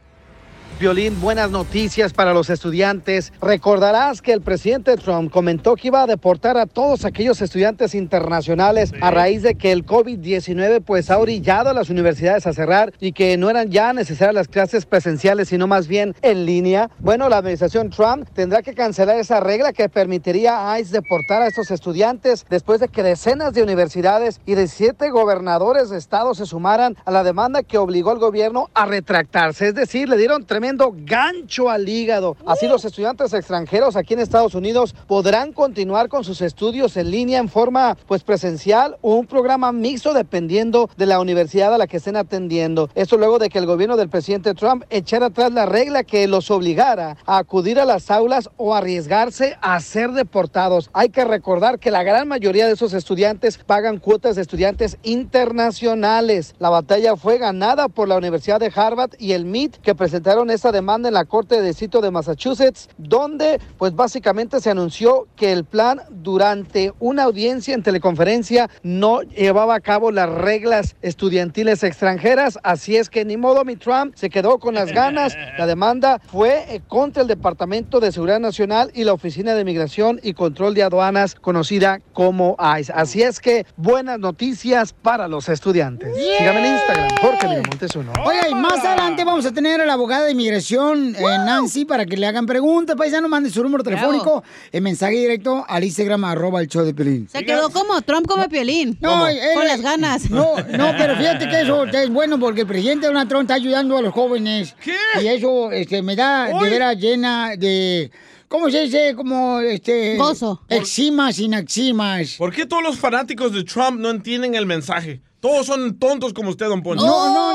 Violín, 0.81 1.21
buenas 1.21 1.53
noticias 1.53 2.13
para 2.13 2.35
los 2.35 2.51
estudiantes. 2.51 3.33
Recordarás 3.41 4.21
que 4.21 4.33
el 4.33 4.41
presidente 4.41 4.97
Trump 4.97 5.31
comentó 5.31 5.77
que 5.77 5.87
iba 5.87 6.03
a 6.03 6.07
deportar 6.09 6.57
a 6.57 6.67
todos 6.67 7.05
aquellos 7.05 7.41
estudiantes 7.41 7.95
internacionales 7.95 8.93
a 9.01 9.13
raíz 9.13 9.43
de 9.43 9.55
que 9.55 9.71
el 9.71 9.87
COVID-19 9.87 10.83
pues 10.85 11.13
ha 11.13 11.19
orillado 11.19 11.71
a 11.71 11.75
las 11.75 11.91
universidades 11.91 12.49
a 12.49 12.53
cerrar 12.53 12.93
y 12.99 13.13
que 13.13 13.37
no 13.37 13.51
eran 13.51 13.71
ya 13.71 13.93
necesarias 13.93 14.35
las 14.35 14.49
clases 14.49 14.85
presenciales, 14.85 15.49
sino 15.49 15.69
más 15.69 15.87
bien 15.87 16.17
en 16.23 16.45
línea. 16.45 16.91
Bueno, 16.99 17.29
la 17.29 17.37
administración 17.37 17.91
Trump 17.91 18.29
tendrá 18.35 18.63
que 18.63 18.75
cancelar 18.75 19.17
esa 19.19 19.39
regla 19.39 19.73
que 19.73 19.89
permitiría 19.89 20.73
a 20.73 20.81
ICE 20.81 20.95
deportar 20.95 21.43
a 21.43 21.47
estos 21.47 21.71
estudiantes 21.71 22.47
después 22.51 22.81
de 22.81 22.89
que 22.89 23.05
decenas 23.05 23.53
de 23.55 23.63
universidades 23.63 24.41
y 24.45 24.55
de 24.55 24.67
siete 24.67 25.11
gobernadores 25.11 25.91
de 25.91 25.99
estados 25.99 26.39
se 26.39 26.47
sumaran 26.47 26.97
a 27.05 27.13
la 27.13 27.23
demanda 27.23 27.63
que 27.63 27.79
obligó 27.79 28.11
al 28.11 28.19
gobierno 28.19 28.71
a 28.75 28.87
retractarse. 28.87 29.69
Es 29.69 29.77
decir, 29.77 30.09
le 30.09 30.17
dieron 30.17 30.45
tremendo 30.45 30.64
gancho 31.05 31.69
al 31.69 31.89
hígado. 31.89 32.37
Así 32.47 32.67
los 32.67 32.85
estudiantes 32.85 33.33
extranjeros 33.33 33.97
aquí 33.97 34.15
en 34.15 34.21
Estados 34.21 34.55
Unidos 34.55 34.95
podrán 35.07 35.53
continuar 35.53 36.09
con 36.09 36.25
sus 36.25 36.41
estudios 36.41 36.97
en 36.97 37.11
línea 37.11 37.39
en 37.39 37.49
forma 37.49 37.97
pues 38.07 38.23
presencial 38.23 38.97
o 39.03 39.15
un 39.15 39.27
programa 39.27 39.73
mixto 39.73 40.15
dependiendo 40.15 40.89
de 40.97 41.07
la 41.07 41.21
universidad 41.21 41.75
a 41.75 41.79
la 41.79 41.87
que 41.87 41.99
estén 41.99 42.17
atendiendo. 42.17 42.89
Esto 42.95 43.19
luego 43.19 43.39
de 43.39 43.51
que 43.51 43.59
el 43.59 43.67
gobierno 43.67 43.97
del 43.97 44.09
presidente 44.09 44.55
Trump 44.55 44.85
echara 44.91 45.27
atrás 45.27 45.53
la 45.53 45.67
regla 45.67 46.03
que 46.03 46.27
los 46.27 46.51
obligara 46.51 47.17
a 47.27 47.39
acudir 47.39 47.79
a 47.79 47.85
las 47.85 48.11
aulas 48.11 48.49
o 48.57 48.75
arriesgarse 48.75 49.57
a 49.61 49.79
ser 49.81 50.13
deportados. 50.13 50.89
Hay 50.93 51.11
que 51.11 51.25
recordar 51.25 51.79
que 51.79 51.91
la 51.91 52.03
gran 52.03 52.27
mayoría 52.27 52.67
de 52.67 52.73
esos 52.73 52.95
estudiantes 52.95 53.59
pagan 53.59 53.99
cuotas 53.99 54.37
de 54.37 54.43
estudiantes 54.43 54.97
internacionales. 55.03 56.55
La 56.59 56.71
batalla 56.71 57.17
fue 57.17 57.39
ganada 57.39 57.89
por 57.89 58.09
la 58.09 58.17
Universidad 58.17 58.61
de 58.61 58.73
Harvard 58.75 59.11
y 59.19 59.33
el 59.33 59.45
MIT 59.45 59.77
que 59.77 59.95
presentaron 59.95 60.51
esta 60.55 60.73
demanda 60.73 61.09
en 61.09 61.15
la 61.15 61.25
Corte 61.25 61.61
de 61.61 61.69
Distrito 61.69 62.01
de 62.01 62.11
Massachusetts, 62.11 62.89
donde 62.99 63.61
pues 63.79 63.95
básicamente 63.95 64.61
se 64.61 64.71
anunció 64.71 65.27
que 65.37 65.53
el 65.53 65.65
plan 65.65 66.01
durante 66.11 66.93
una 66.99 67.25
audiencia 67.25 67.75
en 67.75 67.83
teleconferencia 67.83 68.71
no 68.83 69.23
llevaba 69.23 69.75
a 69.75 69.81
cabo 69.81 70.11
las 70.11 70.29
reglas 70.29 70.97
estudiantiles 71.03 71.83
extranjeras, 71.83 72.59
así 72.63 72.97
es 72.97 73.11
que 73.11 73.25
ni 73.25 73.37
modo 73.37 73.65
mi 73.65 73.77
Trump 73.77 74.15
se 74.15 74.31
quedó 74.31 74.59
con 74.59 74.75
las 74.75 74.93
ganas. 74.93 75.37
La 75.59 75.67
demanda 75.67 76.21
fue 76.27 76.65
eh, 76.69 76.81
contra 76.87 77.23
el 77.23 77.29
Departamento 77.29 78.01
de 78.01 78.13
Seguridad 78.13 78.41
Nacional 78.41 78.91
y 78.95 79.05
la 79.05 79.13
Oficina 79.13 79.55
de 79.55 79.65
Migración 79.65 80.21
y 80.23 80.35
Control 80.35 80.75
de 80.75 80.83
Aduanas, 80.83 81.35
conocida 81.35 82.01
como 82.13 82.57
ICE. 82.79 82.93
Así 82.95 83.23
es 83.23 83.41
que 83.41 83.67
buenas 83.77 84.19
noticias 84.19 84.93
para 84.93 85.29
los 85.29 85.49
estudiantes. 85.49 86.15
Síganme 86.39 86.67
en 86.67 86.75
Instagram, 86.75 87.09
Jorge 87.21 87.49
Miramontes 87.49 87.97
uno. 87.97 88.13
Oiga, 88.25 88.49
y 88.49 88.55
más 88.55 88.85
adelante 88.85 89.25
vamos 89.25 89.47
a 89.47 89.53
tener 89.53 89.81
a 89.81 89.87
la 89.87 89.95
abogada 89.95 90.25
de 90.25 90.35
inmigración, 90.45 91.17
eh, 91.17 91.23
Nancy, 91.45 91.85
para 91.85 92.05
que 92.05 92.17
le 92.17 92.27
hagan 92.27 92.47
preguntas. 92.47 92.97
Paisano, 92.97 93.29
mande 93.29 93.51
su 93.51 93.63
número 93.63 93.83
telefónico 93.83 94.43
en 94.71 94.83
mensaje 94.83 95.15
directo 95.17 95.65
al 95.67 95.85
Instagram, 95.85 96.25
arroba 96.25 96.61
el 96.61 96.69
show 96.69 96.85
de 96.85 96.93
Pelín. 96.95 97.29
Se 97.29 97.45
quedó 97.45 97.71
como 97.71 98.01
Trump 98.03 98.27
come 98.27 98.49
piolín. 98.49 98.99
No, 99.01 99.27
él- 99.27 99.39
Con 99.55 99.67
las 99.67 99.81
ganas. 99.81 100.31
No, 100.31 100.57
no, 100.57 100.93
pero 100.99 101.17
fíjate 101.19 101.49
que 101.49 101.63
eso 101.63 101.85
es 101.85 102.11
bueno 102.11 102.39
porque 102.39 102.63
el 102.63 102.67
presidente 102.67 103.07
Donald 103.07 103.29
Trump 103.29 103.43
está 103.43 103.55
ayudando 103.55 103.97
a 103.97 104.03
los 104.03 104.13
jóvenes. 104.13 104.75
¿Qué? 104.83 104.97
Y 105.23 105.27
eso 105.29 105.73
este, 105.73 106.03
me 106.03 106.17
da 106.17 106.47
de 106.47 106.71
veras 106.71 106.97
llena 106.97 107.57
de. 107.57 108.11
¿Cómo 108.49 108.71
se 108.71 108.83
dice? 108.83 109.15
Como 109.17 109.61
este. 109.61 110.17
Gozo. 110.17 110.61
Eximas 110.69 111.39
y 111.39 111.49
naximas. 111.49 112.35
¿Por 112.37 112.53
qué 112.53 112.67
todos 112.67 112.83
los 112.83 112.99
fanáticos 112.99 113.53
de 113.53 113.65
Trump 113.65 113.99
no 113.99 114.11
entienden 114.11 114.55
el 114.55 114.67
mensaje? 114.67 115.21
Todos 115.41 115.67
son 115.67 115.99
tontos 115.99 116.33
como 116.33 116.49
usted, 116.51 116.67
don 116.69 116.83
Poncho. 116.83 117.05
No, 117.05 117.35
no. 117.35 117.54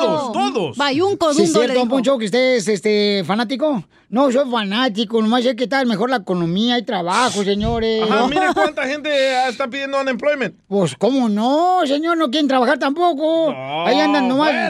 Todos, 0.00 0.32
todos. 0.32 0.76
Bayunco, 0.76 1.34
¿Sí 1.34 1.42
es 1.42 1.52
cierto. 1.52 1.88
Poncho, 1.88 2.18
que 2.18 2.26
usted 2.26 2.56
es 2.56 2.68
este, 2.68 3.22
fanático? 3.26 3.84
No, 4.08 4.30
soy 4.32 4.50
fanático, 4.50 5.22
nomás 5.22 5.44
sé 5.44 5.54
que 5.54 5.68
tal 5.68 5.86
mejor 5.86 6.10
la 6.10 6.16
economía 6.16 6.76
y 6.78 6.82
trabajo, 6.84 7.44
señores. 7.44 8.02
Ajá, 8.02 8.26
mire 8.26 8.46
cuánta 8.54 8.84
gente 8.86 9.08
está 9.48 9.68
pidiendo 9.68 10.00
unemployment. 10.00 10.54
Pues, 10.66 10.96
¿cómo 10.96 11.28
no, 11.28 11.80
señor? 11.86 12.16
No 12.18 12.28
quieren 12.30 12.48
trabajar 12.48 12.78
tampoco. 12.78 13.50
Ahí 13.86 14.00
andan 14.00 14.26
nomás. 14.28 14.52
A- 14.52 14.66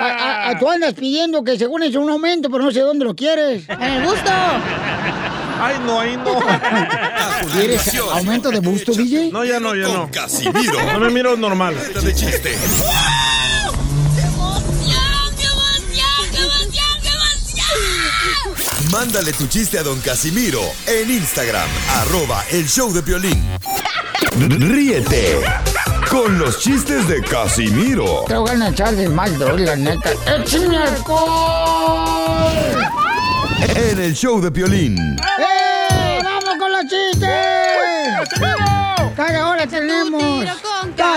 a- 0.00 0.50
a- 0.50 0.58
tú 0.60 0.68
andas 0.70 0.94
pidiendo 0.94 1.42
que 1.42 1.58
según 1.58 1.82
es 1.82 1.94
un 1.96 2.08
aumento, 2.08 2.48
pero 2.50 2.62
no 2.62 2.70
sé 2.70 2.80
dónde 2.80 3.04
lo 3.04 3.14
quieres. 3.16 3.64
En 3.68 3.82
el 3.82 4.04
gusto. 4.06 4.30
Ay, 5.60 5.76
no, 5.86 5.98
ahí 6.00 6.16
no. 6.16 6.38
¿Quieres 7.52 7.94
aumento 8.12 8.50
de 8.50 8.60
busto, 8.60 8.92
DJ? 8.92 9.30
No, 9.32 9.44
ya 9.44 9.58
no, 9.60 9.74
ya 9.74 9.88
no. 9.88 10.10
Casimiro. 10.10 10.72
No 10.92 11.00
me 11.00 11.10
miro 11.10 11.36
normal. 11.36 11.74
de 12.02 12.14
chiste. 12.14 12.54
Mándale 18.94 19.32
tu 19.32 19.48
chiste 19.48 19.76
a 19.76 19.82
don 19.82 20.00
Casimiro 20.00 20.60
en 20.86 21.10
Instagram, 21.10 21.68
arroba 21.96 22.44
el 22.52 22.68
show 22.68 22.92
de 22.92 23.02
violín. 23.02 23.44
Ríete 24.38 25.40
con 26.08 26.38
los 26.38 26.60
chistes 26.60 27.08
de 27.08 27.20
Casimiro 27.20 28.24
Te 28.28 28.36
voy 28.36 28.50
a 28.50 28.68
echar 28.68 28.94
de 28.94 29.08
mal, 29.08 29.36
doy, 29.36 29.64
la 29.64 29.74
neta. 29.74 30.12
¡Échame 30.38 30.78
alcohol! 30.78 32.52
en 33.74 33.98
el 33.98 34.14
show 34.14 34.40
de 34.40 34.50
violín. 34.50 34.96
¡Eh! 35.40 36.20
¡Vamos 36.22 36.54
con 36.56 36.70
los 36.70 36.82
chistes! 36.82 37.28
Cada 39.16 39.42
ahora 39.42 39.66
tenemos. 39.66 40.46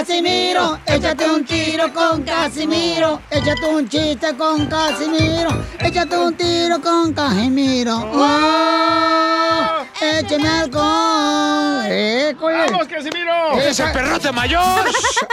Casimiro, 0.07 0.79
échate 0.85 1.29
un 1.29 1.43
tiro 1.43 1.93
con 1.93 2.23
Casimiro. 2.23 3.21
Échate 3.29 3.65
un 3.65 3.89
chiste 3.89 4.37
con 4.37 4.65
Casimiro. 4.67 5.49
Échate 5.79 6.17
un 6.17 6.33
tiro 6.33 6.81
con 6.81 7.13
Casimiro. 7.13 8.09
¡Oh! 8.13 9.65
¡Échame 10.01 10.47
alcohol! 10.47 11.91
¡École! 11.91 12.71
¡Vamos, 12.71 12.87
Casimiro! 12.87 13.59
¡Ese 13.59 13.83
perrote 13.87 14.31
mayor! 14.31 14.85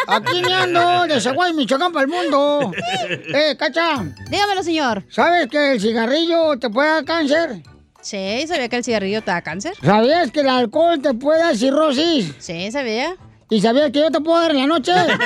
Aquí 0.09 0.43
me 0.43 0.53
ando, 0.53 1.07
de 1.07 1.21
Zaguay, 1.21 1.53
Michoacán 1.53 1.93
para 1.93 2.07
el 2.07 2.11
mundo. 2.11 2.73
¡Eh, 3.09 3.55
cacha! 3.57 4.03
Dígamelo, 4.29 4.65
señor. 4.65 5.05
¿Sabes 5.09 5.47
que 5.47 5.75
el 5.75 5.81
cigarrillo 5.81 6.59
te 6.59 6.69
puede 6.69 6.89
dar 6.89 7.05
cáncer? 7.05 7.63
Sí, 8.01 8.45
sabía 8.49 8.69
que 8.69 8.77
el 8.79 8.85
cigarrillo 8.85 9.23
te 9.23 9.31
da 9.31 9.41
cáncer. 9.41 9.75
¿Sabías 9.81 10.33
que 10.33 10.41
el 10.41 10.49
alcohol 10.49 11.01
te 11.01 11.15
puede 11.15 11.39
dar 11.39 11.57
cirrosis? 11.57 12.35
Sí, 12.41 12.73
sabía. 12.73 13.17
¿Y 13.55 13.61
sabías 13.61 13.93
que 13.93 14.01
yo 14.01 14.11
te 14.11 14.21
puedo 14.21 14.41
dar 14.41 14.51
en 14.51 14.59
la 14.63 14.67
noche? 14.67 14.91
Me 14.93 15.17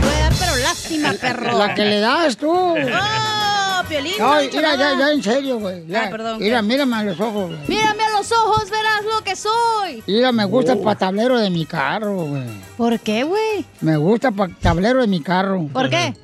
puede 0.00 0.18
dar, 0.18 0.32
pero 0.40 0.56
lástima, 0.62 1.12
perro. 1.12 1.58
La 1.58 1.74
que 1.74 1.84
le 1.84 2.00
das 2.00 2.38
tú. 2.38 2.50
¡Oh, 2.50 3.82
Piolín! 3.86 4.14
no 4.18 4.40
mira, 4.40 4.76
ya, 4.76 4.98
ya, 4.98 5.12
en 5.12 5.22
serio, 5.22 5.58
güey. 5.58 5.86
ya. 5.86 6.04
Ah, 6.04 6.08
perdón, 6.10 6.38
Mira, 6.38 6.60
¿qué? 6.60 6.62
mírame 6.62 6.96
a 6.96 7.02
los 7.02 7.20
ojos, 7.20 7.48
güey. 7.50 7.58
¡Mírame 7.68 8.02
a 8.02 8.10
los 8.16 8.32
ojos 8.32 8.70
verás 8.70 9.02
lo 9.14 9.22
que 9.22 9.36
soy. 9.36 10.02
Mira, 10.06 10.32
me 10.32 10.46
gusta 10.46 10.72
el 10.72 10.82
tablero 10.96 11.38
de 11.38 11.50
mi 11.50 11.66
carro, 11.66 12.14
güey. 12.24 12.44
¿Por 12.78 12.98
qué, 13.00 13.24
güey? 13.24 13.66
Me 13.82 13.98
gusta 13.98 14.28
el 14.34 14.56
tablero 14.56 15.02
de 15.02 15.06
mi 15.06 15.20
carro. 15.20 15.68
¿Por 15.70 15.90
qué? 15.90 16.14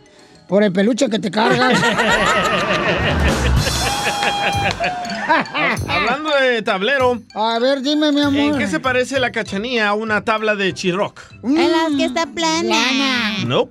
Por 0.48 0.64
el 0.64 0.72
peluche 0.72 1.10
que 1.10 1.18
te 1.18 1.30
cargas. 1.30 1.78
Hablando 5.88 6.30
de 6.30 6.62
tablero. 6.62 7.20
A 7.34 7.58
ver, 7.58 7.82
dime, 7.82 8.12
mi 8.12 8.20
amor. 8.20 8.40
¿En 8.40 8.58
qué 8.58 8.66
se 8.66 8.80
parece 8.80 9.18
la 9.20 9.32
cachanía 9.32 9.88
a 9.88 9.94
una 9.94 10.24
tabla 10.24 10.54
de 10.54 10.72
chirroc? 10.72 11.20
En 11.42 11.54
las 11.54 11.90
que 11.96 12.04
está 12.04 12.26
plana. 12.26 12.76
No. 13.46 13.70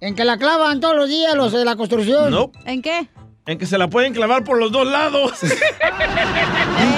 En 0.00 0.14
que 0.14 0.24
la 0.24 0.38
clavan 0.38 0.80
todos 0.80 0.96
los 0.96 1.08
días 1.08 1.34
los 1.34 1.52
de 1.52 1.64
la 1.64 1.76
construcción. 1.76 2.30
No. 2.30 2.52
¿En 2.64 2.82
qué? 2.82 3.08
En 3.46 3.58
que 3.58 3.66
se 3.66 3.76
la 3.78 3.88
pueden 3.88 4.14
clavar 4.14 4.44
por 4.44 4.58
los 4.58 4.72
dos 4.72 4.86
lados. 4.86 5.32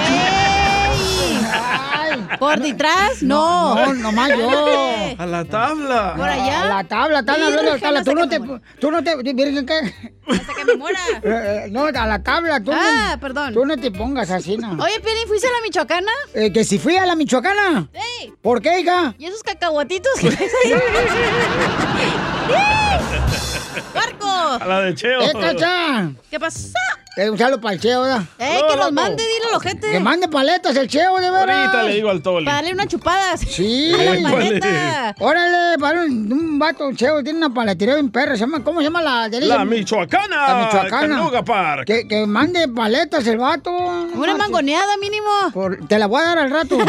¿Por 2.39 2.59
detrás? 2.59 3.21
No. 3.21 3.75
No, 3.75 3.93
nomás 3.95 4.29
yo. 4.29 4.49
A 5.17 5.25
la 5.25 5.45
tabla. 5.45 6.13
¿Por 6.15 6.27
allá? 6.29 6.63
A 6.63 6.67
la 6.67 6.83
tabla, 6.83 7.19
están 7.19 7.35
Sí, 7.35 7.41
hablando 7.41 7.71
de 7.73 7.79
tabla. 7.79 7.99
hasta 7.99 8.11
Tú 8.11 8.17
no 8.17 8.29
te. 8.29 8.39
Tú 8.79 8.91
no 8.91 9.03
te. 9.03 9.33
Virgen, 9.33 9.65
¿qué? 9.65 10.13
Hasta 10.29 10.53
que 10.53 10.65
me 10.65 10.75
muera. 10.75 10.99
Eh, 11.23 11.63
eh, 11.65 11.67
no, 11.71 11.85
a 11.85 11.91
la 12.05 12.21
tabla. 12.23 12.59
Tú 12.63 12.71
Ah, 12.73 13.11
no, 13.13 13.19
perdón. 13.19 13.53
Tú 13.53 13.65
no 13.65 13.75
te 13.77 13.91
pongas 13.91 14.29
así, 14.31 14.57
¿no? 14.57 14.71
Oye, 14.83 14.99
Piolín, 15.01 15.27
¿fuiste 15.27 15.47
a 15.47 15.51
la 15.51 15.61
Michoacana? 15.61 16.11
Eh, 16.33 16.51
que 16.53 16.63
si 16.63 16.77
fui 16.79 16.95
a 16.97 17.05
la 17.05 17.15
Michoacana. 17.15 17.89
¡Ey! 17.93 18.33
¿Por 18.41 18.61
qué, 18.61 18.79
hija? 18.81 19.15
¿Y 19.17 19.25
esos 19.25 19.43
cacahuatitos 19.43 20.11
que 20.19 20.29
ves 20.29 20.51
ahí? 20.65 20.73
¡Barco! 23.93 24.27
A 24.29 24.65
la 24.65 24.81
de 24.81 24.95
Cheo. 24.95 25.21
¡Eh, 25.21 25.31
cacha! 25.39 26.11
¿Qué 26.29 26.39
pasó? 26.39 26.73
Eh, 27.17 27.29
un 27.31 27.37
saludo 27.37 27.59
para 27.59 27.73
el 27.73 27.79
Cheo, 27.81 28.01
¿verdad? 28.03 28.21
¡Ey, 28.37 28.61
que 28.69 28.77
los 28.77 28.91
mande, 28.91 29.23
dile 29.23 29.45
al 29.49 29.55
ojete! 29.55 29.89
Que 29.91 29.99
mande 29.99 30.27
paletas 30.27 30.75
el 30.75 30.87
Cheo, 30.87 31.17
de 31.17 31.31
verdad. 31.31 31.61
Ahorita 31.61 31.83
le 31.83 31.93
digo 31.95 32.09
al 32.11 32.21
Toli. 32.21 32.45
Para 32.45 32.57
darle 32.57 32.73
una 32.73 32.85
chupada. 32.85 33.35
Sí. 33.37 33.91
A 33.99 34.15
la 34.21 34.31
paleta. 34.31 35.15
Órale, 35.19 35.79
para 35.79 36.01
un, 36.03 36.31
un 36.31 36.59
vato 36.59 36.91
Cheo, 36.93 37.23
tiene 37.23 37.39
una 37.39 37.51
paletería 37.51 37.95
bien 37.95 38.11
perra. 38.11 38.33
Se 38.35 38.41
llama, 38.41 38.63
¿Cómo 38.63 38.81
se 38.81 38.85
llama 38.85 39.01
la 39.01 39.29
de 39.29 39.41
La 39.41 39.65
Michoacana. 39.65 40.47
La 40.47 40.65
Michoacana. 40.65 41.43
Park. 41.43 41.85
Que, 41.87 42.07
que 42.07 42.27
mande 42.27 42.67
paletas 42.67 43.25
el 43.25 43.37
vato. 43.39 43.71
no 43.71 44.03
Una 44.03 44.17
marches. 44.17 44.37
mangoneada 44.37 44.97
mínimo. 44.97 45.27
Por- 45.53 45.87
te 45.87 45.97
la 45.97 46.05
voy 46.05 46.21
a 46.21 46.25
dar 46.25 46.37
al 46.39 46.51
rato. 46.51 46.77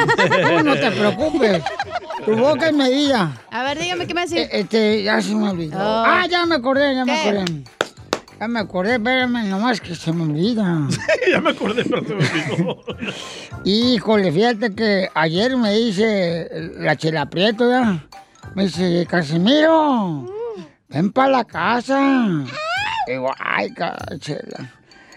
No 0.63 0.75
te 0.75 0.91
preocupes. 0.91 1.63
Tu 2.27 2.37
boca 2.37 2.67
es 2.69 2.75
medida. 2.75 3.33
A 3.51 3.63
ver, 3.63 3.79
dígame 3.79 4.07
qué 4.07 4.13
me 4.13 4.23
hace. 4.23 4.43
Eh, 4.43 4.49
Este, 4.53 5.03
ya 5.05 5.23
se 5.23 5.35
me 5.35 5.49
olvidó. 5.49 5.79
Oh. 5.79 6.05
Ah, 6.07 6.27
ya 6.29 6.45
me 6.45 6.57
acordé, 6.57 6.95
ya 6.95 7.05
me 7.07 7.19
acordé. 7.19 7.45
Ya 8.41 8.47
me 8.47 8.61
acordé, 8.61 8.95
espérame, 8.95 9.49
nomás 9.49 9.81
que 9.81 9.97
se 9.97 10.13
me 10.13 10.23
olvida. 10.23 10.87
ya 11.33 11.41
me 11.41 11.51
acordé, 11.51 11.85
pero 11.85 12.05
se 12.05 12.15
me 12.15 12.25
olvidó. 12.25 12.79
Híjole, 13.65 14.31
fíjate 14.31 14.75
que 14.75 15.09
ayer 15.13 15.57
me 15.57 15.73
dice 15.75 16.49
la 16.77 16.97
chela 16.97 17.27
Prieto, 17.27 17.69
¿verdad? 17.69 17.97
Me 18.55 18.65
dice, 18.65 19.07
Casimiro, 19.11 20.27
ven 20.89 21.11
para 21.11 21.31
la 21.31 21.45
casa. 21.45 22.45
Digo, 23.09 23.33
ay, 23.41 23.75
chela, 24.21 24.73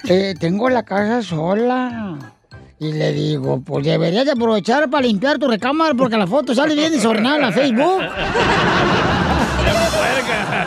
eh, 0.06 0.34
tengo 0.40 0.70
la 0.70 0.84
casa 0.84 1.22
sola. 1.22 2.18
Y 2.80 2.94
le 2.94 3.14
digo, 3.14 3.62
pues 3.62 3.86
deberías 3.86 4.26
de 4.26 4.32
aprovechar 4.32 4.90
para 4.90 5.06
limpiar 5.06 5.38
tu 5.38 5.48
recámara 5.48 5.94
porque 5.94 6.18
la 6.18 6.26
foto 6.26 6.56
sale 6.56 6.74
bien 6.74 6.92
desordenada 6.92 7.36
en 7.36 7.42
la 7.44 7.52
Facebook. 7.52 8.02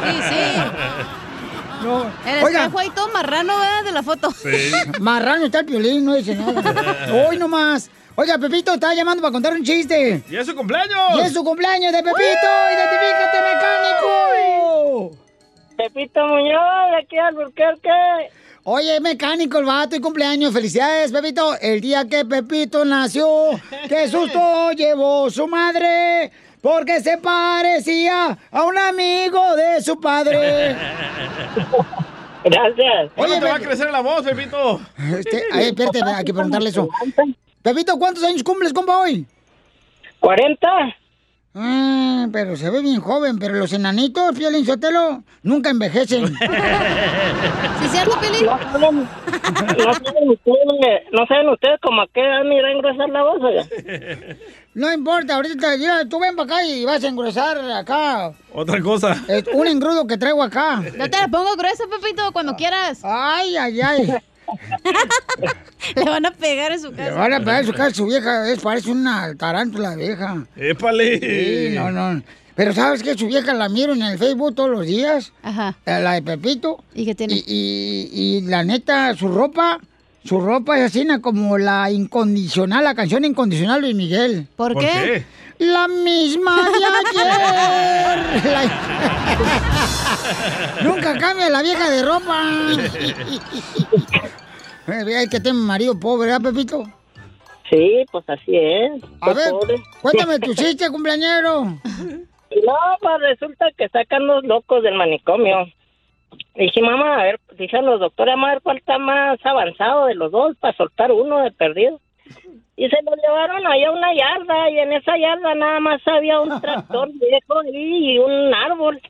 Sí, 0.05 0.21
sí. 0.29 0.44
No. 1.85 2.11
El 2.27 2.45
Oiga. 2.45 2.61
espejo 2.61 2.79
ahí 2.79 2.91
todo 2.91 3.09
marrano, 3.09 3.59
¿verdad? 3.59 3.85
De 3.85 3.93
la 3.93 4.03
foto. 4.03 4.29
Marrano 5.01 5.45
está 5.45 5.61
el 5.61 5.67
piolín, 5.67 6.05
no 6.05 6.15
dice 6.15 6.35
nada. 6.35 7.09
Hoy 7.29 7.37
nomás. 7.37 7.91
Oiga, 8.17 8.39
Pepito 8.39 8.73
está 8.75 8.95
llamando 8.95 9.21
para 9.21 9.33
contar 9.33 9.53
un 9.53 9.63
chiste. 9.65 10.23
¡Y 10.31 10.37
es 10.37 10.47
su 10.47 10.55
cumpleaños! 10.55 10.99
¡Y 11.17 11.21
es 11.21 11.33
su 11.33 11.43
cumpleaños 11.45 11.93
de 11.93 11.99
Pepito! 11.99 12.49
¡Identifícate, 12.73 13.39
mecánico! 13.43 15.19
Pepito 15.77 16.25
Muñoz, 16.27 16.91
de 16.93 16.97
aquí 17.03 17.19
al 17.19 17.35
Burquerque. 17.35 17.91
Oye, 18.63 19.01
mecánico 19.01 19.59
el 19.59 19.65
vato 19.65 19.97
y 19.97 20.01
cumpleaños. 20.01 20.53
Felicidades, 20.53 21.13
Pepito. 21.13 21.59
El 21.61 21.81
día 21.81 22.07
que 22.09 22.25
Pepito 22.25 22.85
nació, 22.85 23.27
qué 23.89 24.09
susto 24.09 24.71
llevó 24.77 25.29
su 25.29 25.47
madre. 25.49 26.31
Porque 26.65 26.99
se 27.03 27.19
parecía 27.19 28.39
a 28.51 28.65
un 28.65 28.79
amigo 28.79 29.55
de 29.55 29.83
su 29.83 30.01
padre. 30.01 30.75
Gracias. 32.43 33.13
¿Cuándo 33.15 33.37
Oye, 33.37 33.45
te 33.45 33.51
va 33.51 33.57
a 33.57 33.61
crecer 33.61 33.91
la 33.91 34.01
voz, 34.01 34.23
Pepito? 34.23 34.81
Este, 34.97 35.43
ay, 35.53 35.67
espérate, 35.67 36.01
hay 36.03 36.25
que 36.25 36.33
preguntarle 36.33 36.71
eso. 36.71 36.89
Pepito, 37.63 37.99
¿cuántos 37.99 38.25
años 38.25 38.43
cumples, 38.43 38.73
compa, 38.73 38.97
hoy? 38.97 39.27
40. 40.21 40.97
Ah, 41.57 42.27
pero 42.33 42.57
se 42.57 42.69
ve 42.69 42.81
bien 42.83 43.01
joven, 43.01 43.39
pero 43.39 43.55
los 43.55 43.73
enanitos, 43.73 44.37
Piolín 44.37 44.67
Sotelo, 44.67 45.23
nunca 45.45 45.71
envejecen. 45.71 46.27
¿Sí 46.37 47.85
es 47.85 47.91
cierto, 47.93 48.19
Piolín? 48.21 48.47
No 48.47 48.81
saben, 48.81 49.09
no 49.79 49.95
saben 49.95 50.31
ustedes, 50.31 51.03
no 51.13 51.27
saben 51.29 51.49
ustedes 51.51 51.81
como 51.81 52.03
a 52.03 52.07
qué 52.13 52.21
edad 52.21 52.43
me 52.45 52.59
irá 52.59 52.69
a 52.69 52.73
engrosar 52.73 53.09
la 53.09 53.23
voz, 53.23 53.41
oiga. 53.43 54.37
No 54.75 54.93
importa, 54.93 55.37
ahorita 55.37 55.77
mira, 55.77 56.09
tú 56.09 56.19
ven 56.19 56.35
para 56.35 56.57
acá 56.57 56.65
y 56.67 56.85
vas 56.85 57.05
a 57.05 57.09
engrosar 57.09 57.57
acá. 57.71 58.33
Otra 58.53 58.81
cosa. 58.83 59.17
eh, 59.29 59.45
un 59.53 59.69
engrudo 59.69 60.05
que 60.09 60.19
traigo 60.19 60.43
acá. 60.43 60.83
No 60.97 61.09
te 61.09 61.17
la 61.17 61.29
pongo 61.29 61.55
gruesa, 61.57 61.85
Pepito, 61.89 62.33
cuando 62.33 62.57
quieras. 62.57 62.99
Ay, 63.05 63.57
ay, 63.57 63.81
ay. 63.81 64.15
Le 65.97 66.05
van 66.05 66.25
a 66.27 66.31
pegar 66.33 66.73
en 66.73 66.81
su 66.81 66.91
Le 66.91 66.97
casa. 66.97 67.15
van 67.15 67.33
a 67.35 67.39
pegar 67.41 67.65
su 67.67 67.73
casa, 67.73 67.95
su 67.95 68.07
vieja, 68.07 68.51
es, 68.51 68.61
parece 68.61 68.91
una 68.91 69.35
tarántula 69.35 69.95
vieja. 69.97 70.45
¡Épale! 70.57 71.19
Sí, 71.21 71.75
no, 71.77 71.91
no. 71.91 72.23
Pero 72.55 72.73
¿sabes 72.73 73.03
qué? 73.03 73.15
Su 73.19 73.27
vieja 73.27 73.53
la 73.53 73.69
miro 73.69 73.93
en 73.95 74.03
el 74.03 74.17
Facebook 74.19 74.55
todos 74.55 74.71
los 74.71 74.87
días. 74.87 75.33
Ajá. 75.43 75.75
eh, 75.85 76.01
La 76.01 76.13
de 76.13 76.23
Pepito. 76.23 76.83
¿Y 76.95 77.05
qué 77.05 77.15
tiene? 77.15 77.35
Y, 77.35 77.43
y- 77.47 78.09
y 78.13 78.41
la 78.43 78.63
neta, 78.65 79.15
su 79.17 79.29
ropa, 79.29 79.79
su 80.25 80.41
ropa 80.41 80.79
es 80.79 80.85
así 80.87 81.05
na, 81.05 81.21
como 81.21 81.59
la 81.59 81.91
incondicional, 81.91 82.85
la 82.85 82.95
canción 82.95 83.25
incondicional 83.25 83.83
de 83.83 83.93
Miguel. 83.95 84.47
¿Por, 84.57 84.73
¿Por 84.75 84.83
qué? 84.85 84.89
qué? 84.89 85.25
La 85.67 85.87
misma 85.89 86.57
de 86.57 86.85
ayer. 86.85 88.45
La- 88.53 88.71
Nunca 90.85 91.17
cambia 91.19 91.49
la 91.51 91.63
vieja 91.63 91.91
de 91.91 92.03
ropa. 92.03 92.43
Eh, 94.89 95.17
Hay 95.17 95.29
que 95.29 95.41
tener 95.41 95.55
marido 95.55 95.99
pobre, 95.99 96.31
¿verdad, 96.31 96.51
Pepito? 96.51 96.85
Sí, 97.71 98.05
pues 98.13 98.29
así 98.29 98.57
es. 98.57 99.03
A 99.23 99.33
ver, 99.33 99.51
pobre. 99.51 99.77
cuéntame 100.03 100.39
tu 100.39 100.55
chiste, 100.55 100.89
cumpleañero. 100.91 101.65
No, 101.65 102.77
pues 103.01 103.21
resulta 103.21 103.67
que 103.77 103.89
sacan 103.89 104.27
los 104.27 104.45
locos 104.45 104.83
del 104.83 104.95
manicomio. 104.95 105.67
Dije, 106.55 106.81
mamá, 106.83 107.21
a 107.21 107.25
ver, 107.25 107.41
dicen 107.59 107.85
los 107.87 108.01
doctores, 108.01 108.35
a 108.37 108.47
ver 108.47 108.61
cuál 108.63 108.77
está 108.79 108.99
más 108.99 109.39
avanzado 109.45 110.07
de 110.07 110.15
los 110.15 110.31
dos 110.31 110.57
para 110.59 110.77
soltar 110.77 111.11
uno 111.11 111.43
de 111.43 111.51
perdido. 111.53 112.01
Y 112.77 112.89
se 112.89 113.03
lo 113.03 113.13
llevaron 113.15 113.67
allá 113.67 113.89
a 113.89 113.93
una 113.93 114.15
yarda 114.15 114.71
y 114.71 114.79
en 114.79 114.93
esa 114.93 115.17
yarda 115.17 115.55
nada 115.55 115.81
más 115.81 116.01
había 116.07 116.41
un 116.41 116.61
tractor 116.61 117.09
viejo 117.15 117.63
y 117.73 118.19
un 118.19 118.53
árbol. 118.55 119.01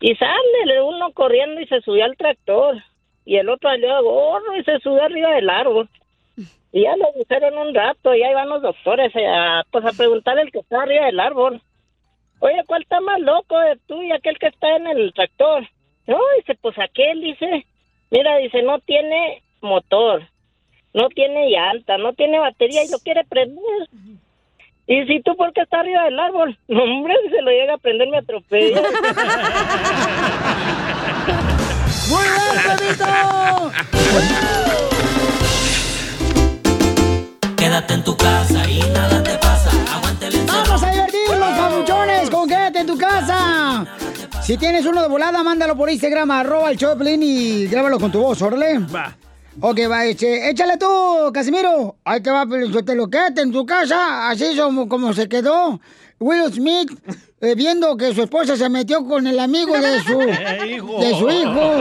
Y 0.00 0.14
sale 0.16 0.82
uno 0.82 1.10
corriendo 1.12 1.60
y 1.60 1.66
se 1.66 1.80
subió 1.82 2.04
al 2.04 2.16
tractor. 2.16 2.76
Y 3.26 3.36
el 3.36 3.50
otro 3.50 3.68
salió 3.68 3.94
a 3.94 4.00
gorro 4.00 4.56
y 4.56 4.64
se 4.64 4.78
subió 4.78 5.02
arriba 5.02 5.32
del 5.32 5.50
árbol. 5.50 5.90
Y 6.72 6.82
ya 6.82 6.96
lo 6.96 7.06
dijeron 7.18 7.58
un 7.58 7.74
rato 7.74 8.14
y 8.14 8.22
ahí 8.22 8.32
van 8.32 8.48
los 8.48 8.62
doctores 8.62 9.14
eh, 9.16 9.26
a, 9.26 9.64
pues 9.70 9.84
a 9.84 9.92
preguntarle 9.92 10.42
al 10.42 10.52
que 10.52 10.60
está 10.60 10.82
arriba 10.82 11.06
del 11.06 11.18
árbol. 11.18 11.60
Oye, 12.38 12.62
¿cuál 12.66 12.82
está 12.82 13.00
más 13.00 13.18
loco 13.20 13.58
de 13.58 13.76
tú 13.86 14.02
y 14.02 14.12
aquel 14.12 14.38
que 14.38 14.46
está 14.46 14.76
en 14.76 14.86
el 14.86 15.12
tractor? 15.12 15.68
No, 16.06 16.18
dice, 16.36 16.56
pues 16.60 16.78
aquel, 16.78 17.20
dice. 17.20 17.66
Mira, 18.10 18.36
dice, 18.36 18.62
no 18.62 18.78
tiene 18.78 19.42
motor, 19.60 20.22
no 20.94 21.08
tiene 21.08 21.50
llanta, 21.50 21.98
no 21.98 22.12
tiene 22.12 22.38
batería 22.38 22.84
y 22.84 22.90
lo 22.90 22.98
quiere 22.98 23.24
prender. 23.24 23.88
Y 24.86 25.04
si 25.06 25.20
tú, 25.20 25.36
¿por 25.36 25.52
qué 25.52 25.62
está 25.62 25.80
arriba 25.80 26.04
del 26.04 26.20
árbol? 26.20 26.56
No, 26.68 26.84
hombre, 26.84 27.14
si 27.24 27.30
se 27.30 27.42
lo 27.42 27.50
llega 27.50 27.74
a 27.74 27.78
prender, 27.78 28.08
me 28.08 28.18
atropella. 28.18 28.82
¡Muy 32.08 32.22
bien, 32.22 32.78
Pepito! 32.78 33.72
Quédate 37.56 37.94
en 37.94 38.04
tu 38.04 38.16
casa 38.16 38.70
y 38.70 38.78
nada 38.92 39.22
te 39.22 39.36
pasa. 39.38 39.70
Aguante 39.92 40.26
el. 40.28 40.46
¡Vamos 40.46 40.82
a 40.82 40.90
divertirnos, 40.90 41.58
papuchones! 41.58 42.30
¡Con 42.30 42.48
quédate 42.48 42.78
en 42.80 42.86
tu 42.86 42.96
casa! 42.96 43.84
Si 44.42 44.56
tienes 44.56 44.86
uno 44.86 45.02
de 45.02 45.08
volada, 45.08 45.42
mándalo 45.42 45.76
por 45.76 45.90
Instagram, 45.90 46.30
arroba 46.30 46.70
el 46.70 46.76
Choplin 46.76 47.20
y 47.22 47.66
grábalo 47.66 47.98
con 47.98 48.12
tu 48.12 48.20
voz, 48.20 48.40
órale. 48.40 48.78
Va. 48.78 49.16
Ok, 49.60 49.80
va, 49.90 50.04
eche, 50.04 50.48
échale 50.48 50.76
tú, 50.76 50.86
Casimiro. 51.34 51.96
Ahí 52.04 52.20
te 52.20 52.30
va, 52.30 52.46
pero 52.46 52.84
te 52.84 52.94
lo 52.94 53.08
quédate 53.08 53.40
en 53.40 53.50
tu 53.50 53.66
casa, 53.66 54.28
así 54.28 54.56
como, 54.56 54.88
como 54.88 55.12
se 55.12 55.28
quedó 55.28 55.80
Will 56.20 56.52
Smith 56.52 56.90
eh, 57.40 57.54
viendo 57.54 57.96
que 57.96 58.14
su 58.14 58.22
esposa 58.22 58.56
se 58.56 58.68
metió 58.68 59.04
con 59.06 59.26
el 59.26 59.38
amigo 59.38 59.74
de 59.78 60.00
su, 60.00 60.20
hijo. 60.68 61.00
de 61.00 61.10
su 61.18 61.30
hijo. 61.30 61.72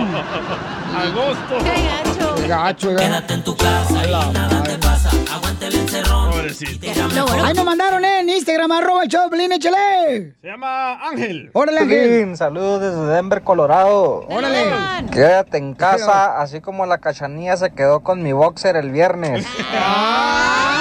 Agosto. 0.95 1.57
Qué 1.63 1.81
gacho. 1.83 2.35
Qué 2.35 2.47
gacho, 2.47 2.87
¿verdad? 2.89 3.03
Quédate 3.05 3.33
en 3.33 3.43
tu 3.43 3.55
casa 3.55 4.07
y 4.07 4.11
nada 4.33 4.63
te 4.63 4.77
pasa. 4.77 5.09
Aguante 5.33 5.67
el 5.67 5.75
encerrón 5.75 6.31
pobrecito. 6.31 6.87
Ahí 7.43 7.53
nos 7.53 7.65
mandaron 7.65 8.03
en 8.05 8.29
Instagram, 8.29 8.71
arroba 8.71 9.03
el 9.03 9.09
Piolín, 9.09 9.51
échale. 9.51 10.35
Se 10.41 10.47
llama 10.47 10.93
Ángel. 11.07 11.49
Órale, 11.53 11.79
Ángel. 11.79 12.37
Saludos 12.37 12.81
desde 12.81 13.05
Denver, 13.13 13.41
Colorado. 13.41 14.25
Órale. 14.29 14.65
Quédate 15.11 15.57
en 15.57 15.73
casa, 15.73 16.39
así 16.41 16.61
como 16.61 16.85
la 16.85 16.97
cachanilla 16.99 17.57
se 17.57 17.71
quedó 17.71 18.01
con 18.01 18.21
mi 18.23 18.31
boxer 18.33 18.75
el 18.75 18.91
viernes. 18.91 19.45
Cállate, 19.71 20.74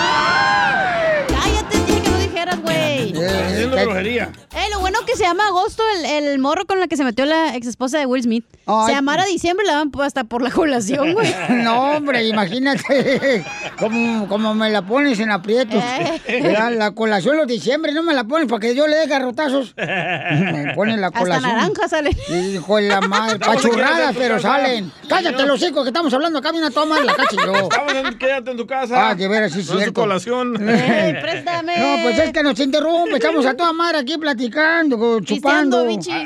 que 5.15 5.19
se 5.19 5.25
llama 5.25 5.47
Agosto, 5.47 5.83
el, 5.99 6.25
el 6.27 6.39
morro 6.41 6.67
con 6.67 6.81
la 6.81 6.89
que 6.89 6.97
se 6.97 7.05
metió 7.05 7.25
la 7.25 7.55
ex 7.55 7.67
esposa 7.69 7.99
de 7.99 8.07
Will 8.07 8.23
Smith. 8.23 8.45
Ay. 8.67 8.87
Se 8.87 8.93
llamara 8.93 9.25
Diciembre, 9.27 9.65
la 9.67 9.75
van 9.77 9.93
hasta 10.03 10.25
por 10.25 10.43
la 10.43 10.51
colación, 10.51 11.13
güey. 11.13 11.33
No, 11.51 11.93
hombre, 11.97 12.27
imagínate 12.27 13.45
como, 13.79 14.27
como 14.29 14.55
me 14.55 14.71
la 14.71 14.83
pones 14.83 15.21
en 15.21 15.31
aprietos. 15.31 15.83
Eh. 16.27 16.55
La 16.77 16.91
colación 16.93 17.37
los 17.37 17.47
diciembre, 17.47 17.93
no 17.93 18.03
me 18.03 18.13
la 18.15 18.25
pones 18.25 18.49
para 18.49 18.61
que 18.61 18.75
yo 18.75 18.87
le 18.87 18.97
dé 18.97 19.07
garrotazos. 19.07 19.75
Me 19.77 20.73
ponen 20.75 21.01
la 21.01 21.09
Hasta 21.09 21.19
colación. 21.21 21.51
naranja 21.57 21.89
sale. 21.89 22.11
Hijo 22.29 22.77
de 22.77 22.83
la 22.89 23.01
madre, 23.03 23.39
pachurradas, 23.39 24.15
pero 24.17 24.41
salen. 24.41 24.91
Cállate 25.09 25.45
los 25.47 25.63
hijos 25.63 25.83
que 25.85 25.91
estamos 25.91 26.13
hablando 26.13 26.39
acá, 26.41 26.51
viene 26.51 26.67
a 26.67 26.71
tomar 26.71 27.05
la 27.05 27.15
cacha 27.15 27.35
y 27.35 27.47
yo. 27.47 27.55
Estamos 27.55 27.95
en 27.95 28.19
Quédate 28.19 28.51
en 28.51 28.57
tu 28.57 28.67
casa. 28.67 29.11
Ah, 29.11 29.15
de 29.15 29.29
veras, 29.29 29.53
sí, 29.53 29.59
No 29.59 29.63
es 29.63 29.69
su 29.69 29.77
cierto. 29.79 30.01
colación. 30.01 30.55
préstame. 30.55 31.79
No, 31.79 32.03
pues 32.03 32.19
es 32.19 32.33
que 32.33 32.43
nos 32.43 32.59
interrumpe, 32.59 33.15
estamos 33.17 33.45
a 33.47 33.55
toda 33.55 33.73
madre 33.73 33.99
aquí 33.99 34.17
platicando, 34.19 34.99
co- 35.05 35.21
chupando. 35.21 35.79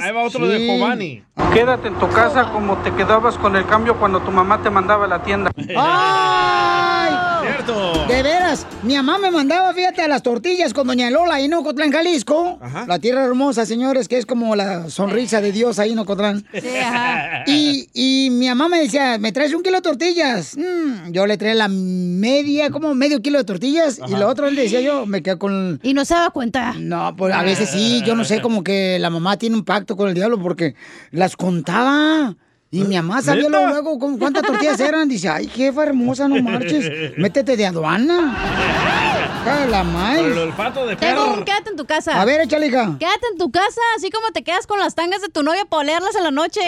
Ahí 0.02 0.12
va 0.12 0.22
otro 0.22 0.46
de. 0.46 0.58
Giovanni. 0.66 1.22
Quédate 1.52 1.88
en 1.88 1.94
tu 1.94 2.08
casa 2.08 2.50
como 2.52 2.76
te 2.78 2.92
quedabas 2.92 3.36
con 3.38 3.56
el 3.56 3.64
cambio 3.66 3.96
cuando 3.96 4.20
tu 4.20 4.30
mamá 4.30 4.58
te 4.62 4.70
mandaba 4.70 5.04
a 5.06 5.08
la 5.08 5.22
tienda. 5.22 5.50
¡Ay! 5.76 7.07
Cierto. 7.68 8.06
De 8.08 8.22
veras, 8.22 8.66
mi 8.82 8.94
mamá 8.94 9.18
me 9.18 9.30
mandaba, 9.30 9.74
fíjate, 9.74 10.00
a 10.00 10.08
las 10.08 10.22
tortillas 10.22 10.72
con 10.72 10.86
Doña 10.86 11.10
Lola 11.10 11.38
en 11.40 11.52
Ocotlán, 11.52 11.92
Jalisco. 11.92 12.58
La 12.86 12.98
tierra 12.98 13.24
hermosa, 13.24 13.66
señores, 13.66 14.08
que 14.08 14.16
es 14.16 14.24
como 14.24 14.56
la 14.56 14.88
sonrisa 14.88 15.42
de 15.42 15.52
Dios 15.52 15.78
ahí 15.78 15.92
en 15.92 15.98
Ocotlán. 15.98 16.46
Y, 17.46 17.88
y 17.92 18.30
mi 18.30 18.48
mamá 18.48 18.68
me 18.68 18.80
decía, 18.80 19.18
¿me 19.18 19.32
traes 19.32 19.52
un 19.52 19.62
kilo 19.62 19.76
de 19.76 19.82
tortillas? 19.82 20.56
Mm, 20.56 21.12
yo 21.12 21.26
le 21.26 21.36
traía 21.36 21.54
la 21.54 21.68
media, 21.68 22.70
como 22.70 22.94
medio 22.94 23.20
kilo 23.20 23.38
de 23.38 23.44
tortillas. 23.44 24.00
Y 24.06 24.12
lo 24.12 24.28
otro, 24.28 24.50
le 24.50 24.62
decía 24.62 24.80
yo, 24.80 25.04
me 25.04 25.22
quedo 25.22 25.38
con... 25.38 25.78
Y 25.82 25.92
no 25.92 26.04
se 26.06 26.14
daba 26.14 26.30
cuenta. 26.30 26.74
No, 26.78 27.14
pues 27.16 27.34
a 27.34 27.42
veces 27.42 27.68
sí, 27.70 28.02
yo 28.06 28.14
no 28.14 28.24
sé, 28.24 28.40
como 28.40 28.64
que 28.64 28.98
la 28.98 29.10
mamá 29.10 29.36
tiene 29.36 29.56
un 29.56 29.64
pacto 29.64 29.96
con 29.96 30.08
el 30.08 30.14
diablo 30.14 30.40
porque 30.40 30.74
las 31.10 31.36
contaba. 31.36 32.34
Y 32.70 32.84
mi 32.84 32.96
mamá 32.96 33.22
sabía 33.22 33.44
¿Neta? 33.44 33.50
luego, 33.50 33.66
luego 33.68 33.98
con 33.98 34.18
cuántas 34.18 34.42
tortillas 34.42 34.78
eran. 34.80 35.08
Dice, 35.08 35.28
ay, 35.28 35.48
jefa 35.48 35.84
hermosa, 35.84 36.28
no 36.28 36.42
marches. 36.42 36.90
Métete 37.16 37.56
de 37.56 37.66
aduana. 37.66 38.36
La 39.48 39.80
el 40.18 40.36
olfato 40.36 40.84
de 40.86 40.94
Tengo 40.96 41.32
un 41.32 41.44
quédate 41.44 41.70
en 41.70 41.76
tu 41.76 41.86
casa. 41.86 42.20
A 42.20 42.24
ver, 42.26 42.42
échale, 42.42 42.66
hija. 42.66 42.96
Quédate 42.98 43.28
en 43.32 43.38
tu 43.38 43.50
casa, 43.50 43.80
así 43.96 44.10
como 44.10 44.30
te 44.30 44.42
quedas 44.42 44.66
con 44.66 44.78
las 44.78 44.94
tangas 44.94 45.22
de 45.22 45.30
tu 45.30 45.42
novia 45.42 45.64
para 45.64 45.80
olerlas 45.80 46.14
en 46.16 46.24
la 46.24 46.30
noche. 46.30 46.60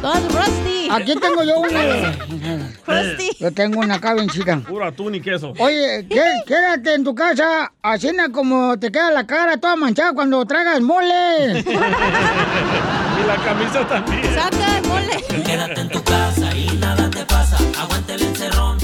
Todas 0.00 0.22
rusty. 0.32 0.88
Aquí 0.92 1.16
tengo 1.16 1.42
yo 1.42 1.58
una. 1.58 2.16
Rusty. 2.86 3.30
Yo 3.40 3.52
tengo 3.52 3.80
una 3.80 3.96
acá 3.96 4.14
bien 4.14 4.28
chica. 4.28 4.60
Puro 4.66 4.84
atún 4.84 5.16
y 5.16 5.20
queso. 5.20 5.54
Oye, 5.58 6.06
¿qué- 6.08 6.42
quédate 6.46 6.94
en 6.94 7.02
tu 7.02 7.14
casa, 7.16 7.72
así 7.82 8.08
como 8.32 8.78
te 8.78 8.92
queda 8.92 9.10
la 9.10 9.26
cara 9.26 9.56
toda 9.56 9.74
manchada 9.74 10.12
cuando 10.12 10.44
tragas 10.46 10.80
mole. 10.80 11.64
Y 13.18 13.26
la 13.26 13.36
camisa 13.36 13.86
también. 13.88 14.34
Saca 14.34 14.78
el 14.78 14.88
mole. 14.88 15.44
Quédate 15.44 15.80
en 15.80 15.88
tu 15.88 16.02
casa 16.02 16.56
y 16.56 16.66
nada 16.78 17.10
te 17.10 17.24
pasa. 17.24 17.56
Aguanta 17.80 18.14
el 18.14 18.22
encerrón. 18.22 18.78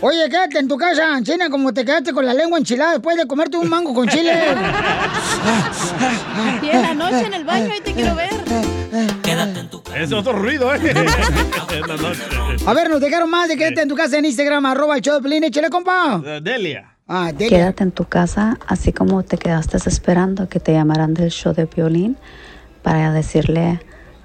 Oye, 0.00 0.28
quédate 0.28 0.58
en 0.58 0.66
tu 0.66 0.76
casa, 0.76 1.20
China, 1.22 1.48
como 1.48 1.72
te 1.72 1.84
quedaste 1.84 2.12
con 2.12 2.26
la 2.26 2.34
lengua 2.34 2.58
enchilada 2.58 2.94
después 2.94 3.16
de 3.16 3.24
comerte 3.26 3.56
un 3.56 3.68
mango 3.68 3.94
con 3.94 4.08
chile. 4.08 4.32
Y 6.60 6.68
en 6.70 6.82
la 6.82 6.94
noche 6.94 7.26
en 7.26 7.34
el 7.34 7.44
baño 7.44 7.72
ahí 7.72 7.80
te 7.80 7.92
quiero 7.92 8.16
ver. 8.16 8.30
Es 9.94 10.12
otro 10.12 10.32
ruido, 10.32 10.74
¿eh? 10.74 10.80
en 10.82 11.06
la 11.86 11.96
noche. 11.96 12.22
A 12.66 12.74
ver, 12.74 12.90
nos 12.90 13.00
dejaron 13.00 13.30
más 13.30 13.48
de 13.48 13.56
quédate 13.56 13.82
en 13.82 13.88
tu 13.88 13.94
casa 13.94 14.18
en 14.18 14.24
Instagram, 14.24 14.66
arroba 14.66 14.96
el 14.96 15.02
show 15.02 15.14
de 15.14 15.22
Pelín, 15.22 15.44
échale, 15.44 15.70
compa. 15.70 16.20
Eh, 16.24 16.40
Delia. 16.42 16.96
Ah, 17.06 17.30
Delia. 17.32 17.58
Quédate 17.58 17.84
en 17.84 17.92
tu 17.92 18.04
casa, 18.04 18.58
así 18.66 18.92
como 18.92 19.22
te 19.22 19.38
quedaste 19.38 19.76
esperando 19.86 20.48
que 20.48 20.58
te 20.58 20.72
llamaran 20.72 21.14
del 21.14 21.30
show 21.30 21.54
de 21.54 21.66
violín 21.66 22.16
para 22.82 23.12
decirle 23.12 23.80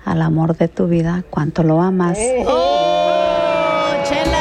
al 0.05 0.21
amor 0.21 0.55
de 0.57 0.67
tu 0.67 0.87
vida 0.87 1.23
cuánto 1.29 1.63
lo 1.63 1.81
amas. 1.81 2.17
¡Oh, 2.45 3.89
chela! 4.07 4.39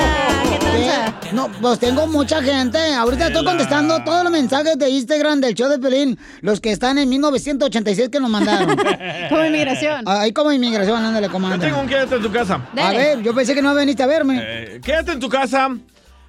¿Qué 0.50 0.58
tranza? 0.58 1.14
No, 1.32 1.48
pues 1.60 1.78
tengo 1.80 2.06
mucha 2.06 2.40
gente. 2.42 2.78
Ahorita 2.94 3.26
estoy 3.28 3.44
contestando 3.44 4.02
todos 4.04 4.22
los 4.22 4.32
mensajes 4.32 4.78
de 4.78 4.88
Instagram 4.88 5.40
del 5.40 5.54
show 5.54 5.68
de 5.68 5.78
Pelín, 5.78 6.18
los 6.40 6.60
que 6.60 6.70
están 6.70 6.98
en 6.98 7.08
1986 7.08 8.08
que 8.10 8.20
nos 8.20 8.30
mandaron. 8.30 8.76
Como 9.28 9.44
inmigración. 9.44 10.02
Ahí 10.06 10.32
como 10.32 10.52
inmigración, 10.52 11.04
ándale, 11.04 11.26
Yo 11.26 11.32
comanda. 11.32 11.58
tengo 11.66 11.80
un 11.80 11.88
quédate 11.88 12.14
en 12.16 12.22
tu 12.22 12.30
casa. 12.30 12.60
A 12.76 12.90
ver, 12.92 13.22
yo 13.22 13.34
pensé 13.34 13.54
que 13.54 13.62
no 13.62 13.74
veniste 13.74 14.02
a 14.02 14.06
verme. 14.06 14.38
Eh, 14.40 14.80
quédate 14.82 15.12
en 15.12 15.20
tu 15.20 15.28
casa. 15.28 15.68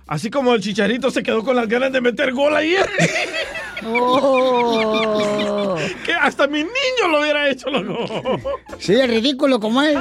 Así 0.07 0.29
como 0.31 0.53
el 0.55 0.61
chicharito 0.61 1.11
se 1.11 1.21
quedó 1.21 1.43
con 1.43 1.55
las 1.55 1.67
ganas 1.67 1.91
de 1.91 2.01
meter 2.01 2.33
gol 2.33 2.55
ayer. 2.55 2.89
Oh. 3.85 5.75
que 6.05 6.13
hasta 6.13 6.47
mi 6.47 6.59
niño 6.59 7.07
lo 7.09 7.21
hubiera 7.21 7.49
hecho, 7.49 7.69
loco. 7.69 8.39
Sí, 8.79 8.93
es 8.99 9.09
ridículo 9.09 9.59
como 9.59 9.81
él. 9.81 9.97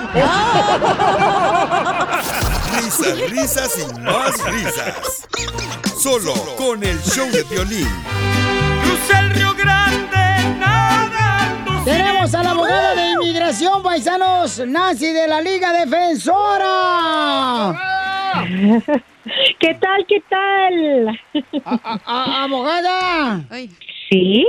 Risas, 2.77 3.31
risas 3.31 3.79
y 3.79 3.85
más 4.01 4.45
risas. 4.45 5.27
Solo 6.01 6.35
con 6.57 6.83
el 6.85 7.01
show 7.03 7.27
de 7.31 7.43
violín. 7.45 7.89
Cruza 8.83 9.21
el 9.21 9.31
Río 9.31 9.55
Grande, 9.55 10.57
nadando. 10.59 11.85
Tenemos 11.85 12.35
a 12.35 12.43
la 12.43 12.51
abogada 12.51 12.95
de 12.95 13.11
inmigración, 13.13 13.83
paisanos, 13.83 14.59
Nancy 14.67 15.13
de 15.13 15.27
la 15.29 15.41
Liga 15.41 15.73
Defensora. 15.73 17.73
¿Qué 19.61 19.75
tal? 19.75 20.07
¿Qué 20.07 20.23
tal? 20.29 21.21
A- 21.65 22.01
a- 22.05 22.45
abogada. 22.45 23.45
Sí. 24.11 24.45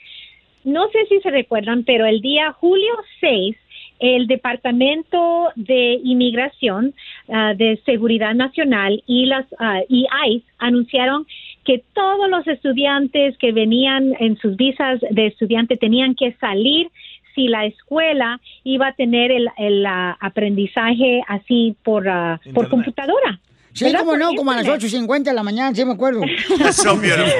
No 0.64 0.88
sé 0.90 1.06
si 1.08 1.20
se 1.22 1.32
recuerdan, 1.32 1.84
pero 1.84 2.06
el 2.06 2.22
día 2.22 2.52
julio 2.54 2.94
6, 3.20 3.56
el 4.00 4.28
Departamento 4.28 5.50
de 5.56 6.00
Inmigración 6.04 6.94
ah, 7.30 7.54
de 7.56 7.80
Seguridad 7.86 8.34
Nacional 8.34 9.04
y 9.06 9.26
las 9.26 9.46
ah, 9.60 9.82
y 9.88 10.08
ICE 10.28 10.46
anunciaron 10.58 11.26
que 11.64 11.84
todos 11.94 12.30
los 12.30 12.48
estudiantes 12.48 13.38
que 13.38 13.52
venían 13.52 14.16
en 14.20 14.38
sus 14.38 14.56
visas 14.56 15.00
de 15.10 15.28
estudiante 15.28 15.78
tenían 15.78 16.16
que 16.16 16.34
salir 16.34 16.90
si 17.36 17.48
la 17.48 17.66
escuela 17.66 18.40
iba 18.64 18.88
a 18.88 18.94
tener 18.94 19.32
el, 19.32 19.48
el, 19.58 19.86
ah, 19.86 20.18
aprendizaje 20.20 21.22
así 21.28 21.76
por, 21.84 22.06
por 22.54 22.70
computadora. 22.70 23.40
Sí, 23.74 23.86
Por 24.04 24.20
no, 24.20 24.34
como 24.36 24.52
a 24.52 24.56
las 24.56 24.66
internet. 24.66 25.10
8.50 25.10 25.24
de 25.24 25.34
la 25.34 25.44
mañana, 25.44 25.74
sí 25.74 25.86
me 25.86 25.94
acuerdo. 25.94 26.22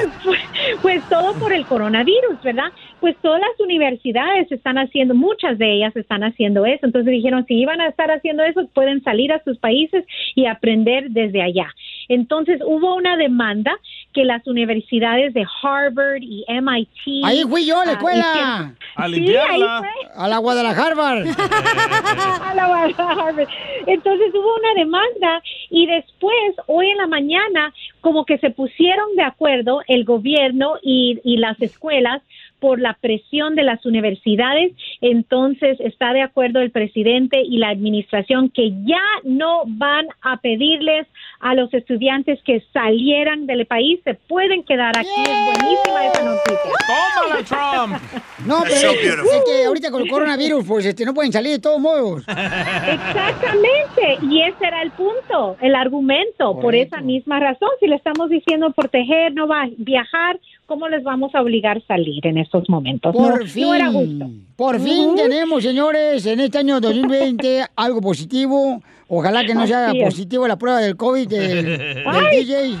Pues 0.80 1.02
todo 1.08 1.34
por 1.34 1.52
el 1.52 1.66
coronavirus, 1.66 2.40
¿verdad? 2.42 2.72
Pues 3.00 3.16
todas 3.20 3.40
las 3.40 3.60
universidades 3.60 4.50
están 4.50 4.78
haciendo, 4.78 5.14
muchas 5.14 5.58
de 5.58 5.74
ellas 5.74 5.94
están 5.96 6.22
haciendo 6.22 6.64
eso. 6.66 6.86
Entonces 6.86 7.12
dijeron, 7.12 7.44
si 7.46 7.54
iban 7.54 7.80
a 7.80 7.88
estar 7.88 8.10
haciendo 8.10 8.42
eso, 8.44 8.66
pueden 8.72 9.02
salir 9.02 9.32
a 9.32 9.42
sus 9.44 9.58
países 9.58 10.04
y 10.34 10.46
aprender 10.46 11.10
desde 11.10 11.42
allá. 11.42 11.68
Entonces 12.08 12.60
hubo 12.64 12.94
una 12.96 13.16
demanda 13.16 13.78
que 14.12 14.24
las 14.24 14.46
universidades 14.46 15.32
de 15.34 15.46
Harvard 15.62 16.22
y 16.22 16.44
MIT... 16.48 17.24
Ahí 17.24 17.42
fui 17.44 17.66
yo 17.66 17.80
a 17.80 17.84
la 17.84 17.92
ah, 17.92 17.94
escuela. 17.94 18.74
A 18.96 19.06
Sí, 19.08 19.12
limpiarla. 19.12 19.78
ahí 19.78 19.84
fue. 19.84 20.10
A 20.14 20.28
la 20.28 20.38
Guadalajara. 20.38 20.92
a 22.50 22.54
la 22.54 22.64
Harvard. 22.64 23.48
Entonces 23.86 24.34
hubo 24.34 24.54
una 24.56 24.74
demanda 24.74 25.42
y 25.70 25.86
después, 25.86 26.54
hoy 26.66 26.90
en 26.90 26.98
la 26.98 27.06
mañana, 27.06 27.72
como 28.00 28.24
que 28.24 28.38
se 28.38 28.50
pusieron 28.50 29.14
de 29.16 29.22
acuerdo 29.22 29.80
el 29.86 30.04
gobierno 30.04 30.74
y, 30.82 31.20
y 31.24 31.36
las 31.38 31.60
escuelas 31.62 32.22
por 32.62 32.78
la 32.80 32.96
presión 33.00 33.56
de 33.56 33.64
las 33.64 33.84
universidades. 33.84 34.72
Entonces 35.00 35.80
está 35.80 36.12
de 36.12 36.22
acuerdo 36.22 36.60
el 36.60 36.70
presidente 36.70 37.42
y 37.42 37.58
la 37.58 37.70
administración 37.70 38.50
que 38.50 38.70
ya 38.84 39.02
no 39.24 39.64
van 39.66 40.06
a 40.22 40.36
pedirles 40.36 41.08
a 41.40 41.56
los 41.56 41.74
estudiantes 41.74 42.38
que 42.44 42.62
salieran 42.72 43.46
del 43.46 43.66
país, 43.66 43.98
se 44.04 44.14
pueden 44.14 44.62
quedar 44.62 44.96
aquí. 44.96 45.08
Es 45.08 45.58
buenísima 45.58 46.06
esa 46.06 46.24
noticia. 46.24 46.70
¡Tómala, 46.86 47.44
Trump! 47.44 48.22
No, 48.44 48.62
pero 48.64 48.74
So 48.74 48.90
es, 48.90 49.02
beautiful. 49.02 49.30
es 49.36 49.44
que 49.44 49.64
ahorita 49.66 49.90
con 49.92 50.02
el 50.02 50.08
coronavirus, 50.08 50.64
pues 50.66 50.84
este, 50.84 51.04
no 51.04 51.14
pueden 51.14 51.30
salir 51.30 51.52
de 51.52 51.58
todos 51.60 51.80
modos. 51.80 52.24
Exactamente, 52.26 54.18
y 54.28 54.42
ese 54.42 54.66
era 54.66 54.82
el 54.82 54.90
punto, 54.90 55.56
el 55.60 55.76
argumento. 55.76 56.58
Por 56.58 56.74
esa 56.74 57.00
misma 57.00 57.38
razón, 57.38 57.68
si 57.78 57.86
le 57.86 57.94
estamos 57.94 58.30
diciendo 58.30 58.72
proteger, 58.72 59.32
no 59.32 59.46
va 59.46 59.62
a 59.62 59.68
viajar, 59.76 60.40
¿cómo 60.72 60.88
les 60.88 61.04
vamos 61.04 61.34
a 61.34 61.42
obligar 61.42 61.76
a 61.76 61.86
salir 61.86 62.26
en 62.26 62.38
estos 62.38 62.66
momentos? 62.70 63.14
Por 63.14 63.40
no, 63.42 63.46
fin. 63.46 63.62
no 63.64 63.74
era 63.74 63.90
justo. 63.92 64.30
Por 64.56 64.80
fin 64.80 65.14
tenemos, 65.14 65.62
señores, 65.62 66.24
en 66.24 66.40
este 66.40 66.56
año 66.56 66.80
2020 66.80 67.66
algo 67.76 68.00
positivo. 68.00 68.82
Ojalá 69.06 69.44
que 69.44 69.54
no 69.54 69.66
sea 69.66 69.90
es. 69.92 70.02
positivo 70.02 70.48
la 70.48 70.56
prueba 70.56 70.78
del 70.80 70.96
COVID 70.96 71.28
del. 71.28 72.02
DJ. 72.30 72.78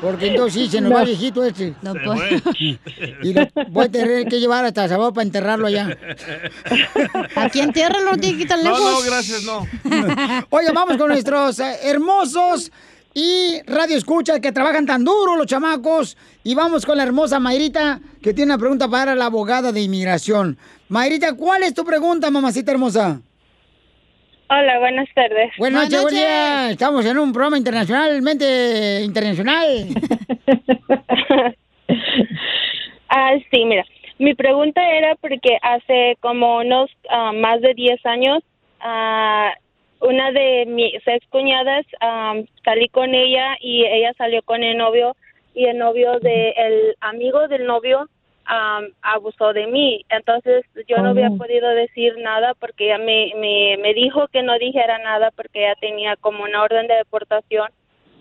Porque 0.00 0.28
entonces 0.28 0.62
sí, 0.62 0.68
se 0.68 0.80
nos 0.80 0.94
va 0.94 1.00
el 1.00 1.06
viejito 1.06 1.42
este. 1.42 1.74
No 1.82 1.94
puede. 1.94 2.40
Y 3.24 3.32
lo 3.32 3.48
voy 3.70 3.86
a 3.86 3.88
tener 3.90 4.28
que 4.28 4.38
llevar 4.38 4.64
hasta 4.64 4.86
sábado 4.86 5.12
para 5.12 5.24
enterrarlo 5.24 5.66
allá. 5.66 5.98
Aquí 7.34 7.58
entiérralo, 7.58 8.16
tiene 8.18 8.38
que 8.38 8.46
tan 8.46 8.62
No, 8.62 8.70
lejos. 8.70 9.04
no, 9.04 9.10
gracias, 9.10 9.42
no. 9.42 9.66
Oye, 10.50 10.68
vamos 10.72 10.96
con 10.96 11.08
nuestros 11.08 11.58
eh, 11.58 11.74
hermosos 11.82 12.70
y 13.18 13.62
radio 13.66 13.96
escucha 13.96 14.40
que 14.40 14.52
trabajan 14.52 14.84
tan 14.84 15.02
duro 15.02 15.36
los 15.36 15.46
chamacos. 15.46 16.18
Y 16.44 16.54
vamos 16.54 16.84
con 16.84 16.98
la 16.98 17.02
hermosa 17.02 17.40
Mayrita 17.40 17.98
que 18.22 18.34
tiene 18.34 18.52
una 18.52 18.58
pregunta 18.58 18.88
para 18.88 19.14
la 19.14 19.24
abogada 19.24 19.72
de 19.72 19.80
inmigración. 19.80 20.58
Mayrita, 20.90 21.34
¿cuál 21.34 21.62
es 21.62 21.72
tu 21.72 21.82
pregunta, 21.82 22.30
mamacita 22.30 22.72
hermosa? 22.72 23.22
Hola, 24.50 24.78
buenas 24.80 25.08
tardes. 25.14 25.50
Buenas 25.56 25.84
noches, 25.84 26.02
buen 26.02 26.14
día. 26.14 26.70
Estamos 26.70 27.06
en 27.06 27.16
un 27.16 27.32
programa 27.32 27.56
internacionalmente 27.56 29.00
internacional. 29.02 29.88
Ah, 33.08 33.30
sí, 33.52 33.64
mira, 33.64 33.84
mi 34.18 34.34
pregunta 34.34 34.82
era 34.82 35.14
porque 35.14 35.56
hace 35.62 36.18
como 36.20 36.58
unos 36.58 36.90
ah, 37.08 37.30
más 37.32 37.60
de 37.60 37.72
10 37.72 38.04
años, 38.04 38.42
ah, 38.80 39.52
una 40.00 40.30
de 40.32 40.66
mis 40.66 40.94
ex 41.06 41.26
cuñadas 41.28 41.84
salí 42.64 42.88
con 42.88 43.14
ella 43.14 43.56
y 43.60 43.84
ella 43.84 44.12
salió 44.18 44.42
con 44.42 44.62
el 44.62 44.76
novio 44.76 45.16
y 45.54 45.64
el 45.64 45.78
novio 45.78 46.18
de 46.20 46.50
el 46.50 46.96
amigo 47.00 47.48
del 47.48 47.66
novio 47.66 48.08
am, 48.44 48.88
abusó 49.02 49.52
de 49.52 49.66
mí. 49.66 50.04
Entonces 50.10 50.64
yo 50.86 50.98
no 50.98 51.10
había 51.10 51.28
Oh. 51.30 51.38
podido 51.38 51.68
decir 51.70 52.14
nada 52.18 52.54
porque 52.54 52.86
ella 52.86 52.98
me, 52.98 53.32
me, 53.36 53.76
me 53.78 53.94
dijo 53.94 54.28
que 54.28 54.42
no 54.42 54.58
dijera 54.58 54.98
nada 54.98 55.30
porque 55.34 55.64
ella 55.64 55.74
tenía 55.80 56.16
como 56.16 56.44
una 56.44 56.62
orden 56.62 56.86
de 56.86 56.94
deportación 56.94 57.68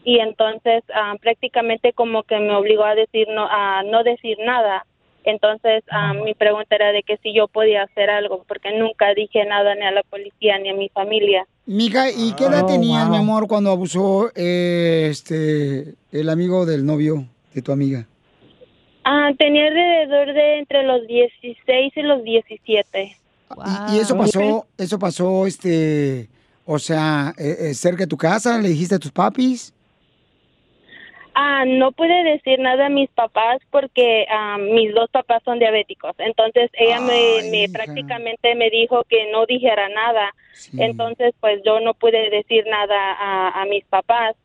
y 0.04 0.20
entonces 0.20 0.84
ah, 0.94 1.16
prácticamente 1.20 1.92
como 1.94 2.24
que 2.24 2.40
me 2.40 2.56
obligó 2.56 2.86
a 2.86 2.96
decir 2.96 3.28
no 3.30 3.48
a 3.50 3.84
no 3.84 4.04
decir 4.04 4.38
nada 4.40 4.86
entonces 5.32 5.84
ah, 5.92 6.14
mi 6.14 6.34
pregunta 6.34 6.76
era 6.76 6.92
de 6.92 7.04
que 7.04 7.18
si 7.18 7.34
yo 7.34 7.48
podía 7.48 7.84
hacer 7.84 8.10
algo 8.10 8.44
porque 8.48 8.78
nunca 8.78 9.14
dije 9.14 9.46
nada 9.46 9.76
ni 9.76 9.84
a 9.84 9.92
la 9.92 10.04
policía 10.04 10.58
ni 10.60 10.70
a 10.70 10.74
mi 10.74 10.90
familia. 10.90 11.46
Mija, 11.66 12.12
¿y 12.12 12.34
qué 12.34 12.46
edad 12.46 12.66
tenías, 12.66 13.10
mi 13.10 13.18
amor, 13.18 13.48
cuando 13.48 13.72
abusó 13.72 14.32
eh, 14.36 15.08
este 15.10 15.96
el 16.12 16.30
amigo 16.30 16.66
del 16.66 16.86
novio 16.86 17.26
de 17.54 17.62
tu 17.62 17.72
amiga? 17.72 18.08
ah 19.06 19.30
tenía 19.38 19.68
alrededor 19.68 20.34
de 20.34 20.60
entre 20.60 20.84
los 20.84 21.08
16 21.08 21.94
y 21.96 22.02
los 22.02 22.24
17 22.24 23.18
Y 23.94 24.00
eso 24.00 24.18
pasó, 24.18 24.68
eso 24.78 25.00
pasó, 25.00 25.46
este, 25.46 26.28
o 26.66 26.80
sea, 26.80 27.34
eh, 27.38 27.56
eh, 27.60 27.74
cerca 27.74 28.04
de 28.04 28.08
tu 28.08 28.18
casa, 28.18 28.58
le 28.60 28.70
dijiste 28.70 28.96
a 28.96 29.00
tus 29.00 29.12
papis. 29.12 29.72
Ah, 31.38 31.66
no 31.68 31.92
pude 31.92 32.24
decir 32.24 32.60
nada 32.60 32.86
a 32.86 32.90
mis 32.90 33.10
papás 33.10 33.60
porque 33.70 34.26
ah, 34.30 34.58
mis 34.58 34.94
dos 34.94 35.10
papás 35.12 35.44
son 35.44 35.60
diabéticos. 35.60 36.14
Entonces 36.18 36.72
ella 36.74 37.02
me, 37.02 37.50
me 37.52 37.68
prácticamente 37.68 38.56
me 38.56 38.70
dijo 38.70 39.04
que 39.04 39.30
no 39.34 39.46
dijera 39.46 39.90
nada. 39.90 40.34
Entonces 40.78 41.34
pues 41.42 41.62
yo 41.66 41.82
no 41.82 41.94
pude 41.94 42.30
decir 42.30 42.66
nada 42.68 42.96
a, 43.20 43.62
a 43.62 43.66
mis 43.66 43.84
papás 43.84 44.38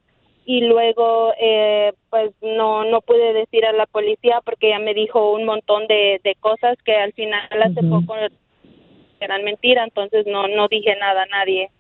y 0.45 0.63
luego 0.63 1.33
eh, 1.41 1.93
pues 2.11 2.33
no 2.43 2.85
no 2.85 3.03
pude 3.03 3.35
decir 3.35 3.65
a 3.67 3.73
la 3.73 3.87
policía 3.87 4.41
porque 4.45 4.67
ella 4.67 4.81
me 4.81 4.93
dijo 4.93 5.31
un 5.31 5.45
montón 5.45 5.87
de, 5.87 6.21
de 6.25 6.35
cosas 6.41 6.77
que 6.85 6.97
al 6.97 7.13
final 7.13 7.49
hace 7.63 7.85
poco 7.85 8.17
eran 9.21 9.45
mentira. 9.45 9.85
Entonces 9.85 10.27
no 10.27 10.49
no 10.49 10.67
dije 10.67 10.97
nada 10.97 11.23
a 11.23 11.27
nadie. 11.27 11.71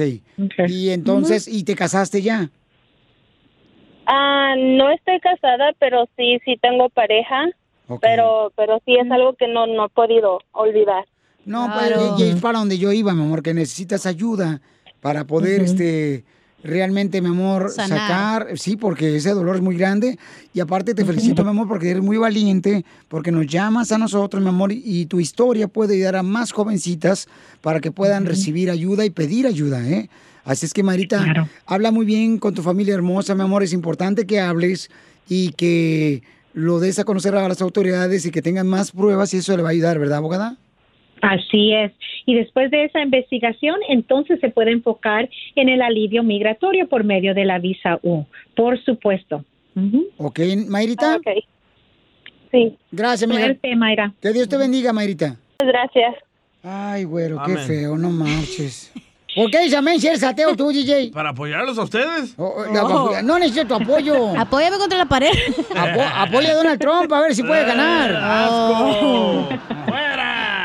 Y 0.67 0.89
entonces, 0.89 1.47
¿y 1.47 1.63
te 1.63 1.75
casaste 1.75 2.21
ya? 2.21 2.49
Ah, 4.05 4.53
no 4.57 4.91
estoy 4.91 5.19
casada, 5.19 5.71
pero 5.79 6.07
sí, 6.17 6.39
sí 6.45 6.57
tengo 6.61 6.89
pareja. 6.89 7.45
Pero, 7.99 8.53
pero 8.55 8.79
sí 8.85 8.95
es 8.95 9.11
algo 9.11 9.33
que 9.35 9.49
no, 9.49 9.67
no 9.67 9.87
he 9.87 9.89
podido 9.89 10.39
olvidar. 10.53 11.03
No, 11.43 11.65
Claro. 11.65 12.15
pues, 12.15 12.21
y 12.21 12.29
es 12.29 12.39
para 12.39 12.59
donde 12.59 12.77
yo 12.77 12.93
iba, 12.93 13.13
mi 13.13 13.21
amor, 13.23 13.43
que 13.43 13.53
necesitas 13.53 14.05
ayuda 14.05 14.61
para 15.01 15.25
poder, 15.25 15.61
este, 15.61 16.23
realmente, 16.63 17.21
mi 17.21 17.29
amor, 17.29 17.71
Sanar. 17.71 17.99
sacar, 17.99 18.57
sí, 18.57 18.75
porque 18.75 19.15
ese 19.15 19.31
dolor 19.31 19.55
es 19.55 19.61
muy 19.61 19.77
grande. 19.77 20.17
Y 20.53 20.59
aparte 20.59 20.93
te 20.93 21.05
felicito, 21.05 21.43
mi 21.43 21.49
amor, 21.49 21.67
porque 21.67 21.89
eres 21.89 22.03
muy 22.03 22.17
valiente, 22.17 22.85
porque 23.07 23.31
nos 23.31 23.47
llamas 23.47 23.91
a 23.91 23.97
nosotros, 23.97 24.41
mi 24.41 24.49
amor, 24.49 24.71
y, 24.71 24.81
y 24.83 25.05
tu 25.05 25.19
historia 25.19 25.67
puede 25.67 25.95
ayudar 25.95 26.17
a 26.17 26.23
más 26.23 26.51
jovencitas 26.51 27.27
para 27.61 27.79
que 27.79 27.91
puedan 27.91 28.25
recibir 28.25 28.69
ayuda 28.69 29.05
y 29.05 29.09
pedir 29.09 29.47
ayuda, 29.47 29.87
¿eh? 29.87 30.09
Así 30.43 30.65
es 30.65 30.73
que, 30.73 30.83
Marita, 30.83 31.47
habla 31.65 31.91
muy 31.91 32.05
bien 32.05 32.39
con 32.39 32.53
tu 32.53 32.63
familia 32.63 32.95
hermosa, 32.95 33.35
mi 33.35 33.43
amor, 33.43 33.63
es 33.63 33.73
importante 33.73 34.25
que 34.25 34.39
hables 34.39 34.89
y 35.29 35.51
que 35.53 36.23
lo 36.53 36.79
des 36.79 36.99
a 36.99 37.03
conocer 37.03 37.35
a 37.35 37.47
las 37.47 37.61
autoridades 37.61 38.25
y 38.25 38.31
que 38.31 38.41
tengan 38.41 38.67
más 38.67 38.91
pruebas 38.91 39.33
y 39.33 39.37
eso 39.37 39.55
le 39.55 39.63
va 39.63 39.69
a 39.69 39.71
ayudar, 39.71 39.99
¿verdad, 39.99 40.17
abogada? 40.17 40.57
Así 41.21 41.73
es. 41.73 41.91
Y 42.25 42.35
después 42.35 42.71
de 42.71 42.85
esa 42.85 43.01
investigación, 43.01 43.75
entonces 43.89 44.39
se 44.39 44.49
puede 44.49 44.71
enfocar 44.71 45.29
en 45.55 45.69
el 45.69 45.81
alivio 45.81 46.23
migratorio 46.23 46.87
por 46.87 47.03
medio 47.03 47.33
de 47.33 47.45
la 47.45 47.59
visa 47.59 47.99
U. 48.03 48.25
Por 48.55 48.83
supuesto. 48.83 49.43
Ok, 50.17 50.39
Mayrita. 50.67 51.19
Sí. 52.51 52.77
Gracias. 52.91 53.29
Suerte, 53.29 53.75
Mayra. 53.75 54.13
Que 54.21 54.33
Dios 54.33 54.49
te 54.49 54.57
bendiga, 54.57 54.91
Mayrita. 54.91 55.37
Gracias. 55.59 56.15
Ay, 56.63 57.05
güero, 57.05 57.37
qué 57.45 57.53
Amén. 57.53 57.65
feo, 57.65 57.97
no 57.97 58.09
marches. 58.09 58.91
¿Por 59.33 59.49
qué 59.49 59.59
amén 59.77 59.97
si 59.99 60.07
eres 60.07 60.21
ateo 60.23 60.55
tú, 60.57 60.69
DJ? 60.73 61.11
¿Para 61.13 61.29
apoyarlos 61.29 61.77
a 61.79 61.83
ustedes? 61.83 62.37
No, 62.37 63.21
no 63.23 63.39
necesito 63.39 63.65
tu 63.77 63.83
apoyo. 63.83 64.27
Apóyame 64.37 64.77
contra 64.77 64.97
la 64.97 65.05
pared. 65.05 65.31
Apo- 65.73 66.11
apoya 66.15 66.51
a 66.51 66.55
Donald 66.55 66.79
Trump 66.81 67.11
a 67.13 67.21
ver 67.21 67.33
si 67.33 67.41
puede 67.41 67.63
ganar. 67.65 68.11
¡Asco! 68.21 69.47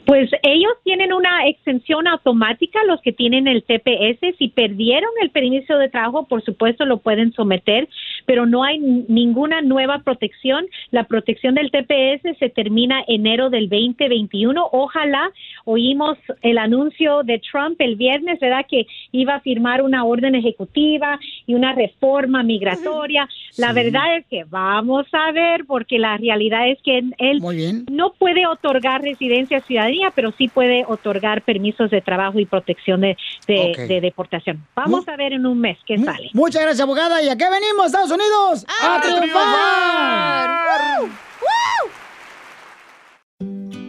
Pues 0.09 0.31
ellos 0.43 0.73
tienen 0.85 1.13
una 1.13 1.47
extensión 1.49 2.09
automática, 2.09 2.83
los 2.85 2.99
que 3.03 3.13
tienen 3.13 3.47
el 3.47 3.63
TPS. 3.63 4.39
Si 4.39 4.49
perdieron 4.49 5.11
el 5.21 5.29
permiso 5.29 5.77
de 5.77 5.91
trabajo, 5.91 6.27
por 6.27 6.43
supuesto 6.43 6.87
lo 6.87 7.01
pueden 7.01 7.35
someter, 7.35 7.91
pero 8.25 8.47
no 8.47 8.65
hay 8.65 8.79
ninguna 8.79 9.61
nueva 9.61 9.99
protección. 9.99 10.67
La 10.93 11.05
protección 11.05 11.57
del 11.57 11.71
TPS 11.71 12.39
se 12.39 12.49
termina 12.49 13.05
enero 13.07 13.51
del 13.51 13.69
2021. 13.69 14.71
Ojalá 14.73 15.31
oímos 15.71 16.17
el 16.41 16.57
anuncio 16.57 17.23
de 17.25 17.41
Trump 17.41 17.79
el 17.81 17.97
viernes, 17.97 18.41
¿verdad? 18.41 18.65
Que 18.67 18.87
iba 19.13 19.35
a 19.35 19.41
firmar 19.41 19.83
una 19.83 20.05
orden 20.05 20.35
ejecutiva 20.35 21.21
y 21.47 21.55
una 21.55 21.75
reforma 21.75 22.43
migratoria. 22.43 23.29
La 23.59 23.75
verdad 23.75 24.17
es 24.17 24.27
que 24.29 24.45
vamos 24.45 25.07
a 25.13 25.31
ver, 25.33 25.67
porque 25.67 25.99
la 25.99 26.17
realidad 26.17 26.71
es 26.71 26.79
que 26.83 27.03
él 27.19 27.43
no 27.91 28.13
puede 28.15 28.47
otorgar 28.47 29.03
residencia 29.03 29.61
ciudadanía, 29.61 30.11
pero 30.15 30.33
sí 30.39 30.49
puede 30.49 30.87
otorgar 30.89 31.43
permisos 31.43 31.91
de 31.91 32.01
trabajo 32.01 32.39
y 32.41 32.47
protección 32.47 33.03
de, 33.03 33.17
de, 33.47 33.73
Ok. 33.73 33.79
de 33.89 34.01
deportación. 34.01 34.65
Vamos 34.75 35.07
a 35.07 35.17
ver 35.17 35.35
en 35.35 35.45
un 35.45 35.61
mes 35.61 35.77
qué 35.87 35.99
sale. 35.99 36.31
Muchas 36.33 36.63
gracias, 36.63 36.81
abogada. 36.81 37.23
¿Y 37.23 37.29
a 37.29 37.37
qué 37.37 37.45
venimos, 37.51 37.87
Estados 37.87 38.11
Unidos? 38.11 38.65
¡A, 38.81 39.01
triunfar! 39.03 40.49